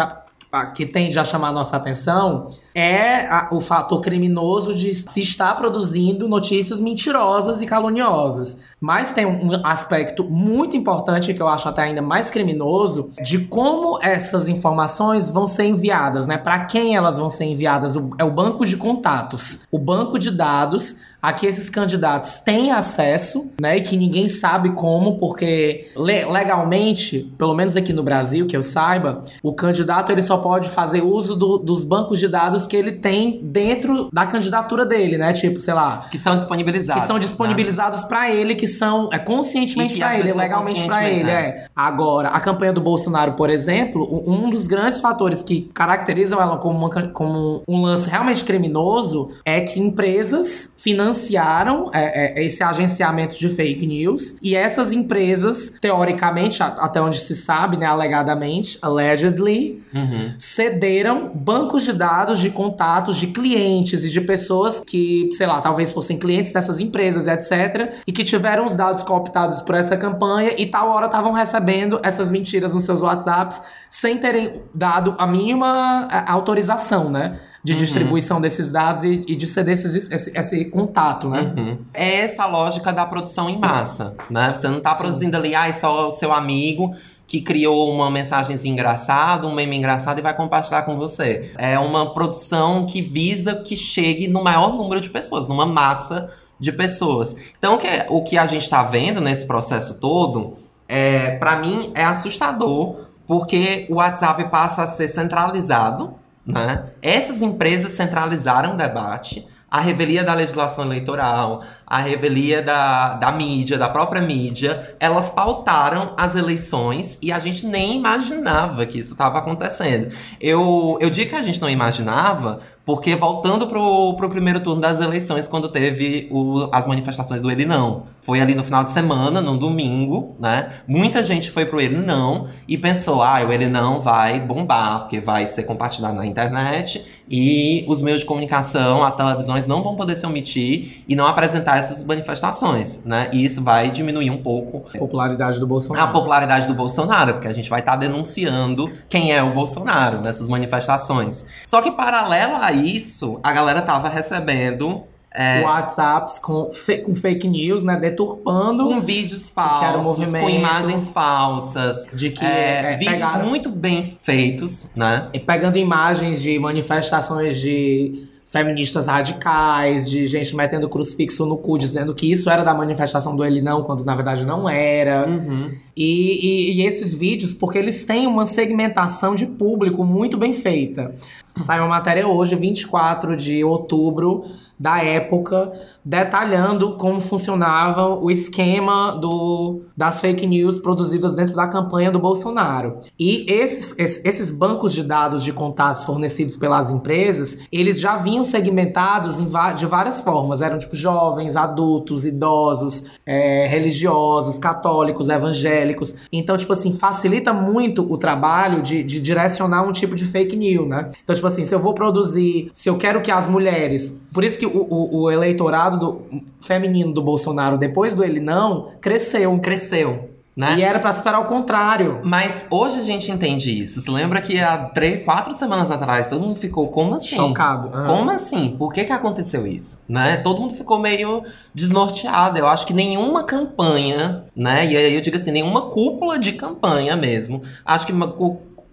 que 0.73 0.85
tende 0.85 1.17
a 1.19 1.23
chamar 1.23 1.49
a 1.49 1.51
nossa 1.51 1.77
atenção 1.77 2.47
é 2.79 3.27
a, 3.27 3.49
o 3.51 3.59
fator 3.59 4.01
criminoso 4.01 4.73
de 4.73 4.93
se 4.95 5.21
estar 5.21 5.55
produzindo 5.55 6.27
notícias 6.27 6.79
mentirosas 6.79 7.61
e 7.61 7.65
caluniosas. 7.65 8.57
Mas 8.79 9.11
tem 9.11 9.25
um 9.25 9.65
aspecto 9.65 10.23
muito 10.23 10.77
importante 10.77 11.33
que 11.33 11.41
eu 11.41 11.47
acho 11.47 11.67
até 11.67 11.83
ainda 11.83 12.01
mais 12.01 12.31
criminoso 12.31 13.09
de 13.21 13.39
como 13.39 13.99
essas 14.01 14.47
informações 14.47 15.29
vão 15.29 15.45
ser 15.45 15.65
enviadas, 15.65 16.25
né? 16.25 16.37
Para 16.37 16.65
quem 16.65 16.95
elas 16.95 17.17
vão 17.17 17.29
ser 17.29 17.45
enviadas? 17.45 17.95
É 18.17 18.23
o 18.23 18.31
banco 18.31 18.65
de 18.65 18.77
contatos, 18.77 19.61
o 19.69 19.77
banco 19.77 20.17
de 20.17 20.31
dados 20.31 20.95
a 21.21 21.33
que 21.33 21.45
esses 21.45 21.69
candidatos 21.69 22.35
têm 22.35 22.71
acesso, 22.71 23.51
né? 23.59 23.77
E 23.77 23.81
que 23.81 23.97
ninguém 23.97 24.27
sabe 24.27 24.71
como, 24.71 25.17
porque 25.17 25.91
legalmente, 25.95 27.33
pelo 27.37 27.53
menos 27.53 27.75
aqui 27.75 27.91
no 27.91 28.03
Brasil, 28.03 28.47
que 28.47 28.55
eu 28.55 28.63
saiba, 28.63 29.21
o 29.43 29.53
candidato 29.53 30.11
ele 30.11 30.21
só 30.21 30.37
pode 30.37 30.69
fazer 30.69 31.01
uso 31.01 31.35
do, 31.35 31.57
dos 31.57 31.83
bancos 31.83 32.19
de 32.19 32.27
dados 32.27 32.65
que 32.69 32.77
ele 32.77 32.93
tem 32.93 33.41
dentro 33.43 34.09
da 34.13 34.25
candidatura 34.25 34.85
dele, 34.85 35.17
né? 35.17 35.33
Tipo, 35.33 35.59
sei 35.59 35.73
lá. 35.73 36.07
Que 36.11 36.17
são 36.17 36.35
disponibilizados. 36.35 37.01
Que 37.01 37.07
são 37.07 37.19
disponibilizados 37.19 38.03
né? 38.03 38.07
para 38.07 38.31
ele, 38.31 38.55
que 38.55 38.67
são 38.67 39.09
é, 39.11 39.19
conscientemente 39.19 39.97
para 39.97 40.17
ele, 40.17 40.31
legalmente 40.31 40.85
para 40.85 41.09
ele. 41.09 41.29
É. 41.29 41.33
é. 41.33 41.65
Agora, 41.75 42.29
a 42.29 42.39
campanha 42.39 42.71
do 42.71 42.81
Bolsonaro, 42.81 43.33
por 43.33 43.49
exemplo, 43.49 44.07
um 44.25 44.49
dos 44.49 44.67
grandes 44.67 45.01
fatores 45.01 45.43
que 45.43 45.69
caracterizam 45.73 46.41
ela 46.41 46.57
como, 46.57 46.77
uma, 46.77 46.89
como 47.09 47.63
um 47.67 47.81
lance 47.81 48.09
realmente 48.09 48.45
criminoso 48.45 49.29
é 49.43 49.61
que 49.61 49.79
empresas 49.79 50.73
financiaram 50.77 51.89
é, 51.93 52.41
é, 52.41 52.45
esse 52.45 52.63
agenciamento 52.63 53.37
de 53.37 53.49
fake 53.49 53.85
news 53.85 54.37
e 54.41 54.55
essas 54.55 54.91
empresas, 54.91 55.73
teoricamente, 55.81 56.61
até 56.61 57.01
onde 57.01 57.17
se 57.17 57.35
sabe, 57.35 57.77
né, 57.77 57.85
alegadamente, 57.85 58.77
allegedly, 58.81 59.83
uhum. 59.93 60.33
cederam 60.37 61.31
bancos 61.33 61.83
de 61.83 61.93
dados 61.93 62.39
de 62.39 62.48
contatos 62.49 63.17
de 63.17 63.27
clientes 63.27 64.03
e 64.03 64.09
de 64.09 64.21
pessoas 64.21 64.81
que, 64.85 65.29
sei 65.31 65.47
lá, 65.47 65.61
talvez 65.61 65.91
fossem 65.91 66.17
clientes 66.17 66.51
dessas 66.51 66.79
empresas, 66.79 67.27
etc, 67.27 67.93
e 68.05 68.11
que 68.11 68.23
tiveram 68.23 68.65
os 68.65 68.73
dados 68.73 69.03
cooptados 69.03 69.61
por 69.61 69.75
essa 69.75 69.97
campanha 69.97 70.53
e 70.57 70.65
tal 70.65 70.89
hora 70.89 71.05
estavam 71.07 71.31
recebendo 71.31 71.99
essas 72.03 72.29
mentiras 72.29 72.73
nos 72.73 72.83
seus 72.83 73.01
WhatsApps 73.01 73.61
sem 73.89 74.17
terem 74.17 74.61
dado 74.73 75.15
a 75.17 75.25
mínima 75.25 76.07
é, 76.11 76.31
autorização, 76.31 77.09
né? 77.09 77.39
de 77.63 77.73
uhum. 77.73 77.79
distribuição 77.79 78.39
desses 78.39 78.71
dados 78.71 79.03
e, 79.03 79.25
e 79.27 79.35
de 79.35 79.45
ser 79.45 79.63
desses, 79.63 80.09
esse, 80.09 80.31
esse 80.33 80.65
contato, 80.65 81.27
né? 81.27 81.53
Uhum. 81.57 81.77
É 81.93 82.21
essa 82.21 82.43
a 82.43 82.45
lógica 82.47 82.93
da 82.93 83.05
produção 83.05 83.49
em 83.49 83.59
massa, 83.59 84.15
né? 84.29 84.53
Você 84.55 84.69
não 84.69 84.79
tá 84.79 84.93
Sim. 84.93 85.03
produzindo 85.03 85.35
ali, 85.35 85.53
ah, 85.53 85.67
é 85.67 85.73
só 85.73 86.07
o 86.07 86.11
seu 86.11 86.31
amigo 86.31 86.95
que 87.29 87.39
criou 87.39 87.93
uma 87.93 88.09
mensagem 88.09 88.57
engraçada, 88.67 89.47
um 89.47 89.53
meme 89.53 89.77
engraçado 89.77 90.17
e 90.17 90.21
vai 90.21 90.35
compartilhar 90.35 90.81
com 90.81 90.95
você. 90.95 91.53
É 91.57 91.77
uma 91.77 92.13
produção 92.13 92.87
que 92.87 93.01
visa 93.01 93.55
que 93.55 93.75
chegue 93.75 94.27
no 94.27 94.43
maior 94.43 94.73
número 94.75 94.99
de 94.99 95.09
pessoas, 95.09 95.47
numa 95.47 95.65
massa 95.65 96.29
de 96.59 96.71
pessoas. 96.71 97.35
Então, 97.57 97.75
o 97.75 97.77
que, 97.77 97.87
é, 97.87 98.07
o 98.09 98.23
que 98.23 98.35
a 98.35 98.47
gente 98.47 98.63
está 98.63 98.81
vendo 98.81 99.21
nesse 99.21 99.45
processo 99.45 99.99
todo, 99.99 100.55
é, 100.87 101.37
para 101.37 101.55
mim, 101.57 101.91
é 101.93 102.03
assustador, 102.03 103.05
porque 103.27 103.85
o 103.89 103.95
WhatsApp 103.97 104.49
passa 104.49 104.81
a 104.81 104.87
ser 104.87 105.07
centralizado 105.07 106.15
né? 106.49 106.85
Essas 106.99 107.43
empresas 107.43 107.91
centralizaram 107.91 108.73
o 108.73 108.77
debate, 108.77 109.47
a 109.69 109.79
revelia 109.79 110.23
da 110.23 110.33
legislação 110.33 110.83
eleitoral, 110.83 111.61
a 111.89 111.97
revelia 111.99 112.61
da, 112.61 113.15
da 113.15 113.31
mídia, 113.31 113.77
da 113.77 113.89
própria 113.89 114.21
mídia, 114.21 114.95
elas 114.99 115.29
pautaram 115.29 116.13
as 116.15 116.35
eleições 116.35 117.17
e 117.21 117.31
a 117.31 117.39
gente 117.39 117.65
nem 117.65 117.97
imaginava 117.97 118.85
que 118.85 118.99
isso 118.99 119.13
estava 119.13 119.39
acontecendo. 119.39 120.13
Eu, 120.39 120.97
eu 121.01 121.09
digo 121.09 121.29
que 121.29 121.35
a 121.35 121.41
gente 121.41 121.61
não 121.61 121.69
imaginava 121.69 122.59
porque 122.89 123.15
voltando 123.15 123.67
pro, 123.67 124.15
pro 124.15 124.31
primeiro 124.31 124.61
turno 124.61 124.81
das 124.81 124.99
eleições, 124.99 125.47
quando 125.47 125.69
teve 125.69 126.27
o, 126.31 126.67
as 126.71 126.87
manifestações 126.87 127.39
do 127.39 127.51
Ele 127.51 127.63
Não. 127.63 128.07
Foi 128.19 128.41
ali 128.41 128.55
no 128.55 128.63
final 128.63 128.83
de 128.83 128.89
semana, 128.89 129.39
no 129.39 129.59
domingo, 129.59 130.35
né? 130.39 130.71
Muita 130.87 131.21
gente 131.21 131.51
foi 131.51 131.67
pro 131.67 131.79
Ele 131.79 131.97
Não 131.97 132.47
e 132.67 132.79
pensou, 132.79 133.21
ah, 133.21 133.45
o 133.47 133.53
Ele 133.53 133.67
Não 133.67 134.01
vai 134.01 134.39
bombar, 134.39 135.01
porque 135.01 135.19
vai 135.19 135.45
ser 135.45 135.65
compartilhado 135.65 136.15
na 136.15 136.25
internet 136.25 137.05
e 137.29 137.85
os 137.87 138.01
meios 138.01 138.21
de 138.21 138.25
comunicação, 138.25 139.03
as 139.03 139.15
televisões 139.15 139.67
não 139.67 139.83
vão 139.83 139.95
poder 139.95 140.15
se 140.15 140.25
omitir 140.25 141.03
e 141.07 141.15
não 141.15 141.27
apresentar 141.27 141.77
essas 141.79 142.01
manifestações, 142.03 143.03
né? 143.03 143.29
E 143.33 143.43
isso 143.43 143.63
vai 143.63 143.89
diminuir 143.89 144.29
um 144.29 144.41
pouco 144.41 144.85
a 144.93 144.97
popularidade 144.97 145.59
do 145.59 145.67
Bolsonaro. 145.67 146.09
A 146.09 146.11
popularidade 146.11 146.67
do 146.67 146.73
Bolsonaro, 146.73 147.33
porque 147.33 147.47
a 147.47 147.53
gente 147.53 147.69
vai 147.69 147.79
estar 147.79 147.93
tá 147.93 147.97
denunciando 147.97 148.91
quem 149.09 149.33
é 149.33 149.41
o 149.41 149.53
Bolsonaro 149.53 150.21
nessas 150.21 150.47
manifestações. 150.47 151.47
Só 151.65 151.81
que 151.81 151.91
paralelo 151.91 152.55
a 152.57 152.71
isso, 152.71 153.39
a 153.43 153.51
galera 153.51 153.81
tava 153.81 154.09
recebendo 154.09 155.03
é, 155.31 155.61
WhatsApps 155.61 156.39
com, 156.39 156.71
com 157.05 157.15
fake 157.15 157.47
news, 157.47 157.83
né? 157.83 157.97
Deturpando. 157.97 158.85
Com 158.85 158.99
vídeos 158.99 159.49
falsos, 159.49 160.31
com 160.31 160.49
imagens 160.49 161.09
falsas. 161.09 162.07
De 162.13 162.31
que 162.31 162.43
é, 162.43 162.93
é, 162.93 162.97
vídeos 162.97 163.21
pegaram, 163.21 163.47
muito 163.47 163.69
bem 163.69 164.03
feitos, 164.03 164.89
né? 164.95 165.29
E 165.33 165.39
pegando 165.39 165.77
imagens 165.77 166.41
de 166.41 166.57
manifestações 166.57 167.59
de 167.59 168.28
feministas 168.49 169.05
radicais, 169.05 170.09
de 170.09 170.27
gente 170.27 170.55
metendo 170.55 170.89
crucifixo 170.89 171.45
no 171.45 171.55
cu, 171.55 171.77
dizendo 171.77 172.15
que 172.15 172.31
isso 172.31 172.49
era 172.49 172.63
da 172.63 172.73
manifestação 172.73 173.35
do 173.35 173.45
Ele 173.45 173.61
Não, 173.61 173.83
quando 173.83 174.03
na 174.03 174.15
verdade 174.15 174.43
não 174.43 174.67
era. 174.67 175.27
Uhum. 175.27 175.71
E, 175.95 176.73
e, 176.73 176.73
e, 176.73 176.85
esses 176.87 177.13
vídeos, 177.13 177.53
porque 177.53 177.77
eles 177.77 178.03
têm 178.03 178.25
uma 178.25 178.47
segmentação 178.47 179.35
de 179.35 179.45
público 179.45 180.03
muito 180.03 180.35
bem 180.35 180.51
feita. 180.51 181.13
Saiu 181.61 181.83
uma 181.83 181.89
matéria 181.89 182.27
hoje, 182.27 182.55
24 182.55 183.37
de 183.37 183.63
outubro, 183.63 184.45
da 184.79 185.03
época, 185.03 185.71
detalhando 186.09 186.97
como 186.97 187.21
funcionava 187.21 188.07
o 188.07 188.31
esquema 188.31 189.11
do, 189.11 189.81
das 189.95 190.19
fake 190.19 190.47
news 190.47 190.79
produzidas 190.79 191.35
dentro 191.35 191.55
da 191.55 191.67
campanha 191.67 192.09
do 192.09 192.17
Bolsonaro. 192.17 192.97
E 193.19 193.45
esses, 193.47 193.93
esses 194.25 194.49
bancos 194.49 194.91
de 194.91 195.03
dados 195.03 195.43
de 195.43 195.53
contatos 195.53 196.03
fornecidos 196.03 196.57
pelas 196.57 196.89
empresas, 196.89 197.55
eles 197.71 197.99
já 197.99 198.15
vinham 198.15 198.43
segmentados 198.43 199.37
de 199.77 199.85
várias 199.85 200.19
formas. 200.19 200.63
Eram 200.63 200.79
tipo 200.79 200.95
jovens, 200.95 201.55
adultos, 201.55 202.25
idosos, 202.25 203.03
é, 203.23 203.67
religiosos, 203.67 204.57
católicos, 204.57 205.29
evangélicos. 205.29 206.15
Então, 206.33 206.57
tipo 206.57 206.73
assim, 206.73 206.91
facilita 206.91 207.53
muito 207.53 208.01
o 208.11 208.17
trabalho 208.17 208.81
de, 208.81 209.03
de 209.03 209.19
direcionar 209.19 209.83
um 209.83 209.91
tipo 209.91 210.15
de 210.15 210.25
fake 210.25 210.55
news, 210.55 210.87
né? 210.87 211.11
Então, 211.23 211.35
tipo 211.35 211.45
assim, 211.45 211.65
se 211.65 211.75
eu 211.75 211.79
vou 211.79 211.93
produzir, 211.93 212.71
se 212.73 212.89
eu 212.89 212.97
quero 212.97 213.21
que 213.21 213.29
as 213.29 213.45
mulheres. 213.45 214.11
Por 214.33 214.43
isso 214.43 214.57
que 214.57 214.65
o, 214.65 214.87
o, 214.89 215.21
o 215.21 215.31
eleitorado 215.31 215.98
do, 215.99 216.21
feminino 216.59 217.13
do 217.13 217.21
Bolsonaro, 217.21 217.77
depois 217.77 218.15
do 218.15 218.23
ele 218.23 218.39
não, 218.39 218.93
cresceu. 219.01 219.59
Cresceu. 219.59 220.29
Né? 220.59 220.75
E 220.79 220.81
era 220.81 220.99
para 220.99 221.11
esperar 221.11 221.39
o 221.39 221.45
contrário. 221.45 222.19
Mas 222.21 222.65
hoje 222.69 222.99
a 222.99 223.03
gente 223.03 223.31
entende 223.31 223.81
isso. 223.81 224.01
Você 224.01 224.11
lembra 224.11 224.41
que 224.41 224.59
há 224.59 224.77
três, 224.89 225.23
quatro 225.23 225.53
semanas 225.53 225.89
atrás 225.89 226.27
todo 226.27 226.41
mundo 226.41 226.57
ficou 226.57 226.89
como 226.89 227.15
assim? 227.15 227.37
Chocado. 227.37 227.87
Uhum. 227.97 228.05
Como 228.05 228.31
assim? 228.31 228.75
Por 228.77 228.91
que 228.91 229.05
que 229.05 229.13
aconteceu 229.13 229.65
isso? 229.65 230.03
Né? 230.09 230.35
Todo 230.35 230.59
mundo 230.59 230.73
ficou 230.73 230.99
meio 230.99 231.43
desnorteado. 231.73 232.57
Eu 232.57 232.67
acho 232.67 232.85
que 232.85 232.91
nenhuma 232.91 233.45
campanha, 233.45 234.43
né? 234.53 234.85
E 234.85 234.97
aí 234.97 235.15
eu 235.15 235.21
digo 235.21 235.37
assim, 235.37 235.51
nenhuma 235.51 235.83
cúpula 235.83 236.37
de 236.37 236.51
campanha 236.51 237.15
mesmo. 237.15 237.61
Acho 237.85 238.05
que 238.05 238.11
uma 238.11 238.27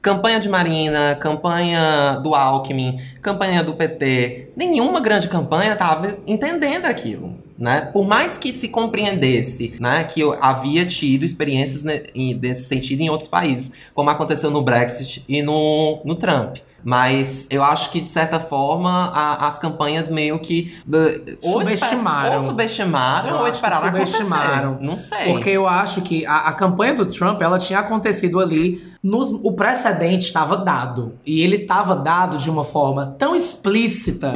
campanha 0.07 0.39
de 0.39 0.49
Marina, 0.49 1.17
campanha 1.17 2.21
do 2.23 2.33
Alckmin, 2.33 2.97
campanha 3.21 3.65
do 3.65 3.75
PT, 3.75 4.53
nenhuma 4.55 5.01
grande 5.01 5.27
campanha 5.27 5.73
estava 5.73 6.17
entendendo 6.25 6.87
aquilo. 6.87 7.35
Né? 7.59 7.81
Por 7.93 8.07
mais 8.07 8.37
que 8.37 8.53
se 8.53 8.69
compreendesse 8.69 9.77
né, 9.81 10.05
que 10.05 10.23
havia 10.41 10.85
tido 10.85 11.25
experiências 11.25 11.83
nesse 11.83 12.65
sentido 12.65 13.01
em 13.01 13.09
outros 13.09 13.29
países, 13.29 13.73
como 13.95 14.11
aconteceu 14.11 14.51
no 14.51 14.63
Brexit 14.63 15.25
e 15.27 15.43
no, 15.43 16.03
no 16.05 16.15
Trump. 16.17 16.59
Mas 16.85 17.49
eu 17.51 17.65
acho 17.65 17.91
que, 17.91 18.01
de 18.01 18.09
certa 18.09 18.39
forma, 18.39 19.11
a, 19.13 19.49
as 19.49 19.59
campanhas 19.59 20.09
meio 20.09 20.39
que. 20.39 20.73
Ou 21.43 21.61
subestimaram. 21.61 22.35
ou 22.35 22.41
subestimaram, 22.41 23.29
eu 23.31 23.37
ou 23.39 23.49
esperaram 23.49 23.89
subestimaram. 23.89 24.69
Acontecer. 24.75 24.87
Não 24.87 24.97
sei. 24.97 25.33
Porque 25.33 25.51
eu 25.51 25.67
acho 25.67 26.01
que 26.03 26.25
a, 26.25 26.47
a 26.47 26.53
campanha 26.53 26.95
do 26.95 27.07
Trump, 27.07 27.43
ela 27.43 27.59
tinha 27.59 27.81
acontecido 27.81 28.39
ali. 28.39 28.87
Nos, 29.03 29.33
o 29.33 29.53
precedente 29.55 30.27
estava 30.27 30.57
dado. 30.57 31.15
E 31.27 31.41
ele 31.41 31.57
estava 31.57 31.97
dado 31.97 32.39
de 32.39 32.49
uma 32.49 32.63
forma 32.63 33.17
tão 33.19 33.35
explícita 33.35 34.35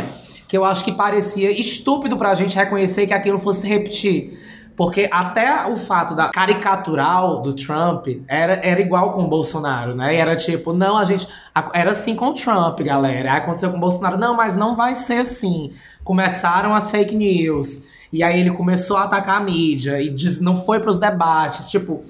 que 0.51 0.59
eu 0.59 0.65
acho 0.65 0.85
que 0.85 0.91
parecia 0.91 1.49
estúpido 1.53 2.17
pra 2.17 2.35
gente 2.35 2.57
reconhecer 2.57 3.07
que 3.07 3.15
aquilo 3.15 3.39
fosse 3.39 3.69
repetir. 3.69 4.37
Porque 4.77 5.09
até 5.13 5.65
o 5.69 5.77
fato 5.77 6.13
da 6.13 6.29
caricatural 6.31 7.41
do 7.41 7.55
Trump 7.55 8.09
era, 8.27 8.55
era 8.55 8.81
igual 8.81 9.13
com 9.13 9.23
o 9.23 9.29
Bolsonaro, 9.29 9.95
né? 9.95 10.13
E 10.13 10.17
era 10.17 10.35
tipo, 10.35 10.73
não, 10.73 10.99
a 10.99 11.05
gente. 11.05 11.29
Era 11.73 11.93
assim 11.93 12.17
com 12.17 12.31
o 12.31 12.35
Trump, 12.35 12.81
galera. 12.81 13.33
Aí 13.33 13.39
aconteceu 13.39 13.71
com 13.71 13.77
o 13.77 13.81
Bolsonaro, 13.81 14.19
não, 14.19 14.35
mas 14.35 14.57
não 14.57 14.75
vai 14.75 14.97
ser 14.97 15.19
assim. 15.19 15.73
Começaram 16.03 16.75
as 16.75 16.91
fake 16.91 17.15
news. 17.15 17.85
E 18.13 18.25
aí 18.25 18.41
ele 18.41 18.51
começou 18.51 18.97
a 18.97 19.05
atacar 19.05 19.41
a 19.41 19.45
mídia 19.45 20.03
e 20.03 20.09
diz, 20.11 20.41
não 20.41 20.57
foi 20.57 20.81
pros 20.81 20.99
debates. 20.99 21.71
Tipo, 21.71 22.03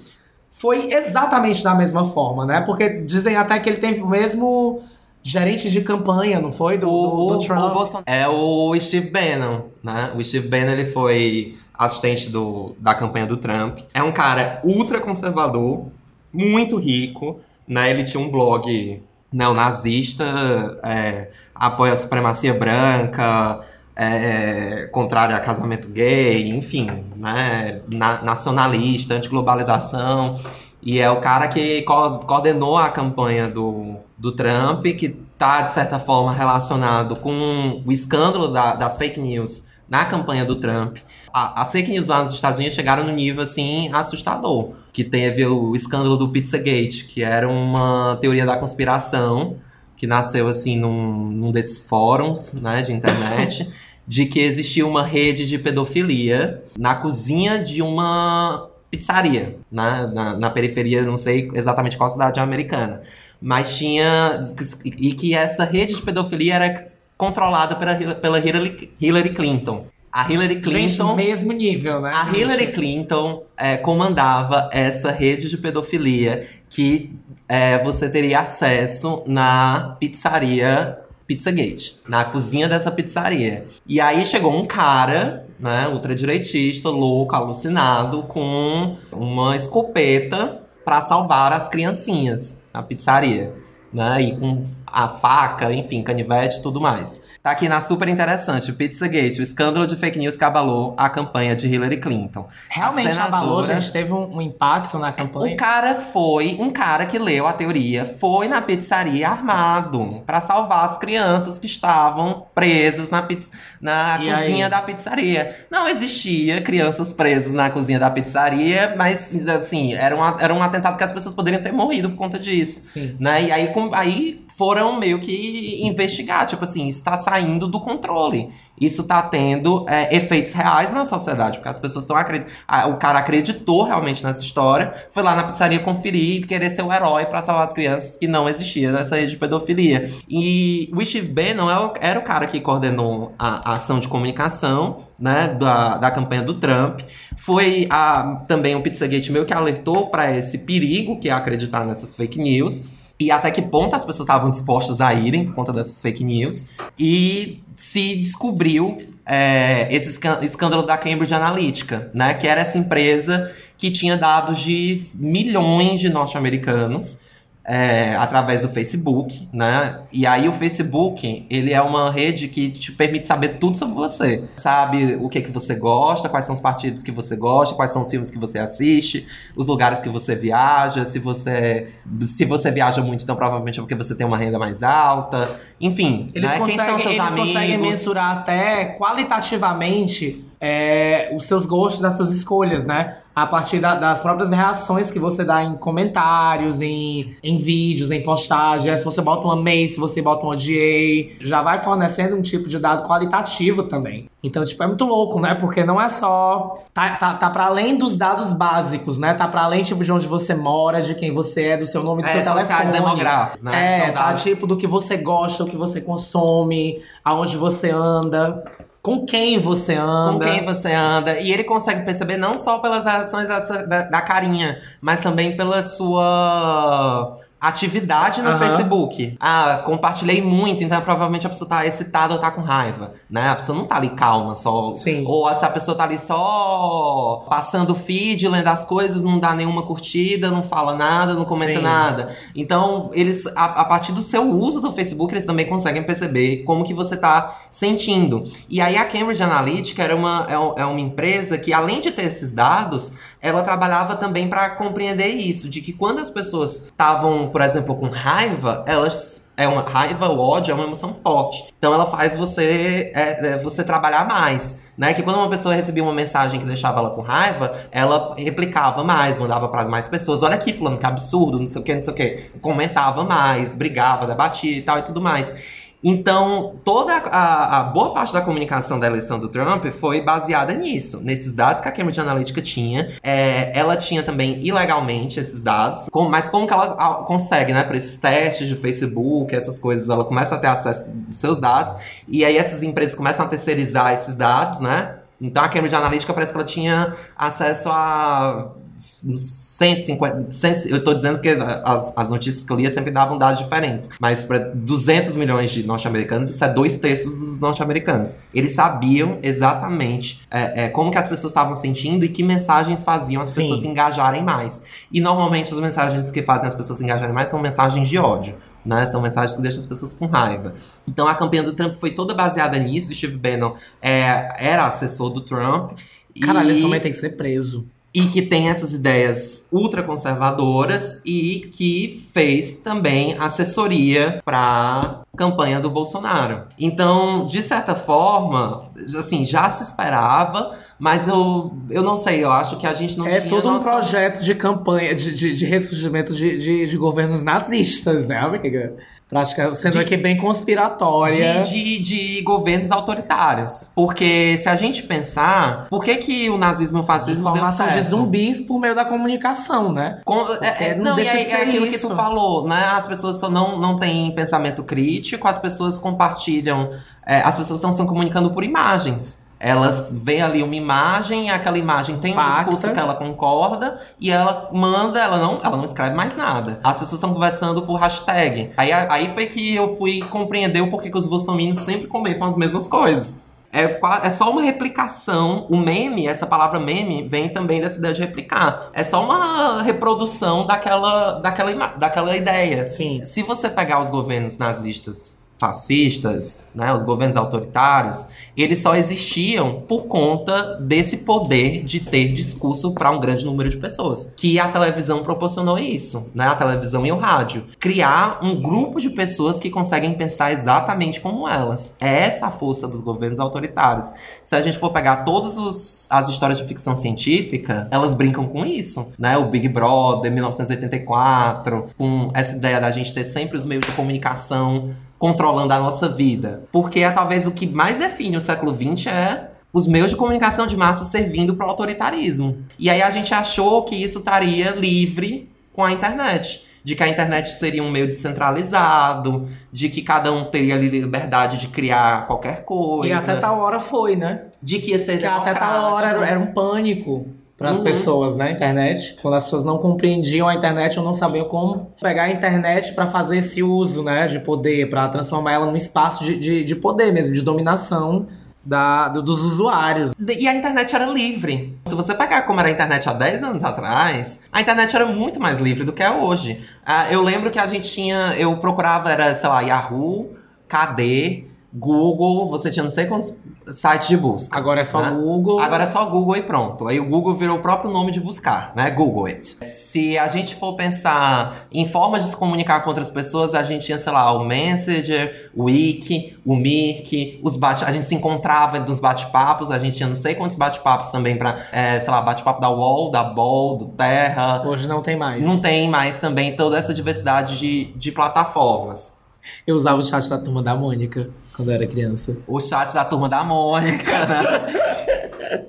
foi 0.50 0.94
exatamente 0.94 1.62
da 1.62 1.74
mesma 1.74 2.06
forma, 2.06 2.46
né? 2.46 2.62
Porque 2.62 2.88
dizem 3.02 3.36
até 3.36 3.58
que 3.58 3.68
ele 3.68 3.76
tem 3.78 4.00
o 4.00 4.08
mesmo 4.08 4.80
gerente 5.22 5.70
de 5.70 5.80
campanha, 5.80 6.40
não 6.40 6.50
foi? 6.50 6.78
Do, 6.78 6.86
do, 6.86 7.26
do 7.36 7.38
Trump. 7.38 7.76
O 7.76 8.02
é 8.06 8.28
o 8.28 8.78
Steve 8.78 9.10
Bannon, 9.10 9.62
né? 9.82 10.12
O 10.16 10.24
Steve 10.24 10.48
Bannon, 10.48 10.72
ele 10.72 10.86
foi 10.86 11.56
assistente 11.74 12.28
do, 12.28 12.74
da 12.78 12.94
campanha 12.94 13.26
do 13.26 13.36
Trump. 13.36 13.80
É 13.94 14.02
um 14.02 14.12
cara 14.12 14.60
ultra 14.64 15.00
conservador, 15.00 15.86
muito 16.32 16.76
rico, 16.76 17.40
né? 17.66 17.90
Ele 17.90 18.04
tinha 18.04 18.22
um 18.22 18.30
blog 18.30 19.02
neonazista, 19.32 20.78
é, 20.82 21.30
apoia 21.54 21.92
a 21.92 21.96
supremacia 21.96 22.52
branca, 22.52 23.60
é, 23.96 24.88
contrário 24.92 25.36
a 25.36 25.40
casamento 25.40 25.88
gay, 25.88 26.48
enfim, 26.48 27.04
né? 27.16 27.80
Na, 27.92 28.22
nacionalista, 28.22 29.14
antiglobalização. 29.14 30.40
E 30.82 30.98
é 30.98 31.10
o 31.10 31.20
cara 31.20 31.48
que 31.48 31.82
co 31.82 32.18
coordenou 32.20 32.76
a 32.78 32.88
campanha 32.88 33.46
do, 33.46 33.96
do 34.20 34.32
Trump, 34.32 34.84
que 34.84 35.16
está, 35.32 35.62
de 35.62 35.72
certa 35.72 35.98
forma, 35.98 36.30
relacionado 36.30 37.16
com 37.16 37.82
o 37.86 37.90
escândalo 37.90 38.48
da, 38.48 38.74
das 38.74 38.98
fake 38.98 39.18
news 39.18 39.66
na 39.88 40.04
campanha 40.04 40.44
do 40.44 40.56
Trump. 40.56 40.98
A, 41.32 41.62
as 41.62 41.72
fake 41.72 41.90
news 41.90 42.06
lá 42.06 42.22
nos 42.22 42.34
Estados 42.34 42.58
Unidos 42.58 42.76
chegaram 42.76 43.04
no 43.04 43.12
nível, 43.12 43.42
assim, 43.42 43.90
assustador. 43.94 44.74
Que 44.92 45.02
teve 45.02 45.46
o 45.46 45.74
escândalo 45.74 46.18
do 46.18 46.28
Pizzagate, 46.28 47.06
que 47.06 47.22
era 47.22 47.48
uma 47.48 48.18
teoria 48.20 48.44
da 48.44 48.58
conspiração, 48.58 49.56
que 49.96 50.06
nasceu, 50.06 50.46
assim, 50.48 50.78
num, 50.78 51.30
num 51.30 51.50
desses 51.50 51.88
fóruns, 51.88 52.52
né, 52.54 52.82
de 52.82 52.92
internet, 52.92 53.70
de 54.06 54.26
que 54.26 54.40
existia 54.40 54.86
uma 54.86 55.02
rede 55.02 55.48
de 55.48 55.58
pedofilia 55.58 56.62
na 56.78 56.94
cozinha 56.94 57.58
de 57.58 57.80
uma 57.80 58.68
pizzaria, 58.90 59.56
né? 59.70 60.10
na, 60.12 60.36
na 60.36 60.50
periferia, 60.50 61.02
não 61.02 61.16
sei 61.16 61.48
exatamente 61.54 61.96
qual 61.96 62.10
cidade 62.10 62.40
americana. 62.40 63.02
Mas 63.40 63.76
tinha. 63.76 64.40
E 64.84 65.12
que 65.14 65.34
essa 65.34 65.64
rede 65.64 65.94
de 65.94 66.02
pedofilia 66.02 66.54
era 66.54 66.88
controlada 67.16 67.76
pela, 67.76 68.14
pela 68.14 68.38
Hillary, 68.38 68.92
Hillary 69.00 69.34
Clinton. 69.34 69.86
A 70.12 70.30
Hillary 70.30 70.60
Clinton. 70.60 71.16
Gente, 71.16 71.16
mesmo 71.16 71.52
nível, 71.52 72.00
né? 72.00 72.10
A 72.12 72.24
gente? 72.24 72.40
Hillary 72.40 72.66
Clinton 72.68 73.44
é, 73.56 73.76
comandava 73.76 74.68
essa 74.72 75.10
rede 75.12 75.48
de 75.48 75.56
pedofilia 75.56 76.46
que 76.68 77.12
é, 77.48 77.78
você 77.78 78.08
teria 78.08 78.40
acesso 78.40 79.22
na 79.26 79.96
pizzaria 80.00 80.98
Pizzagate, 81.30 82.00
na 82.08 82.24
cozinha 82.24 82.68
dessa 82.68 82.90
pizzaria. 82.90 83.64
E 83.86 84.00
aí 84.00 84.24
chegou 84.24 84.52
um 84.52 84.66
cara, 84.66 85.46
né, 85.60 85.86
ultradireitista, 85.86 86.88
louco, 86.88 87.36
alucinado, 87.36 88.24
com 88.24 88.96
uma 89.12 89.54
escopeta 89.54 90.60
para 90.84 91.00
salvar 91.02 91.52
as 91.52 91.68
criancinhas 91.68 92.59
na 92.74 92.82
pizzaria 92.82 93.52
né? 93.92 94.22
E 94.22 94.36
com 94.36 94.58
a 94.86 95.08
faca, 95.08 95.72
enfim, 95.72 96.02
canivete 96.02 96.58
e 96.58 96.62
tudo 96.62 96.80
mais. 96.80 97.38
Tá 97.42 97.50
aqui 97.50 97.68
na 97.68 97.80
super 97.80 98.08
interessante, 98.08 98.70
o 98.70 98.74
Pizzagate, 98.74 99.40
o 99.40 99.42
escândalo 99.42 99.86
de 99.86 99.96
fake 99.96 100.18
news 100.18 100.36
que 100.36 100.44
abalou 100.44 100.94
a 100.96 101.08
campanha 101.08 101.54
de 101.54 101.68
Hillary 101.68 101.98
Clinton. 101.98 102.48
Realmente 102.68 103.14
senadora, 103.14 103.42
abalou, 103.42 103.64
gente, 103.64 103.92
teve 103.92 104.12
um, 104.12 104.36
um, 104.36 104.40
impacto 104.40 104.98
na 104.98 105.12
campanha. 105.12 105.54
O 105.54 105.56
cara 105.56 105.94
foi, 105.94 106.56
um 106.60 106.70
cara 106.70 107.06
que 107.06 107.18
leu 107.18 107.46
a 107.46 107.52
teoria, 107.52 108.04
foi 108.04 108.48
na 108.48 108.60
pizzaria 108.60 109.28
armado 109.28 110.22
para 110.26 110.40
salvar 110.40 110.84
as 110.84 110.96
crianças 110.96 111.58
que 111.58 111.66
estavam 111.66 112.46
presas 112.54 113.10
na, 113.10 113.22
pizza, 113.22 113.50
na 113.80 114.18
cozinha 114.18 114.66
aí? 114.66 114.70
da 114.70 114.82
pizzaria. 114.82 115.56
Não 115.70 115.88
existia 115.88 116.60
crianças 116.60 117.12
presas 117.12 117.52
na 117.52 117.70
cozinha 117.70 117.98
da 117.98 118.10
pizzaria, 118.10 118.94
mas 118.96 119.34
assim, 119.48 119.94
era 119.94 120.16
um, 120.16 120.38
era 120.38 120.52
um 120.52 120.62
atentado 120.62 120.96
que 120.96 121.04
as 121.04 121.12
pessoas 121.12 121.34
poderiam 121.34 121.62
ter 121.62 121.72
morrido 121.72 122.10
por 122.10 122.16
conta 122.16 122.38
disso. 122.38 122.80
Sim. 122.80 123.16
Né? 123.18 123.44
E 123.44 123.52
aí, 123.52 123.68
com, 123.68 123.79
aí 123.92 124.44
foram 124.60 124.98
meio 125.00 125.18
que 125.18 125.80
investigar, 125.82 126.44
tipo 126.44 126.64
assim, 126.64 126.86
isso 126.86 127.02
tá 127.02 127.16
saindo 127.16 127.66
do 127.66 127.80
controle. 127.80 128.50
Isso 128.78 129.06
tá 129.06 129.22
tendo 129.22 129.86
é, 129.88 130.14
efeitos 130.14 130.52
reais 130.52 130.92
na 130.92 131.06
sociedade, 131.06 131.56
porque 131.56 131.68
as 131.70 131.78
pessoas 131.78 132.04
estão 132.04 132.14
acreditando. 132.14 132.54
O 132.90 132.98
cara 132.98 133.20
acreditou 133.20 133.84
realmente 133.84 134.22
nessa 134.22 134.42
história, 134.42 134.92
foi 135.10 135.22
lá 135.22 135.34
na 135.34 135.44
pizzaria 135.44 135.78
conferir 135.78 136.42
e 136.42 136.46
querer 136.46 136.68
ser 136.68 136.82
o 136.82 136.92
herói 136.92 137.24
para 137.24 137.40
salvar 137.40 137.64
as 137.64 137.72
crianças 137.72 138.16
que 138.16 138.28
não 138.28 138.46
existia 138.50 138.92
nessa 138.92 139.16
rede 139.16 139.30
de 139.30 139.38
pedofilia. 139.38 140.12
E 140.28 140.90
o 140.94 141.02
Steve 141.02 141.28
Bannon 141.28 141.70
é 141.70 141.92
era 142.10 142.18
o 142.18 142.22
cara 142.22 142.46
que 142.46 142.60
coordenou 142.60 143.34
a, 143.38 143.70
a 143.70 143.74
ação 143.76 143.98
de 143.98 144.08
comunicação, 144.08 145.04
né, 145.18 145.56
da, 145.58 145.96
da 145.96 146.10
campanha 146.10 146.42
do 146.42 146.52
Trump. 146.52 147.00
Foi 147.34 147.86
a, 147.88 148.42
também 148.46 148.74
o 148.74 148.82
Pizzagate 148.82 149.32
meio 149.32 149.46
que 149.46 149.54
alertou 149.54 150.08
para 150.10 150.36
esse 150.36 150.58
perigo 150.58 151.18
que 151.18 151.30
é 151.30 151.32
acreditar 151.32 151.86
nessas 151.86 152.14
fake 152.14 152.38
news 152.38 152.99
e 153.20 153.30
até 153.30 153.50
que 153.50 153.60
ponto 153.60 153.94
as 153.94 154.02
pessoas 154.02 154.26
estavam 154.26 154.48
dispostas 154.48 154.98
a 154.98 155.12
irem 155.12 155.44
por 155.44 155.54
conta 155.54 155.74
dessas 155.74 156.00
fake 156.00 156.24
news. 156.24 156.70
E 156.98 157.62
se 157.76 158.16
descobriu 158.16 158.96
é, 159.26 159.94
esse 159.94 160.18
escândalo 160.42 160.82
da 160.82 160.96
Cambridge 160.96 161.34
Analytica, 161.34 162.10
né? 162.14 162.32
Que 162.32 162.46
era 162.46 162.62
essa 162.62 162.78
empresa 162.78 163.52
que 163.76 163.90
tinha 163.90 164.16
dados 164.16 164.60
de 164.60 164.98
milhões 165.16 166.00
de 166.00 166.08
norte-americanos 166.08 167.18
é, 167.64 168.16
através 168.16 168.62
do 168.62 168.68
Facebook, 168.68 169.48
né? 169.52 170.02
E 170.12 170.26
aí 170.26 170.48
o 170.48 170.52
Facebook, 170.52 171.46
ele 171.48 171.72
é 171.72 171.80
uma 171.80 172.10
rede 172.10 172.48
que 172.48 172.70
te 172.70 172.90
permite 172.92 173.26
saber 173.26 173.58
tudo 173.58 173.76
sobre 173.76 173.94
você. 173.94 174.44
Sabe 174.56 175.16
o 175.20 175.28
que 175.28 175.40
que 175.42 175.50
você 175.50 175.74
gosta, 175.74 176.28
quais 176.28 176.44
são 176.44 176.54
os 176.54 176.60
partidos 176.60 177.02
que 177.02 177.12
você 177.12 177.36
gosta, 177.36 177.74
quais 177.74 177.92
são 177.92 178.02
os 178.02 178.10
filmes 178.10 178.30
que 178.30 178.38
você 178.38 178.58
assiste, 178.58 179.26
os 179.54 179.66
lugares 179.66 180.00
que 180.00 180.08
você 180.08 180.34
viaja, 180.34 181.04
se 181.04 181.18
você 181.18 181.88
se 182.22 182.44
você 182.44 182.70
viaja 182.70 183.02
muito, 183.02 183.22
então 183.22 183.36
provavelmente 183.36 183.78
é 183.78 183.82
porque 183.82 183.94
você 183.94 184.14
tem 184.14 184.26
uma 184.26 184.38
renda 184.38 184.58
mais 184.58 184.82
alta. 184.82 185.60
Enfim, 185.80 186.28
eles, 186.34 186.50
né? 186.50 186.58
conseguem, 186.58 186.94
eles 186.94 187.20
amigos? 187.20 187.34
conseguem 187.34 187.78
mensurar 187.78 188.38
até 188.38 188.86
qualitativamente 188.96 190.49
é, 190.60 191.32
os 191.34 191.46
seus 191.46 191.64
gostos, 191.64 192.04
as 192.04 192.14
suas 192.14 192.30
escolhas, 192.30 192.84
né? 192.84 193.16
A 193.34 193.46
partir 193.46 193.78
da, 193.78 193.94
das 193.94 194.20
próprias 194.20 194.50
reações 194.50 195.10
que 195.10 195.18
você 195.18 195.42
dá 195.42 195.64
em 195.64 195.74
comentários, 195.76 196.82
em, 196.82 197.34
em 197.42 197.56
vídeos, 197.56 198.10
em 198.10 198.22
postagens. 198.22 198.98
Se 198.98 199.04
você 199.04 199.22
bota 199.22 199.46
um 199.46 199.50
amei, 199.50 199.88
se 199.88 199.98
você 199.98 200.20
bota 200.20 200.44
um 200.44 200.50
odiei. 200.50 201.34
Já 201.40 201.62
vai 201.62 201.78
fornecendo 201.78 202.36
um 202.36 202.42
tipo 202.42 202.68
de 202.68 202.78
dado 202.78 203.08
qualitativo 203.08 203.84
também. 203.84 204.28
Então, 204.42 204.62
tipo, 204.64 204.82
é 204.82 204.86
muito 204.86 205.04
louco, 205.06 205.40
né? 205.40 205.54
Porque 205.54 205.82
não 205.82 206.00
é 206.00 206.10
só. 206.10 206.74
Tá, 206.92 207.16
tá, 207.16 207.34
tá 207.34 207.48
para 207.48 207.66
além 207.66 207.96
dos 207.96 208.16
dados 208.16 208.52
básicos, 208.52 209.16
né? 209.16 209.32
Tá 209.32 209.48
para 209.48 209.62
além, 209.62 209.82
tipo, 209.82 210.04
de 210.04 210.12
onde 210.12 210.26
você 210.26 210.54
mora, 210.54 211.00
de 211.00 211.14
quem 211.14 211.32
você 211.32 211.68
é, 211.68 211.76
do 211.78 211.86
seu 211.86 212.02
nome, 212.02 212.22
do 212.22 212.28
é, 212.28 212.42
seu 212.42 212.52
telefone. 212.52 212.92
demográficos, 212.92 213.62
né? 213.62 214.08
É, 214.08 214.12
tá 214.12 214.34
tipo 214.34 214.66
do 214.66 214.76
que 214.76 214.86
você 214.86 215.16
gosta, 215.16 215.64
o 215.64 215.66
que 215.66 215.76
você 215.76 216.00
consome, 216.00 217.00
aonde 217.24 217.56
você 217.56 217.90
anda 217.90 218.62
com 219.02 219.24
quem 219.24 219.58
você 219.58 219.94
anda. 219.94 220.46
Com 220.46 220.52
quem 220.52 220.64
você 220.64 220.92
anda. 220.92 221.40
E 221.40 221.52
ele 221.52 221.64
consegue 221.64 222.04
perceber 222.04 222.36
não 222.36 222.58
só 222.58 222.78
pelas 222.78 223.04
reações 223.04 223.48
da, 223.48 223.58
da, 223.58 224.02
da 224.04 224.20
carinha, 224.22 224.80
mas 225.00 225.20
também 225.20 225.56
pela 225.56 225.82
sua 225.82 227.38
atividade 227.60 228.40
no. 228.40 228.58
Facebook. 228.58 229.36
Ah, 229.38 229.82
compartilhei 229.84 230.40
muito, 230.40 230.82
então 230.82 231.00
provavelmente 231.00 231.46
a 231.46 231.50
pessoa 231.50 231.68
tá 231.68 231.86
excitada 231.86 232.34
ou 232.34 232.40
tá 232.40 232.50
com 232.50 232.62
raiva, 232.62 233.12
né? 233.28 233.50
A 233.50 233.56
pessoa 233.56 233.76
não 233.76 233.84
tá 233.84 233.96
ali 233.96 234.10
calma 234.10 234.54
só. 234.54 234.94
Sim. 234.94 235.24
Ou 235.26 235.48
essa 235.48 235.68
pessoa 235.68 235.96
tá 235.96 236.04
ali 236.04 236.16
só 236.18 237.44
passando 237.48 237.94
feed, 237.94 238.48
lendo 238.48 238.68
as 238.68 238.86
coisas, 238.86 239.22
não 239.22 239.38
dá 239.38 239.54
nenhuma 239.54 239.82
curtida, 239.82 240.50
não 240.50 240.62
fala 240.62 240.94
nada, 240.94 241.34
não 241.34 241.44
comenta 241.44 241.74
Sim. 241.74 241.82
nada. 241.82 242.34
Então, 242.54 243.10
eles, 243.12 243.46
a, 243.48 243.64
a 243.64 243.84
partir 243.84 244.12
do 244.12 244.22
seu 244.22 244.50
uso 244.50 244.80
do 244.80 244.92
Facebook, 244.92 245.32
eles 245.32 245.44
também 245.44 245.66
conseguem 245.66 246.02
perceber 246.02 246.64
como 246.64 246.84
que 246.84 246.94
você 246.94 247.16
tá 247.16 247.56
sentindo. 247.70 248.44
E 248.68 248.80
aí 248.80 248.96
a 248.96 249.04
Cambridge 249.04 249.42
Analytica 249.42 250.02
era 250.02 250.16
uma, 250.16 250.46
é, 250.48 250.80
é 250.80 250.84
uma 250.84 251.00
empresa 251.00 251.58
que, 251.58 251.72
além 251.72 252.00
de 252.00 252.10
ter 252.10 252.24
esses 252.24 252.52
dados, 252.52 253.12
ela 253.40 253.62
trabalhava 253.62 254.16
também 254.16 254.48
para 254.48 254.70
compreender 254.70 255.28
isso, 255.28 255.68
de 255.68 255.80
que 255.80 255.92
quando 255.92 256.18
as 256.20 256.28
pessoas 256.30 256.84
estavam, 256.84 257.48
por 257.48 257.62
exemplo, 257.62 257.96
com 257.96 258.08
raiva, 258.08 258.84
elas 258.86 259.48
é 259.60 259.68
uma 259.68 259.82
raiva, 259.82 260.26
o 260.28 260.38
ódio 260.38 260.72
é 260.72 260.74
uma 260.74 260.84
emoção 260.84 261.14
forte. 261.22 261.72
Então 261.78 261.92
ela 261.92 262.06
faz 262.06 262.34
você 262.34 263.12
é, 263.14 263.52
é, 263.52 263.58
você 263.58 263.84
trabalhar 263.84 264.26
mais, 264.26 264.90
né? 264.96 265.12
Que 265.12 265.22
quando 265.22 265.36
uma 265.36 265.50
pessoa 265.50 265.74
recebia 265.74 266.02
uma 266.02 266.14
mensagem 266.14 266.58
que 266.58 266.64
deixava 266.64 266.98
ela 266.98 267.10
com 267.10 267.20
raiva, 267.20 267.72
ela 267.92 268.34
replicava 268.38 269.04
mais, 269.04 269.36
mandava 269.36 269.68
para 269.68 269.86
mais 269.86 270.08
pessoas. 270.08 270.42
Olha 270.42 270.54
aqui, 270.54 270.72
fulano, 270.72 270.96
que 270.96 271.04
absurdo, 271.04 271.60
não 271.60 271.68
sei 271.68 271.82
o 271.82 271.84
que, 271.84 271.94
não 271.94 272.02
sei 272.02 272.12
o 272.12 272.16
que. 272.16 272.50
Comentava 272.62 273.22
mais, 273.22 273.74
brigava, 273.74 274.26
debatia 274.26 274.78
e 274.78 274.80
tal 274.80 274.98
e 274.98 275.02
tudo 275.02 275.20
mais. 275.20 275.54
Então, 276.02 276.76
toda 276.84 277.12
a, 277.12 277.80
a 277.80 277.82
boa 277.84 278.14
parte 278.14 278.32
da 278.32 278.40
comunicação 278.40 278.98
da 278.98 279.06
eleição 279.06 279.38
do 279.38 279.48
Trump 279.48 279.84
foi 279.86 280.22
baseada 280.22 280.72
nisso, 280.72 281.20
nesses 281.22 281.52
dados 281.52 281.82
que 281.82 281.88
a 281.88 281.92
Cambridge 281.92 282.20
Analytica 282.20 282.62
tinha. 282.62 283.10
É, 283.22 283.78
ela 283.78 283.96
tinha 283.96 284.22
também 284.22 284.64
ilegalmente 284.64 285.38
esses 285.38 285.60
dados, 285.60 286.08
com- 286.10 286.28
mas 286.28 286.48
como 286.48 286.66
que 286.66 286.72
ela 286.72 287.24
consegue, 287.24 287.72
né, 287.72 287.84
para 287.84 287.96
esses 287.96 288.16
testes 288.16 288.66
de 288.66 288.76
Facebook, 288.76 289.54
essas 289.54 289.78
coisas, 289.78 290.08
ela 290.08 290.24
começa 290.24 290.54
a 290.54 290.58
ter 290.58 290.68
acesso 290.68 291.10
dos 291.12 291.36
seus 291.38 291.58
dados, 291.58 291.94
e 292.26 292.44
aí 292.44 292.56
essas 292.56 292.82
empresas 292.82 293.14
começam 293.14 293.44
a 293.44 293.48
terceirizar 293.48 294.12
esses 294.12 294.34
dados, 294.36 294.80
né? 294.80 295.16
Então 295.42 295.62
a 295.62 295.68
Cambridge 295.68 295.94
Analytica 295.94 296.34
parece 296.34 296.52
que 296.52 296.58
ela 296.58 296.66
tinha 296.66 297.14
acesso 297.36 297.88
a 297.90 298.72
150, 299.00 300.52
100, 300.52 300.90
eu 300.90 301.02
tô 301.02 301.14
dizendo 301.14 301.40
que 301.40 301.48
as, 301.48 302.12
as 302.14 302.28
notícias 302.28 302.66
que 302.66 302.72
eu 302.72 302.76
lia 302.76 302.90
sempre 302.90 303.10
davam 303.10 303.38
dados 303.38 303.58
diferentes, 303.58 304.10
mas 304.20 304.44
para 304.44 304.58
200 304.74 305.34
milhões 305.34 305.70
de 305.70 305.82
norte-americanos, 305.86 306.50
isso 306.50 306.62
é 306.62 306.68
dois 306.68 306.96
terços 306.98 307.34
dos 307.38 307.60
norte-americanos. 307.60 308.36
Eles 308.52 308.72
sabiam 308.72 309.38
exatamente 309.42 310.42
é, 310.50 310.84
é, 310.84 310.88
como 310.90 311.10
que 311.10 311.16
as 311.16 311.26
pessoas 311.26 311.50
estavam 311.50 311.74
sentindo 311.74 312.26
e 312.26 312.28
que 312.28 312.42
mensagens 312.42 313.02
faziam 313.02 313.40
as 313.40 313.48
Sim. 313.48 313.62
pessoas 313.62 313.80
se 313.80 313.88
engajarem 313.88 314.44
mais. 314.44 314.84
E 315.10 315.18
normalmente 315.18 315.72
as 315.72 315.80
mensagens 315.80 316.30
que 316.30 316.42
fazem 316.42 316.68
as 316.68 316.74
pessoas 316.74 316.98
se 316.98 317.04
engajarem 317.04 317.34
mais 317.34 317.48
são 317.48 317.58
mensagens 317.58 318.06
de 318.06 318.18
ódio. 318.18 318.56
Né? 318.84 319.06
São 319.06 319.22
mensagens 319.22 319.56
que 319.56 319.62
deixam 319.62 319.80
as 319.80 319.86
pessoas 319.86 320.12
com 320.12 320.26
raiva. 320.26 320.74
Então 321.08 321.26
a 321.26 321.34
campanha 321.34 321.62
do 321.62 321.72
Trump 321.72 321.94
foi 321.94 322.10
toda 322.10 322.34
baseada 322.34 322.78
nisso. 322.78 323.12
O 323.12 323.14
Steve 323.14 323.36
Bannon 323.36 323.74
é, 324.02 324.54
era 324.58 324.86
assessor 324.86 325.30
do 325.30 325.40
Trump. 325.40 325.98
Caralho, 326.42 326.68
e... 326.68 326.72
esse 326.72 326.84
homem 326.84 327.00
tem 327.00 327.10
que 327.10 327.18
ser 327.18 327.30
preso. 327.30 327.86
E 328.12 328.26
que 328.26 328.42
tem 328.42 328.68
essas 328.68 328.92
ideias 328.92 329.66
ultraconservadoras 329.70 331.22
e 331.24 331.68
que 331.72 332.24
fez 332.32 332.72
também 332.78 333.36
assessoria 333.38 334.40
para 334.44 335.20
campanha 335.36 335.80
do 335.80 335.88
Bolsonaro. 335.88 336.64
Então, 336.78 337.46
de 337.46 337.62
certa 337.62 337.94
forma, 337.94 338.89
assim, 339.18 339.44
já 339.44 339.68
se 339.68 339.82
esperava, 339.82 340.76
mas 340.98 341.26
eu, 341.28 341.72
eu 341.90 342.02
não 342.02 342.16
sei, 342.16 342.42
eu 342.44 342.50
acho 342.52 342.76
que 342.78 342.86
a 342.86 342.92
gente 342.92 343.16
não 343.18 343.26
é 343.26 343.32
tinha 343.40 343.48
todo 343.48 343.68
um 343.68 343.72
noção- 343.74 343.92
projeto 343.92 344.42
de 344.42 344.54
campanha, 344.54 345.14
de, 345.14 345.34
de, 345.34 345.54
de 345.54 345.66
ressurgimento 345.66 346.32
de, 346.34 346.56
de, 346.56 346.86
de 346.86 346.96
governos 346.96 347.42
nazistas, 347.42 348.26
né, 348.26 348.38
amiga? 348.38 348.94
Prática, 349.28 349.72
sendo 349.76 349.92
De- 349.92 349.98
aqui 350.00 350.16
bem 350.16 350.36
conspiratória. 350.36 351.62
De, 351.62 351.70
de, 351.70 351.98
de 352.02 352.42
governos 352.42 352.90
autoritários. 352.90 353.88
Porque 353.94 354.56
se 354.56 354.68
a 354.68 354.74
gente 354.74 355.04
pensar, 355.04 355.86
por 355.88 356.02
que, 356.02 356.16
que 356.16 356.50
o 356.50 356.58
nazismo 356.58 356.98
e 356.98 357.00
o 357.00 357.02
De 357.02 357.06
fascismo 357.06 357.44
deu 357.44 357.52
formação 357.52 357.86
de 357.88 358.02
zumbis 358.02 358.60
por 358.60 358.80
meio 358.80 358.94
da 358.94 359.04
comunicação, 359.04 359.92
né? 359.92 360.20
Com- 360.24 360.46
é, 360.60 360.88
é, 360.90 360.94
não 360.96 361.04
não, 361.10 361.14
deixa 361.16 361.32
aí, 361.34 361.44
de 361.44 361.48
ser 361.50 361.56
é 361.56 361.62
aquilo 361.62 361.86
isso. 361.86 362.08
que 362.08 362.12
tu 362.12 362.16
falou, 362.16 362.66
né? 362.66 362.86
As 362.92 363.06
pessoas 363.06 363.40
não, 363.42 363.78
não 363.78 363.94
têm 363.96 364.34
pensamento 364.34 364.82
crítico, 364.82 365.46
as 365.46 365.58
pessoas 365.58 365.96
compartilham, 365.96 366.90
é, 367.30 367.42
as 367.42 367.54
pessoas 367.54 367.78
estão 367.78 367.92
se 367.92 368.04
comunicando 368.04 368.50
por 368.50 368.64
imagens. 368.64 369.48
Elas 369.60 370.08
veem 370.10 370.42
ali 370.42 370.62
uma 370.64 370.74
imagem, 370.74 371.48
aquela 371.48 371.78
imagem 371.78 372.18
tem 372.18 372.32
um 372.32 372.34
Pacta. 372.34 372.56
discurso 372.56 372.92
que 372.92 372.98
ela 372.98 373.14
concorda 373.14 374.00
e 374.18 374.32
ela 374.32 374.68
manda, 374.72 375.20
ela 375.20 375.38
não, 375.38 375.60
ela 375.62 375.76
não 375.76 375.84
escreve 375.84 376.16
mais 376.16 376.34
nada. 376.34 376.80
As 376.82 376.98
pessoas 376.98 377.18
estão 377.20 377.32
conversando 377.32 377.82
por 377.82 378.00
hashtag. 378.00 378.72
Aí, 378.76 378.90
aí 378.92 379.28
foi 379.28 379.46
que 379.46 379.76
eu 379.76 379.96
fui 379.96 380.22
compreender 380.22 380.80
o 380.80 380.90
porquê 380.90 381.08
que 381.08 381.16
os 381.16 381.26
bolsominions 381.26 381.78
sempre 381.78 382.08
comentam 382.08 382.48
as 382.48 382.56
mesmas 382.56 382.88
coisas. 382.88 383.38
É, 383.72 384.00
é 384.24 384.30
só 384.30 384.50
uma 384.50 384.62
replicação. 384.62 385.66
O 385.70 385.76
meme, 385.76 386.26
essa 386.26 386.46
palavra 386.46 386.80
meme, 386.80 387.28
vem 387.28 387.48
também 387.48 387.80
dessa 387.80 387.98
ideia 387.98 388.12
de 388.12 388.20
replicar. 388.22 388.88
É 388.92 389.04
só 389.04 389.22
uma 389.22 389.82
reprodução 389.82 390.66
daquela, 390.66 391.34
daquela, 391.34 391.86
daquela 391.86 392.36
ideia. 392.36 392.88
Sim. 392.88 393.20
Se 393.22 393.44
você 393.44 393.70
pegar 393.70 394.00
os 394.00 394.10
governos 394.10 394.58
nazistas 394.58 395.39
fascistas, 395.60 396.70
né, 396.74 396.90
os 396.90 397.02
governos 397.02 397.36
autoritários, 397.36 398.26
eles 398.56 398.80
só 398.80 398.96
existiam 398.96 399.82
por 399.86 400.04
conta 400.04 400.78
desse 400.80 401.18
poder 401.18 401.84
de 401.84 402.00
ter 402.00 402.32
discurso 402.32 402.94
para 402.94 403.10
um 403.10 403.20
grande 403.20 403.44
número 403.44 403.68
de 403.68 403.76
pessoas. 403.76 404.32
Que 404.36 404.58
a 404.58 404.72
televisão 404.72 405.22
proporcionou 405.22 405.78
isso, 405.78 406.30
né, 406.34 406.46
a 406.46 406.54
televisão 406.54 407.04
e 407.04 407.12
o 407.12 407.16
rádio. 407.16 407.66
Criar 407.78 408.38
um 408.42 408.60
grupo 408.60 408.98
de 408.98 409.10
pessoas 409.10 409.60
que 409.60 409.68
conseguem 409.68 410.14
pensar 410.14 410.50
exatamente 410.50 411.20
como 411.20 411.46
elas. 411.46 411.94
É 412.00 412.20
essa 412.20 412.46
a 412.46 412.50
força 412.50 412.88
dos 412.88 413.02
governos 413.02 413.38
autoritários. 413.38 414.14
Se 414.42 414.56
a 414.56 414.62
gente 414.62 414.78
for 414.78 414.90
pegar 414.90 415.24
todas 415.24 416.08
as 416.10 416.28
histórias 416.28 416.58
de 416.58 416.66
ficção 416.66 416.96
científica, 416.96 417.86
elas 417.90 418.14
brincam 418.14 418.46
com 418.46 418.64
isso, 418.64 419.12
né? 419.18 419.36
O 419.36 419.50
Big 419.50 419.68
Brother, 419.68 420.32
1984, 420.32 421.88
com 421.98 422.30
essa 422.32 422.56
ideia 422.56 422.80
da 422.80 422.90
gente 422.90 423.12
ter 423.12 423.24
sempre 423.24 423.58
os 423.58 423.66
meios 423.66 423.84
de 423.84 423.92
comunicação 423.92 424.94
controlando 425.20 425.74
a 425.74 425.78
nossa 425.78 426.08
vida. 426.08 426.64
Porque 426.72 427.00
é 427.00 427.10
talvez 427.10 427.46
o 427.46 427.52
que 427.52 427.66
mais 427.66 427.98
define 427.98 428.38
o 428.38 428.40
século 428.40 428.74
XX 428.74 429.06
é 429.08 429.50
os 429.70 429.86
meios 429.86 430.10
de 430.10 430.16
comunicação 430.16 430.66
de 430.66 430.76
massa 430.76 431.04
servindo 431.04 431.54
para 431.54 431.66
o 431.66 431.68
autoritarismo. 431.68 432.64
E 432.78 432.88
aí 432.88 433.02
a 433.02 433.10
gente 433.10 433.32
achou 433.34 433.84
que 433.84 433.94
isso 433.94 434.20
estaria 434.20 434.70
livre 434.70 435.48
com 435.74 435.84
a 435.84 435.92
internet. 435.92 436.66
De 436.82 436.94
que 436.94 437.02
a 437.02 437.08
internet 437.08 437.50
seria 437.50 437.82
um 437.82 437.90
meio 437.90 438.06
descentralizado, 438.06 439.46
de 439.70 439.90
que 439.90 440.00
cada 440.00 440.32
um 440.32 440.46
teria 440.46 440.76
liberdade 440.76 441.58
de 441.58 441.68
criar 441.68 442.26
qualquer 442.26 442.64
coisa. 442.64 443.12
E 443.12 443.12
até 443.12 443.36
tal 443.36 443.60
hora 443.60 443.78
foi, 443.78 444.16
né? 444.16 444.46
De 444.62 444.78
que 444.78 444.92
ia 444.92 444.98
ser 444.98 445.12
Porque 445.20 445.26
até 445.26 445.52
tal 445.52 445.92
hora 445.92 446.08
era, 446.08 446.26
era 446.26 446.40
um 446.40 446.46
pânico 446.46 447.26
para 447.60 447.72
as 447.72 447.76
Uhum. 447.76 447.84
pessoas 447.84 448.34
na 448.34 448.50
internet. 448.50 449.16
Quando 449.20 449.34
as 449.34 449.44
pessoas 449.44 449.62
não 449.66 449.76
compreendiam 449.76 450.48
a 450.48 450.54
internet 450.54 450.98
ou 450.98 451.04
não 451.04 451.12
sabiam 451.12 451.44
como 451.44 451.90
pegar 452.00 452.22
a 452.22 452.30
internet 452.30 452.94
para 452.94 453.06
fazer 453.06 453.36
esse 453.36 453.62
uso, 453.62 454.02
né, 454.02 454.26
de 454.28 454.38
poder, 454.40 454.88
para 454.88 455.06
transformar 455.10 455.52
ela 455.52 455.66
num 455.66 455.76
espaço 455.76 456.24
de, 456.24 456.38
de, 456.38 456.64
de 456.64 456.74
poder 456.74 457.12
mesmo, 457.12 457.34
de 457.34 457.42
dominação 457.42 458.26
da, 458.64 459.08
do- 459.08 459.20
dos 459.20 459.42
usuários. 459.42 460.14
E 460.26 460.48
a 460.48 460.54
internet 460.54 460.96
era 460.96 461.04
livre. 461.04 461.76
Se 461.84 461.94
você 461.94 462.14
pegar 462.14 462.42
como 462.42 462.60
era 462.60 462.70
a 462.70 462.72
internet 462.72 463.06
há 463.06 463.12
10 463.12 463.42
anos 463.42 463.62
atrás, 463.62 464.40
a 464.50 464.62
internet 464.62 464.96
era 464.96 465.04
muito 465.04 465.38
mais 465.38 465.58
livre 465.60 465.84
do 465.84 465.92
que 465.92 466.02
é 466.02 466.10
hoje. 466.10 466.62
Ah, 466.84 467.12
eu 467.12 467.20
lembro 467.22 467.50
que 467.50 467.58
a 467.58 467.66
gente 467.66 467.92
tinha. 467.92 468.32
Eu 468.38 468.56
procurava, 468.56 469.10
era, 469.12 469.34
sei 469.34 469.48
lá, 469.50 469.60
Yahoo, 469.60 470.30
KD, 470.66 471.44
Google, 471.72 472.48
você 472.48 472.70
tinha 472.70 472.82
não 472.82 472.90
sei 472.90 473.06
quantos 473.06 473.32
sites 473.72 474.08
de 474.08 474.16
busca. 474.16 474.58
Agora 474.58 474.80
é 474.80 474.84
só 474.84 475.00
né? 475.00 475.10
Google. 475.10 475.60
Agora 475.60 475.84
é 475.84 475.86
só 475.86 476.04
Google 476.06 476.36
e 476.36 476.42
pronto. 476.42 476.88
Aí 476.88 476.98
o 476.98 477.08
Google 477.08 477.34
virou 477.34 477.58
o 477.58 477.62
próprio 477.62 477.90
nome 477.90 478.10
de 478.10 478.20
buscar, 478.20 478.72
né? 478.74 478.90
Google 478.90 479.26
it. 479.26 479.46
Se 479.64 480.18
a 480.18 480.26
gente 480.26 480.56
for 480.56 480.74
pensar 480.74 481.68
em 481.70 481.86
formas 481.86 482.24
de 482.24 482.30
se 482.30 482.36
comunicar 482.36 482.80
com 482.80 482.88
outras 482.88 483.08
pessoas, 483.08 483.54
a 483.54 483.62
gente 483.62 483.86
tinha, 483.86 483.98
sei 483.98 484.12
lá, 484.12 484.32
o 484.32 484.44
Messenger, 484.44 485.50
o 485.54 485.64
Wiki, 485.64 486.36
o 486.44 486.56
Mirk, 486.56 487.40
os 487.42 487.54
bate... 487.54 487.84
a 487.84 487.92
gente 487.92 488.06
se 488.06 488.14
encontrava 488.16 488.80
nos 488.80 488.98
bate-papos, 488.98 489.70
a 489.70 489.78
gente 489.78 489.96
tinha 489.96 490.08
não 490.08 490.14
sei 490.16 490.34
quantos 490.34 490.56
bate-papos 490.56 491.10
também 491.10 491.38
pra, 491.38 491.56
é, 491.70 492.00
sei 492.00 492.10
lá, 492.10 492.20
bate-papo 492.20 492.60
da 492.60 492.68
UOL, 492.68 493.12
da 493.12 493.22
BOL, 493.22 493.76
do 493.76 493.86
Terra. 493.86 494.62
Hoje 494.66 494.88
não 494.88 495.02
tem 495.02 495.16
mais. 495.16 495.46
Não 495.46 495.60
tem 495.60 495.88
mais 495.88 496.16
também 496.16 496.56
toda 496.56 496.76
essa 496.76 496.92
diversidade 496.92 497.58
de, 497.58 497.84
de 497.96 498.10
plataformas. 498.10 499.20
Eu 499.66 499.76
usava 499.76 499.98
o 499.98 500.02
chat 500.02 500.28
da 500.28 500.36
turma 500.36 500.62
da 500.62 500.74
Mônica 500.74 501.30
quando 501.60 501.68
eu 501.68 501.74
era 501.74 501.86
criança. 501.86 502.36
O 502.46 502.58
chat 502.58 502.92
da 502.94 503.04
turma 503.04 503.28
da 503.28 503.44
Mônica, 503.44 504.26
né? 504.26 504.72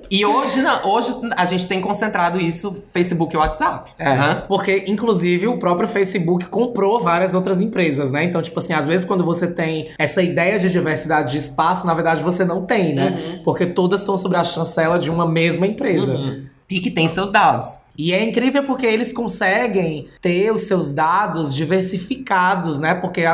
E 0.10 0.26
hoje, 0.26 0.62
não, 0.62 0.82
hoje 0.90 1.14
a 1.36 1.46
gente 1.46 1.68
tem 1.68 1.82
concentrado 1.82 2.40
isso 2.40 2.84
Facebook 2.94 3.34
e 3.34 3.38
WhatsApp. 3.38 3.92
É, 3.98 4.18
né? 4.18 4.44
porque 4.48 4.84
inclusive 4.88 5.48
o 5.48 5.58
próprio 5.58 5.88
Facebook 5.88 6.46
comprou 6.46 7.00
várias 7.00 7.34
outras 7.34 7.62
empresas, 7.62 8.12
né? 8.12 8.24
Então, 8.24 8.42
tipo 8.42 8.60
assim, 8.60 8.74
às 8.74 8.88
vezes 8.88 9.06
quando 9.06 9.24
você 9.24 9.48
tem 9.48 9.90
essa 9.98 10.22
ideia 10.22 10.60
de 10.60 10.70
diversidade 10.70 11.32
de 11.32 11.38
espaço, 11.40 11.86
na 11.86 11.94
verdade 11.94 12.24
você 12.24 12.46
não 12.46 12.66
tem, 12.66 12.94
né? 12.94 13.42
Porque 13.44 13.66
todas 13.66 14.02
estão 14.02 14.18
sob 14.18 14.36
a 14.36 14.44
chancela 14.44 15.00
de 15.00 15.10
uma 15.10 15.26
mesma 15.26 15.66
empresa. 15.66 16.42
e 16.70 16.80
que 16.80 16.90
tem 16.90 17.06
seus 17.08 17.30
dados. 17.30 17.80
E 17.98 18.14
é 18.14 18.24
incrível 18.24 18.64
porque 18.64 18.86
eles 18.86 19.12
conseguem 19.12 20.08
ter 20.22 20.54
os 20.54 20.62
seus 20.62 20.92
dados 20.92 21.54
diversificados, 21.54 22.80
né? 22.80 22.96
Porque 22.96 23.26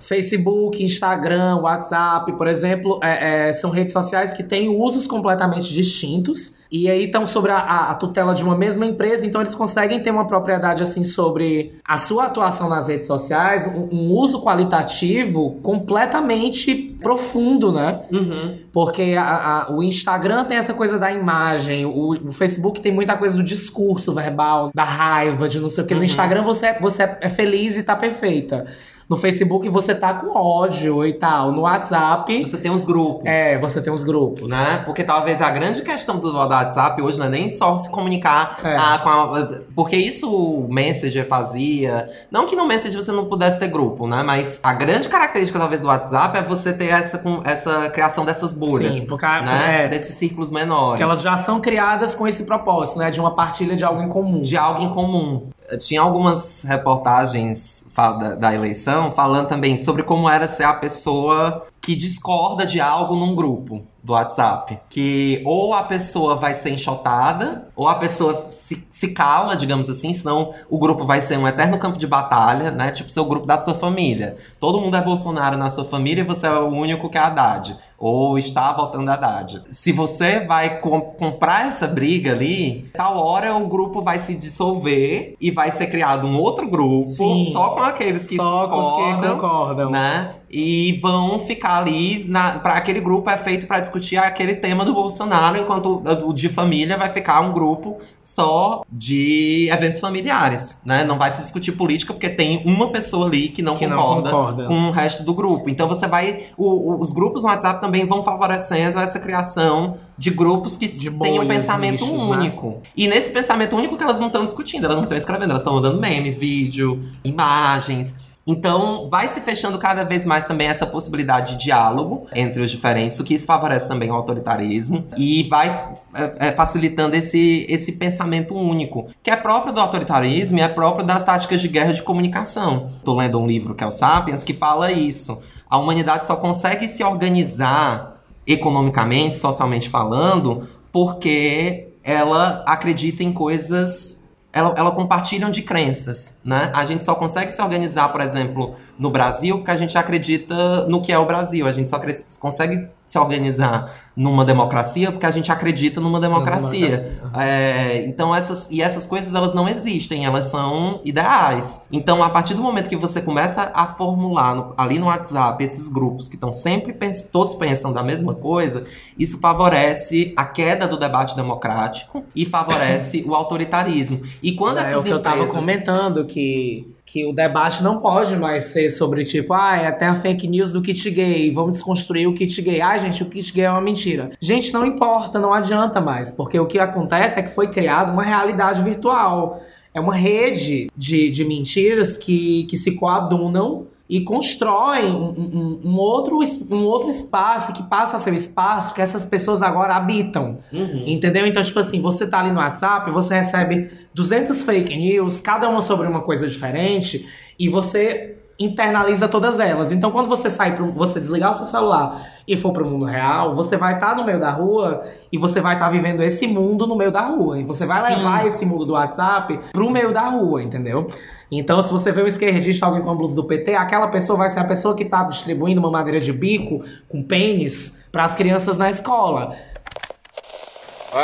Facebook, 0.00 0.82
Instagram, 0.82 1.56
WhatsApp, 1.56 2.32
por 2.32 2.48
exemplo, 2.48 2.98
é, 3.02 3.48
é, 3.48 3.52
são 3.52 3.70
redes 3.70 3.92
sociais 3.92 4.32
que 4.32 4.42
têm 4.42 4.68
usos 4.68 5.06
completamente 5.06 5.72
distintos. 5.72 6.58
E 6.70 6.88
aí 6.88 7.06
estão 7.06 7.26
sobre 7.26 7.50
a, 7.50 7.58
a, 7.58 7.94
tutela 7.96 8.32
de 8.32 8.44
uma 8.44 8.56
mesma 8.56 8.86
empresa, 8.86 9.26
então 9.26 9.40
eles 9.40 9.56
conseguem 9.56 10.00
ter 10.00 10.12
uma 10.12 10.24
propriedade 10.24 10.84
assim 10.84 11.02
sobre 11.02 11.72
a 11.84 11.98
sua 11.98 12.26
atuação 12.26 12.68
nas 12.68 12.86
redes 12.86 13.08
sociais, 13.08 13.66
um, 13.66 13.88
um 13.92 14.12
uso 14.12 14.40
qualitativo 14.40 15.58
completamente 15.62 16.96
profundo, 17.00 17.72
né? 17.72 18.02
Uhum. 18.12 18.58
Porque 18.72 19.16
a, 19.18 19.66
a, 19.66 19.72
o 19.72 19.82
Instagram 19.82 20.44
tem 20.44 20.58
essa 20.58 20.72
coisa 20.72 20.96
da 20.96 21.10
imagem, 21.10 21.84
o, 21.84 22.28
o, 22.28 22.30
Facebook 22.30 22.80
tem 22.80 22.92
muita 22.92 23.16
coisa 23.16 23.36
do 23.36 23.42
discurso 23.42 24.14
verbal, 24.14 24.70
da 24.72 24.84
raiva, 24.84 25.48
de 25.48 25.58
não 25.58 25.70
sei 25.70 25.82
o 25.82 25.86
que. 25.88 25.94
Uhum. 25.94 25.98
No 25.98 26.04
Instagram 26.04 26.42
você, 26.44 26.66
é, 26.66 26.78
você 26.78 27.02
é 27.20 27.28
feliz 27.28 27.76
e 27.76 27.82
tá 27.82 27.96
perfeita. 27.96 28.64
No 29.10 29.16
Facebook 29.16 29.68
você 29.68 29.92
tá 29.92 30.14
com 30.14 30.38
ódio 30.38 31.04
e 31.04 31.12
tal. 31.12 31.50
No 31.50 31.62
WhatsApp. 31.62 32.44
Você 32.44 32.56
tem 32.56 32.70
os 32.70 32.84
grupos. 32.84 33.26
É, 33.26 33.58
você 33.58 33.82
tem 33.82 33.92
os 33.92 34.04
grupos. 34.04 34.48
Né? 34.48 34.82
Porque 34.86 35.02
talvez 35.02 35.42
a 35.42 35.50
grande 35.50 35.82
questão 35.82 36.16
do 36.16 36.32
WhatsApp 36.32 37.02
hoje 37.02 37.18
não 37.18 37.26
é 37.26 37.28
nem 37.28 37.48
só 37.48 37.76
se 37.76 37.90
comunicar 37.90 38.60
é. 38.62 38.76
ah, 38.76 39.00
com 39.02 39.08
a. 39.08 39.48
Porque 39.74 39.96
isso 39.96 40.32
o 40.32 40.72
Messenger 40.72 41.26
fazia. 41.26 42.08
Não 42.30 42.46
que 42.46 42.54
no 42.54 42.68
Messenger 42.68 43.02
você 43.02 43.10
não 43.10 43.24
pudesse 43.24 43.58
ter 43.58 43.66
grupo, 43.66 44.06
né? 44.06 44.22
Mas 44.22 44.60
a 44.62 44.72
grande 44.72 45.08
característica, 45.08 45.58
talvez, 45.58 45.80
do 45.80 45.88
WhatsApp 45.88 46.38
é 46.38 46.42
você 46.42 46.72
ter 46.72 46.90
essa, 46.90 47.20
essa 47.44 47.90
criação 47.90 48.24
dessas 48.24 48.52
bolhas. 48.52 48.94
Sim, 48.94 49.06
porque 49.08 49.26
né? 49.26 49.86
É, 49.86 49.88
Desses 49.88 50.14
círculos 50.14 50.50
menores. 50.52 50.98
Que 50.98 51.02
elas 51.02 51.20
já 51.20 51.36
são 51.36 51.60
criadas 51.60 52.14
com 52.14 52.28
esse 52.28 52.44
propósito, 52.44 53.00
né? 53.00 53.10
De 53.10 53.18
uma 53.18 53.34
partilha 53.34 53.74
de 53.74 53.82
algo 53.82 54.00
em 54.00 54.08
comum. 54.08 54.40
De 54.40 54.56
algo 54.56 54.80
em 54.82 54.88
comum 54.88 55.50
tinha 55.78 56.00
algumas 56.00 56.62
reportagens 56.62 57.86
da, 57.94 58.34
da, 58.34 58.54
eleição 58.54 59.10
falando 59.10 59.48
também 59.48 59.76
sobre 59.76 60.02
como 60.02 60.28
era 60.28 60.48
ser 60.48 60.64
a 60.64 60.74
pessoa 60.74 61.66
que 61.80 61.96
discorda 61.96 62.66
de 62.66 62.80
algo 62.80 63.16
num 63.16 63.34
grupo 63.34 63.82
do 64.02 64.12
WhatsApp. 64.12 64.78
Que 64.88 65.42
ou 65.44 65.74
a 65.74 65.82
pessoa 65.82 66.36
vai 66.36 66.54
ser 66.54 66.70
enxotada, 66.70 67.68
ou 67.76 67.88
a 67.88 67.94
pessoa 67.94 68.46
se, 68.50 68.86
se 68.90 69.08
cala, 69.08 69.54
digamos 69.54 69.88
assim, 69.88 70.12
senão 70.12 70.52
o 70.68 70.78
grupo 70.78 71.04
vai 71.04 71.20
ser 71.20 71.38
um 71.38 71.46
eterno 71.46 71.78
campo 71.78 71.98
de 71.98 72.06
batalha, 72.06 72.70
né? 72.70 72.90
Tipo, 72.90 73.10
seu 73.10 73.24
grupo 73.24 73.46
da 73.46 73.60
sua 73.60 73.74
família. 73.74 74.36
Todo 74.58 74.80
mundo 74.80 74.96
é 74.96 75.02
Bolsonaro 75.02 75.56
na 75.56 75.70
sua 75.70 75.84
família 75.84 76.22
e 76.22 76.26
você 76.26 76.46
é 76.46 76.50
o 76.50 76.68
único 76.68 77.08
que 77.08 77.18
é 77.18 77.20
Haddad. 77.20 77.76
Ou 77.98 78.38
está 78.38 78.72
votando 78.72 79.10
Haddad. 79.10 79.62
Se 79.70 79.92
você 79.92 80.40
vai 80.40 80.80
com, 80.80 81.00
comprar 81.00 81.66
essa 81.66 81.86
briga 81.86 82.32
ali, 82.32 82.90
tal 82.94 83.18
hora 83.18 83.54
o 83.54 83.66
grupo 83.66 84.02
vai 84.02 84.18
se 84.18 84.34
dissolver 84.34 85.36
e 85.40 85.50
vai 85.50 85.70
ser 85.70 85.88
criado 85.88 86.26
um 86.26 86.38
outro 86.38 86.68
grupo 86.68 87.08
Sim. 87.08 87.42
só 87.52 87.70
com 87.70 87.82
aqueles 87.82 88.28
que 88.28 88.36
só 88.36 88.66
concordam. 88.66 88.78
Com 88.78 89.10
os 89.10 89.20
que 89.20 89.28
concordam. 89.28 89.90
Né? 89.90 90.34
E 90.50 90.98
vão 91.00 91.38
ficar 91.38 91.78
ali 91.78 92.28
para 92.60 92.74
aquele 92.74 93.00
grupo 93.00 93.30
é 93.30 93.36
feito 93.36 93.66
para 93.66 93.78
discutir 93.78 94.16
aquele 94.16 94.56
tema 94.56 94.84
do 94.84 94.92
Bolsonaro, 94.92 95.56
enquanto 95.56 96.02
o 96.24 96.32
de 96.32 96.48
família 96.48 96.98
vai 96.98 97.08
ficar 97.08 97.40
um 97.40 97.52
grupo 97.52 97.98
só 98.20 98.82
de 98.90 99.68
eventos 99.70 100.00
familiares, 100.00 100.80
né? 100.84 101.04
Não 101.04 101.16
vai 101.16 101.30
se 101.30 101.40
discutir 101.40 101.72
política 101.72 102.12
porque 102.12 102.28
tem 102.28 102.62
uma 102.66 102.90
pessoa 102.90 103.26
ali 103.26 103.48
que 103.48 103.62
não, 103.62 103.74
que 103.74 103.86
concorda, 103.86 104.30
não 104.30 104.38
concorda, 104.38 104.66
com 104.66 104.88
o 104.88 104.90
resto 104.90 105.22
do 105.22 105.32
grupo. 105.32 105.70
Então 105.70 105.86
você 105.86 106.08
vai 106.08 106.46
o, 106.56 106.98
os 106.98 107.12
grupos 107.12 107.44
no 107.44 107.48
WhatsApp 107.48 107.80
também 107.80 108.04
vão 108.04 108.22
favorecendo 108.22 108.98
essa 108.98 109.20
criação 109.20 109.98
de 110.18 110.30
grupos 110.30 110.76
que 110.76 110.88
de 110.88 111.10
têm 111.12 111.38
um 111.38 111.46
pensamento 111.46 112.04
né? 112.04 112.22
único. 112.24 112.68
Né? 112.70 112.76
E 112.96 113.06
nesse 113.06 113.30
pensamento 113.30 113.76
único 113.76 113.96
que 113.96 114.02
elas 114.02 114.18
não 114.18 114.26
estão 114.26 114.44
discutindo, 114.44 114.84
elas 114.84 114.96
não 114.96 115.04
estão 115.04 115.16
escrevendo, 115.16 115.50
elas 115.50 115.62
estão 115.62 115.74
mandando 115.74 116.00
meme, 116.00 116.32
vídeo, 116.32 117.04
imagens. 117.22 118.29
Então, 118.50 119.08
vai 119.08 119.28
se 119.28 119.40
fechando 119.40 119.78
cada 119.78 120.02
vez 120.02 120.26
mais 120.26 120.44
também 120.44 120.66
essa 120.66 120.84
possibilidade 120.84 121.54
de 121.54 121.64
diálogo 121.64 122.26
entre 122.34 122.60
os 122.60 122.68
diferentes, 122.68 123.20
o 123.20 123.24
que 123.24 123.34
isso 123.34 123.46
favorece 123.46 123.86
também 123.86 124.10
o 124.10 124.14
autoritarismo 124.14 125.06
e 125.16 125.44
vai 125.44 125.68
é, 126.12 126.48
é, 126.48 126.52
facilitando 126.52 127.14
esse, 127.14 127.64
esse 127.68 127.92
pensamento 127.92 128.56
único, 128.56 129.06
que 129.22 129.30
é 129.30 129.36
próprio 129.36 129.72
do 129.72 129.80
autoritarismo 129.80 130.58
e 130.58 130.62
é 130.62 130.68
próprio 130.68 131.06
das 131.06 131.22
táticas 131.22 131.60
de 131.60 131.68
guerra 131.68 131.92
de 131.92 132.02
comunicação. 132.02 132.90
Estou 132.96 133.16
lendo 133.16 133.38
um 133.38 133.46
livro 133.46 133.72
que 133.72 133.84
é 133.84 133.86
o 133.86 133.92
Sapiens 133.92 134.42
que 134.42 134.52
fala 134.52 134.90
isso. 134.90 135.40
A 135.68 135.78
humanidade 135.78 136.26
só 136.26 136.34
consegue 136.34 136.88
se 136.88 137.04
organizar 137.04 138.20
economicamente, 138.44 139.36
socialmente 139.36 139.88
falando, 139.88 140.68
porque 140.90 141.92
ela 142.02 142.64
acredita 142.66 143.22
em 143.22 143.32
coisas 143.32 144.19
ela, 144.52 144.74
ela 144.76 144.90
compartilham 144.90 145.50
de 145.50 145.62
crenças, 145.62 146.38
né? 146.44 146.70
A 146.74 146.84
gente 146.84 147.04
só 147.04 147.14
consegue 147.14 147.52
se 147.52 147.62
organizar, 147.62 148.08
por 148.10 148.20
exemplo, 148.20 148.74
no 148.98 149.10
Brasil, 149.10 149.58
porque 149.58 149.70
a 149.70 149.76
gente 149.76 149.96
acredita 149.96 150.86
no 150.86 151.00
que 151.00 151.12
é 151.12 151.18
o 151.18 151.24
Brasil. 151.24 151.66
A 151.66 151.72
gente 151.72 151.88
só 151.88 152.00
consegue 152.40 152.88
se 153.10 153.18
organizar 153.18 153.92
numa 154.14 154.44
democracia 154.44 155.10
porque 155.10 155.26
a 155.26 155.32
gente 155.32 155.50
acredita 155.50 156.00
numa 156.00 156.20
democracia. 156.20 156.96
democracia. 156.96 157.30
É, 157.42 158.04
então 158.06 158.32
essas 158.32 158.70
e 158.70 158.80
essas 158.80 159.04
coisas 159.04 159.34
elas 159.34 159.52
não 159.52 159.68
existem, 159.68 160.24
elas 160.24 160.44
são 160.44 161.00
ideais. 161.04 161.82
Então 161.90 162.22
a 162.22 162.30
partir 162.30 162.54
do 162.54 162.62
momento 162.62 162.88
que 162.88 162.94
você 162.94 163.20
começa 163.20 163.72
a 163.74 163.88
formular 163.88 164.54
no, 164.54 164.74
ali 164.78 164.96
no 164.96 165.06
WhatsApp 165.06 165.64
esses 165.64 165.88
grupos 165.88 166.28
que 166.28 166.36
estão 166.36 166.52
sempre 166.52 166.92
pens 166.92 167.24
todos 167.24 167.52
pensam 167.54 167.92
da 167.92 168.04
mesma 168.04 168.32
coisa, 168.32 168.86
isso 169.18 169.40
favorece 169.40 170.32
a 170.36 170.44
queda 170.44 170.86
do 170.86 170.96
debate 170.96 171.34
democrático 171.34 172.22
e 172.32 172.46
favorece 172.46 173.24
o 173.26 173.34
autoritarismo. 173.34 174.20
E 174.40 174.52
quando 174.52 174.78
é, 174.78 174.82
essas 174.82 174.94
é 174.94 174.98
o 174.98 175.02
que 175.02 175.08
empresas... 175.08 175.36
eu 175.36 175.44
estava 175.46 175.60
comentando 175.60 176.24
que 176.26 176.94
que 177.10 177.26
o 177.26 177.32
debate 177.32 177.82
não 177.82 178.00
pode 178.00 178.36
mais 178.36 178.66
ser 178.66 178.88
sobre 178.88 179.24
tipo, 179.24 179.52
ah, 179.52 179.76
é 179.76 179.88
até 179.88 180.06
a 180.06 180.14
fake 180.14 180.46
news 180.46 180.70
do 180.70 180.80
kit 180.80 181.10
gay, 181.10 181.50
vamos 181.50 181.72
desconstruir 181.72 182.28
o 182.28 182.34
kit 182.34 182.62
gay. 182.62 182.80
Ah, 182.80 182.96
gente, 182.98 183.20
o 183.24 183.26
kit 183.26 183.52
gay 183.52 183.64
é 183.64 183.70
uma 183.70 183.80
mentira. 183.80 184.30
Gente, 184.40 184.72
não 184.72 184.86
importa, 184.86 185.40
não 185.40 185.52
adianta 185.52 186.00
mais, 186.00 186.30
porque 186.30 186.56
o 186.60 186.66
que 186.66 186.78
acontece 186.78 187.36
é 187.36 187.42
que 187.42 187.52
foi 187.52 187.66
criada 187.66 188.12
uma 188.12 188.22
realidade 188.22 188.80
virtual. 188.84 189.60
É 189.92 189.98
uma 189.98 190.14
rede 190.14 190.88
de, 190.96 191.30
de 191.30 191.44
mentiras 191.44 192.16
que, 192.16 192.62
que 192.70 192.76
se 192.76 192.92
coadunam 192.92 193.88
e 194.10 194.22
constroem 194.22 195.12
um, 195.12 195.28
um, 195.38 195.80
um, 195.84 195.96
outro, 195.96 196.40
um 196.68 196.84
outro 196.84 197.08
espaço 197.08 197.72
que 197.72 197.84
passa 197.84 198.16
a 198.16 198.20
ser 198.20 198.32
o 198.32 198.34
espaço 198.34 198.92
que 198.92 199.00
essas 199.00 199.24
pessoas 199.24 199.62
agora 199.62 199.94
habitam. 199.94 200.58
Uhum. 200.72 201.04
Entendeu? 201.06 201.46
Então, 201.46 201.62
tipo 201.62 201.78
assim, 201.78 202.02
você 202.02 202.26
tá 202.26 202.40
ali 202.40 202.50
no 202.50 202.58
WhatsApp, 202.58 203.08
você 203.12 203.36
recebe 203.36 203.88
200 204.12 204.64
fake 204.64 204.96
news, 204.96 205.40
cada 205.40 205.68
uma 205.68 205.80
sobre 205.80 206.08
uma 206.08 206.22
coisa 206.22 206.48
diferente, 206.48 207.24
e 207.56 207.68
você 207.68 208.36
internaliza 208.58 209.28
todas 209.28 209.58
elas. 209.58 209.92
Então, 209.92 210.10
quando 210.10 210.28
você 210.28 210.50
sai 210.50 210.74
para 210.74 210.84
você 210.84 211.18
desligar 211.20 211.52
o 211.52 211.54
seu 211.54 211.64
celular 211.64 212.20
e 212.46 212.56
for 212.56 212.72
para 212.72 212.82
o 212.82 212.86
mundo 212.90 213.06
real, 213.06 213.54
você 213.54 213.76
vai 213.76 213.94
estar 213.94 214.10
tá 214.10 214.14
no 214.16 214.24
meio 214.24 214.38
da 214.38 214.50
rua 214.50 215.02
e 215.32 215.38
você 215.38 215.60
vai 215.60 215.74
estar 215.74 215.86
tá 215.86 215.90
vivendo 215.90 216.20
esse 216.20 216.46
mundo 216.46 216.86
no 216.86 216.96
meio 216.96 217.10
da 217.12 217.22
rua. 217.22 217.58
E 217.58 217.64
você 217.64 217.86
vai 217.86 218.02
Sim. 218.02 218.16
levar 218.16 218.44
esse 218.44 218.66
mundo 218.66 218.84
do 218.84 218.92
WhatsApp 218.92 219.58
pro 219.72 219.88
meio 219.88 220.12
da 220.12 220.28
rua, 220.28 220.62
entendeu? 220.62 221.08
Então, 221.50 221.82
se 221.82 221.90
você 221.90 222.12
vê 222.12 222.22
um 222.22 222.28
esquerdista, 222.28 222.86
alguém 222.86 223.02
com 223.02 223.10
a 223.10 223.14
blusa 223.14 223.34
do 223.34 223.44
PT, 223.44 223.74
aquela 223.74 224.06
pessoa 224.06 224.38
vai 224.38 224.48
ser 224.48 224.60
a 224.60 224.64
pessoa 224.64 224.94
que 224.94 225.02
está 225.02 225.24
distribuindo 225.24 225.80
uma 225.80 225.90
madeira 225.90 226.20
de 226.20 226.32
bico 226.32 226.84
com 227.08 227.24
pênis 227.24 227.98
para 228.12 228.24
as 228.24 228.36
crianças 228.36 228.78
na 228.78 228.88
escola. 228.88 229.56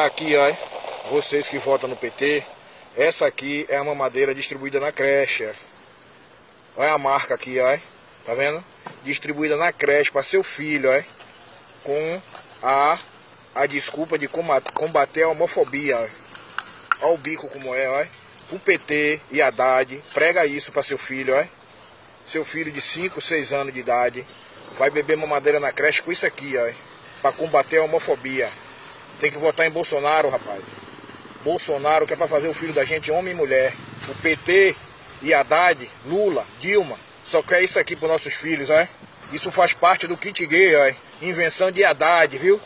Aqui, 0.05 0.35
ó, 0.37 0.53
vocês 1.13 1.49
que 1.49 1.59
votam 1.59 1.89
no 1.89 1.95
PT, 1.95 2.43
essa 2.97 3.25
aqui 3.27 3.65
é 3.69 3.81
uma 3.81 3.95
madeira 3.95 4.35
distribuída 4.35 4.81
na 4.81 4.91
creche. 4.91 5.49
Olha 6.77 6.95
a 6.95 6.99
marca 6.99 7.35
aqui, 7.35 7.61
ó, 7.61 7.79
tá 8.25 8.35
vendo? 8.35 8.63
Distribuída 9.05 9.57
na 9.57 9.73
creche 9.73 10.11
para 10.11 10.25
seu 10.25 10.43
filho, 10.43 10.91
ó, 10.91 11.03
com 11.85 12.21
a, 12.61 12.99
a 13.55 13.67
desculpa 13.67 14.19
de 14.19 14.27
combater 14.27 15.23
a 15.23 15.29
homofobia. 15.29 16.11
Olha 17.01 17.15
o 17.15 17.17
bico 17.17 17.47
como 17.47 17.73
é, 17.73 17.89
ó 17.89 18.26
o 18.51 18.59
PT 18.59 19.21
e 19.31 19.43
Haddad 19.43 20.03
prega 20.15 20.47
isso 20.47 20.71
para 20.71 20.83
seu 20.83 20.99
filho, 20.99 21.37
ó. 21.37 21.45
Seu 22.27 22.45
filho 22.45 22.71
de 22.71 22.81
5, 22.81 23.21
6 23.21 23.53
anos 23.53 23.73
de 23.73 23.81
idade 23.81 24.27
vai 24.77 24.91
beber 24.91 25.17
mamadeira 25.17 25.59
na 25.59 25.73
creche 25.73 26.03
com 26.03 26.13
isso 26.13 26.27
aqui, 26.27 26.57
ó, 26.57 26.71
para 27.23 27.33
combater 27.33 27.79
a 27.79 27.85
homofobia. 27.85 28.49
Tem 29.21 29.31
que 29.31 29.39
votar 29.39 29.67
em 29.67 29.71
Bolsonaro, 29.71 30.29
rapaz. 30.29 30.63
Bolsonaro 31.43 32.07
que 32.07 32.13
é 32.13 32.17
para 32.17 32.29
fazer 32.29 32.49
o 32.49 32.55
filho 32.55 32.73
da 32.73 32.85
gente 32.85 33.11
homem 33.11 33.33
e 33.33 33.37
mulher. 33.37 33.73
O 34.09 34.15
PT 34.17 34.77
e 35.23 35.33
Haddad, 35.33 35.91
Lula, 36.05 36.47
Dilma, 36.61 36.99
só 37.25 37.43
quer 37.43 37.63
isso 37.63 37.79
aqui 37.79 37.97
para 37.97 38.09
nossos 38.09 38.35
filhos, 38.35 38.71
ó. 38.71 38.87
Isso 39.33 39.51
faz 39.51 39.73
parte 39.73 40.07
do 40.07 40.17
kit 40.17 40.47
gay, 40.47 40.77
ó. 40.77 40.93
Invenção 41.23 41.71
de 41.71 41.85
Haddad, 41.85 42.37
viu? 42.39 42.61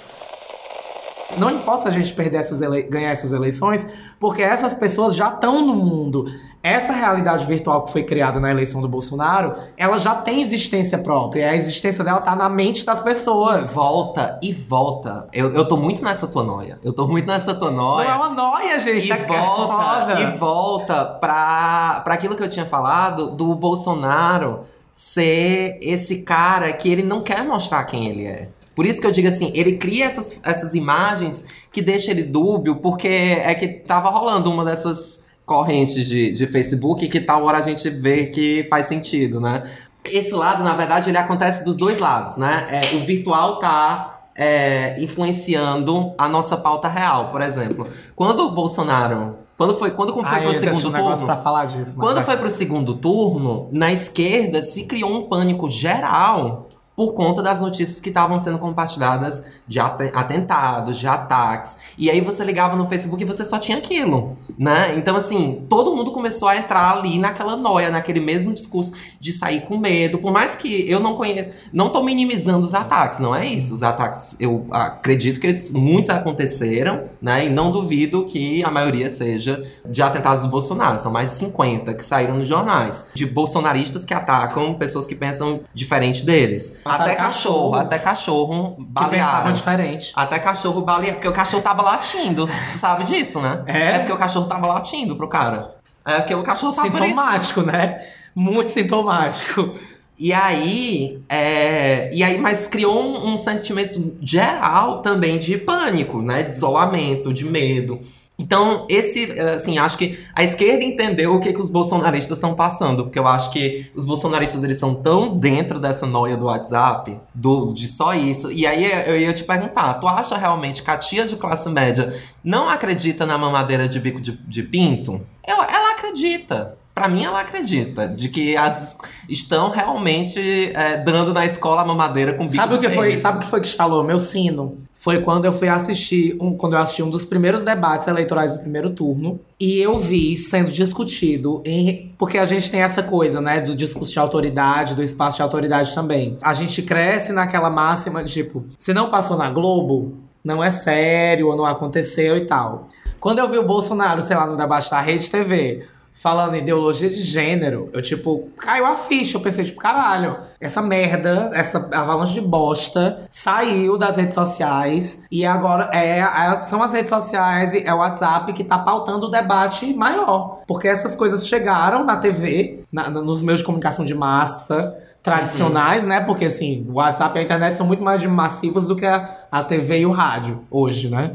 Não 1.37 1.51
importa 1.51 1.83
se 1.83 1.89
a 1.89 1.91
gente 1.91 2.13
perder 2.13 2.39
essas 2.39 2.59
ganhar 2.59 3.11
essas 3.11 3.33
eleições, 3.33 3.87
porque 4.19 4.43
essas 4.43 4.75
pessoas 4.75 5.15
já 5.15 5.29
estão 5.29 5.65
no 5.65 5.75
mundo. 5.75 6.25
Essa 6.63 6.93
realidade 6.93 7.47
virtual 7.47 7.85
que 7.85 7.93
foi 7.93 8.03
criada 8.03 8.39
na 8.39 8.51
eleição 8.51 8.83
do 8.83 8.89
Bolsonaro, 8.89 9.55
ela 9.79 9.99
já 9.99 10.15
tem 10.15 10.43
existência 10.43 10.99
própria. 10.99 11.51
A 11.51 11.57
existência 11.57 12.05
dela 12.05 12.21
tá 12.21 12.37
na 12.37 12.51
mente 12.51 12.85
das 12.85 13.01
pessoas. 13.01 13.71
E 13.71 13.75
volta, 13.75 14.39
e 14.43 14.53
volta. 14.53 15.27
Eu, 15.33 15.53
eu 15.53 15.67
tô 15.67 15.79
muito 15.79 16.05
nessa 16.05 16.27
tua 16.27 16.45
noia. 16.45 16.79
Eu 16.85 16.93
tô 16.93 17.07
muito 17.07 17.27
nessa 17.27 17.55
tua 17.55 17.71
noia. 17.71 18.09
Não 18.09 18.15
é 18.15 18.17
uma 18.17 18.29
noia, 18.29 18.79
gente. 18.79 19.09
E 19.09 19.13
é 19.13 19.25
volta, 19.25 20.07
foda. 20.07 20.21
e 20.21 20.37
volta 20.37 21.05
pra, 21.05 22.01
pra 22.05 22.15
aquilo 22.15 22.37
que 22.37 22.43
eu 22.43 22.49
tinha 22.49 22.67
falado 22.67 23.31
do 23.31 23.55
Bolsonaro 23.55 24.67
ser 24.93 25.79
esse 25.81 26.23
cara 26.23 26.71
que 26.75 26.91
ele 26.91 27.03
não 27.03 27.23
quer 27.23 27.43
mostrar 27.43 27.85
quem 27.85 28.07
ele 28.07 28.27
é. 28.27 28.49
Por 28.81 28.87
isso 28.87 28.99
que 28.99 29.07
eu 29.07 29.11
digo 29.11 29.29
assim, 29.29 29.53
ele 29.55 29.77
cria 29.77 30.07
essas, 30.07 30.41
essas 30.43 30.75
imagens 30.75 31.45
que 31.71 31.83
deixa 31.83 32.13
ele 32.13 32.23
dúbio, 32.23 32.77
porque 32.77 33.07
é 33.07 33.55
que 33.55 33.69
tava 33.69 34.09
rolando 34.09 34.51
uma 34.51 34.65
dessas 34.65 35.23
correntes 35.45 36.07
de, 36.07 36.33
de 36.33 36.47
Facebook 36.47 37.07
que 37.07 37.21
tal 37.21 37.45
hora 37.45 37.59
a 37.59 37.61
gente 37.61 37.91
vê 37.91 38.29
que 38.29 38.67
faz 38.71 38.87
sentido, 38.87 39.39
né? 39.39 39.65
Esse 40.03 40.33
lado, 40.33 40.65
na 40.65 40.75
verdade, 40.75 41.11
ele 41.11 41.19
acontece 41.19 41.63
dos 41.63 41.77
dois 41.77 41.99
lados, 41.99 42.39
né? 42.39 42.69
É, 42.71 42.97
o 42.97 43.01
virtual 43.01 43.59
tá 43.59 44.23
é, 44.35 44.99
influenciando 44.99 46.15
a 46.17 46.27
nossa 46.27 46.57
pauta 46.57 46.89
real, 46.89 47.29
por 47.31 47.43
exemplo. 47.43 47.87
Quando 48.17 48.47
o 48.47 48.51
Bolsonaro. 48.53 49.37
Quando 49.59 49.75
foi, 49.75 49.91
quando 49.91 50.15
foi 50.15 50.23
Ah, 50.25 50.41
pro 50.41 50.55
segundo 50.55 50.89
um 50.89 50.93
turno. 50.93 51.27
pra 51.27 51.37
falar 51.37 51.67
disso. 51.67 51.97
Quando 51.97 52.15
vai. 52.15 52.25
foi 52.25 52.37
pro 52.39 52.49
segundo 52.49 52.95
turno, 52.95 53.69
na 53.73 53.93
esquerda 53.93 54.63
se 54.63 54.87
criou 54.87 55.13
um 55.13 55.25
pânico 55.29 55.69
geral 55.69 56.70
por 57.01 57.15
conta 57.15 57.41
das 57.43 57.59
notícias 57.59 57.99
que 57.99 58.11
estavam 58.11 58.39
sendo 58.39 58.59
compartilhadas 58.59 59.43
de 59.67 59.81
ate- 59.81 60.11
atentados, 60.15 60.99
de 60.99 61.07
ataques. 61.07 61.79
E 61.97 62.11
aí 62.11 62.21
você 62.21 62.45
ligava 62.45 62.77
no 62.77 62.87
Facebook 62.87 63.23
e 63.23 63.25
você 63.27 63.43
só 63.43 63.59
tinha 63.59 63.79
aquilo, 63.79 64.37
né? 64.59 64.93
Então, 64.99 65.17
assim, 65.17 65.65
todo 65.67 65.97
mundo 65.97 66.11
começou 66.13 66.47
a 66.47 66.59
entrar 66.59 66.93
ali 66.99 67.19
naquela 67.19 67.57
noia, 67.57 67.89
naquele 67.91 68.21
mesmo 68.21 68.53
discurso 68.53 68.93
de 69.19 69.33
sair 69.33 69.63
com 69.63 69.79
medo. 69.79 70.19
Por 70.19 70.31
mais 70.31 70.55
que 70.55 70.91
eu 70.91 71.01
não 71.01 71.15
conheça, 71.17 71.49
não 71.73 71.89
tô 71.89 72.03
minimizando 72.03 72.67
os 72.67 72.75
ataques, 72.75 73.19
não 73.19 73.35
é 73.35 73.47
isso. 73.47 73.73
Os 73.73 73.83
ataques, 73.83 74.37
eu 74.39 74.67
acredito 74.71 75.41
que 75.41 75.47
eles- 75.47 75.73
muitos 75.73 76.11
aconteceram, 76.11 77.05
né? 77.23 77.47
E 77.47 77.49
não 77.49 77.73
duvido 77.73 78.27
que 78.27 78.63
a 78.63 78.71
maioria 78.71 79.11
seja 79.11 79.65
de 79.89 80.03
atentados 80.03 80.43
do 80.43 80.49
Bolsonaro. 80.51 80.99
São 80.99 81.11
mais 81.11 81.31
de 81.31 81.37
50 81.39 81.95
que 81.95 82.05
saíram 82.05 82.37
nos 82.37 82.47
jornais. 82.47 83.07
De 83.15 83.25
bolsonaristas 83.25 84.05
que 84.05 84.13
atacam 84.13 84.75
pessoas 84.75 85.07
que 85.07 85.15
pensam 85.15 85.61
diferente 85.73 86.27
deles. 86.27 86.79
Até 86.95 87.15
cachorro, 87.15 87.75
até 87.75 87.99
cachorro 87.99 88.77
Que 88.77 88.85
balearam. 88.85 89.11
pensavam 89.11 89.53
diferente. 89.53 90.13
Até 90.15 90.39
cachorro 90.39 90.81
baleado. 90.83 91.15
Porque 91.15 91.29
o 91.29 91.33
cachorro 91.33 91.63
tava 91.63 91.83
latindo. 91.83 92.49
Sabe 92.79 93.05
disso, 93.05 93.41
né? 93.41 93.63
É? 93.67 93.99
porque 93.99 94.13
o 94.13 94.17
cachorro 94.17 94.47
tava 94.47 94.67
latindo 94.67 95.17
pro 95.17 95.29
cara. 95.29 95.77
É 96.05 96.17
porque 96.19 96.35
o 96.35 96.43
cachorro 96.43 96.75
tava. 96.75 96.89
Sintomático, 96.89 97.63
né? 97.63 98.01
Muito 98.35 98.71
sintomático. 98.71 99.75
E 100.19 100.35
aí, 100.35 101.19
é, 101.31 102.11
e 102.13 102.23
aí, 102.23 102.39
mas 102.39 102.67
criou 102.67 103.03
um, 103.03 103.33
um 103.33 103.37
sentimento 103.39 104.17
geral 104.21 105.01
também 105.01 105.39
de 105.39 105.57
pânico, 105.57 106.21
né? 106.21 106.43
De 106.43 106.51
isolamento, 106.51 107.33
de 107.33 107.45
medo. 107.47 108.01
Então, 108.41 108.87
esse, 108.89 109.39
assim, 109.39 109.77
acho 109.77 109.99
que 109.99 110.19
a 110.35 110.43
esquerda 110.43 110.83
entendeu 110.83 111.35
o 111.35 111.41
que, 111.41 111.53
que 111.53 111.61
os 111.61 111.69
bolsonaristas 111.69 112.39
estão 112.39 112.55
passando, 112.55 113.05
porque 113.05 113.19
eu 113.19 113.27
acho 113.27 113.51
que 113.51 113.91
os 113.95 114.07
bolsonaristas 114.07 114.65
eles 114.65 114.79
são 114.79 114.95
tão 114.95 115.37
dentro 115.37 115.79
dessa 115.79 116.07
noia 116.07 116.39
do 116.39 116.47
WhatsApp, 116.47 117.21
do, 117.35 117.75
de 117.75 117.87
só 117.87 118.15
isso. 118.15 118.51
E 118.51 118.67
aí 118.67 118.91
eu 119.07 119.21
ia 119.21 119.33
te 119.35 119.45
perguntar: 119.45 119.93
tu 119.95 120.09
acha 120.09 120.39
realmente 120.39 120.83
que 120.83 120.91
a 120.91 120.97
tia 120.97 121.27
de 121.27 121.37
classe 121.37 121.69
média 121.69 122.15
não 122.43 122.67
acredita 122.67 123.27
na 123.27 123.37
mamadeira 123.37 123.87
de 123.87 124.01
bico 124.01 124.19
de, 124.19 124.33
de 124.33 124.63
pinto? 124.63 125.21
Eu, 125.47 125.57
ela 125.57 125.93
acredita. 125.93 126.80
Pra 127.01 127.09
mim, 127.09 127.25
ela 127.25 127.41
acredita 127.41 128.07
de 128.07 128.29
que 128.29 128.55
as 128.59 128.99
estão 129.27 129.71
realmente 129.71 130.39
é, 130.75 130.99
dando 130.99 131.33
na 131.33 131.47
escola 131.47 131.81
a 131.81 131.85
mamadeira 131.85 132.35
com 132.35 132.45
bico 132.45 132.57
Sabe 132.57 132.75
o 132.75 132.79
que 132.79 132.91
foi? 132.91 133.17
Sabe 133.17 133.39
o 133.39 133.41
que 133.41 133.47
foi 133.47 133.61
que 133.63 133.69
instalou 133.69 134.05
meu 134.05 134.21
sino? 134.21 134.77
Foi 134.93 135.23
quando 135.23 135.47
eu 135.47 135.53
fui 135.53 135.67
assistir 135.67 136.37
um, 136.39 136.55
quando 136.55 136.75
eu 136.75 136.79
assisti 136.79 137.03
um 137.03 137.09
dos 137.09 137.25
primeiros 137.25 137.63
debates 137.63 138.07
eleitorais 138.07 138.53
do 138.53 138.59
primeiro 138.59 138.91
turno 138.91 139.41
e 139.59 139.79
eu 139.79 139.97
vi 139.97 140.37
sendo 140.37 140.71
discutido 140.71 141.63
em 141.65 142.13
porque 142.19 142.37
a 142.37 142.45
gente 142.45 142.71
tem 142.71 142.83
essa 142.83 143.03
coisa, 143.03 143.41
né, 143.41 143.63
do 143.63 143.75
discurso 143.75 144.13
de 144.13 144.19
autoridade, 144.19 144.95
do 144.95 145.03
espaço 145.03 145.37
de 145.37 145.43
autoridade 145.43 145.95
também. 145.95 146.37
A 146.43 146.53
gente 146.53 146.83
cresce 146.83 147.33
naquela 147.33 147.71
máxima 147.71 148.23
de 148.23 148.31
tipo, 148.31 148.67
se 148.77 148.93
não 148.93 149.09
passou 149.09 149.39
na 149.39 149.49
Globo, 149.51 150.19
não 150.45 150.63
é 150.63 150.71
sério 150.71 151.49
ou 151.49 151.57
não 151.57 151.65
aconteceu 151.65 152.37
e 152.37 152.45
tal. 152.45 152.87
Quando 153.19 153.39
eu 153.39 153.49
vi 153.49 153.57
o 153.57 153.65
Bolsonaro, 153.65 154.21
sei 154.21 154.37
lá, 154.37 154.47
no 154.47 154.55
debate 154.55 154.91
da 154.91 155.01
Rede 155.01 155.31
TV, 155.31 155.87
falando 156.23 156.55
em 156.55 156.59
ideologia 156.59 157.09
de 157.09 157.21
gênero, 157.23 157.89
eu, 157.95 158.03
tipo, 158.03 158.51
caiu 158.59 158.85
a 158.85 158.95
ficha. 158.95 159.39
Eu 159.39 159.41
pensei, 159.41 159.65
tipo, 159.65 159.79
caralho, 159.81 160.37
essa 160.61 160.83
merda, 160.83 161.51
essa 161.55 161.89
avalanche 161.93 162.35
de 162.35 162.43
bosta 162.43 163.23
saiu 163.31 163.97
das 163.97 164.17
redes 164.17 164.35
sociais 164.35 165.25
e 165.31 165.47
agora 165.47 165.89
é, 165.95 166.19
é- 166.19 166.61
são 166.61 166.83
as 166.83 166.93
redes 166.93 167.09
sociais 167.09 167.73
e 167.73 167.79
é 167.87 167.95
o 167.95 167.99
WhatsApp 167.99 168.53
que 168.53 168.63
tá 168.63 168.79
pautando 168.79 169.27
o 169.27 169.31
debate 169.31 169.95
maior. 169.95 170.61
Porque 170.67 170.87
essas 170.89 171.17
coisas 171.17 171.47
chegaram 171.49 172.05
na 172.05 172.19
TV, 172.19 172.85
na- 172.93 173.09
nos 173.09 173.43
meios 173.43 173.61
de 173.61 173.65
comunicação 173.67 174.05
de 174.05 174.15
massa 174.15 174.95
tradicionais, 175.23 176.07
né? 176.07 176.21
Porque 176.21 176.45
assim, 176.47 176.87
o 176.89 176.95
WhatsApp 176.95 177.37
e 177.37 177.41
a 177.41 177.43
internet 177.45 177.77
são 177.77 177.87
muito 177.87 178.03
mais 178.03 178.25
massivos 178.27 178.87
do 178.87 178.95
que 178.97 179.07
a, 179.07 179.29
a 179.51 179.63
TV 179.65 180.01
e 180.01 180.07
o 180.07 180.11
rádio 180.13 180.65
hoje, 180.71 181.09
né? 181.09 181.33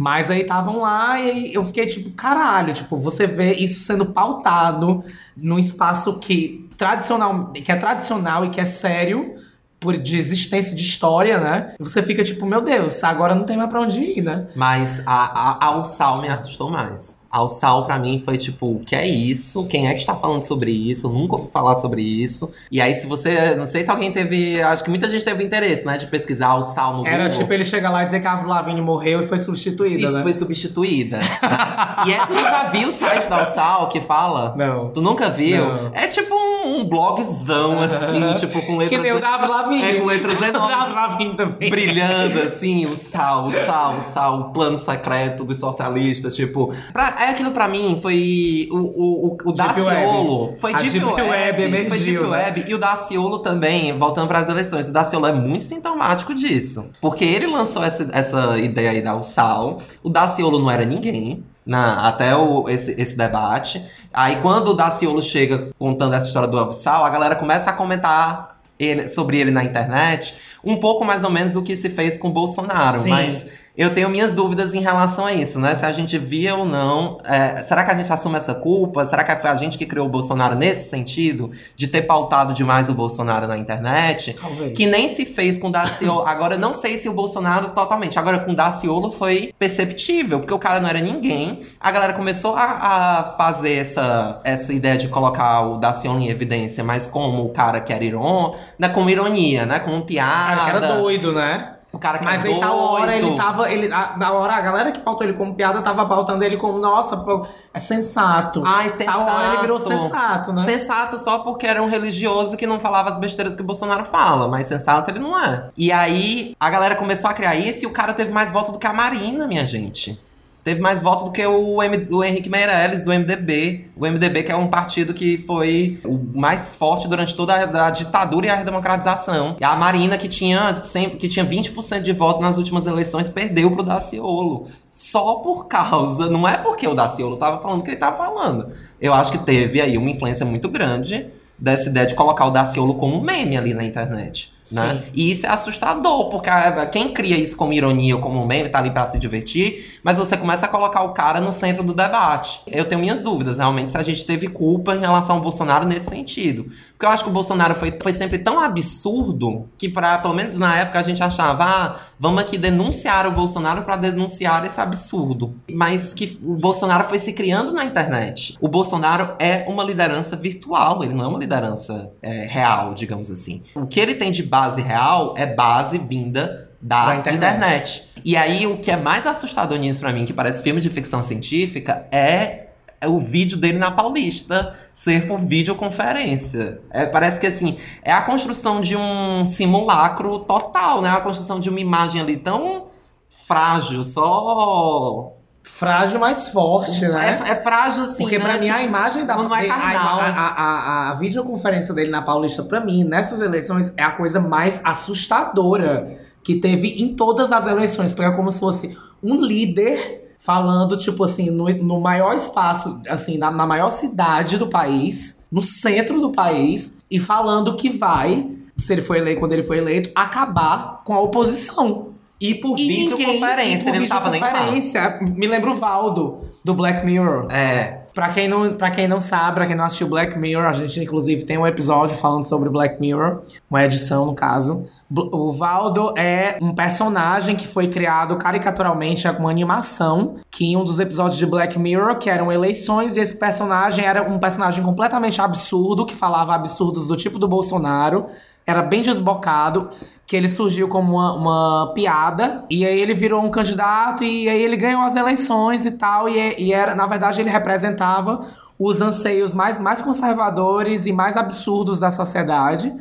Mas 0.00 0.30
aí 0.30 0.40
estavam 0.40 0.80
lá 0.80 1.20
e 1.20 1.52
eu 1.52 1.62
fiquei 1.62 1.84
tipo, 1.84 2.10
caralho, 2.12 2.72
tipo, 2.72 2.96
você 2.96 3.26
vê 3.26 3.52
isso 3.52 3.80
sendo 3.80 4.06
pautado 4.06 5.04
num 5.36 5.58
espaço 5.58 6.18
que 6.18 6.66
tradicional, 6.74 7.52
que 7.52 7.70
é 7.70 7.76
tradicional 7.76 8.42
e 8.46 8.48
que 8.48 8.58
é 8.58 8.64
sério 8.64 9.34
por 9.78 9.98
de 9.98 10.16
existência 10.16 10.74
de 10.74 10.80
história, 10.80 11.38
né? 11.38 11.74
Você 11.78 12.02
fica 12.02 12.24
tipo, 12.24 12.46
meu 12.46 12.62
Deus, 12.62 13.04
agora 13.04 13.34
não 13.34 13.44
tem 13.44 13.58
mais 13.58 13.68
pra 13.68 13.82
onde 13.82 14.00
ir, 14.00 14.22
né? 14.22 14.48
Mas 14.56 15.02
a, 15.06 15.68
a, 15.68 15.84
sal 15.84 16.22
me 16.22 16.30
assustou 16.30 16.70
mais. 16.70 17.19
Ao 17.30 17.46
sal, 17.46 17.84
pra 17.84 17.98
mim, 17.98 18.20
foi 18.24 18.36
tipo, 18.36 18.72
o 18.72 18.80
que 18.80 18.96
é 18.96 19.06
isso? 19.06 19.64
Quem 19.66 19.86
é 19.86 19.94
que 19.94 20.00
está 20.00 20.16
falando 20.16 20.42
sobre 20.42 20.70
isso? 20.70 21.06
Eu 21.06 21.12
nunca 21.12 21.36
ouvi 21.36 21.48
falar 21.52 21.76
sobre 21.78 22.02
isso. 22.02 22.52
E 22.72 22.80
aí, 22.80 22.92
se 22.94 23.06
você. 23.06 23.54
Não 23.54 23.66
sei 23.66 23.84
se 23.84 23.90
alguém 23.90 24.10
teve. 24.10 24.60
Acho 24.60 24.82
que 24.82 24.90
muita 24.90 25.08
gente 25.08 25.24
teve 25.24 25.44
interesse, 25.44 25.86
né? 25.86 25.96
De 25.96 26.06
pesquisar 26.06 26.56
o 26.56 26.62
sal 26.62 26.96
no 26.96 27.06
Era 27.06 27.24
Google. 27.24 27.38
tipo 27.38 27.52
ele 27.52 27.64
chegar 27.64 27.90
lá 27.90 28.02
e 28.02 28.06
dizer 28.06 28.20
que 28.20 28.26
a 28.26 28.32
Avril 28.32 28.48
Lavigne 28.48 28.80
morreu 28.80 29.20
e 29.20 29.22
foi 29.22 29.38
substituída, 29.38 30.02
Isso 30.02 30.12
né? 30.12 30.22
foi 30.22 30.34
substituída. 30.34 31.20
e 32.06 32.12
é, 32.12 32.26
tu 32.26 32.34
já 32.34 32.64
viu 32.64 32.88
o 32.88 32.92
site 32.92 33.28
da 33.28 33.38
Alsal 33.38 33.88
que 33.88 34.00
fala? 34.00 34.54
Não. 34.56 34.90
Tu 34.90 35.00
nunca 35.00 35.30
viu? 35.30 35.64
Não. 35.64 35.90
É 35.94 36.06
tipo 36.08 36.34
um, 36.34 36.80
um 36.80 36.84
blogzão, 36.84 37.80
assim, 37.80 38.34
tipo, 38.34 38.60
com 38.66 38.76
letras. 38.76 38.88
Que 38.88 38.98
nem 38.98 39.12
o 39.12 39.20
da 39.20 39.34
Avril 39.34 39.50
Lavigne. 39.50 39.82
É, 39.82 40.00
com 40.00 40.06
letras 40.06 40.34
da 40.40 40.48
enormes. 40.48 40.76
Avril 40.76 40.94
Lavigne 40.96 41.36
também. 41.36 41.70
Brilhando, 41.70 42.40
assim, 42.40 42.86
o 42.86 42.96
sal, 42.96 43.46
o 43.46 43.52
sal, 43.52 43.94
o 43.96 44.00
sal, 44.00 44.40
o 44.40 44.44
plano 44.52 44.78
secreto 44.78 45.44
dos 45.44 45.58
socialistas, 45.58 46.34
tipo. 46.34 46.74
Pra, 46.92 47.14
é 47.20 47.28
aquilo 47.30 47.50
pra 47.50 47.68
mim, 47.68 47.98
foi 48.00 48.68
o, 48.70 48.76
o, 48.78 49.36
o, 49.44 49.52
Daciolo. 49.52 50.46
Web. 50.46 50.58
Foi 50.60 50.72
A 50.72 50.76
Deep, 50.76 50.90
Deep 50.90 51.04
Web. 51.06 51.30
Web 51.30 51.56
Foi 51.56 51.64
emergiu, 51.66 52.20
Deep 52.22 52.30
né? 52.30 52.44
Web. 52.44 52.64
E 52.68 52.74
o 52.74 52.78
Daciolo 52.78 53.38
também, 53.40 53.96
voltando 53.98 54.28
pras 54.28 54.48
eleições, 54.48 54.88
o 54.88 54.92
Daciolo 54.92 55.26
é 55.26 55.32
muito 55.32 55.64
sintomático 55.64 56.34
disso. 56.34 56.90
Porque 57.00 57.24
ele 57.24 57.46
lançou 57.46 57.84
essa, 57.84 58.08
essa 58.12 58.58
ideia 58.58 58.90
aí 58.90 59.02
da 59.02 59.14
USAL. 59.16 59.78
O 60.02 60.08
Daciolo 60.08 60.58
não 60.58 60.70
era 60.70 60.84
ninguém. 60.84 61.44
Na, 61.66 62.08
até 62.08 62.34
o, 62.34 62.68
esse, 62.68 62.92
esse 62.98 63.16
debate. 63.16 63.84
Aí 64.12 64.36
quando 64.40 64.68
o 64.68 64.74
Daciolo 64.74 65.22
chega 65.22 65.70
contando 65.78 66.14
essa 66.14 66.26
história 66.26 66.48
do 66.48 66.56
USAL, 66.66 67.04
a 67.04 67.10
galera 67.10 67.36
começa 67.36 67.70
a 67.70 67.72
comentar 67.72 68.58
ele- 68.78 69.08
sobre 69.10 69.38
ele 69.38 69.50
na 69.50 69.62
internet, 69.62 70.34
um 70.64 70.78
pouco 70.78 71.04
mais 71.04 71.22
ou 71.22 71.30
menos 71.30 71.52
do 71.52 71.62
que 71.62 71.76
se 71.76 71.90
fez 71.90 72.16
com 72.16 72.28
o 72.28 72.32
Bolsonaro. 72.32 72.98
Sim. 72.98 73.10
Mas 73.10 73.46
eu 73.80 73.94
tenho 73.94 74.10
minhas 74.10 74.34
dúvidas 74.34 74.74
em 74.74 74.82
relação 74.82 75.24
a 75.24 75.32
isso, 75.32 75.58
né? 75.58 75.74
Se 75.74 75.86
a 75.86 75.90
gente 75.90 76.18
via 76.18 76.54
ou 76.54 76.66
não. 76.66 77.16
é, 77.24 77.62
será 77.62 77.82
que 77.82 77.90
a 77.90 77.94
gente 77.94 78.12
assume 78.12 78.36
essa 78.36 78.52
culpa? 78.52 79.06
Será 79.06 79.24
que 79.24 79.34
foi 79.36 79.48
a 79.48 79.54
gente 79.54 79.78
que 79.78 79.86
criou 79.86 80.06
o 80.06 80.10
Bolsonaro 80.10 80.54
nesse 80.54 80.90
sentido? 80.90 81.50
De 81.74 81.88
ter 81.88 82.02
pautado 82.02 82.52
demais 82.52 82.90
o 82.90 82.94
Bolsonaro 82.94 83.46
na 83.46 83.56
internet? 83.56 84.36
Talvez. 84.38 84.76
Que 84.76 84.84
nem 84.84 85.08
se 85.08 85.24
fez 85.24 85.56
com 85.56 85.68
o 85.68 85.72
Daciolo. 85.72 86.20
Agora, 86.28 86.58
não 86.58 86.74
sei 86.74 86.98
se 86.98 87.08
o 87.08 87.14
Bolsonaro 87.14 87.70
totalmente. 87.70 88.18
Agora, 88.18 88.40
com 88.40 88.52
o 88.52 88.54
Daciolo 88.54 89.10
foi 89.10 89.54
perceptível, 89.58 90.40
porque 90.40 90.52
o 90.52 90.58
cara 90.58 90.78
não 90.78 90.88
era 90.90 91.00
ninguém. 91.00 91.62
A 91.80 91.90
galera 91.90 92.12
começou 92.12 92.56
a, 92.56 92.64
a 92.64 93.34
fazer 93.38 93.78
essa, 93.78 94.42
essa 94.44 94.74
ideia 94.74 94.98
de 94.98 95.08
colocar 95.08 95.62
o 95.62 95.78
Daciolo 95.78 96.20
em 96.20 96.28
evidência, 96.28 96.84
mas 96.84 97.08
como 97.08 97.46
o 97.46 97.48
cara 97.48 97.80
que 97.80 97.94
era 97.94 98.04
iron, 98.04 98.54
né, 98.78 98.90
como 98.90 99.08
ironia, 99.08 99.64
né? 99.64 99.78
Como 99.78 100.04
piada. 100.04 100.56
Cara, 100.56 100.64
que 100.64 100.84
era 100.84 100.96
doido, 100.98 101.32
né? 101.32 101.76
O 101.92 101.98
cara 101.98 102.18
que 102.18 102.24
Mas 102.24 102.44
é 102.44 102.48
aí 102.48 102.60
tal 102.60 102.78
hora 102.78 103.16
ele 103.16 103.34
tava. 103.34 103.70
Ele, 103.70 103.92
a, 103.92 104.16
na 104.16 104.32
hora 104.32 104.54
a 104.54 104.60
galera 104.60 104.92
que 104.92 105.00
pautou 105.00 105.26
ele 105.26 105.36
como 105.36 105.54
piada 105.54 105.82
tava 105.82 106.06
pautando 106.06 106.44
ele 106.44 106.56
como, 106.56 106.78
nossa, 106.78 107.16
pô, 107.16 107.44
é 107.74 107.78
sensato. 107.80 108.62
Ai, 108.64 108.88
sensato. 108.88 109.18
Tal 109.18 109.34
hora 109.34 109.48
ele 109.48 109.60
virou 109.62 109.80
sensato, 109.80 110.52
né? 110.52 110.62
Sensato 110.62 111.18
só 111.18 111.40
porque 111.40 111.66
era 111.66 111.82
um 111.82 111.88
religioso 111.88 112.56
que 112.56 112.66
não 112.66 112.78
falava 112.78 113.10
as 113.10 113.16
besteiras 113.16 113.56
que 113.56 113.62
o 113.62 113.64
Bolsonaro 113.64 114.04
fala, 114.04 114.46
mas 114.46 114.68
sensato 114.68 115.10
ele 115.10 115.18
não 115.18 115.38
é. 115.38 115.68
E 115.76 115.90
aí 115.90 116.54
a 116.60 116.70
galera 116.70 116.94
começou 116.94 117.28
a 117.28 117.34
criar 117.34 117.56
isso 117.56 117.84
e 117.84 117.86
o 117.86 117.90
cara 117.90 118.14
teve 118.14 118.30
mais 118.30 118.52
voto 118.52 118.70
do 118.70 118.78
que 118.78 118.86
a 118.86 118.92
Marina, 118.92 119.48
minha 119.48 119.66
gente. 119.66 120.18
Teve 120.62 120.80
mais 120.80 121.02
voto 121.02 121.24
do 121.24 121.32
que 121.32 121.44
o, 121.46 121.82
M- 121.82 122.06
o 122.10 122.22
Henrique 122.22 122.50
Meirelles, 122.50 123.02
do 123.02 123.10
MDB. 123.12 123.86
O 123.96 124.06
MDB, 124.06 124.42
que 124.42 124.52
é 124.52 124.56
um 124.56 124.66
partido 124.68 125.14
que 125.14 125.38
foi 125.38 125.98
o 126.04 126.18
mais 126.38 126.74
forte 126.74 127.08
durante 127.08 127.34
toda 127.34 127.54
a, 127.54 127.86
a 127.86 127.90
ditadura 127.90 128.46
e 128.46 128.50
a 128.50 128.54
redemocratização. 128.56 129.56
E 129.58 129.64
a 129.64 129.74
Marina, 129.76 130.18
que 130.18 130.28
tinha, 130.28 130.74
sempre, 130.84 131.16
que 131.16 131.28
tinha 131.28 131.46
20% 131.46 132.02
de 132.02 132.12
voto 132.12 132.40
nas 132.42 132.58
últimas 132.58 132.86
eleições, 132.86 133.28
perdeu 133.28 133.70
pro 133.70 133.82
Daciolo. 133.82 134.68
Só 134.88 135.36
por 135.36 135.66
causa. 135.66 136.28
Não 136.28 136.46
é 136.46 136.56
porque 136.58 136.86
o 136.86 136.94
Daciolo 136.94 137.36
tava 137.36 137.60
falando 137.62 137.80
o 137.80 137.82
que 137.82 137.90
ele 137.90 137.96
tava 137.96 138.16
falando. 138.18 138.68
Eu 139.00 139.14
acho 139.14 139.32
que 139.32 139.38
teve 139.38 139.80
aí 139.80 139.96
uma 139.96 140.10
influência 140.10 140.44
muito 140.44 140.68
grande 140.68 141.26
dessa 141.58 141.88
ideia 141.88 142.06
de 142.06 142.14
colocar 142.14 142.46
o 142.46 142.50
Daciolo 142.50 142.94
como 142.94 143.20
meme 143.22 143.56
ali 143.56 143.72
na 143.74 143.84
internet. 143.84 144.52
Né? 144.74 145.04
E 145.14 145.30
isso 145.30 145.46
é 145.46 145.48
assustador, 145.50 146.28
porque 146.28 146.48
a- 146.50 146.86
quem 146.86 147.12
cria 147.12 147.36
isso 147.36 147.56
como 147.56 147.72
ironia 147.72 148.16
ou 148.16 148.22
como 148.22 148.44
meme 148.46 148.68
tá 148.68 148.78
ali 148.78 148.90
pra 148.90 149.06
se 149.06 149.18
divertir, 149.18 149.98
mas 150.02 150.18
você 150.18 150.36
começa 150.36 150.66
a 150.66 150.68
colocar 150.68 151.02
o 151.02 151.10
cara 151.12 151.40
no 151.40 151.52
centro 151.52 151.82
do 151.82 151.92
debate. 151.94 152.60
Eu 152.66 152.84
tenho 152.84 153.00
minhas 153.00 153.20
dúvidas, 153.22 153.58
realmente, 153.58 153.92
se 153.92 153.98
a 153.98 154.02
gente 154.02 154.24
teve 154.24 154.48
culpa 154.48 154.94
em 154.94 155.00
relação 155.00 155.36
ao 155.36 155.42
Bolsonaro 155.42 155.86
nesse 155.86 156.06
sentido. 156.10 156.64
Porque 156.92 157.06
eu 157.06 157.10
acho 157.10 157.24
que 157.24 157.30
o 157.30 157.32
Bolsonaro 157.32 157.74
foi, 157.74 157.96
foi 158.00 158.12
sempre 158.12 158.38
tão 158.38 158.58
absurdo 158.60 159.68
que, 159.78 159.88
pra, 159.88 160.18
pelo 160.18 160.34
menos 160.34 160.58
na 160.58 160.76
época, 160.76 160.98
a 160.98 161.02
gente 161.02 161.22
achava, 161.22 161.64
ah, 161.64 161.96
vamos 162.18 162.40
aqui 162.42 162.58
denunciar 162.58 163.26
o 163.26 163.32
Bolsonaro 163.32 163.82
pra 163.82 163.96
denunciar 163.96 164.64
esse 164.66 164.80
absurdo. 164.80 165.54
Mas 165.70 166.12
que 166.12 166.38
o 166.42 166.54
Bolsonaro 166.56 167.04
foi 167.04 167.18
se 167.18 167.32
criando 167.32 167.72
na 167.72 167.84
internet. 167.84 168.56
O 168.60 168.68
Bolsonaro 168.68 169.34
é 169.38 169.64
uma 169.68 169.82
liderança 169.84 170.36
virtual, 170.36 171.02
ele 171.02 171.14
não 171.14 171.24
é 171.24 171.28
uma 171.28 171.38
liderança 171.38 172.10
é, 172.22 172.46
real, 172.46 172.92
digamos 172.94 173.30
assim. 173.30 173.62
O 173.74 173.86
que 173.86 173.98
ele 173.98 174.14
tem 174.14 174.30
de 174.30 174.42
base 174.42 174.59
real 174.68 175.34
é 175.36 175.46
base 175.46 175.98
vinda 175.98 176.68
da, 176.80 177.06
Da 177.06 177.16
internet. 177.16 177.36
internet. 177.36 178.10
E 178.24 178.36
aí, 178.36 178.66
o 178.66 178.78
que 178.78 178.90
é 178.90 178.96
mais 178.96 179.26
assustador 179.26 179.78
nisso 179.78 180.00
pra 180.00 180.12
mim, 180.12 180.24
que 180.24 180.32
parece 180.32 180.62
filme 180.62 180.80
de 180.80 180.90
ficção 180.90 181.22
científica, 181.22 182.06
é 182.10 182.66
é 183.00 183.08
o 183.08 183.18
vídeo 183.18 183.56
dele 183.56 183.78
na 183.78 183.90
Paulista 183.90 184.74
ser 184.92 185.26
por 185.26 185.38
videoconferência. 185.38 186.82
É, 186.90 187.06
parece 187.06 187.40
que 187.40 187.46
assim, 187.46 187.78
é 188.02 188.12
a 188.12 188.20
construção 188.20 188.80
de 188.80 188.94
um 188.94 189.44
simulacro 189.46 190.40
total, 190.40 191.00
né? 191.00 191.08
A 191.08 191.20
construção 191.20 191.58
de 191.58 191.70
uma 191.70 191.80
imagem 191.80 192.20
ali 192.20 192.36
tão 192.36 192.88
frágil, 193.26 194.04
só. 194.04 195.32
Frágil, 195.62 196.18
mais 196.18 196.48
forte, 196.48 197.06
né? 197.06 197.38
É, 197.46 197.52
é 197.52 197.56
frágil 197.56 198.04
assim. 198.04 198.22
Porque 198.24 198.38
né? 198.38 198.44
pra 198.44 198.54
mim 198.54 198.60
Tipo, 198.60 198.74
a 198.74 198.82
imagem 198.82 199.26
da 199.26 199.36
não 199.36 199.54
é 199.54 199.66
carnal. 199.66 200.20
a, 200.20 200.24
a, 200.24 200.48
a, 200.48 201.10
a 201.10 201.14
videoconferência 201.14 201.94
dele 201.94 202.10
na 202.10 202.22
Paulista, 202.22 202.62
pra 202.62 202.80
mim, 202.80 203.04
nessas 203.04 203.40
eleições, 203.40 203.92
é 203.96 204.02
a 204.02 204.12
coisa 204.12 204.40
mais 204.40 204.80
assustadora 204.84 206.18
que 206.42 206.56
teve 206.56 206.88
em 207.02 207.14
todas 207.14 207.52
as 207.52 207.66
eleições. 207.66 208.12
Porque 208.12 208.30
é 208.30 208.34
como 208.34 208.50
se 208.50 208.58
fosse 208.58 208.96
um 209.22 209.40
líder 209.40 210.34
falando, 210.40 210.96
tipo 210.96 211.22
assim, 211.24 211.50
no, 211.50 211.68
no 211.68 212.00
maior 212.00 212.34
espaço, 212.34 213.00
assim, 213.08 213.36
na, 213.36 213.50
na 213.50 213.66
maior 213.66 213.90
cidade 213.90 214.56
do 214.56 214.68
país, 214.68 215.44
no 215.52 215.62
centro 215.62 216.18
do 216.18 216.30
país, 216.32 216.98
e 217.10 217.18
falando 217.18 217.76
que 217.76 217.90
vai, 217.90 218.50
se 218.76 218.92
ele 218.92 219.02
for 219.02 219.16
eleito, 219.16 219.40
quando 219.40 219.52
ele 219.52 219.62
for 219.62 219.76
eleito, 219.76 220.10
acabar 220.14 221.02
com 221.04 221.12
a 221.12 221.20
oposição. 221.20 222.14
E 222.40 222.54
por 222.54 222.78
E 222.78 222.86
videoconferência, 222.86 223.82
e 223.82 223.92
por 223.92 223.94
ele 223.94 223.98
não 224.00 224.08
tava 224.08 224.30
nem 224.30 224.40
lá. 224.40 225.18
Me 225.20 225.46
lembra 225.46 225.70
o 225.70 225.74
Valdo, 225.74 226.40
do 226.64 226.74
Black 226.74 227.04
Mirror. 227.04 227.46
É. 227.50 228.00
Pra 228.14 228.30
quem, 228.30 228.48
não, 228.48 228.74
pra 228.74 228.90
quem 228.90 229.06
não 229.06 229.20
sabe, 229.20 229.54
pra 229.54 229.66
quem 229.66 229.76
não 229.76 229.84
assistiu 229.84 230.08
Black 230.08 230.36
Mirror, 230.36 230.66
a 230.66 230.72
gente 230.72 230.98
inclusive 230.98 231.44
tem 231.44 231.56
um 231.56 231.66
episódio 231.66 232.16
falando 232.16 232.44
sobre 232.44 232.68
Black 232.68 233.00
Mirror, 233.00 233.42
uma 233.70 233.84
edição 233.84 234.26
no 234.26 234.34
caso. 234.34 234.84
O 235.12 235.52
Valdo 235.52 236.14
é 236.16 236.56
um 236.60 236.72
personagem 236.72 237.56
que 237.56 237.66
foi 237.66 237.88
criado 237.88 238.36
caricaturalmente 238.36 239.28
com 239.32 239.42
uma 239.42 239.50
animação, 239.50 240.36
que 240.50 240.64
em 240.64 240.76
um 240.76 240.84
dos 240.84 241.00
episódios 241.00 241.36
de 241.36 241.46
Black 241.46 241.78
Mirror, 241.78 242.16
que 242.16 242.30
eram 242.30 242.50
eleições, 242.50 243.16
e 243.16 243.20
esse 243.20 243.36
personagem 243.36 244.04
era 244.04 244.22
um 244.22 244.38
personagem 244.38 244.84
completamente 244.84 245.40
absurdo, 245.40 246.06
que 246.06 246.14
falava 246.14 246.54
absurdos 246.54 247.06
do 247.06 247.16
tipo 247.16 247.38
do 247.38 247.48
Bolsonaro, 247.48 248.26
era 248.66 248.82
bem 248.82 249.02
desbocado, 249.02 249.90
que 250.26 250.36
ele 250.36 250.48
surgiu 250.48 250.88
como 250.88 251.14
uma, 251.14 251.32
uma 251.34 251.92
piada, 251.92 252.64
e 252.70 252.86
aí 252.86 253.00
ele 253.00 253.14
virou 253.14 253.42
um 253.42 253.50
candidato, 253.50 254.22
e 254.22 254.48
aí 254.48 254.62
ele 254.62 254.76
ganhou 254.76 255.02
as 255.02 255.16
eleições 255.16 255.84
e 255.84 255.90
tal, 255.90 256.28
e, 256.28 256.54
e 256.56 256.72
era, 256.72 256.94
na 256.94 257.06
verdade, 257.06 257.40
ele 257.40 257.50
representava 257.50 258.46
os 258.78 259.00
anseios 259.00 259.52
mais, 259.52 259.76
mais 259.76 260.00
conservadores 260.00 261.04
e 261.04 261.12
mais 261.12 261.36
absurdos 261.36 261.98
da 261.98 262.10
sociedade. 262.10 262.94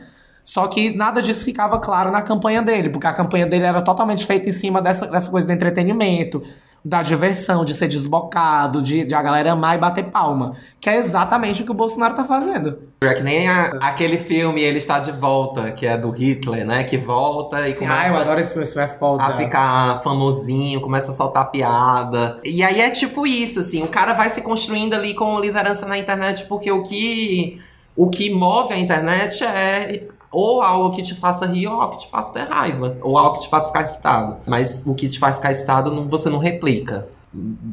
Só 0.43 0.67
que 0.67 0.95
nada 0.95 1.21
disso 1.21 1.45
ficava 1.45 1.77
claro 1.77 2.09
na 2.09 2.23
campanha 2.23 2.61
dele, 2.61 2.89
porque 2.89 3.05
a 3.05 3.13
campanha 3.13 3.45
dele 3.45 3.65
era 3.65 3.81
totalmente 3.81 4.25
feita 4.25 4.49
em 4.49 4.51
cima 4.51 4.81
dessa, 4.81 5.05
dessa 5.05 5.29
coisa 5.29 5.45
do 5.45 5.53
entretenimento, 5.53 6.41
da 6.83 7.03
diversão, 7.03 7.65
de 7.65 7.73
ser 7.73 7.87
desbocado, 7.87 8.81
de, 8.81 9.03
de 9.03 9.13
a 9.13 9.21
galera 9.21 9.51
amar 9.51 9.75
e 9.75 9.79
bater 9.79 10.05
palma. 10.05 10.53
Que 10.79 10.89
é 10.89 10.97
exatamente 10.97 11.61
o 11.61 11.65
que 11.65 11.71
o 11.71 11.75
Bolsonaro 11.75 12.15
tá 12.15 12.23
fazendo. 12.23 12.79
É 13.01 13.13
que 13.13 13.21
nem 13.23 13.47
a- 13.49 13.71
aquele 13.81 14.17
filme 14.17 14.61
Ele 14.61 14.77
Está 14.77 14.99
de 14.99 15.11
Volta, 15.11 15.71
que 15.71 15.85
é 15.85 15.97
do 15.97 16.09
Hitler, 16.09 16.65
né? 16.65 16.83
Que 16.83 16.97
volta 16.97 17.61
e 17.67 17.73
Sim, 17.73 17.85
começa. 17.87 18.01
ah, 18.01 18.07
eu 18.09 18.17
adoro 18.17 18.39
esse 18.39 18.51
filme, 18.51 18.63
esse 18.63 18.73
filme 18.73 18.87
é 18.89 18.91
foda. 18.93 19.23
a 19.23 19.31
ficar 19.37 20.01
famosinho, 20.03 20.79
começa 20.81 21.11
a 21.11 21.13
soltar 21.13 21.51
piada. 21.51 22.39
E 22.45 22.63
aí 22.63 22.79
é 22.81 22.89
tipo 22.89 23.27
isso, 23.27 23.59
assim, 23.59 23.83
o 23.83 23.87
cara 23.87 24.13
vai 24.13 24.29
se 24.29 24.41
construindo 24.41 24.93
ali 24.93 25.13
com 25.13 25.39
liderança 25.39 25.85
na 25.85 25.97
internet, 25.97 26.45
porque 26.45 26.71
o 26.71 26.81
que 26.83 27.59
o 27.95 28.09
que 28.09 28.33
move 28.33 28.73
a 28.73 28.77
internet 28.79 29.43
é 29.43 30.07
ou 30.31 30.61
algo 30.61 30.91
que 30.91 31.01
te 31.01 31.15
faça 31.15 31.45
rir 31.45 31.67
ou 31.67 31.79
algo 31.81 31.93
que 31.95 32.05
te 32.05 32.09
faça 32.11 32.31
ter 32.33 32.47
raiva, 32.47 32.97
ou 33.01 33.17
algo 33.17 33.35
que 33.37 33.41
te 33.43 33.49
faça 33.49 33.67
ficar 33.67 33.81
excitado. 33.81 34.37
Mas 34.45 34.83
o 34.85 34.93
que 34.93 35.07
te 35.09 35.17
faz 35.19 35.35
ficar 35.35 35.51
excitado 35.51 35.91
não- 35.91 36.07
você 36.07 36.29
não 36.29 36.37
replica. 36.39 37.07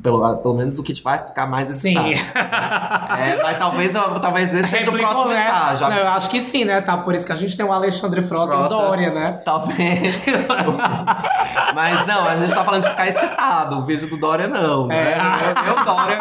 Pelo, 0.02 0.36
pelo 0.36 0.52
menos 0.54 0.78
o 0.78 0.82
que 0.82 0.92
te 0.92 1.02
vai 1.02 1.16
ficar 1.16 1.46
mais 1.46 1.70
Sim. 1.72 1.96
excitado. 2.10 2.36
É, 3.18 3.42
mas 3.42 3.58
talvez, 3.58 3.92
talvez 4.20 4.54
esse 4.54 4.68
seja 4.68 4.90
o 4.90 4.92
Replicou, 4.92 5.22
próximo 5.22 5.32
né? 5.34 5.40
estágio. 5.40 5.88
Não, 5.88 5.96
eu 5.96 6.08
acho 6.08 6.28
que 6.28 6.40
sim, 6.42 6.64
né? 6.66 6.82
Tá, 6.82 6.98
por 6.98 7.14
isso 7.14 7.24
que 7.24 7.32
a 7.32 7.36
gente 7.36 7.56
tem 7.56 7.64
o 7.64 7.72
Alexandre 7.72 8.20
Frota, 8.22 8.52
e 8.52 8.56
o 8.56 8.58
Frota. 8.58 8.74
Dória, 8.74 9.10
né? 9.14 9.40
Talvez. 9.44 10.22
Mas 11.74 12.06
não, 12.06 12.26
a 12.28 12.36
gente 12.36 12.52
tá 12.54 12.64
falando 12.64 12.82
de 12.82 12.88
ficar 12.90 13.06
excitado. 13.08 13.78
O 13.78 13.84
vídeo 13.86 14.08
do 14.08 14.18
Dória 14.18 14.46
não. 14.46 14.86
Né? 14.86 15.12
É. 15.12 15.16
Nem, 15.62 15.72
o 15.72 15.84
Dória, 15.84 16.18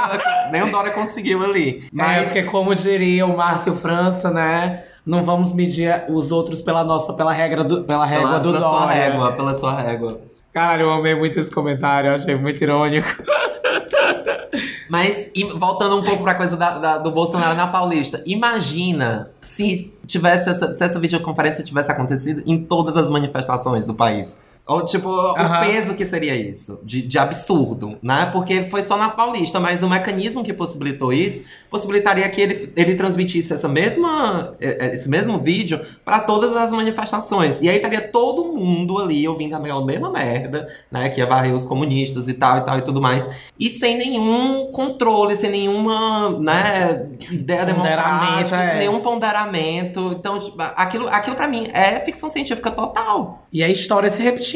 nem 0.51 0.63
o 0.63 0.71
Dória 0.71 0.91
conseguiu 0.91 1.43
ali. 1.43 1.88
Mas 1.91 2.07
Mas 2.17 2.23
porque 2.25 2.43
como 2.43 2.73
diria 2.73 3.25
o 3.25 3.36
Márcio 3.36 3.75
França, 3.75 4.29
né? 4.31 4.83
Não 5.06 5.24
vamos 5.24 5.53
medir 5.53 6.03
os 6.10 6.32
outros 6.32 6.62
pela 6.62 6.84
nossa, 6.84 7.14
pela 7.14 7.32
regra 7.32 7.64
do, 7.64 7.84
pela 7.84 8.06
régua 8.06 8.28
pela, 8.28 8.39
do 8.39 8.53
pela 8.53 8.68
sua 8.68 8.80
Dória. 8.80 8.93
régua, 8.95 9.32
pela 9.34 9.53
sua 9.53 9.82
régua. 9.82 10.22
Caralho, 10.51 10.84
eu 10.84 10.91
amei 10.91 11.14
muito 11.14 11.39
esse 11.39 11.51
comentário, 11.53 12.10
eu 12.10 12.16
achei 12.16 12.36
muito 12.36 12.64
irônico. 12.64 13.08
Mas 14.89 15.32
voltando 15.56 15.97
um 15.97 16.03
pouco 16.03 16.24
pra 16.24 16.36
coisa 16.36 16.56
da- 16.56 16.78
da- 16.78 16.97
do 16.97 17.12
Bolsonaro 17.12 17.56
na 17.56 17.68
Paulista, 17.68 18.22
imagina 18.26 19.30
se 19.41 19.93
tivesse 20.08 20.49
essa, 20.49 20.74
se 20.74 20.84
essa 20.84 20.99
videoconferência 20.99 21.64
tivesse 21.64 21.91
acontecido 21.91 22.41
em 22.45 22.64
todas 22.64 22.95
as 22.95 23.10
manifestações 23.10 23.86
do 23.86 23.93
país. 23.93 24.38
Ou, 24.68 24.84
tipo, 24.84 25.09
Aham. 25.09 25.59
o 25.59 25.66
peso 25.68 25.93
que 25.93 26.03
seria 26.05 26.36
isso, 26.36 26.82
de, 26.84 27.03
de 27.03 27.20
absurdo, 27.20 27.99
né? 28.01 28.26
Porque 28.34 28.63
foi 28.63 28.82
só 28.82 28.97
na 28.97 29.09
Paulista, 29.09 29.59
mas 29.59 29.84
o 29.84 29.89
mecanismo 29.89 30.43
que 30.43 30.51
possibilitou 30.51 31.13
isso 31.13 31.45
possibilitaria 31.70 32.28
que 32.30 32.41
ele, 32.41 32.74
ele 32.76 32.95
transmitisse 32.95 33.53
essa 33.53 33.68
mesma, 33.68 34.53
eh, 34.59 34.88
eh, 34.88 34.95
esse 34.95 35.07
mesmo 35.07 35.38
vídeo 35.38 35.82
pra 36.03 36.20
todas 36.20 36.55
as 36.55 36.72
manifestações. 36.72 37.61
E 37.61 37.70
aí 37.70 37.76
estaria 37.76 38.01
todo 38.01 38.43
mundo 38.43 38.97
ali 38.97 39.28
ouvindo 39.28 39.55
a 39.55 39.59
mesma 39.59 40.09
merda, 40.09 40.68
né? 40.91 41.09
Que 41.09 41.20
ia 41.20 41.28
varrer 41.28 41.53
os 41.53 41.63
comunistas 41.63 42.28
e 42.28 42.34
tal 42.34 42.57
e 42.57 42.61
tal 42.66 42.80
e 42.80 42.82
tudo 42.82 42.99
mais. 42.99 43.30
E 43.59 43.70
sem 43.70 43.95
nenhum 43.95 44.66
controle, 44.72 45.36
sem 45.36 45.51
nenhuma, 45.51 46.32
né, 46.39 47.07
ideia 47.30 47.66
democrática, 47.66 48.57
é. 48.57 48.70
sem 48.70 48.80
nenhum 48.80 48.99
ponderamento. 48.99 50.16
Então, 50.18 50.39
tipo, 50.39 50.57
aquilo, 50.59 51.07
aquilo 51.07 51.36
para 51.36 51.47
mim 51.47 51.68
é 51.72 51.99
ficção 51.99 52.30
científica 52.30 52.72
total. 52.72 53.45
E 53.53 53.63
a 53.63 53.70
história 53.70 54.09
se 54.09 54.24
repetindo. 54.24 54.55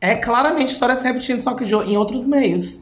É 0.00 0.14
claramente 0.16 0.72
história 0.72 0.96
se 0.96 1.04
repetindo, 1.04 1.40
só 1.40 1.54
que 1.54 1.64
em 1.64 1.96
outros 1.96 2.26
meios. 2.26 2.80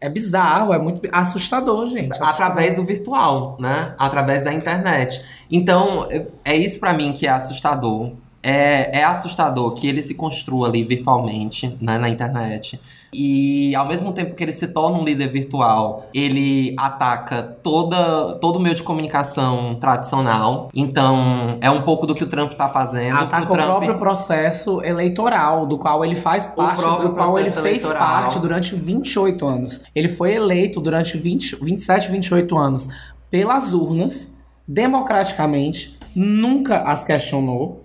É 0.00 0.08
bizarro, 0.08 0.72
é 0.72 0.78
muito 0.78 1.00
assustador, 1.12 1.88
gente. 1.88 2.20
Através 2.20 2.76
do 2.76 2.84
virtual, 2.84 3.56
né? 3.60 3.94
Através 3.98 4.42
da 4.42 4.52
internet. 4.52 5.22
Então, 5.50 6.06
é- 6.10 6.26
é 6.44 6.56
isso 6.56 6.80
pra 6.80 6.92
mim 6.92 7.12
que 7.12 7.26
é 7.26 7.30
assustador. 7.30 8.12
é, 8.44 8.98
é 8.98 9.04
assustador 9.04 9.72
que 9.74 9.86
ele 9.86 10.02
se 10.02 10.16
construa 10.16 10.66
ali 10.66 10.82
virtualmente, 10.82 11.78
né, 11.80 11.96
na 11.96 12.08
internet. 12.08 12.80
E 13.14 13.74
ao 13.74 13.86
mesmo 13.86 14.12
tempo 14.12 14.34
que 14.34 14.42
ele 14.42 14.52
se 14.52 14.68
torna 14.68 14.98
um 14.98 15.04
líder 15.04 15.30
virtual, 15.30 16.06
ele 16.14 16.74
ataca 16.78 17.42
toda, 17.42 18.34
todo 18.36 18.56
o 18.56 18.60
meio 18.60 18.74
de 18.74 18.82
comunicação 18.82 19.76
tradicional. 19.80 20.70
Então, 20.74 21.58
é 21.60 21.70
um 21.70 21.82
pouco 21.82 22.06
do 22.06 22.14
que 22.14 22.24
o 22.24 22.26
Trump 22.26 22.52
tá 22.54 22.68
fazendo. 22.68 23.18
Ataca 23.18 23.44
o, 23.44 23.50
Trump... 23.50 23.66
próprio 23.66 23.98
processo 23.98 24.82
eleitoral, 24.82 25.66
do 25.66 25.76
qual 25.76 26.04
ele 26.04 26.14
faz 26.14 26.48
parte, 26.48 26.80
do 26.80 27.12
qual 27.12 27.38
ele 27.38 27.50
processo 27.50 27.62
fez 27.62 27.82
eleitoral. 27.84 28.08
parte 28.08 28.38
durante 28.38 28.74
28 28.74 29.46
anos. 29.46 29.82
Ele 29.94 30.08
foi 30.08 30.34
eleito 30.34 30.80
durante 30.80 31.18
20, 31.18 31.56
27, 31.62 32.10
28 32.10 32.56
anos 32.56 32.88
pelas 33.32 33.72
urnas, 33.72 34.34
democraticamente, 34.68 35.98
nunca 36.14 36.82
as 36.82 37.02
questionou. 37.02 37.81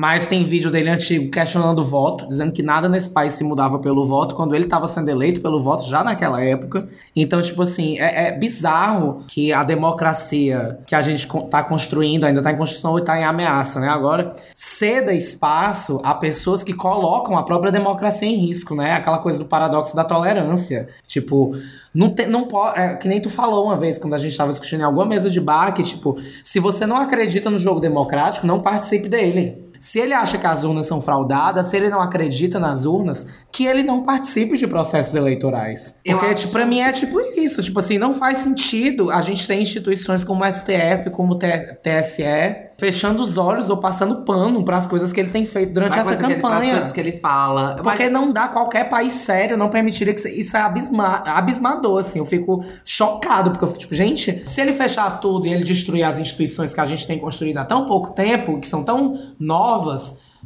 Mas 0.00 0.28
tem 0.28 0.44
vídeo 0.44 0.70
dele 0.70 0.88
antigo 0.90 1.28
questionando 1.28 1.80
o 1.80 1.84
voto, 1.84 2.28
dizendo 2.28 2.52
que 2.52 2.62
nada 2.62 2.88
nesse 2.88 3.10
país 3.10 3.32
se 3.32 3.42
mudava 3.42 3.80
pelo 3.80 4.06
voto, 4.06 4.32
quando 4.32 4.54
ele 4.54 4.62
estava 4.62 4.86
sendo 4.86 5.08
eleito 5.08 5.40
pelo 5.40 5.60
voto 5.60 5.88
já 5.88 6.04
naquela 6.04 6.40
época. 6.40 6.88
Então, 7.16 7.42
tipo 7.42 7.62
assim, 7.62 7.98
é, 7.98 8.28
é 8.28 8.30
bizarro 8.38 9.24
que 9.26 9.52
a 9.52 9.64
democracia 9.64 10.78
que 10.86 10.94
a 10.94 11.02
gente 11.02 11.26
co- 11.26 11.42
tá 11.42 11.64
construindo, 11.64 12.22
ainda 12.22 12.40
tá 12.40 12.52
em 12.52 12.56
construção 12.56 12.96
e 12.96 13.02
tá 13.02 13.18
em 13.18 13.24
ameaça, 13.24 13.80
né? 13.80 13.88
Agora, 13.88 14.34
ceda 14.54 15.12
espaço 15.12 16.00
a 16.04 16.14
pessoas 16.14 16.62
que 16.62 16.72
colocam 16.72 17.36
a 17.36 17.42
própria 17.42 17.72
democracia 17.72 18.28
em 18.28 18.36
risco, 18.36 18.76
né? 18.76 18.92
Aquela 18.92 19.18
coisa 19.18 19.36
do 19.36 19.46
paradoxo 19.46 19.96
da 19.96 20.04
tolerância. 20.04 20.86
Tipo, 21.08 21.56
não, 21.92 22.10
tem, 22.10 22.28
não 22.28 22.44
pode. 22.44 22.78
É, 22.78 22.94
que 22.94 23.08
nem 23.08 23.20
tu 23.20 23.28
falou 23.28 23.64
uma 23.64 23.76
vez 23.76 23.98
quando 23.98 24.14
a 24.14 24.18
gente 24.18 24.36
tava 24.36 24.52
discutindo 24.52 24.82
em 24.82 24.84
alguma 24.84 25.06
mesa 25.06 25.28
de 25.28 25.40
bar 25.40 25.72
que, 25.74 25.82
tipo, 25.82 26.16
se 26.44 26.60
você 26.60 26.86
não 26.86 26.98
acredita 26.98 27.50
no 27.50 27.58
jogo 27.58 27.80
democrático, 27.80 28.46
não 28.46 28.60
participe 28.60 29.08
dele. 29.08 29.66
Se 29.88 29.98
ele 29.98 30.12
acha 30.12 30.36
que 30.36 30.46
as 30.46 30.64
urnas 30.64 30.86
são 30.86 31.00
fraudadas, 31.00 31.66
se 31.68 31.76
ele 31.78 31.88
não 31.88 32.02
acredita 32.02 32.58
nas 32.60 32.84
urnas, 32.84 33.26
que 33.50 33.64
ele 33.64 33.82
não 33.82 34.02
participe 34.02 34.58
de 34.58 34.66
processos 34.66 35.14
eleitorais. 35.14 35.98
Porque, 36.04 36.34
tipo, 36.34 36.52
pra 36.52 36.66
mim 36.66 36.80
é 36.80 36.92
tipo 36.92 37.18
isso. 37.20 37.62
Tipo 37.62 37.78
assim, 37.78 37.96
não 37.96 38.12
faz 38.12 38.36
sentido 38.38 39.10
a 39.10 39.22
gente 39.22 39.46
ter 39.46 39.54
instituições 39.54 40.22
como 40.22 40.44
o 40.44 40.52
STF, 40.52 41.08
como 41.10 41.32
o 41.32 41.38
TSE, 41.38 42.22
fechando 42.78 43.22
os 43.22 43.36
olhos 43.38 43.70
ou 43.70 43.78
passando 43.78 44.24
pano 44.24 44.62
pras 44.62 44.86
coisas 44.86 45.10
que 45.12 45.18
ele 45.20 45.30
tem 45.30 45.44
feito 45.46 45.72
durante 45.72 45.98
essa 45.98 46.16
que 46.16 46.22
ele- 46.24 46.34
campanha. 46.36 46.72
coisas 46.72 46.92
que 46.92 47.00
ele 47.00 47.12
fala. 47.18 47.76
Porque 47.82 48.08
não 48.10 48.30
dá 48.32 48.46
qualquer 48.48 48.88
país 48.90 49.14
sério, 49.14 49.56
não 49.56 49.68
permitiria 49.70 50.12
que 50.12 50.20
isso- 50.20 50.28
isso 50.28 50.56
é 50.56 50.60
abisma, 50.60 51.22
abismador, 51.24 52.00
assim. 52.00 52.18
Eu 52.18 52.26
fico 52.26 52.62
chocado, 52.84 53.50
porque 53.50 53.64
eu 53.64 53.68
fico 53.68 53.80
tipo, 53.80 53.94
gente, 53.94 54.42
se 54.46 54.60
ele 54.60 54.74
fechar 54.74 55.18
tudo 55.18 55.46
e 55.46 55.52
ele 55.52 55.64
destruir 55.64 56.04
as 56.04 56.18
instituições 56.18 56.74
que 56.74 56.80
a 56.80 56.84
gente 56.84 57.06
tem 57.06 57.18
construído 57.18 57.56
há 57.56 57.64
tão 57.64 57.86
pouco 57.86 58.12
tempo, 58.12 58.60
que 58.60 58.66
são 58.66 58.84
tão 58.84 59.18
novas, 59.40 59.77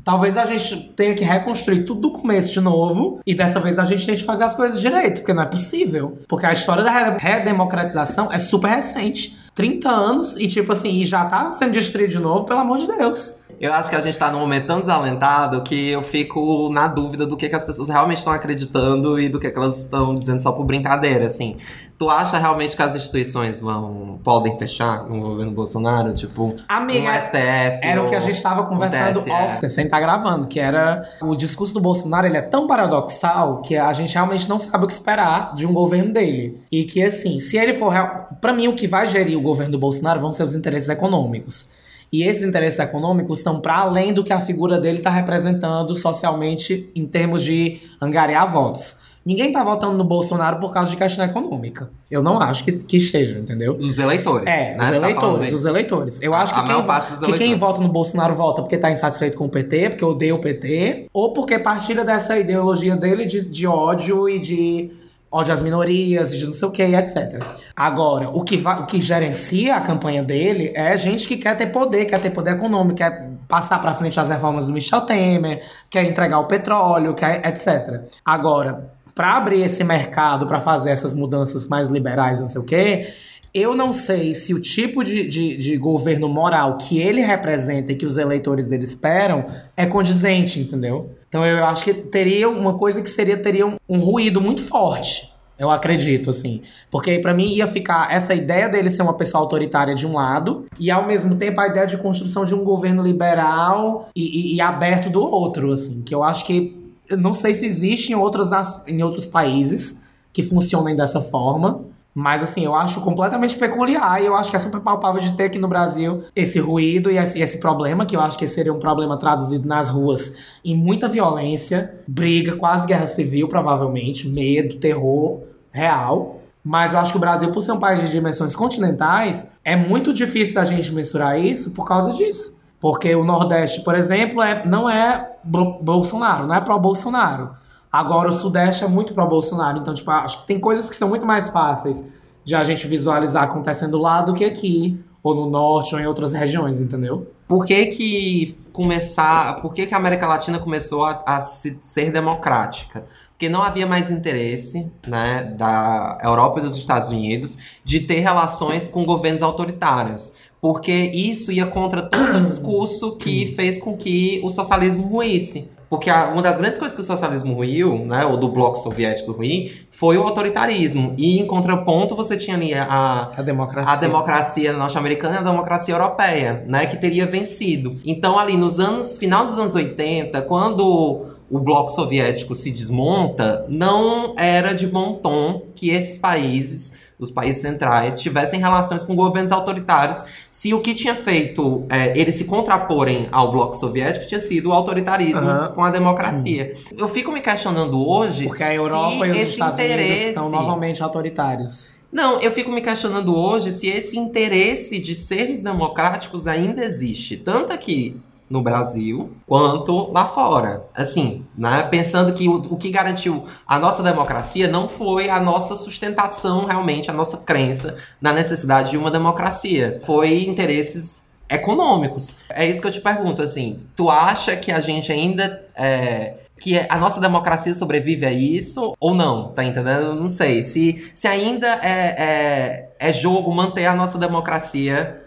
talvez 0.05 0.37
a 0.37 0.45
gente 0.45 0.77
tenha 0.97 1.15
que 1.15 1.23
reconstruir 1.25 1.85
tudo 1.85 2.01
do 2.01 2.13
começo 2.13 2.53
de 2.53 2.61
novo 2.61 3.21
e 3.27 3.35
dessa 3.35 3.61
vez 3.61 3.79
a 3.79 3.85
gente 3.85 4.07
tente 4.07 4.25
fazer 4.25 4.45
as 4.45 4.55
coisas 4.57 4.81
direito, 4.81 5.21
porque 5.21 5.33
não 5.35 5.43
é 5.43 5.47
possível. 5.47 6.19
Porque 6.29 6.47
a 6.47 6.53
história 6.53 6.83
da 6.83 6.91
re- 6.91 7.19
redemocratização 7.19 8.33
é 8.33 8.39
super 8.39 8.69
recente. 8.71 9.41
30 9.55 9.87
anos 9.91 10.35
e, 10.37 10.49
tipo 10.49 10.73
assim, 10.73 10.89
e 11.01 11.05
já 11.05 11.27
tá 11.27 11.55
sendo 11.55 11.73
destruído 11.73 12.11
de 12.11 12.19
novo, 12.19 12.47
pelo 12.47 12.61
amor 12.61 12.79
de 12.79 12.87
Deus. 12.87 13.43
Eu 13.61 13.73
acho 13.75 13.91
que 13.91 13.95
a 13.97 14.01
gente 14.01 14.19
tá 14.19 14.31
num 14.33 14.41
momento 14.41 14.67
tão 14.67 14.81
desalentado 14.81 15.63
que 15.63 15.91
eu 15.91 16.03
fico 16.03 16.71
na 16.73 16.89
dúvida 16.89 17.27
do 17.27 17.37
que, 17.37 17.49
que 17.51 17.55
as 17.55 17.63
pessoas 17.63 17.91
realmente 17.91 18.17
estão 18.17 18.33
acreditando 18.33 19.21
e 19.21 19.29
do 19.29 19.39
que, 19.39 19.51
que 19.51 19.59
elas 19.59 19.81
estão 19.81 20.15
dizendo 20.15 20.41
só 20.41 20.53
por 20.53 20.65
brincadeira, 20.65 21.27
assim. 21.27 21.57
Tu 22.03 22.11
acha 22.11 22.37
realmente 22.37 22.75
que 22.75 22.83
as 22.83 22.97
instituições 22.97 23.61
vão 23.61 24.19
podem 24.25 24.59
fechar 24.59 25.05
no 25.09 25.21
governo 25.21 25.53
Bolsonaro? 25.53 26.13
Tipo, 26.13 26.57
Amiga, 26.69 26.99
um 26.99 27.21
STF 27.21 27.79
Era 27.81 28.03
o 28.03 28.09
que 28.09 28.17
a 28.17 28.19
gente 28.19 28.35
estava 28.35 28.65
conversando 28.65 29.21
TSE? 29.21 29.31
off, 29.31 29.71
sem 29.71 29.85
estar 29.85 30.01
gravando, 30.01 30.49
que 30.49 30.59
era 30.59 31.09
o 31.23 31.37
discurso 31.37 31.73
do 31.73 31.81
Bolsonaro, 31.81 32.27
ele 32.27 32.37
é 32.37 32.43
tão 32.43 32.67
paradoxal 32.67 33.63
que 33.63 33.77
a 33.77 33.93
gente 33.93 34.15
realmente 34.15 34.49
não 34.49 34.59
sabe 34.59 34.83
o 34.83 34.89
que 34.89 34.93
esperar 34.93 35.55
de 35.55 35.65
um 35.65 35.73
governo 35.73 36.13
dele. 36.13 36.61
E 36.73 36.83
que 36.83 37.01
assim, 37.01 37.39
se 37.39 37.57
ele 37.57 37.73
for 37.73 37.91
real, 37.91 38.31
para 38.41 38.53
mim 38.53 38.67
o 38.67 38.75
que 38.75 38.89
vai 38.89 39.07
gerir 39.07 39.39
o 39.39 39.41
governo 39.41 39.71
do 39.71 39.79
Bolsonaro 39.79 40.21
vão 40.21 40.33
ser 40.33 40.43
os 40.43 40.57
interesses 40.57 40.89
econômicos. 40.89 41.69
E 42.13 42.25
esses 42.25 42.43
interesses 42.43 42.81
econômicos 42.81 43.39
estão 43.39 43.61
para 43.61 43.77
além 43.77 44.13
do 44.13 44.25
que 44.25 44.33
a 44.33 44.41
figura 44.41 44.77
dele 44.77 44.99
está 44.99 45.11
representando 45.11 45.95
socialmente 45.95 46.91
em 46.97 47.07
termos 47.07 47.45
de 47.45 47.81
angariar 48.01 48.53
votos. 48.53 49.02
Ninguém 49.25 49.53
tá 49.53 49.63
votando 49.63 49.97
no 49.97 50.05
Bolsonaro 50.05 50.59
por 50.59 50.73
causa 50.73 50.91
de 50.91 50.97
questão 50.97 51.25
econômica. 51.25 51.91
Eu 52.11 52.23
não 52.23 52.41
acho 52.41 52.65
que, 52.65 52.73
que 52.73 52.97
esteja, 52.97 53.39
entendeu? 53.39 53.73
Os 53.79 53.97
eleitores. 53.99 54.47
É, 54.49 54.75
né? 54.75 54.83
os 54.83 54.91
Tá 54.91 54.97
eleitores, 54.97 55.49
aí. 55.49 55.55
os 55.55 55.65
eleitores. 55.65 56.21
Eu 56.23 56.35
A- 56.35 56.39
acho 56.43 56.55
a 56.55 56.63
que, 56.63 56.73
quem, 56.75 56.83
parte 56.83 57.11
dos 57.13 57.19
que 57.29 57.33
quem 57.39 57.55
vota 57.55 57.81
no 57.81 57.89
Bolsonaro 57.89 58.35
vota 58.35 58.63
porque 58.63 58.77
tá 58.77 58.91
insatisfeito 58.91 59.37
com 59.39 59.45
o 59.45 59.49
PT, 59.49 59.91
porque 59.91 60.05
odeia 60.05 60.35
o 60.35 60.39
PT, 60.41 61.07
ou 61.13 61.33
porque 61.33 61.59
partilha 61.59 62.05
dessa 62.05 62.37
ideologia 62.39 62.97
dele 62.97 63.25
de, 63.25 63.49
de 63.49 63.67
ódio 63.67 64.29
e 64.29 64.39
de 64.41 64.91
ódio 65.31 65.55
às 65.55 65.63
minorias, 65.63 66.33
e 66.35 66.39
de 66.39 66.45
não 66.47 66.53
sei 66.53 66.69
o 66.69 66.71
que, 66.71 66.83
etc. 66.83 67.43
Agora, 67.75 68.29
o 68.29 68.43
que, 68.45 68.57
o 68.57 68.87
que 68.87 69.01
gerencia 69.01 69.77
a 69.77 69.81
campanha 69.81 70.23
dele 70.23 70.73
é 70.75 70.95
gente 70.97 71.27
que 71.27 71.37
quer 71.39 71.57
ter 71.57 71.69
poder, 71.69 72.05
quer 72.05 72.21
ter 72.21 72.29
poder 72.31 72.51
econômico, 72.53 72.97
quer 72.99 73.31
passar 73.49 73.79
pra 73.81 73.95
frente 73.95 74.19
as 74.21 74.29
reformas 74.29 74.67
do 74.67 74.73
Michel 74.75 75.01
Temer, 75.03 75.63
quer 75.89 76.05
entregar 76.05 76.39
o 76.39 76.45
petróleo, 76.47 77.15
quer, 77.15 77.47
etc. 77.47 78.03
Agora, 78.25 78.91
para 79.15 79.37
abrir 79.37 79.63
esse 79.63 79.83
mercado, 79.85 80.47
para 80.47 80.61
fazer 80.61 80.91
essas 80.91 81.15
mudanças 81.15 81.67
mais 81.67 81.89
liberais, 81.89 82.41
não 82.41 82.49
sei 82.49 82.61
o 82.61 82.65
quê, 82.65 83.09
eu 83.55 83.77
não 83.77 83.93
sei 83.93 84.35
se 84.35 84.55
o 84.55 84.61
tipo 84.61 85.05
de, 85.05 85.27
de, 85.27 85.57
de 85.59 85.77
governo 85.77 86.27
moral 86.29 86.79
que 86.79 86.99
ele 87.01 87.21
representa 87.21 87.93
e 87.93 87.95
que 87.95 88.07
os 88.07 88.17
eleitores 88.17 88.67
dele 88.67 88.85
esperam 88.85 89.45
é 89.77 89.85
condizente, 89.85 90.59
entendeu? 90.59 91.11
Então 91.29 91.45
eu 91.45 91.63
acho 91.67 91.85
que 91.85 91.93
teria 91.93 92.49
uma 92.49 92.75
coisa 92.79 93.03
que 93.03 93.11
seria 93.11 93.37
teria 93.37 93.67
um, 93.67 93.77
um 93.89 93.99
ruído 93.99 94.41
muito 94.41 94.63
forte. 94.63 95.31
Eu 95.59 95.71
acredito, 95.71 96.31
assim. 96.31 96.63
Porque 96.91 97.11
aí, 97.11 97.21
pra 97.21 97.33
mim, 97.33 97.53
ia 97.53 97.69
ficar 97.69 98.11
essa 98.13 98.35
ideia 98.35 98.69
dele 98.69 98.91
ser 98.91 99.03
uma 99.03 99.15
pessoa 99.15 99.43
autoritária 99.43 99.95
de 99.95 100.05
um 100.07 100.15
lado, 100.15 100.65
e 100.81 100.91
ao 100.91 101.07
mesmo 101.07 101.37
tempo 101.37 101.61
a 101.61 101.69
ideia 101.69 101.87
de 101.87 101.99
construção 101.99 102.45
de 102.45 102.53
um 102.53 102.65
governo 102.65 103.01
liberal 103.03 104.09
e, 104.17 104.55
e- 104.55 104.57
e 104.57 104.61
aberto 104.61 105.09
do 105.09 105.23
outro, 105.23 105.71
assim. 105.71 106.03
Que 106.03 106.15
eu 106.15 106.25
acho 106.25 106.45
que. 106.47 106.82
Não 107.17 107.35
sei 107.35 107.55
se 107.55 107.67
existe 107.67 108.13
em 108.13 108.15
outros, 108.15 108.51
em 108.87 109.03
outros 109.03 109.27
países 109.27 110.01
que 110.33 110.43
funcionem 110.43 110.97
dessa 110.97 111.21
forma. 111.21 111.85
Mas 112.15 112.43
assim, 112.43 112.65
eu 112.65 112.75
acho 112.75 113.01
completamente 113.01 113.57
peculiar 113.57 114.21
e 114.23 114.27
eu 114.27 114.35
acho 114.35 114.51
que 114.51 114.57
é 114.57 114.59
super 114.59 114.81
palpável 114.81 115.21
de 115.21 115.33
ter 115.33 115.45
aqui 115.45 115.59
no 115.59 115.67
Brasil 115.67 116.25
esse 116.37 116.59
ruído 116.59 117.11
e 117.11 117.17
esse, 117.17 117.41
esse 117.41 117.59
problema, 117.59 118.05
que 118.05 118.15
eu 118.15 118.21
acho 118.21 118.37
que 118.37 118.47
seria 118.47 118.73
um 118.73 118.79
problema 118.79 119.19
traduzido 119.19 119.67
nas 119.67 119.89
ruas 119.89 120.35
em 120.63 120.77
muita 120.77 121.09
violência, 121.09 121.95
briga, 122.07 122.55
quase 122.55 122.87
guerra 122.87 123.07
civil, 123.07 123.49
provavelmente, 123.49 124.29
medo, 124.29 124.77
terror 124.77 125.41
real. 125.71 126.41
Mas 126.63 126.93
eu 126.93 126.99
acho 126.99 127.13
que 127.13 127.17
o 127.17 127.21
Brasil, 127.21 127.51
por 127.51 127.63
ser 127.63 127.73
um 127.73 127.81
país 127.81 128.01
de 128.03 128.11
dimensões 128.11 128.55
continentais, 128.55 129.51
é 129.65 129.75
muito 129.75 130.13
difícil 130.13 130.55
da 130.55 130.65
gente 130.65 130.93
mensurar 130.93 131.41
isso 131.41 131.71
por 131.71 131.87
causa 131.87 132.13
disso. 132.13 132.61
Porque 132.83 133.15
o 133.15 133.23
Nordeste, 133.25 133.81
por 133.83 133.95
exemplo, 133.95 134.43
é, 134.43 134.67
não 134.67 134.91
é 134.91 135.31
Bo- 135.45 135.79
Bolsonaro, 135.81 136.47
não 136.49 136.55
é 136.57 136.61
pró-Bolsonaro. 136.61 137.51
Agora 137.93 138.29
o 138.29 138.33
Sudeste 138.33 138.83
é 138.85 138.89
muito 138.89 139.15
pró-Bolsonaro. 139.15 139.79
Então, 139.79 139.95
tipo, 139.95 140.11
acho 140.11 140.41
que 140.41 140.47
tem 140.49 140.59
coisas 140.59 140.91
que 140.91 140.97
são 140.97 141.09
muito 141.09 141.25
mais 141.25 141.49
fáceis 141.49 142.05
de 142.45 142.57
a 142.57 142.65
gente 142.65 142.89
visualizar 142.89 143.45
acontecendo 143.45 143.97
lá 143.99 144.21
do 144.21 144.35
que 144.35 144.45
aqui, 144.45 144.99
ou 145.23 145.33
no 145.33 145.49
Norte, 145.49 145.95
ou 145.95 146.01
em 146.01 146.07
outras 146.09 146.33
regiões, 146.33 146.81
entendeu? 146.81 147.31
Por 147.47 147.65
que 147.65 147.87
que 147.87 148.59
começar, 148.73 149.61
por 149.63 149.73
que 149.73 149.87
que 149.87 149.95
a 149.95 149.97
América 149.99 150.27
Latina 150.27 150.59
começou 150.59 151.05
a, 151.05 151.23
a 151.25 151.41
se- 151.41 151.79
ser 151.81 152.11
democrática? 152.11 153.05
Porque 153.31 153.49
não 153.49 153.63
havia 153.63 153.87
mais 153.87 154.11
interesse, 154.11 154.91
né, 155.07 155.55
da 155.57 156.19
Europa 156.23 156.59
e 156.59 156.63
dos 156.63 156.77
Estados 156.77 157.11
Unidos 157.11 157.59
de 157.85 158.01
ter 158.01 158.19
relações 158.21 158.89
com 158.89 159.05
governos 159.05 159.43
autoritários. 159.43 160.33
Porque 160.63 160.93
isso 160.93 161.51
ia 161.51 161.67
contra 161.67 162.03
todo 162.03 162.39
o 162.39 162.41
discurso 162.47 163.17
que 163.17 163.47
fez 163.57 163.79
com 163.79 163.97
que 163.97 164.41
o 164.45 164.49
socialismo 164.49 165.09
ruísse. 165.09 165.69
Porque 165.91 166.09
uma 166.09 166.41
das 166.41 166.57
grandes 166.57 166.79
coisas 166.79 166.95
que 166.95 167.03
o 167.03 167.05
socialismo 167.05 167.53
ruiu, 167.53 167.99
né, 168.07 168.25
ou 168.25 168.37
do 168.37 168.49
bloco 168.49 168.79
soviético 168.79 169.33
ruir, 169.33 169.87
foi 169.91 170.17
o 170.17 170.23
autoritarismo. 170.23 171.15
E 171.19 171.39
em 171.39 171.47
contraponto 171.47 172.15
você 172.15 172.37
tinha 172.37 172.57
ali 172.57 172.73
a, 172.73 173.29
A 173.37 173.43
democracia. 173.43 173.93
a 173.93 173.97
democracia 173.97 174.73
norte-americana 174.73 175.35
e 175.35 175.39
a 175.39 175.43
democracia 175.43 175.95
europeia, 175.95 176.65
né, 176.67 176.87
que 176.87 176.97
teria 176.97 177.27
vencido. 177.27 177.97
Então 178.07 178.39
ali 178.39 178.57
nos 178.57 178.79
anos 178.79 179.19
final 179.19 179.45
dos 179.45 179.59
anos 179.59 179.75
80, 179.75 180.41
quando 180.43 181.27
o 181.51 181.59
bloco 181.59 181.91
soviético 181.91 182.55
se 182.55 182.71
desmonta, 182.71 183.67
não 183.69 184.35
era 184.39 184.73
de 184.73 184.87
bom 184.87 185.15
tom 185.15 185.67
que 185.75 185.91
esses 185.91 186.17
países 186.17 186.95
os 187.23 187.31
países 187.31 187.63
centrais 187.63 188.21
tivessem 188.21 188.59
relações 188.59 189.03
com 189.03 189.15
governos 189.15 189.53
autoritários, 189.53 190.25
se 190.51 190.75
o 190.75 190.81
que 190.81 190.93
tinha 190.95 191.15
feito 191.15 191.87
é, 191.89 192.19
eles 192.19 192.35
se 192.35 192.45
contraporem 192.45 193.29
ao 193.31 193.53
bloco 193.53 193.75
soviético 193.75 194.27
tinha 194.27 194.41
sido 194.41 194.71
o 194.71 194.73
autoritarismo 194.73 195.49
Aham. 195.49 195.73
com 195.75 195.85
a 195.85 195.91
democracia. 195.91 196.75
Eu 196.99 197.09
fico 197.09 197.31
me 197.31 197.41
questionando 197.41 198.07
hoje 198.07 198.47
Porque 198.47 198.63
a 198.63 198.75
Europa 198.75 199.27
e 199.27 199.31
os 199.31 199.49
Estados 199.49 199.79
Unidos 199.79 199.95
interesse 199.95 200.29
estão 200.29 200.51
novamente 200.51 201.03
autoritários. 201.03 201.95
não, 202.13 202.41
eu 202.41 202.51
fico 202.51 202.71
me 202.71 202.81
questionando 202.83 203.37
hoje 203.37 203.71
se 203.71 203.87
esse 203.87 204.19
interesse 204.19 204.99
de 204.99 205.15
sermos 205.15 205.63
democráticos 205.63 206.47
ainda 206.47 206.85
existe. 206.85 207.37
Tanto 207.37 207.73
aqui 207.73 208.17
no 208.53 208.63
Brasil 208.63 209.33
quanto 209.47 210.13
lá 210.13 210.27
fora. 210.27 210.85
Assim, 210.95 211.47
né? 211.57 211.83
Pensando 211.85 212.35
que 212.35 212.47
o, 212.47 212.57
o 212.57 212.77
que 212.77 212.91
garantiu 212.91 213.47
a 213.67 213.79
nossa 213.79 214.03
democracia 214.03 214.69
não 214.69 214.87
foi 214.87 215.31
a 215.31 215.41
nossa 215.41 215.75
sustentação, 215.75 216.67
realmente, 216.67 217.11
a 217.11 217.15
nossa 217.15 217.39
crença 217.39 217.97
na 218.21 218.31
necessidade 218.31 218.91
de 218.91 218.99
uma 218.99 219.11
democracia. 219.11 220.01
Foi 220.05 220.45
interesses 220.45 221.23
econômicos. 221.49 222.41
É 222.51 222.67
isso 222.67 222.81
que 222.81 222.87
eu 222.87 222.93
te 222.93 223.01
pergunto, 223.01 223.41
assim, 223.41 223.75
tu 223.97 224.11
acha 224.11 224.55
que 224.55 224.71
a 224.71 224.81
gente 224.81 225.11
ainda 225.11 225.67
é, 225.75 226.35
que 226.61 226.79
a 226.89 226.97
nossa 226.97 227.21
democracia 227.21 227.75
sobrevive 227.75 228.27
a 228.27 228.33
isso 228.33 228.95
ou 229.01 229.15
não, 229.15 229.49
tá 229.49 229.65
entendendo? 229.65 230.15
Não 230.15 230.29
sei. 230.29 230.63
Se, 230.63 231.11
se 231.15 231.27
ainda 231.27 231.81
é, 231.83 232.15
é, 232.19 232.89
é 232.99 233.13
jogo 233.13 233.53
manter 233.53 233.87
a 233.87 233.95
nossa 233.95 234.19
democracia 234.19 235.22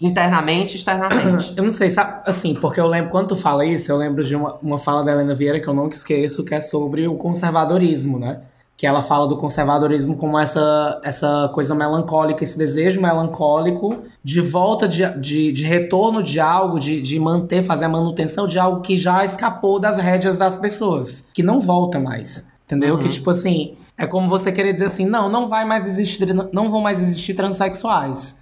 internamente 0.00 0.76
externamente. 0.76 1.52
Eu 1.56 1.64
não 1.64 1.72
sei, 1.72 1.90
sabe, 1.90 2.22
assim, 2.26 2.54
porque 2.54 2.80
eu 2.80 2.86
lembro, 2.86 3.10
quando 3.10 3.28
tu 3.28 3.36
fala 3.36 3.64
isso, 3.64 3.90
eu 3.90 3.96
lembro 3.96 4.22
de 4.22 4.34
uma, 4.36 4.56
uma 4.62 4.78
fala 4.78 5.02
da 5.02 5.12
Helena 5.12 5.34
Vieira 5.34 5.60
que 5.60 5.68
eu 5.68 5.74
nunca 5.74 5.94
esqueço, 5.94 6.44
que 6.44 6.54
é 6.54 6.60
sobre 6.60 7.08
o 7.08 7.16
conservadorismo, 7.16 8.18
né? 8.18 8.40
Que 8.76 8.86
ela 8.86 9.02
fala 9.02 9.26
do 9.26 9.36
conservadorismo 9.36 10.16
como 10.16 10.38
essa, 10.38 11.00
essa 11.02 11.50
coisa 11.52 11.74
melancólica, 11.74 12.44
esse 12.44 12.56
desejo 12.56 13.00
melancólico 13.00 13.96
de 14.22 14.40
volta, 14.40 14.86
de, 14.86 15.08
de, 15.18 15.50
de 15.50 15.64
retorno 15.64 16.22
de 16.22 16.38
algo, 16.38 16.78
de, 16.78 17.00
de 17.00 17.18
manter, 17.18 17.62
fazer 17.62 17.86
a 17.86 17.88
manutenção 17.88 18.46
de 18.46 18.56
algo 18.56 18.80
que 18.80 18.96
já 18.96 19.24
escapou 19.24 19.80
das 19.80 19.98
rédeas 19.98 20.38
das 20.38 20.56
pessoas, 20.56 21.24
que 21.34 21.42
não 21.42 21.60
volta 21.60 21.98
mais. 21.98 22.46
Entendeu? 22.66 22.94
Uhum. 22.94 23.00
Que, 23.00 23.08
tipo 23.08 23.30
assim, 23.30 23.74
é 23.96 24.06
como 24.06 24.28
você 24.28 24.52
querer 24.52 24.74
dizer 24.74 24.84
assim, 24.84 25.06
não, 25.06 25.28
não 25.28 25.48
vai 25.48 25.64
mais 25.64 25.86
existir, 25.86 26.32
não 26.52 26.70
vão 26.70 26.80
mais 26.80 27.00
existir 27.00 27.34
transexuais 27.34 28.36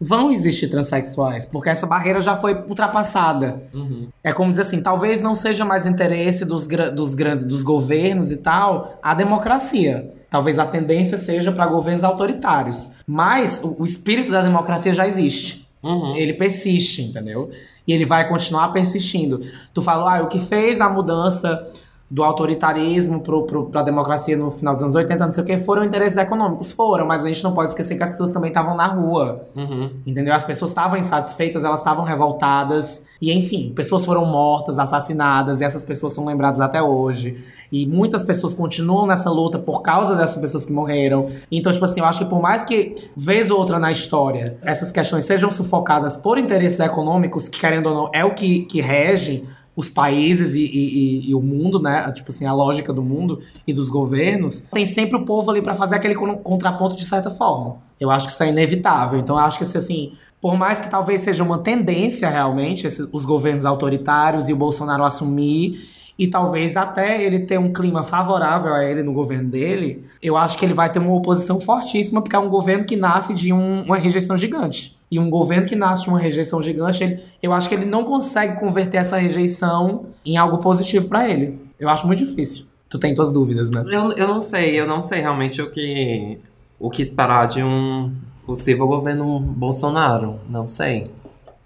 vão 0.00 0.30
existir 0.30 0.68
transexuais, 0.68 1.44
porque 1.46 1.68
essa 1.68 1.86
barreira 1.86 2.20
já 2.20 2.36
foi 2.36 2.54
ultrapassada. 2.54 3.62
Uhum. 3.74 4.08
É 4.22 4.32
como 4.32 4.50
dizer 4.50 4.62
assim, 4.62 4.80
talvez 4.80 5.20
não 5.20 5.34
seja 5.34 5.64
mais 5.64 5.86
interesse 5.86 6.44
dos, 6.44 6.66
dos 6.94 7.14
grandes, 7.14 7.44
dos 7.44 7.62
governos 7.62 8.30
e 8.30 8.36
tal, 8.36 8.98
a 9.02 9.14
democracia. 9.14 10.14
Talvez 10.30 10.58
a 10.58 10.66
tendência 10.66 11.16
seja 11.16 11.50
para 11.50 11.66
governos 11.66 12.04
autoritários. 12.04 12.90
Mas 13.06 13.60
o, 13.64 13.82
o 13.82 13.84
espírito 13.84 14.30
da 14.30 14.42
democracia 14.42 14.94
já 14.94 15.06
existe. 15.06 15.66
Uhum. 15.82 16.14
Ele 16.14 16.34
persiste, 16.34 17.02
entendeu? 17.02 17.50
E 17.86 17.92
ele 17.92 18.04
vai 18.04 18.28
continuar 18.28 18.68
persistindo. 18.68 19.40
Tu 19.72 19.80
falou, 19.80 20.06
ah, 20.06 20.22
o 20.22 20.28
que 20.28 20.38
fez 20.38 20.80
a 20.80 20.88
mudança 20.88 21.66
do 22.10 22.24
autoritarismo 22.24 23.20
pro, 23.20 23.44
pra 23.66 23.82
democracia 23.82 24.36
no 24.36 24.50
final 24.50 24.72
dos 24.72 24.82
anos 24.82 24.94
80, 24.94 25.26
não 25.26 25.32
sei 25.32 25.42
o 25.42 25.46
que, 25.46 25.58
foram 25.58 25.84
interesses 25.84 26.16
econômicos. 26.16 26.72
Foram, 26.72 27.06
mas 27.06 27.24
a 27.24 27.28
gente 27.28 27.44
não 27.44 27.52
pode 27.52 27.70
esquecer 27.70 27.96
que 27.96 28.02
as 28.02 28.10
pessoas 28.10 28.32
também 28.32 28.48
estavam 28.48 28.74
na 28.74 28.86
rua. 28.86 29.46
Uhum. 29.54 29.90
Entendeu? 30.06 30.34
As 30.34 30.44
pessoas 30.44 30.70
estavam 30.70 30.96
insatisfeitas, 30.96 31.64
elas 31.64 31.80
estavam 31.80 32.04
revoltadas. 32.04 33.04
E 33.20 33.30
enfim, 33.30 33.72
pessoas 33.74 34.06
foram 34.06 34.24
mortas, 34.24 34.78
assassinadas, 34.78 35.60
e 35.60 35.64
essas 35.64 35.84
pessoas 35.84 36.14
são 36.14 36.24
lembradas 36.24 36.60
até 36.60 36.82
hoje. 36.82 37.44
E 37.70 37.86
muitas 37.86 38.24
pessoas 38.24 38.54
continuam 38.54 39.06
nessa 39.06 39.30
luta 39.30 39.58
por 39.58 39.82
causa 39.82 40.14
dessas 40.16 40.40
pessoas 40.40 40.64
que 40.64 40.72
morreram. 40.72 41.28
Então, 41.52 41.70
tipo 41.70 41.84
assim, 41.84 42.00
eu 42.00 42.06
acho 42.06 42.20
que 42.20 42.24
por 42.24 42.40
mais 42.40 42.64
que, 42.64 42.94
vez 43.14 43.50
ou 43.50 43.58
outra 43.58 43.78
na 43.78 43.90
história, 43.90 44.56
essas 44.62 44.90
questões 44.90 45.26
sejam 45.26 45.50
sufocadas 45.50 46.16
por 46.16 46.38
interesses 46.38 46.80
econômicos, 46.80 47.48
que 47.48 47.60
querendo 47.60 47.88
ou 47.88 47.94
não, 47.94 48.10
é 48.14 48.24
o 48.24 48.34
que, 48.34 48.62
que 48.62 48.80
rege 48.80 49.44
os 49.78 49.88
países 49.88 50.54
e, 50.56 50.60
e- 50.64 51.30
e- 51.30 51.34
o 51.36 51.40
mundo, 51.40 51.80
né? 51.80 52.10
Tipo 52.10 52.32
assim, 52.32 52.44
a 52.46 52.52
lógica 52.52 52.92
do 52.92 53.00
mundo 53.00 53.38
e 53.64 53.72
dos 53.72 53.88
governos, 53.88 54.58
tem 54.72 54.84
sempre 54.84 55.16
o 55.16 55.24
povo 55.24 55.48
ali 55.52 55.62
pra 55.62 55.72
fazer 55.72 55.94
aquele 55.94 56.16
con- 56.16 56.36
contraponto 56.38 56.96
de 56.96 57.06
certa 57.06 57.30
forma. 57.30 57.76
Eu 58.00 58.10
acho 58.10 58.26
que 58.26 58.32
isso 58.32 58.42
é 58.42 58.48
inevitável. 58.48 59.20
Então, 59.20 59.36
eu 59.38 59.44
acho 59.44 59.56
que 59.56 59.62
assim, 59.64 60.14
por 60.40 60.56
mais 60.58 60.80
que 60.80 60.90
talvez 60.90 61.20
seja 61.20 61.44
uma 61.44 61.58
tendência 61.58 62.28
realmente, 62.28 62.88
esses- 62.88 63.06
os 63.12 63.24
governos 63.24 63.64
autoritários 63.64 64.48
e 64.48 64.52
o 64.52 64.56
Bolsonaro 64.56 65.04
assumir 65.04 65.78
e 66.18 66.26
talvez 66.26 66.76
até 66.76 67.22
ele 67.24 67.46
ter 67.46 67.60
um 67.60 67.72
clima 67.72 68.02
favorável 68.02 68.74
a 68.74 68.84
ele 68.84 69.04
no 69.04 69.12
governo 69.12 69.48
dele, 69.48 70.02
eu 70.20 70.36
acho 70.36 70.58
que 70.58 70.64
ele 70.64 70.74
vai 70.74 70.90
ter 70.90 70.98
uma 70.98 71.14
oposição 71.14 71.60
fortíssima, 71.60 72.20
porque 72.20 72.34
é 72.34 72.38
um 72.40 72.48
governo 72.48 72.84
que 72.84 72.96
nasce 72.96 73.32
de 73.32 73.52
um- 73.52 73.82
uma 73.84 73.96
rejeição 73.96 74.36
gigante. 74.36 74.97
E 75.10 75.18
um 75.18 75.30
governo 75.30 75.66
que 75.66 75.74
nasce 75.74 76.02
de 76.04 76.10
uma 76.10 76.18
rejeição 76.18 76.60
gigante, 76.60 77.02
ele- 77.02 77.22
eu 77.42 77.52
acho 77.52 77.68
que 77.68 77.74
ele 77.74 77.86
não 77.86 78.04
consegue 78.04 78.58
converter 78.60 78.98
essa 78.98 79.16
rejeição 79.16 80.06
em 80.24 80.36
algo 80.36 80.58
positivo 80.58 81.08
pra 81.08 81.28
ele. 81.28 81.58
Eu 81.80 81.88
acho 81.88 82.06
muito 82.06 82.18
difícil. 82.24 82.66
Tu 82.88 82.98
tem 82.98 83.14
tuas 83.14 83.32
dúvidas, 83.32 83.70
né? 83.70 83.84
Eu, 83.90 84.12
eu 84.12 84.28
não 84.28 84.40
sei, 84.40 84.78
eu 84.78 84.86
não 84.86 85.00
sei 85.00 85.20
realmente 85.20 85.60
o 85.62 85.70
que, 85.70 86.38
o 86.78 86.90
que 86.90 87.02
esperar 87.02 87.46
de 87.46 87.62
um 87.62 88.12
possível 88.46 88.86
governo 88.86 89.38
Bolsonaro. 89.40 90.40
Não 90.48 90.66
sei. 90.66 91.06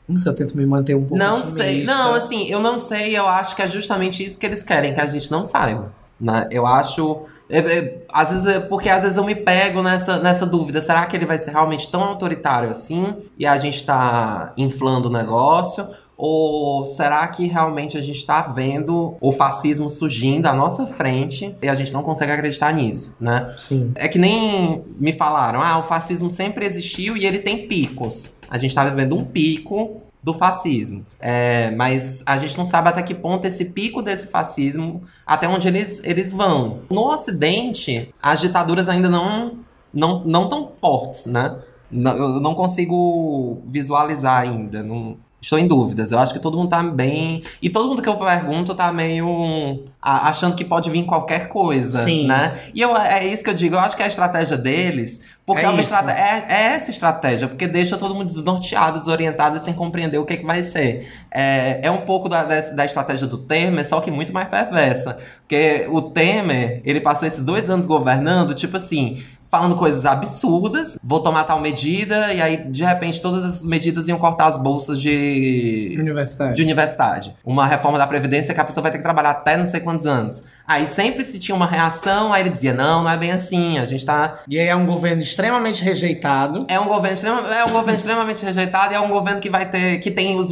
Não 0.08 0.16
sei, 0.16 0.30
eu 0.32 0.36
tento 0.36 0.56
me 0.56 0.66
manter 0.66 0.94
um 0.96 1.00
pouco 1.00 1.16
Não 1.16 1.34
otimista. 1.38 1.54
sei. 1.62 1.84
Não, 1.84 2.14
assim, 2.14 2.46
eu 2.48 2.60
não 2.60 2.76
sei, 2.76 3.16
eu 3.16 3.26
acho 3.28 3.54
que 3.56 3.62
é 3.62 3.66
justamente 3.68 4.24
isso 4.24 4.38
que 4.38 4.44
eles 4.44 4.62
querem, 4.62 4.92
que 4.92 5.00
a 5.00 5.06
gente 5.06 5.30
não 5.30 5.44
saiba. 5.44 5.92
Né? 6.22 6.46
Eu 6.52 6.64
acho. 6.66 7.22
é- 7.50 7.58
é- 7.58 8.06
às 8.12 8.30
vezes, 8.30 8.46
é- 8.46 8.60
porque 8.60 8.88
às 8.88 9.02
vezes 9.02 9.18
eu 9.18 9.24
me 9.24 9.34
pego 9.34 9.82
nessa, 9.82 10.18
nessa 10.20 10.46
dúvida. 10.46 10.80
Será 10.80 11.04
que 11.04 11.16
ele 11.16 11.26
vai 11.26 11.36
ser 11.36 11.50
realmente 11.50 11.90
tão 11.90 12.02
autoritário 12.04 12.70
assim? 12.70 13.16
E 13.36 13.44
a 13.44 13.56
gente 13.56 13.84
tá 13.84 14.52
inflando 14.56 15.08
o 15.08 15.12
negócio? 15.12 15.88
Ou 16.16 16.84
será 16.84 17.26
que 17.26 17.46
realmente 17.48 17.98
a 17.98 18.00
gente 18.00 18.24
tá 18.24 18.40
vendo 18.42 19.16
o 19.20 19.32
fascismo 19.32 19.90
surgindo 19.90 20.46
à 20.46 20.54
nossa 20.54 20.86
frente 20.86 21.56
e 21.60 21.68
a 21.68 21.74
gente 21.74 21.92
não 21.92 22.04
consegue 22.04 22.30
acreditar 22.30 22.72
nisso, 22.72 23.16
né? 23.20 23.52
Sim. 23.58 23.90
É 23.96 24.06
que 24.06 24.18
nem 24.20 24.84
me 25.00 25.12
falaram, 25.12 25.60
ah, 25.60 25.78
o 25.78 25.82
fascismo 25.82 26.30
sempre 26.30 26.64
existiu 26.64 27.16
e 27.16 27.26
ele 27.26 27.40
tem 27.40 27.66
picos. 27.66 28.36
A 28.48 28.56
gente 28.56 28.72
tá 28.72 28.84
vivendo 28.84 29.16
um 29.16 29.24
pico 29.24 30.01
do 30.22 30.32
fascismo. 30.32 31.04
É, 31.18 31.70
mas 31.72 32.22
a 32.24 32.36
gente 32.36 32.56
não 32.56 32.64
sabe 32.64 32.88
até 32.88 33.02
que 33.02 33.14
ponto 33.14 33.44
esse 33.46 33.66
pico 33.66 34.00
desse 34.00 34.28
fascismo, 34.28 35.02
até 35.26 35.48
onde 35.48 35.66
eles, 35.68 36.00
eles 36.04 36.30
vão. 36.32 36.80
No 36.90 37.12
Ocidente, 37.12 38.14
as 38.22 38.40
ditaduras 38.40 38.88
ainda 38.88 39.08
não 39.08 39.58
não, 39.92 40.24
não 40.24 40.48
tão 40.48 40.70
fortes, 40.72 41.26
né? 41.26 41.60
Não- 41.90 42.16
eu 42.16 42.40
não 42.40 42.54
consigo 42.54 43.60
visualizar 43.66 44.40
ainda. 44.40 44.82
Não, 44.82 45.18
estou 45.42 45.58
em 45.58 45.66
dúvidas. 45.66 46.12
Eu 46.12 46.18
acho 46.20 46.32
que 46.32 46.38
todo 46.38 46.56
mundo 46.56 46.68
tá 46.70 46.82
bem. 46.82 47.42
E 47.60 47.68
todo 47.68 47.88
mundo 47.88 48.00
que 48.00 48.08
eu 48.08 48.14
pergunto 48.16 48.74
tá 48.74 48.92
meio 48.92 49.84
achando 50.00 50.54
que 50.56 50.64
pode 50.64 50.88
vir 50.88 51.04
qualquer 51.04 51.48
coisa, 51.48 52.02
Sim. 52.04 52.26
né? 52.26 52.54
E 52.74 52.80
eu, 52.80 52.96
é 52.96 53.26
isso 53.26 53.42
que 53.42 53.50
eu 53.50 53.54
digo. 53.54 53.74
Eu 53.74 53.80
acho 53.80 53.96
que 53.96 54.02
é 54.02 54.04
a 54.04 54.08
estratégia 54.08 54.56
deles. 54.56 55.20
Porque 55.44 55.66
É 55.66 55.68
é, 55.68 55.80
estrate- 55.80 56.10
é, 56.10 56.44
é 56.48 56.62
essa 56.74 56.90
estratégia, 56.92 57.48
porque 57.48 57.66
deixa 57.66 57.96
todo 57.96 58.14
mundo 58.14 58.26
desnorteado, 58.26 59.00
desorientado 59.00 59.58
sem 59.58 59.74
compreender 59.74 60.18
o 60.18 60.24
que, 60.24 60.36
que 60.36 60.46
vai 60.46 60.62
ser. 60.62 61.08
É, 61.32 61.80
é 61.82 61.90
um 61.90 62.02
pouco 62.02 62.28
da, 62.28 62.44
dessa- 62.44 62.72
da 62.74 62.84
estratégia 62.84 63.26
do 63.26 63.36
Temer, 63.38 63.84
só 63.86 64.00
que 64.00 64.08
muito 64.10 64.32
mais 64.32 64.46
perversa. 64.48 65.18
Porque 65.40 65.86
o 65.90 66.00
Temer, 66.00 66.80
ele 66.84 67.00
passou 67.00 67.26
esses 67.26 67.40
dois 67.44 67.68
anos 67.68 67.84
governando, 67.84 68.54
tipo 68.54 68.76
assim, 68.76 69.20
falando 69.52 69.74
coisas 69.76 70.06
absurdas, 70.06 70.96
vou 71.04 71.20
tomar 71.20 71.44
tal 71.44 71.60
medida, 71.60 72.32
e 72.32 72.40
aí, 72.40 72.56
de 72.70 72.82
repente, 72.82 73.20
todas 73.20 73.44
essas 73.44 73.66
medidas 73.66 74.08
iam 74.08 74.18
cortar 74.18 74.46
as 74.46 74.56
bolsas 74.56 74.98
de, 74.98 75.94
Universidade. 76.00 76.54
de 76.56 76.62
universidade. 76.62 77.36
Uma 77.44 77.66
reforma 77.66 77.98
da 77.98 78.06
Previdência 78.06 78.54
que 78.54 78.60
a 78.60 78.64
pessoa 78.64 78.80
vai 78.80 78.90
ter 78.90 78.96
que 78.96 79.04
trabalhar 79.04 79.28
até 79.32 79.54
não 79.58 79.66
sei 79.66 79.80
quantos 79.80 80.06
anos. 80.06 80.42
Aí 80.66 80.86
sempre 80.86 81.22
se 81.26 81.38
tinha 81.38 81.54
uma 81.54 81.66
reação, 81.66 82.32
aí 82.32 82.40
ele 82.40 82.48
dizia, 82.48 82.72
não, 82.72 83.02
não 83.02 83.10
é 83.10 83.16
bem 83.18 83.30
assim, 83.30 83.78
a 83.78 83.84
gente 83.84 84.06
tá 84.06 84.38
E 84.48 84.58
aí 84.58 84.68
é 84.68 84.74
um 84.74 84.86
governo 84.86 85.20
extremamente 85.20 85.84
rejeitado. 85.84 86.64
é 86.68 86.80
um 86.80 86.86
governo, 86.86 87.14
extrema- 87.14 87.54
é 87.54 87.62
um 87.66 87.72
governo 87.72 87.94
extremamente 87.96 88.42
rejeitado 88.42 88.94
e 88.94 88.96
é 88.96 89.00
um 89.00 89.10
governo 89.10 89.38
que 89.38 89.50
vai 89.50 89.68
ter. 89.70 89.98
que 89.98 90.10
tem 90.10 90.34
os 90.34 90.48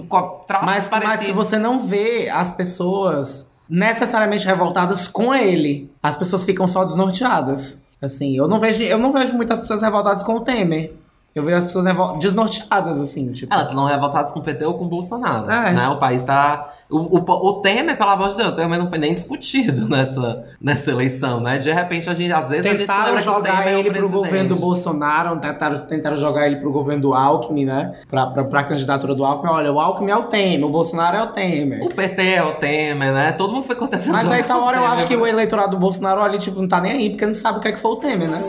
traços 0.46 0.66
Mas, 0.66 0.66
mas 0.66 0.88
parecidos. 0.90 1.24
que 1.24 1.32
você 1.32 1.56
não 1.58 1.86
vê 1.86 2.28
as 2.30 2.50
pessoas 2.50 3.48
necessariamente 3.66 4.46
revoltadas 4.46 5.08
com 5.08 5.34
ele. 5.34 5.90
As 6.02 6.16
pessoas 6.16 6.44
ficam 6.44 6.66
só 6.66 6.84
desnorteadas. 6.84 7.82
Assim, 8.00 8.36
eu 8.36 8.48
não 8.48 8.58
vejo, 8.58 8.82
eu 8.82 8.98
não 8.98 9.12
vejo 9.12 9.34
muitas 9.34 9.60
pessoas 9.60 9.82
revoltadas 9.82 10.22
com 10.22 10.34
o 10.34 10.40
Temer. 10.40 10.94
Eu 11.34 11.44
vejo 11.44 11.58
as 11.58 11.64
pessoas 11.66 11.84
desnorteadas, 12.18 13.00
assim, 13.00 13.30
tipo. 13.30 13.54
Elas 13.54 13.68
estão 13.68 13.84
revoltadas 13.84 14.32
com 14.32 14.40
o 14.40 14.42
PT 14.42 14.64
ou 14.64 14.74
com 14.74 14.84
o 14.84 14.88
Bolsonaro. 14.88 15.48
É. 15.48 15.72
Né? 15.72 15.88
O 15.88 15.98
país 15.98 16.24
tá. 16.24 16.74
O, 16.90 17.18
o, 17.18 17.20
o 17.20 17.52
Temer, 17.60 17.96
pelo 17.96 18.10
amor 18.10 18.30
de 18.30 18.36
Deus, 18.36 18.48
o 18.48 18.56
Temer 18.56 18.76
não 18.76 18.88
foi 18.88 18.98
nem 18.98 19.14
discutido 19.14 19.86
nessa, 19.88 20.44
nessa 20.60 20.90
eleição, 20.90 21.40
né? 21.40 21.58
De 21.58 21.70
repente, 21.70 22.10
a 22.10 22.14
gente, 22.14 22.32
às 22.32 22.48
vezes, 22.48 22.66
a 22.66 22.70
gente 22.70 22.78
Tentaram 22.80 23.14
que 23.14 23.20
o 23.20 23.24
jogar 23.24 23.68
é 23.68 23.78
ele 23.78 23.90
pro 23.90 23.98
presidente. 24.00 24.12
governo 24.12 24.54
do 24.54 24.60
Bolsonaro, 24.60 25.38
tentaram, 25.38 25.78
tentaram 25.86 26.16
jogar 26.16 26.46
ele 26.46 26.56
pro 26.56 26.72
governo 26.72 27.02
do 27.02 27.14
Alckmin, 27.14 27.64
né? 27.64 27.94
Pra, 28.08 28.26
pra, 28.26 28.44
pra 28.44 28.64
candidatura 28.64 29.14
do 29.14 29.24
Alckmin. 29.24 29.52
Olha, 29.52 29.72
o 29.72 29.78
Alckmin 29.78 30.10
é 30.10 30.16
o 30.16 30.24
Temer, 30.24 30.66
o 30.66 30.70
Bolsonaro 30.70 31.16
é 31.16 31.22
o 31.22 31.28
Temer. 31.28 31.84
O 31.84 31.88
PT 31.88 32.22
é 32.22 32.42
o 32.42 32.54
Temer, 32.54 33.12
né? 33.12 33.30
Todo 33.30 33.52
mundo 33.52 33.62
foi 33.62 33.76
tentando 33.76 34.08
Mas 34.08 34.28
aí 34.28 34.42
tá 34.42 34.58
hora 34.58 34.78
eu 34.78 34.86
acho 34.86 35.06
que 35.06 35.14
o 35.14 35.24
eleitorado 35.24 35.70
do 35.70 35.78
Bolsonaro 35.78 36.20
ali, 36.22 36.38
tipo, 36.38 36.60
não 36.60 36.66
tá 36.66 36.80
nem 36.80 36.92
aí, 36.92 37.10
porque 37.10 37.24
não 37.24 37.36
sabe 37.36 37.58
o 37.58 37.60
que 37.60 37.68
é 37.68 37.72
que 37.72 37.78
foi 37.78 37.92
o 37.92 37.96
Temer, 37.96 38.28
né? 38.28 38.42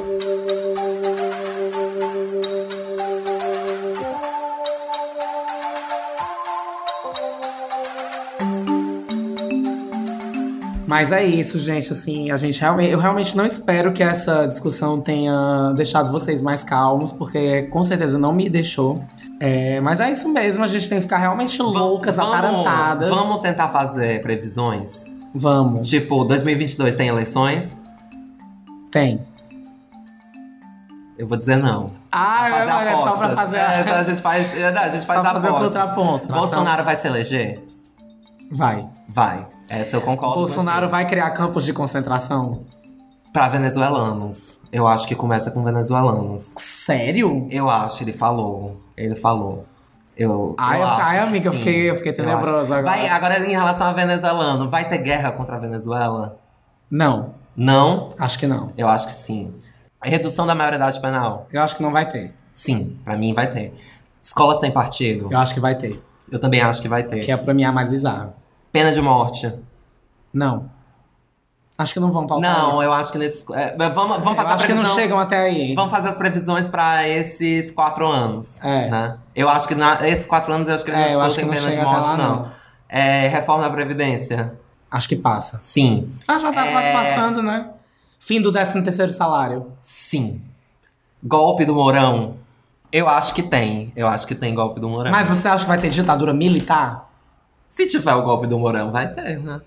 Mas 10.92 11.10
é 11.14 11.24
isso, 11.24 11.58
gente. 11.58 11.90
Assim, 11.94 12.32
a 12.32 12.36
gente 12.36 12.60
realmente, 12.60 12.92
eu 12.92 13.00
realmente 13.00 13.38
não 13.38 13.46
espero 13.46 13.94
que 13.94 14.04
essa 14.04 14.46
discussão 14.46 15.00
tenha 15.00 15.72
deixado 15.74 16.12
vocês 16.12 16.42
mais 16.42 16.66
calmos, 16.66 17.14
porque 17.14 17.62
com 17.64 17.82
certeza 17.82 18.20
não 18.20 18.34
me 18.34 18.50
deixou. 18.50 19.02
É, 19.40 19.80
mas 19.80 20.02
é 20.02 20.12
isso 20.12 20.28
mesmo, 20.28 20.66
a 20.66 20.68
gente 20.68 20.90
tem 20.90 20.98
que 20.98 21.04
ficar 21.04 21.20
realmente 21.20 21.62
loucas, 21.62 22.20
atarantadas. 22.20 23.08
Vamos 23.08 23.40
tentar 23.40 23.70
fazer 23.70 24.22
previsões? 24.22 25.06
Vamos. 25.34 25.88
Tipo, 25.88 26.26
2022 26.26 26.94
tem 26.94 27.08
eleições? 27.08 27.82
Tem. 28.92 29.26
Eu 31.18 31.26
vou 31.26 31.38
dizer 31.38 31.56
não. 31.56 31.88
Ah, 32.12 32.50
fazer 32.50 32.90
é, 32.90 32.92
é 32.92 32.96
só 32.98 33.12
pra 33.18 33.30
fazer. 33.30 33.56
É, 33.56 33.92
a 33.92 34.04
gente 34.04 34.22
faz, 34.22 34.58
é, 34.58 34.68
a 34.68 34.88
gente 34.90 35.06
Só 35.06 35.14
faz 35.14 35.22
fazer 35.22 35.48
o 35.48 35.56
apostas. 35.56 35.70
contraponto. 35.70 36.28
Bolsonaro 36.28 36.84
vai 36.84 36.98
se 36.98 37.08
eleger? 37.08 37.64
Vai. 38.52 38.88
Vai. 39.08 39.48
Essa 39.70 39.96
eu 39.98 40.02
concordo. 40.02 40.36
Bolsonaro 40.40 40.90
vai 40.90 41.06
criar 41.08 41.30
campos 41.32 41.64
de 41.66 41.74
concentração? 41.74 42.66
Pra 43.34 43.48
venezuelanos. 43.48 44.60
Eu 44.72 44.88
acho 44.88 45.08
que 45.08 45.16
começa 45.16 45.50
com 45.52 45.64
venezuelanos. 45.64 46.54
Sério? 46.58 47.48
Eu 47.50 47.70
acho, 47.70 48.04
ele 48.04 48.12
falou. 48.14 48.82
Ele 48.98 49.16
falou. 49.16 49.64
Eu, 50.18 50.54
Ai, 50.60 50.82
eu 50.82 50.86
ai, 50.86 51.20
amiga, 51.20 51.48
eu 51.48 51.54
fiquei- 51.54 51.90
eu 51.90 51.96
fiquei 51.96 52.12
tenebrosa 52.14 52.78
agora. 52.78 52.84
Vai, 52.84 53.08
agora, 53.08 53.40
em 53.48 53.52
relação 53.52 53.88
a 53.88 53.94
venezuelano, 53.94 54.70
vai 54.70 54.88
ter 54.90 54.98
guerra 55.00 55.32
contra 55.32 55.56
a 55.56 55.60
Venezuela? 55.60 56.38
Não, 56.92 57.34
Não? 57.56 58.10
acho 58.20 58.38
que 58.38 58.46
não. 58.46 58.74
Eu 58.78 58.88
acho 58.90 59.08
que 59.08 59.14
sim. 59.14 59.54
A 60.02 60.10
redução 60.10 60.46
da 60.46 60.54
maioridade 60.54 61.00
penal? 61.00 61.48
Eu 61.52 61.62
acho 61.64 61.78
que 61.78 61.82
não 61.82 61.92
vai 61.92 62.06
ter. 62.08 62.34
Sim, 62.52 62.98
pra 63.06 63.16
mim 63.18 63.34
vai 63.34 63.50
ter. 63.50 63.74
Escola 64.22 64.56
sem 64.58 64.70
partido? 64.72 65.28
Eu 65.32 65.40
acho 65.40 65.54
que 65.54 65.60
vai 65.60 65.74
ter. 65.76 66.00
Eu 66.30 66.40
também 66.40 66.62
acho 66.62 66.82
que 66.82 66.90
vai 66.90 67.04
ter. 67.04 67.22
Que 67.22 67.32
é 67.32 67.38
pra 67.38 67.54
mim 67.54 67.64
a 67.64 67.72
mais 67.72 67.88
bizarra. 67.88 68.34
Pena 68.72 68.92
de 68.92 69.02
morte? 69.02 69.52
Não. 70.34 70.70
Acho 71.78 71.94
que 71.94 72.00
não 72.00 72.12
vão 72.12 72.28
pautar 72.28 72.54
Não, 72.60 72.72
isso. 72.72 72.84
eu 72.84 72.94
acho 72.94 73.12
que 73.12 73.18
nesse. 73.18 73.54
é, 73.56 73.76
vamos 73.76 73.96
vamos 74.20 74.28
Eu 74.30 74.36
fazer 74.36 74.50
a 74.50 74.54
acho 74.54 74.68
que 74.68 74.74
não 74.74 74.86
chegam 74.86 75.18
até 75.20 75.38
aí. 75.38 75.74
Vamos 75.74 75.90
fazer 75.92 76.10
as 76.10 76.18
previsões 76.18 76.70
pra 76.70 77.08
esses 77.08 77.72
quatro 77.72 78.08
anos. 78.08 78.62
É. 78.64 78.90
Né? 78.90 79.18
Eu 79.36 79.50
acho 79.50 79.68
que 79.68 79.74
na, 79.74 80.08
esses 80.08 80.26
quatro 80.26 80.54
anos 80.54 80.68
eu 80.68 80.76
acho 80.76 80.86
que 80.86 80.92
eles 80.92 81.02
É, 81.02 81.14
eu 81.16 81.20
não 81.20 81.28
não 81.28 81.34
pena 81.36 81.72
de 81.72 81.80
morte, 81.82 82.06
lá, 82.08 82.18
não. 82.18 82.36
não. 82.38 82.48
É, 82.88 83.28
reforma 83.30 83.64
da 83.64 83.70
Previdência. 83.70 84.54
Acho 84.92 85.08
que 85.10 85.16
passa. 85.16 85.58
Sim. 85.62 86.12
Ah, 86.28 86.38
já 86.38 86.52
tá 86.52 86.68
É. 86.68 86.72
quase 86.72 86.92
passando, 86.92 87.42
né? 87.42 87.70
Fim 88.20 88.42
do 88.42 88.52
13 88.52 88.82
terceiro 88.84 89.12
salário. 89.12 89.72
Sim. 89.80 90.42
Golpe 91.24 91.66
do 91.66 91.74
Mourão. 91.74 92.36
Eu 92.92 93.08
acho 93.10 93.34
que 93.34 93.42
tem. 93.42 93.92
Eu 93.96 94.08
acho 94.08 94.28
que 94.28 94.36
tem 94.36 94.54
golpe 94.54 94.80
do 94.80 94.88
Mourão. 94.90 95.10
Mas 95.10 95.28
você 95.30 95.48
acha 95.48 95.64
que 95.64 95.70
vai 95.70 95.80
ter 95.80 95.90
ditadura 95.90 96.34
militar? 96.34 97.10
Se 97.72 97.88
tiver 97.88 98.14
o 98.14 98.22
golpe 98.22 98.48
do 98.48 98.60
Mourão, 98.60 98.92
vai 98.92 99.14
ter, 99.14 99.40
né? 99.40 99.62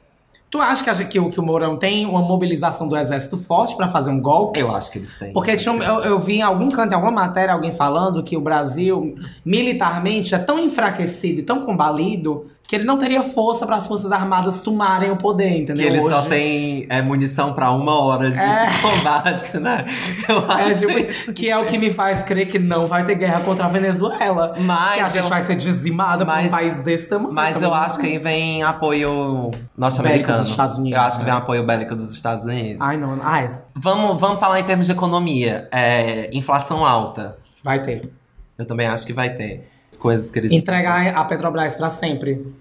Tu 0.50 0.60
acha 0.60 0.84
que, 0.84 1.04
que, 1.06 1.18
o, 1.18 1.30
que 1.30 1.40
o 1.40 1.42
Mourão 1.42 1.74
tem 1.74 2.04
uma 2.04 2.20
mobilização 2.20 2.86
do 2.86 2.94
exército 2.94 3.38
forte 3.38 3.74
pra 3.74 3.88
fazer 3.88 4.10
um 4.10 4.20
golpe? 4.20 4.60
Eu 4.60 4.70
acho 4.76 4.92
que 4.92 4.98
eles 4.98 5.18
têm. 5.18 5.32
Porque 5.32 5.56
tinha, 5.56 5.74
eu, 5.82 6.04
eu 6.04 6.18
vi 6.18 6.34
em 6.34 6.42
algum 6.42 6.70
canto, 6.70 6.92
em 6.92 6.94
alguma 6.94 7.10
matéria, 7.10 7.54
alguém 7.54 7.72
falando 7.72 8.22
que 8.22 8.36
o 8.36 8.42
Brasil, 8.42 9.16
militarmente, 9.42 10.34
é 10.34 10.38
tão 10.38 10.58
enfraquecido 10.58 11.40
e 11.40 11.42
tão 11.42 11.60
combalido 11.60 12.46
que 12.66 12.74
ele 12.76 12.84
não 12.84 12.96
teria 12.96 13.22
força 13.22 13.66
para 13.66 13.76
as 13.76 13.86
Forças 13.86 14.10
Armadas 14.10 14.58
tomarem 14.58 15.10
o 15.10 15.16
poder, 15.18 15.50
Que 15.50 15.58
entendeu? 15.58 15.86
ele 15.86 16.00
só 16.00 16.20
Hoje- 16.20 16.28
tem 16.30 16.86
é, 16.88 17.02
munição 17.02 17.52
pra 17.52 17.70
uma 17.70 18.00
hora 18.02 18.30
de 18.30 18.38
É. 18.40 18.66
combate, 18.80 19.58
né? 19.58 19.84
Eu 20.26 20.38
É, 20.50 20.62
acho 20.64 20.86
tipo, 20.86 21.32
que 21.34 21.50
é 21.50 21.58
o 21.58 21.66
que 21.66 21.76
me 21.76 21.92
faz 21.92 22.22
crer 22.22 22.46
que 22.48 22.58
não 22.58 22.86
vai 22.86 23.04
ter 23.04 23.16
guerra 23.16 23.40
contra 23.40 23.66
a 23.66 23.68
Venezuela. 23.68 24.54
Mas 24.60 24.94
que 24.94 25.00
a 25.00 25.08
gente 25.10 25.22
eu- 25.24 25.28
vai 25.28 25.42
ser 25.42 25.56
dizimada 25.56 26.24
por 26.24 26.32
mas- 26.34 26.46
um 26.46 26.50
país 26.50 26.80
desse 26.80 27.06
tamanho. 27.08 27.34
Mas 27.34 27.60
eu 27.60 27.74
acho 27.74 27.98
que 27.98 28.06
aí 28.06 28.18
vem 28.18 28.62
apoio 28.62 29.50
norte-americano. 29.76 30.38
dos 30.38 30.48
Estados 30.48 30.78
Unidos, 30.78 30.98
Eu 30.98 31.04
acho 31.04 31.18
que 31.18 31.24
né? 31.24 31.30
vem 31.30 31.38
apoio 31.38 31.62
bélico 31.64 31.94
dos 31.94 32.12
Estados 32.14 32.46
Unidos. 32.46 32.78
Ai, 32.80 32.96
não. 32.96 33.18
Ai, 33.22 33.46
Vamos, 33.76 34.18
vamos 34.18 34.40
falar 34.40 34.58
em 34.60 34.64
termos 34.64 34.86
de 34.86 34.92
economia. 34.92 35.68
É, 35.70 36.30
inflação 36.32 36.84
alta. 36.84 37.36
vai 37.62 37.80
ter. 37.82 38.10
Eu 38.58 38.64
também 38.66 38.86
acho 38.86 39.06
que 39.06 39.12
vai 39.12 39.30
ter. 39.30 39.68
As 39.94 39.96
coisas 39.96 40.30
que 40.30 40.38
eles. 40.40 40.50
Entregar 40.52 41.14
a 41.14 41.24
Petrobras 41.24 41.76
pra 41.76 41.88
sempre. 41.88 42.52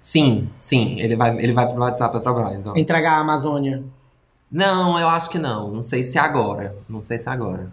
Sim, 0.00 0.48
sim. 0.56 0.98
Ele 0.98 1.14
vai, 1.14 1.36
ele 1.36 1.52
vai 1.52 1.66
privatizar 1.68 2.08
a 2.08 2.12
Petrobras. 2.12 2.66
Ó. 2.66 2.72
Entregar 2.74 3.12
a 3.12 3.18
Amazônia. 3.18 3.84
Não, 4.50 4.98
eu 4.98 5.08
acho 5.08 5.30
que 5.30 5.38
não. 5.38 5.70
Não 5.70 5.82
sei 5.82 6.02
se 6.02 6.18
agora. 6.18 6.74
Não 6.88 7.02
sei 7.02 7.18
se 7.18 7.28
agora. 7.28 7.70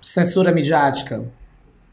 Censura 0.00 0.52
midiática. 0.52 1.24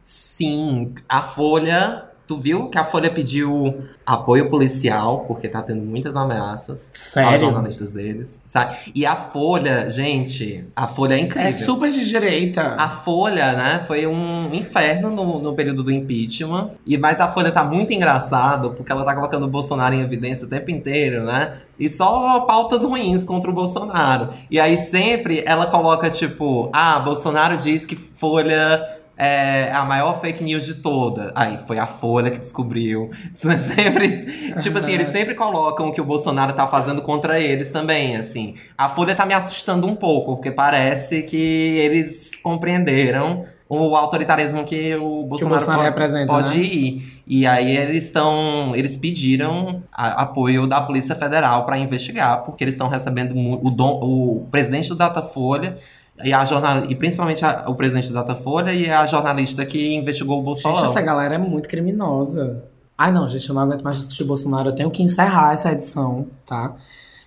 Sim, 0.02 0.94
a 1.10 1.22
Folha. 1.22 2.06
Tu 2.28 2.38
viu 2.38 2.70
que 2.70 2.78
a 2.78 2.84
Folha 2.84 3.12
pediu 3.12 3.84
apoio 4.06 4.50
policial, 4.50 5.26
porque 5.28 5.48
tá 5.48 5.62
tendo 5.62 5.82
muitas 5.84 6.16
ameaças 6.16 6.92
Sério? 6.94 7.32
aos 7.32 7.40
jornalistas 7.40 7.92
deles, 7.92 8.42
sabe? 8.46 8.76
E 8.96 9.06
a 9.06 9.16
Folha, 9.16 9.90
gente, 9.92 10.66
a 10.76 10.88
Folha 10.88 11.16
é 11.16 11.20
incrível. 11.20 11.48
É 11.48 11.52
super 11.52 11.92
de 11.92 12.08
direita. 12.08 12.76
A 12.78 12.90
Folha, 12.90 13.54
né, 13.54 13.84
foi 13.88 14.08
um 14.08 14.54
inferno 14.54 15.12
no, 15.12 15.40
no 15.40 15.54
período 15.54 15.84
do 15.84 15.92
impeachment. 15.92 16.72
E, 16.86 16.98
mas 16.98 17.22
a 17.22 17.28
Folha 17.28 17.52
tá 17.52 17.64
muito 17.64 17.94
engraçado, 17.94 18.72
porque 18.72 18.92
ela 18.92 19.04
tá 19.04 19.14
colocando 19.14 19.46
o 19.46 19.50
Bolsonaro 19.50 19.94
em 19.94 20.02
evidência 20.02 20.48
o 20.48 20.50
tempo 20.50 20.72
inteiro, 20.72 21.24
né? 21.24 21.54
E 21.80 21.88
só 21.88 22.42
pautas 22.42 22.84
ruins 22.84 23.24
contra 23.24 23.52
o 23.52 23.54
Bolsonaro. 23.54 24.30
E 24.50 24.60
aí 24.60 24.78
sempre 24.78 25.44
ela 25.46 25.68
coloca, 25.68 26.10
tipo, 26.10 26.70
ah, 26.74 27.00
Bolsonaro 27.00 27.58
diz 27.58 27.86
que 27.86 27.96
Folha 27.96 29.05
é 29.18 29.72
a 29.72 29.84
maior 29.86 30.20
fake 30.20 30.44
news 30.44 30.66
de 30.66 30.76
toda. 30.76 31.32
Aí 31.36 31.58
foi 31.58 31.80
a 31.80 31.86
Folha 31.86 32.30
que 32.32 32.40
descobriu. 32.40 33.10
Sempre, 33.34 34.26
tipo 34.60 34.78
assim, 34.78 34.94
eles 34.94 35.10
sempre 35.10 35.36
colocam 35.36 35.88
o 35.88 35.92
que 35.92 36.02
o 36.02 36.06
Bolsonaro 36.06 36.54
tá 36.54 36.68
fazendo 36.68 37.02
contra 37.02 37.40
eles 37.40 37.72
também, 37.72 38.16
assim. 38.16 38.56
A 38.78 38.90
Folha 38.90 39.16
tá 39.16 39.26
me 39.26 39.34
assustando 39.34 39.88
um 39.88 39.96
pouco, 39.96 40.36
porque 40.36 40.52
parece 40.52 41.24
que 41.24 41.38
eles 41.38 42.32
compreenderam 42.42 43.46
o 43.68 43.96
autoritarismo 43.96 44.64
que 44.64 44.96
o 44.96 45.24
Bolsonaro, 45.24 45.56
Bolsonaro 45.66 45.94
pode, 45.96 46.28
pode 46.28 46.58
né? 46.58 46.64
ir. 46.64 47.24
E 47.26 47.48
aí 47.48 47.76
eles 47.76 48.04
estão, 48.04 48.74
eles 48.76 48.96
pediram 48.96 49.82
a- 49.92 50.22
apoio 50.24 50.68
da 50.68 50.80
Polícia 50.82 51.16
Federal 51.16 51.66
para 51.66 51.78
investigar, 51.78 52.44
porque 52.44 52.64
eles 52.64 52.76
estão 52.76 52.88
recebendo 52.88 53.36
o, 53.36 53.72
dom, 53.72 54.00
o 54.04 54.48
presidente 54.52 54.90
do 54.90 54.96
Datafolha 54.96 55.78
e 56.24 56.32
a 56.34 56.46
jornal, 56.46 56.84
e 56.90 56.96
principalmente 56.96 57.44
a- 57.46 57.66
o 57.68 57.76
presidente 57.76 58.08
do 58.08 58.14
Datafolha 58.14 58.72
e 58.74 58.90
a 58.90 59.06
jornalista 59.06 59.66
que 59.66 59.94
investigou 59.96 60.40
o 60.40 60.44
Bolsonaro. 60.44 60.80
Gente, 60.82 60.90
essa 60.90 61.02
galera 61.02 61.36
é 61.36 61.38
muito 61.38 61.68
criminosa. 61.68 62.64
Ai, 62.98 63.12
não, 63.12 63.28
gente, 63.28 63.50
eu 63.50 63.56
não 63.56 63.62
aguento 63.64 63.84
mais 63.84 63.98
discutir 63.98 64.24
Bolsonaro. 64.24 64.70
Eu 64.70 64.74
tenho 64.76 64.90
que 64.90 65.04
encerrar 65.04 65.52
essa 65.54 65.72
edição, 65.72 66.28
tá? 66.46 66.76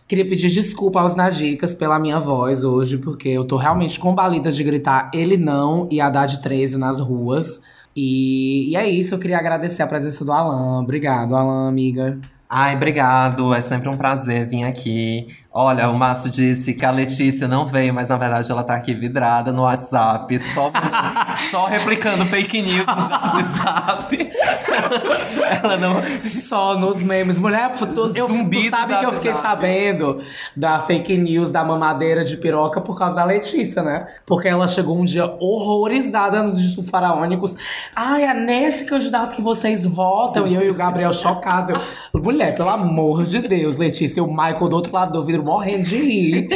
Queria 0.06 0.26
pedir 0.26 0.48
desculpa 0.50 1.02
aos 1.02 1.14
Nadicas 1.14 1.74
pela 1.74 1.98
minha 1.98 2.18
voz 2.18 2.64
hoje, 2.64 2.96
porque 2.96 3.28
eu 3.28 3.44
tô 3.44 3.58
realmente 3.58 4.00
combalida 4.00 4.50
de 4.50 4.64
gritar 4.64 5.10
ele 5.12 5.36
não 5.36 5.86
e 5.90 6.00
Haddad 6.00 6.40
13 6.40 6.78
nas 6.78 6.98
ruas. 6.98 7.60
E, 7.94 8.70
e 8.70 8.76
é 8.76 8.88
isso, 8.88 9.14
eu 9.14 9.18
queria 9.18 9.36
agradecer 9.38 9.82
a 9.82 9.86
presença 9.86 10.24
do 10.24 10.32
Alan. 10.32 10.80
Obrigado, 10.80 11.36
Alan, 11.36 11.68
amiga. 11.68 12.18
Ai, 12.48 12.74
obrigado. 12.76 13.52
É 13.52 13.60
sempre 13.60 13.90
um 13.90 13.96
prazer 13.98 14.48
vir 14.48 14.64
aqui. 14.64 15.26
Olha, 15.60 15.90
o 15.90 15.98
Márcio 15.98 16.30
disse 16.30 16.72
que 16.72 16.86
a 16.86 16.90
Letícia 16.92 17.48
não 17.48 17.66
veio, 17.66 17.92
mas 17.92 18.08
na 18.08 18.16
verdade 18.16 18.48
ela 18.48 18.62
tá 18.62 18.76
aqui 18.76 18.94
vidrada 18.94 19.52
no 19.52 19.62
WhatsApp, 19.62 20.38
só, 20.38 20.70
só 21.50 21.66
replicando 21.66 22.24
fake 22.26 22.62
news 22.62 22.86
no 22.86 22.92
WhatsApp. 22.92 24.30
ela 25.60 25.76
não. 25.76 25.96
Só 26.20 26.78
nos 26.78 27.02
memes. 27.02 27.38
Mulher, 27.38 27.72
tu, 27.72 28.12
eu, 28.14 28.28
Zumbi 28.28 28.66
tu 28.66 28.70
sabe 28.70 28.98
que 28.98 29.04
eu 29.04 29.12
fiquei 29.14 29.34
sabendo 29.34 30.22
da 30.56 30.78
fake 30.78 31.16
news 31.16 31.50
da 31.50 31.64
mamadeira 31.64 32.22
de 32.22 32.36
piroca 32.36 32.80
por 32.80 32.96
causa 32.96 33.16
da 33.16 33.24
Letícia, 33.24 33.82
né? 33.82 34.06
Porque 34.24 34.46
ela 34.46 34.68
chegou 34.68 34.96
um 34.96 35.04
dia 35.04 35.26
horrorizada 35.40 36.40
nos 36.40 36.56
discursos 36.56 36.88
faraônicos. 36.88 37.56
Ai, 37.96 38.22
é 38.22 38.32
nesse 38.32 38.84
candidato 38.84 39.34
que 39.34 39.42
vocês 39.42 39.84
votam. 39.84 40.46
E 40.46 40.54
eu 40.54 40.62
e 40.62 40.70
o 40.70 40.74
Gabriel 40.74 41.12
chocados. 41.12 41.76
Eu, 42.14 42.22
Mulher, 42.22 42.54
pelo 42.54 42.68
amor 42.68 43.24
de 43.24 43.40
Deus, 43.40 43.76
Letícia. 43.76 44.20
E 44.20 44.22
o 44.22 44.28
Michael 44.28 44.68
do 44.68 44.76
outro 44.76 44.92
lado 44.92 45.12
do 45.12 45.26
vidro 45.26 45.47
morrendo 45.48 45.82
de 45.82 45.96
rir. 45.96 46.48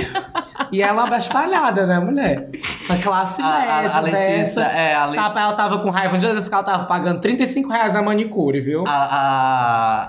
E 0.70 0.82
ela 0.82 1.04
abestalhada, 1.04 1.86
né, 1.86 2.00
mulher? 2.00 2.48
A 2.88 2.96
classe 2.96 3.42
A- 3.42 3.46
a- 3.46 3.60
média 3.82 3.90
a 3.96 4.00
Letícia, 4.00 4.62
é, 4.62 4.94
a 4.94 5.04
Le- 5.06 5.18
ela 5.18 5.52
tava 5.52 5.78
com 5.80 5.90
raiva. 5.90 6.14
Um 6.14 6.18
dia 6.18 6.32
desse 6.34 6.48
que 6.48 6.54
ela 6.54 6.62
tava 6.64 6.84
pagando 6.84 7.20
35 7.20 7.70
reais 7.70 7.92
na 7.92 8.00
manicure, 8.00 8.58
viu? 8.60 8.84
A, 8.86 8.90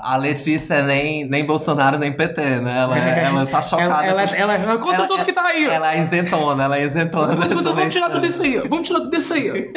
a, 0.01 0.14
a 0.14 0.18
Letícia 0.18 0.76
é 0.76 0.84
nem, 0.84 1.27
nem 1.27 1.43
Bolsonaro 1.45 1.97
nem 1.97 2.14
PT, 2.14 2.61
né? 2.61 2.77
Ela, 2.80 2.97
ela 2.97 3.45
tá 3.45 3.61
chocada. 3.61 4.05
Ela, 4.05 4.26
com- 4.27 4.35
ela, 4.35 4.53
ela, 4.55 4.77
conta 4.77 4.95
ela- 4.95 5.07
tudo 5.07 5.26
que 5.26 5.34
tá 5.34 5.43
aí. 5.47 5.65
Ela 5.65 5.95
é 5.95 5.99
isentona, 6.01 6.64
ela 6.64 6.77
é 6.77 6.85
isentona. 6.85 7.35
Vamos, 7.35 7.64
vamos 7.64 7.93
tirar 7.93 8.10
tudo 8.10 8.26
isso 8.26 8.41
aí. 8.41 8.57
Vamos 8.69 8.88
tirar 8.88 9.01
tudo 9.01 9.18
isso 9.18 9.34
aí. 9.34 9.73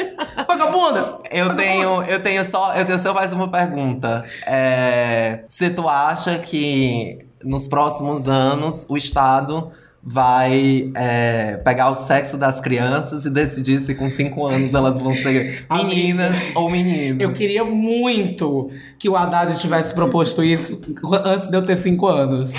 Vagabunda. 0.47 1.17
Eu 1.29 1.47
Vagabunda. 1.47 1.55
tenho, 1.55 2.03
eu 2.03 2.21
tenho 2.21 2.43
só, 2.45 2.73
eu 2.75 2.85
tenho 2.85 2.99
só 2.99 3.13
mais 3.13 3.33
uma 3.33 3.49
pergunta. 3.49 4.21
É, 4.45 5.43
se 5.49 5.69
tu 5.69 5.87
acha 5.89 6.37
que 6.39 7.26
nos 7.43 7.67
próximos 7.67 8.27
anos 8.27 8.85
o 8.89 8.97
Estado 8.97 9.71
vai 10.09 10.89
é, 10.95 11.57
pegar 11.65 11.89
o 11.89 11.93
sexo 11.93 12.37
das 12.37 12.61
crianças 12.61 13.25
e 13.25 13.29
decidir 13.29 13.81
se 13.81 13.93
com 13.93 14.09
cinco 14.09 14.47
anos 14.47 14.73
elas 14.73 14.97
vão 14.97 15.13
ser 15.13 15.65
meninas 15.69 16.33
ou 16.55 16.69
meninos. 16.69 17.21
Eu 17.21 17.33
queria 17.33 17.65
muito 17.65 18.69
que 18.97 19.09
o 19.09 19.17
Haddad 19.17 19.59
tivesse 19.59 19.93
proposto 19.93 20.41
isso 20.41 20.79
antes 21.25 21.49
de 21.49 21.57
eu 21.57 21.65
ter 21.65 21.75
cinco 21.75 22.07
anos. 22.07 22.53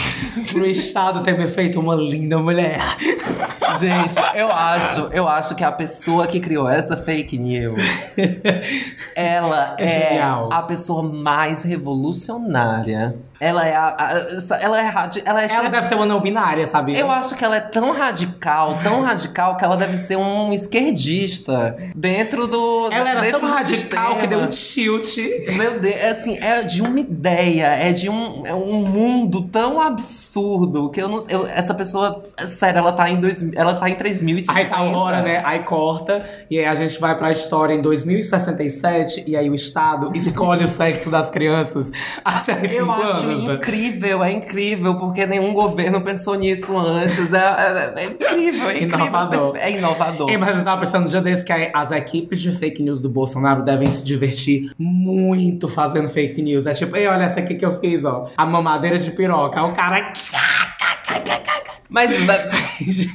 Pro 0.53 0.67
Estado 0.67 1.23
ter 1.23 1.39
me 1.39 1.49
feito 1.49 1.81
uma 1.81 1.95
linda 1.95 2.39
mulher. 2.39 2.81
Gente, 3.81 4.15
eu 4.35 4.51
acho, 4.53 5.09
eu 5.13 5.29
acho 5.29 5.55
que 5.55 5.65
a 5.65 5.73
pessoa 5.73 6.27
que 6.27 6.41
criou 6.41 6.69
essa 6.69 6.97
fake 6.97 7.39
news, 7.39 7.83
ela 9.17 9.75
É 9.79 10.17
é, 10.17 10.21
a 10.21 10.63
pessoa 10.63 11.03
mais 11.03 11.63
revolucionária. 11.63 13.17
Ela 13.40 13.66
é 13.66 13.74
a, 13.77 13.86
a- 13.97 14.59
ela 14.60 14.78
é 14.81 14.86
radi- 14.86 15.23
ela 15.24 15.39
é 15.40 15.44
Ela 15.44 15.47
extrema- 15.47 15.70
deve 15.70 15.86
ser 15.89 15.94
uma 15.94 16.06
não 16.06 16.20
binária, 16.20 16.66
sabia? 16.66 16.98
Eu 16.98 17.10
acho 17.10 17.36
que 17.36 17.44
ela 17.44 17.56
é 17.56 17.60
tão 17.60 17.93
radical, 17.93 18.77
tão 18.82 19.02
radical 19.02 19.56
que 19.56 19.65
ela 19.65 19.77
deve 19.77 19.97
ser 19.97 20.16
um 20.16 20.52
esquerdista 20.52 21.77
dentro 21.94 22.47
do 22.47 22.89
Ela 22.90 23.10
era 23.10 23.31
tão 23.31 23.48
radical 23.48 24.16
que 24.16 24.27
deu 24.27 24.40
um 24.40 24.48
tilt. 24.48 25.16
Meu 25.56 25.78
Deus, 25.78 25.94
é 25.97 26.10
assim, 26.10 26.36
é 26.40 26.62
de 26.62 26.82
uma 26.82 26.98
ideia, 26.98 27.66
é 27.66 27.93
de 27.93 28.09
um, 28.09 28.44
é 28.47 28.55
um 28.55 28.82
mundo 28.85 29.43
tão 29.43 29.81
absurdo 29.81 30.90
que 30.90 31.01
eu 31.01 31.09
não 31.09 31.24
eu, 31.28 31.47
essa 31.47 31.74
pessoa, 31.74 32.20
sério, 32.48 32.78
ela 32.78 32.93
tá 32.93 33.09
em 33.10 33.20
dois, 33.20 33.43
ela 33.55 33.74
tá 33.74 33.89
em 33.89 33.94
3050. 33.94 34.52
Aí 34.59 34.66
tá 34.69 34.82
hora, 34.82 35.23
né? 35.23 35.43
Aí 35.44 35.60
corta, 35.60 36.24
e 36.51 36.59
aí 36.59 36.65
a 36.65 36.74
gente 36.74 36.98
vai 37.01 37.16
pra 37.16 37.31
história 37.31 37.74
em 37.74 37.82
2067, 37.82 39.24
e 39.27 39.36
aí 39.36 39.48
o 39.51 39.55
Estado 39.55 40.10
escolhe 40.16 40.65
o 40.65 40.69
sexo 40.69 41.10
das 41.10 41.31
crianças 41.31 41.90
até 42.24 42.55
5 42.55 42.74
Eu 42.74 42.90
anos. 42.93 43.10
acho 43.10 43.28
né? 43.37 43.55
incrível, 43.55 44.23
é 44.25 44.33
incrível, 44.33 44.95
porque 44.97 45.27
nenhum 45.27 45.53
governo 45.53 46.01
pensou 46.01 46.35
nisso 46.35 46.77
antes. 46.79 47.33
É, 47.33 47.39
é- 47.39 47.95
é 47.97 48.05
incrível, 48.07 48.69
é 48.71 48.77
incrível. 48.83 48.99
Inovador. 49.07 49.57
É 49.57 49.71
inovador. 49.71 50.31
Ei, 50.31 50.37
mas 50.37 50.59
eu 50.59 50.65
tava 50.65 50.81
pensando 50.81 51.05
um 51.05 51.09
dia 51.09 51.21
desse 51.21 51.45
que 51.45 51.53
as 51.53 51.91
equipes 51.93 52.41
de 52.41 52.53
fake 52.53 52.83
news 52.83 53.01
do 53.01 53.09
Bolsonaro 53.09 53.63
devem 53.63 53.89
se 53.89 54.05
divertir 54.05 54.71
muito 54.79 55.69
fazendo 55.69 56.09
fake 56.09 56.41
news. 56.43 56.67
É 56.67 56.75
tipo, 56.75 56.97
ei, 56.97 57.07
olha 57.07 57.25
essa 57.25 57.41
aqui 57.41 57.55
que 57.55 57.65
eu 57.65 57.79
fiz, 57.79 58.05
ó. 58.05 58.29
A 58.37 58.47
mamadeira 58.47 58.99
de 58.99 59.11
piroca. 59.11 59.63
O 59.65 59.73
cara. 59.73 60.13
Mas 61.89 62.10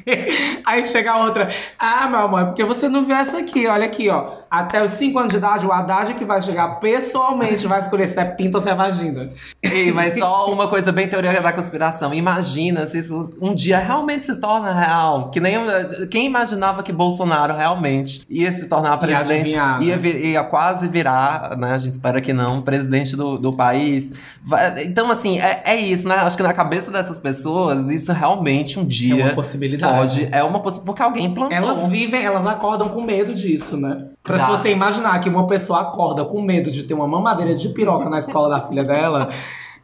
Aí 0.65 0.83
chega 0.85 1.11
a 1.11 1.23
outra. 1.23 1.47
Ah, 1.77 2.07
meu 2.07 2.19
amor, 2.21 2.41
é 2.41 2.45
porque 2.45 2.63
você 2.63 2.89
não 2.89 3.05
viu 3.05 3.15
essa 3.15 3.37
aqui. 3.37 3.67
Olha 3.67 3.85
aqui, 3.85 4.09
ó. 4.09 4.25
Até 4.49 4.83
os 4.83 4.91
5 4.91 5.17
anos 5.17 5.31
de 5.31 5.37
idade, 5.37 5.65
o 5.65 5.71
Haddad 5.71 6.13
que 6.13 6.25
vai 6.25 6.41
chegar 6.41 6.79
pessoalmente 6.79 7.65
vai 7.67 7.79
escolher 7.79 8.07
se 8.07 8.19
é 8.19 8.25
pinta 8.25 8.57
ou 8.57 8.63
se 8.63 8.69
é 8.69 8.75
vagina. 8.75 9.29
Ei, 9.61 9.91
mas 9.91 10.17
só 10.17 10.47
uma 10.51 10.67
coisa 10.67 10.91
bem 10.91 11.07
teoria 11.07 11.41
da 11.41 11.53
conspiração. 11.53 12.13
Imagina 12.13 12.85
se 12.85 12.99
isso 12.99 13.33
um 13.41 13.53
dia 13.53 13.79
realmente 13.79 14.25
se 14.25 14.35
torna 14.35 14.73
real. 14.73 15.29
Que 15.31 15.39
nem 15.39 15.55
quem 16.09 16.25
imaginava 16.25 16.83
que 16.83 16.91
Bolsonaro 16.91 17.55
realmente 17.55 18.21
ia 18.29 18.51
se 18.51 18.65
tornar 18.65 18.97
presidente, 18.97 19.55
né? 19.55 19.77
ia, 19.81 19.97
vir- 19.97 20.23
ia 20.25 20.43
quase 20.43 20.87
virar, 20.87 21.57
né? 21.57 21.73
A 21.73 21.77
gente 21.77 21.93
espera 21.93 22.21
que 22.21 22.33
não, 22.33 22.61
presidente 22.61 23.15
do, 23.15 23.37
do 23.37 23.53
país. 23.53 24.11
Então, 24.85 25.09
assim, 25.09 25.39
é, 25.39 25.61
é 25.65 25.75
isso, 25.75 26.07
né? 26.07 26.15
Acho 26.15 26.37
que 26.37 26.43
na 26.43 26.53
cabeça 26.53 26.91
dessas 26.91 27.17
pessoas, 27.17 27.89
isso 27.89 28.11
realmente 28.11 28.62
um 28.79 28.85
dia 28.85 29.21
É 29.21 29.25
uma 29.25 29.35
possibilidade. 29.35 29.97
pode. 29.97 30.29
É 30.31 30.43
uma 30.43 30.59
possibilidade. 30.59 30.85
Porque 30.85 31.01
alguém 31.03 31.33
plantou. 31.33 31.55
Elas 31.57 31.87
vivem, 31.87 32.23
elas 32.23 32.45
acordam 32.45 32.89
com 32.89 33.01
medo 33.01 33.33
disso, 33.33 33.77
né? 33.77 34.07
Pra 34.23 34.39
se 34.39 34.47
você 34.49 34.71
imaginar 34.71 35.19
que 35.19 35.29
uma 35.29 35.45
pessoa 35.47 35.81
acorda 35.81 36.23
com 36.25 36.41
medo 36.41 36.71
de 36.71 36.83
ter 36.83 36.93
uma 36.93 37.07
mamadeira 37.07 37.55
de 37.55 37.69
piroca 37.69 38.09
na 38.09 38.19
escola 38.19 38.49
da 38.49 38.61
filha 38.61 38.83
dela. 38.83 39.29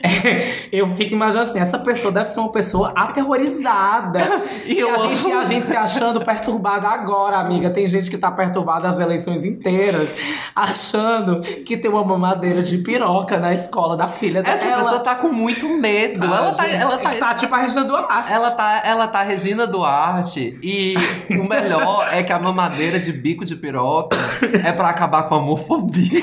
É, 0.02 0.70
eu 0.72 0.88
fico 0.96 1.14
imaginando 1.14 1.50
assim, 1.50 1.60
essa 1.60 1.78
pessoa 1.78 2.12
deve 2.12 2.28
ser 2.28 2.40
uma 2.40 2.52
pessoa 2.52 2.94
aterrorizada. 2.96 4.20
E 4.70 4.82
a 4.84 4.98
gente, 4.98 5.32
a 5.32 5.44
gente 5.44 5.68
se 5.68 5.76
achando 5.76 6.24
perturbada 6.24 6.88
agora, 6.88 7.38
amiga. 7.38 7.72
Tem 7.72 7.88
gente 7.88 8.10
que 8.10 8.18
tá 8.18 8.30
perturbada 8.30 8.88
as 8.88 9.00
eleições 9.00 9.44
inteiras, 9.44 10.10
achando 10.56 11.42
que 11.42 11.76
tem 11.76 11.90
uma 11.90 12.04
mamadeira 12.04 12.62
de 12.62 12.78
piroca 12.78 13.40
na 13.40 13.54
escola 13.54 13.98
da 13.98 14.10
filha 14.10 14.44
Essa 14.46 14.58
dela. 14.58 14.84
pessoa 14.84 15.00
tá 15.00 15.16
com 15.16 15.30
muito 15.30 15.68
medo. 15.80 16.24
Ah, 16.24 16.38
ela, 16.38 16.54
tá, 16.54 16.68
gente, 16.68 16.82
ela 16.82 16.98
tá. 16.98 17.10
tá 17.12 17.34
tipo 17.34 17.56
a 17.56 17.58
Regina 17.58 17.84
Duarte. 17.84 18.32
Ela 18.32 18.52
tá, 18.52 18.82
ela 18.86 19.08
tá 19.08 19.22
Regina 19.24 19.66
Duarte 19.66 20.60
e 20.62 20.94
o 21.32 21.48
melhor 21.48 22.08
é 22.14 22.22
que 22.22 22.32
a 22.32 22.40
mamadeira 22.40 23.00
de 23.00 23.12
bico 23.12 23.44
de 23.44 23.56
piroca 23.56 24.18
é 24.64 24.72
pra 24.72 24.90
acabar 24.90 25.24
com 25.24 25.36
a 25.36 25.38
homofobia. 25.40 26.22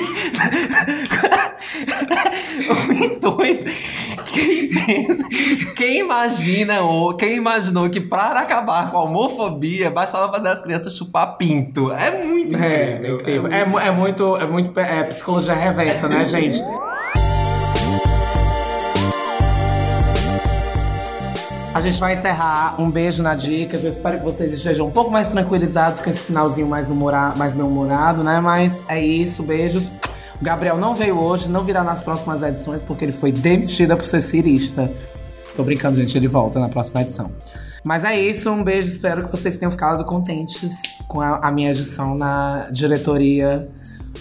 o 2.89 2.93
intuito. 2.93 3.65
Quem, 4.25 4.69
pensa- 4.69 5.23
quem 5.75 5.99
imagina 5.99 6.81
ou 6.81 7.13
quem 7.15 7.35
imaginou 7.37 7.89
que 7.89 7.99
para 8.01 8.41
acabar 8.41 8.91
com 8.91 8.97
a 8.97 9.03
homofobia 9.03 9.89
bastava 9.89 10.31
fazer 10.31 10.49
as 10.49 10.61
crianças 10.61 10.93
chupar 10.95 11.37
pinto? 11.37 11.91
É 11.91 12.23
muito 12.23 12.55
É, 12.55 12.93
incrível. 12.95 13.15
incrível. 13.15 13.53
É, 13.53 13.65
mu- 13.65 13.79
é 13.79 13.91
muito, 13.91 14.35
é 14.37 14.45
muito 14.47 14.77
é, 14.79 15.03
psicologia 15.03 15.53
reversa, 15.53 16.07
né, 16.07 16.23
gente? 16.25 16.61
A 21.73 21.81
gente 21.81 21.99
vai 21.99 22.13
encerrar. 22.13 22.75
Um 22.81 22.89
beijo 22.89 23.21
na 23.21 23.35
dicas. 23.35 23.83
Eu 23.83 23.89
espero 23.91 24.17
que 24.17 24.23
vocês 24.23 24.51
estejam 24.51 24.87
um 24.87 24.91
pouco 24.91 25.11
mais 25.11 25.29
tranquilizados 25.29 26.01
com 26.01 26.09
esse 26.09 26.21
finalzinho 26.23 26.67
mais, 26.67 26.89
humora, 26.89 27.33
mais 27.37 27.53
bem-humorado, 27.53 28.23
né? 28.23 28.39
Mas 28.41 28.81
é 28.89 28.99
isso, 28.99 29.43
beijos. 29.43 29.91
Gabriel 30.41 30.77
não 30.77 30.93
veio 30.93 31.19
hoje, 31.19 31.49
não 31.49 31.63
virá 31.63 31.83
nas 31.83 32.01
próximas 32.01 32.43
edições, 32.43 32.81
porque 32.81 33.05
ele 33.05 33.11
foi 33.11 33.31
demitido 33.31 33.95
por 33.95 34.05
ser 34.05 34.21
cirista. 34.21 34.91
Tô 35.55 35.63
brincando, 35.63 35.97
gente, 35.99 36.15
ele 36.17 36.27
volta 36.27 36.59
na 36.59 36.69
próxima 36.69 37.01
edição. 37.01 37.31
Mas 37.83 38.03
é 38.03 38.19
isso, 38.19 38.51
um 38.51 38.63
beijo. 38.63 38.89
Espero 38.89 39.25
que 39.25 39.31
vocês 39.31 39.55
tenham 39.55 39.71
ficado 39.71 40.03
contentes 40.05 40.75
com 41.07 41.21
a, 41.21 41.37
a 41.37 41.51
minha 41.51 41.71
edição 41.71 42.15
na 42.15 42.65
diretoria 42.71 43.67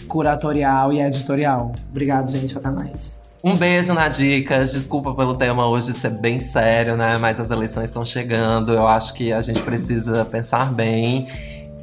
curatorial 0.07 0.93
e 0.93 1.01
editorial. 1.01 1.73
Obrigado, 1.91 2.31
gente. 2.31 2.57
Até 2.57 2.71
mais. 2.71 3.17
Um 3.45 3.55
beijo 3.55 3.93
na 3.93 4.09
Dicas. 4.09 4.73
Desculpa 4.73 5.15
pelo 5.15 5.37
tema 5.37 5.69
hoje 5.69 5.93
ser 5.93 6.19
bem 6.21 6.41
sério, 6.41 6.97
né? 6.97 7.19
Mas 7.19 7.39
as 7.39 7.51
eleições 7.51 7.85
estão 7.85 8.05
chegando. 8.05 8.73
Eu 8.73 8.89
acho 8.89 9.13
que 9.15 9.33
a 9.33 9.41
gente 9.41 9.61
precisa 9.63 10.25
pensar 10.25 10.73
bem. 10.73 11.27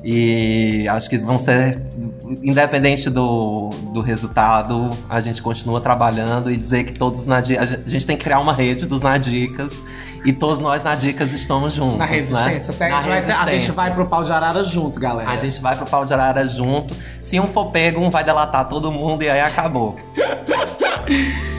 E 0.04 0.86
acho 0.90 1.10
que 1.10 1.18
vão 1.18 1.40
ser, 1.40 1.82
independente 2.44 3.10
do, 3.10 3.70
do 3.94 4.02
resultado, 4.02 4.98
a 5.10 5.22
gente 5.22 5.42
continua 5.42 5.80
trabalhando 5.80 6.52
e 6.52 6.58
dizer 6.58 6.84
que 6.84 6.92
todos 6.92 7.26
na 7.26 7.38
a 7.38 7.42
gente 7.42 8.06
tem 8.06 8.18
que 8.18 8.24
criar 8.24 8.40
uma 8.40 8.52
rede 8.52 8.86
dos 8.86 9.00
Nadicas 9.00 9.82
e 10.26 10.34
todos 10.34 10.60
nós 10.60 10.84
Nadicas 10.84 11.32
estamos 11.32 11.74
juntos. 11.74 12.00
Na 12.00 12.06
resistência. 12.06 12.50
Né? 12.50 12.58
A, 12.58 12.62
gente 12.62 12.78
vai, 12.78 12.90
a 12.90 13.02
gente 13.02 13.28
resistência. 13.28 13.74
vai 13.74 13.94
pro 13.94 14.06
pau 14.06 14.24
de 14.26 14.32
arara 14.32 14.64
junto, 14.64 15.00
galera. 15.00 15.30
A 15.30 15.38
gente 15.38 15.62
vai 15.62 15.76
pro 15.78 15.86
pau 15.86 16.04
de 16.04 16.14
arara 16.14 16.46
junto. 16.46 16.94
Se 17.22 17.40
um 17.40 17.48
for 17.48 17.72
pego, 17.72 18.02
um 18.02 18.10
vai 18.10 18.26
delatar 18.26 18.68
todo 18.68 18.92
mundo 18.92 19.24
e 19.24 19.30
aí 19.30 19.40
acabou. 19.40 19.98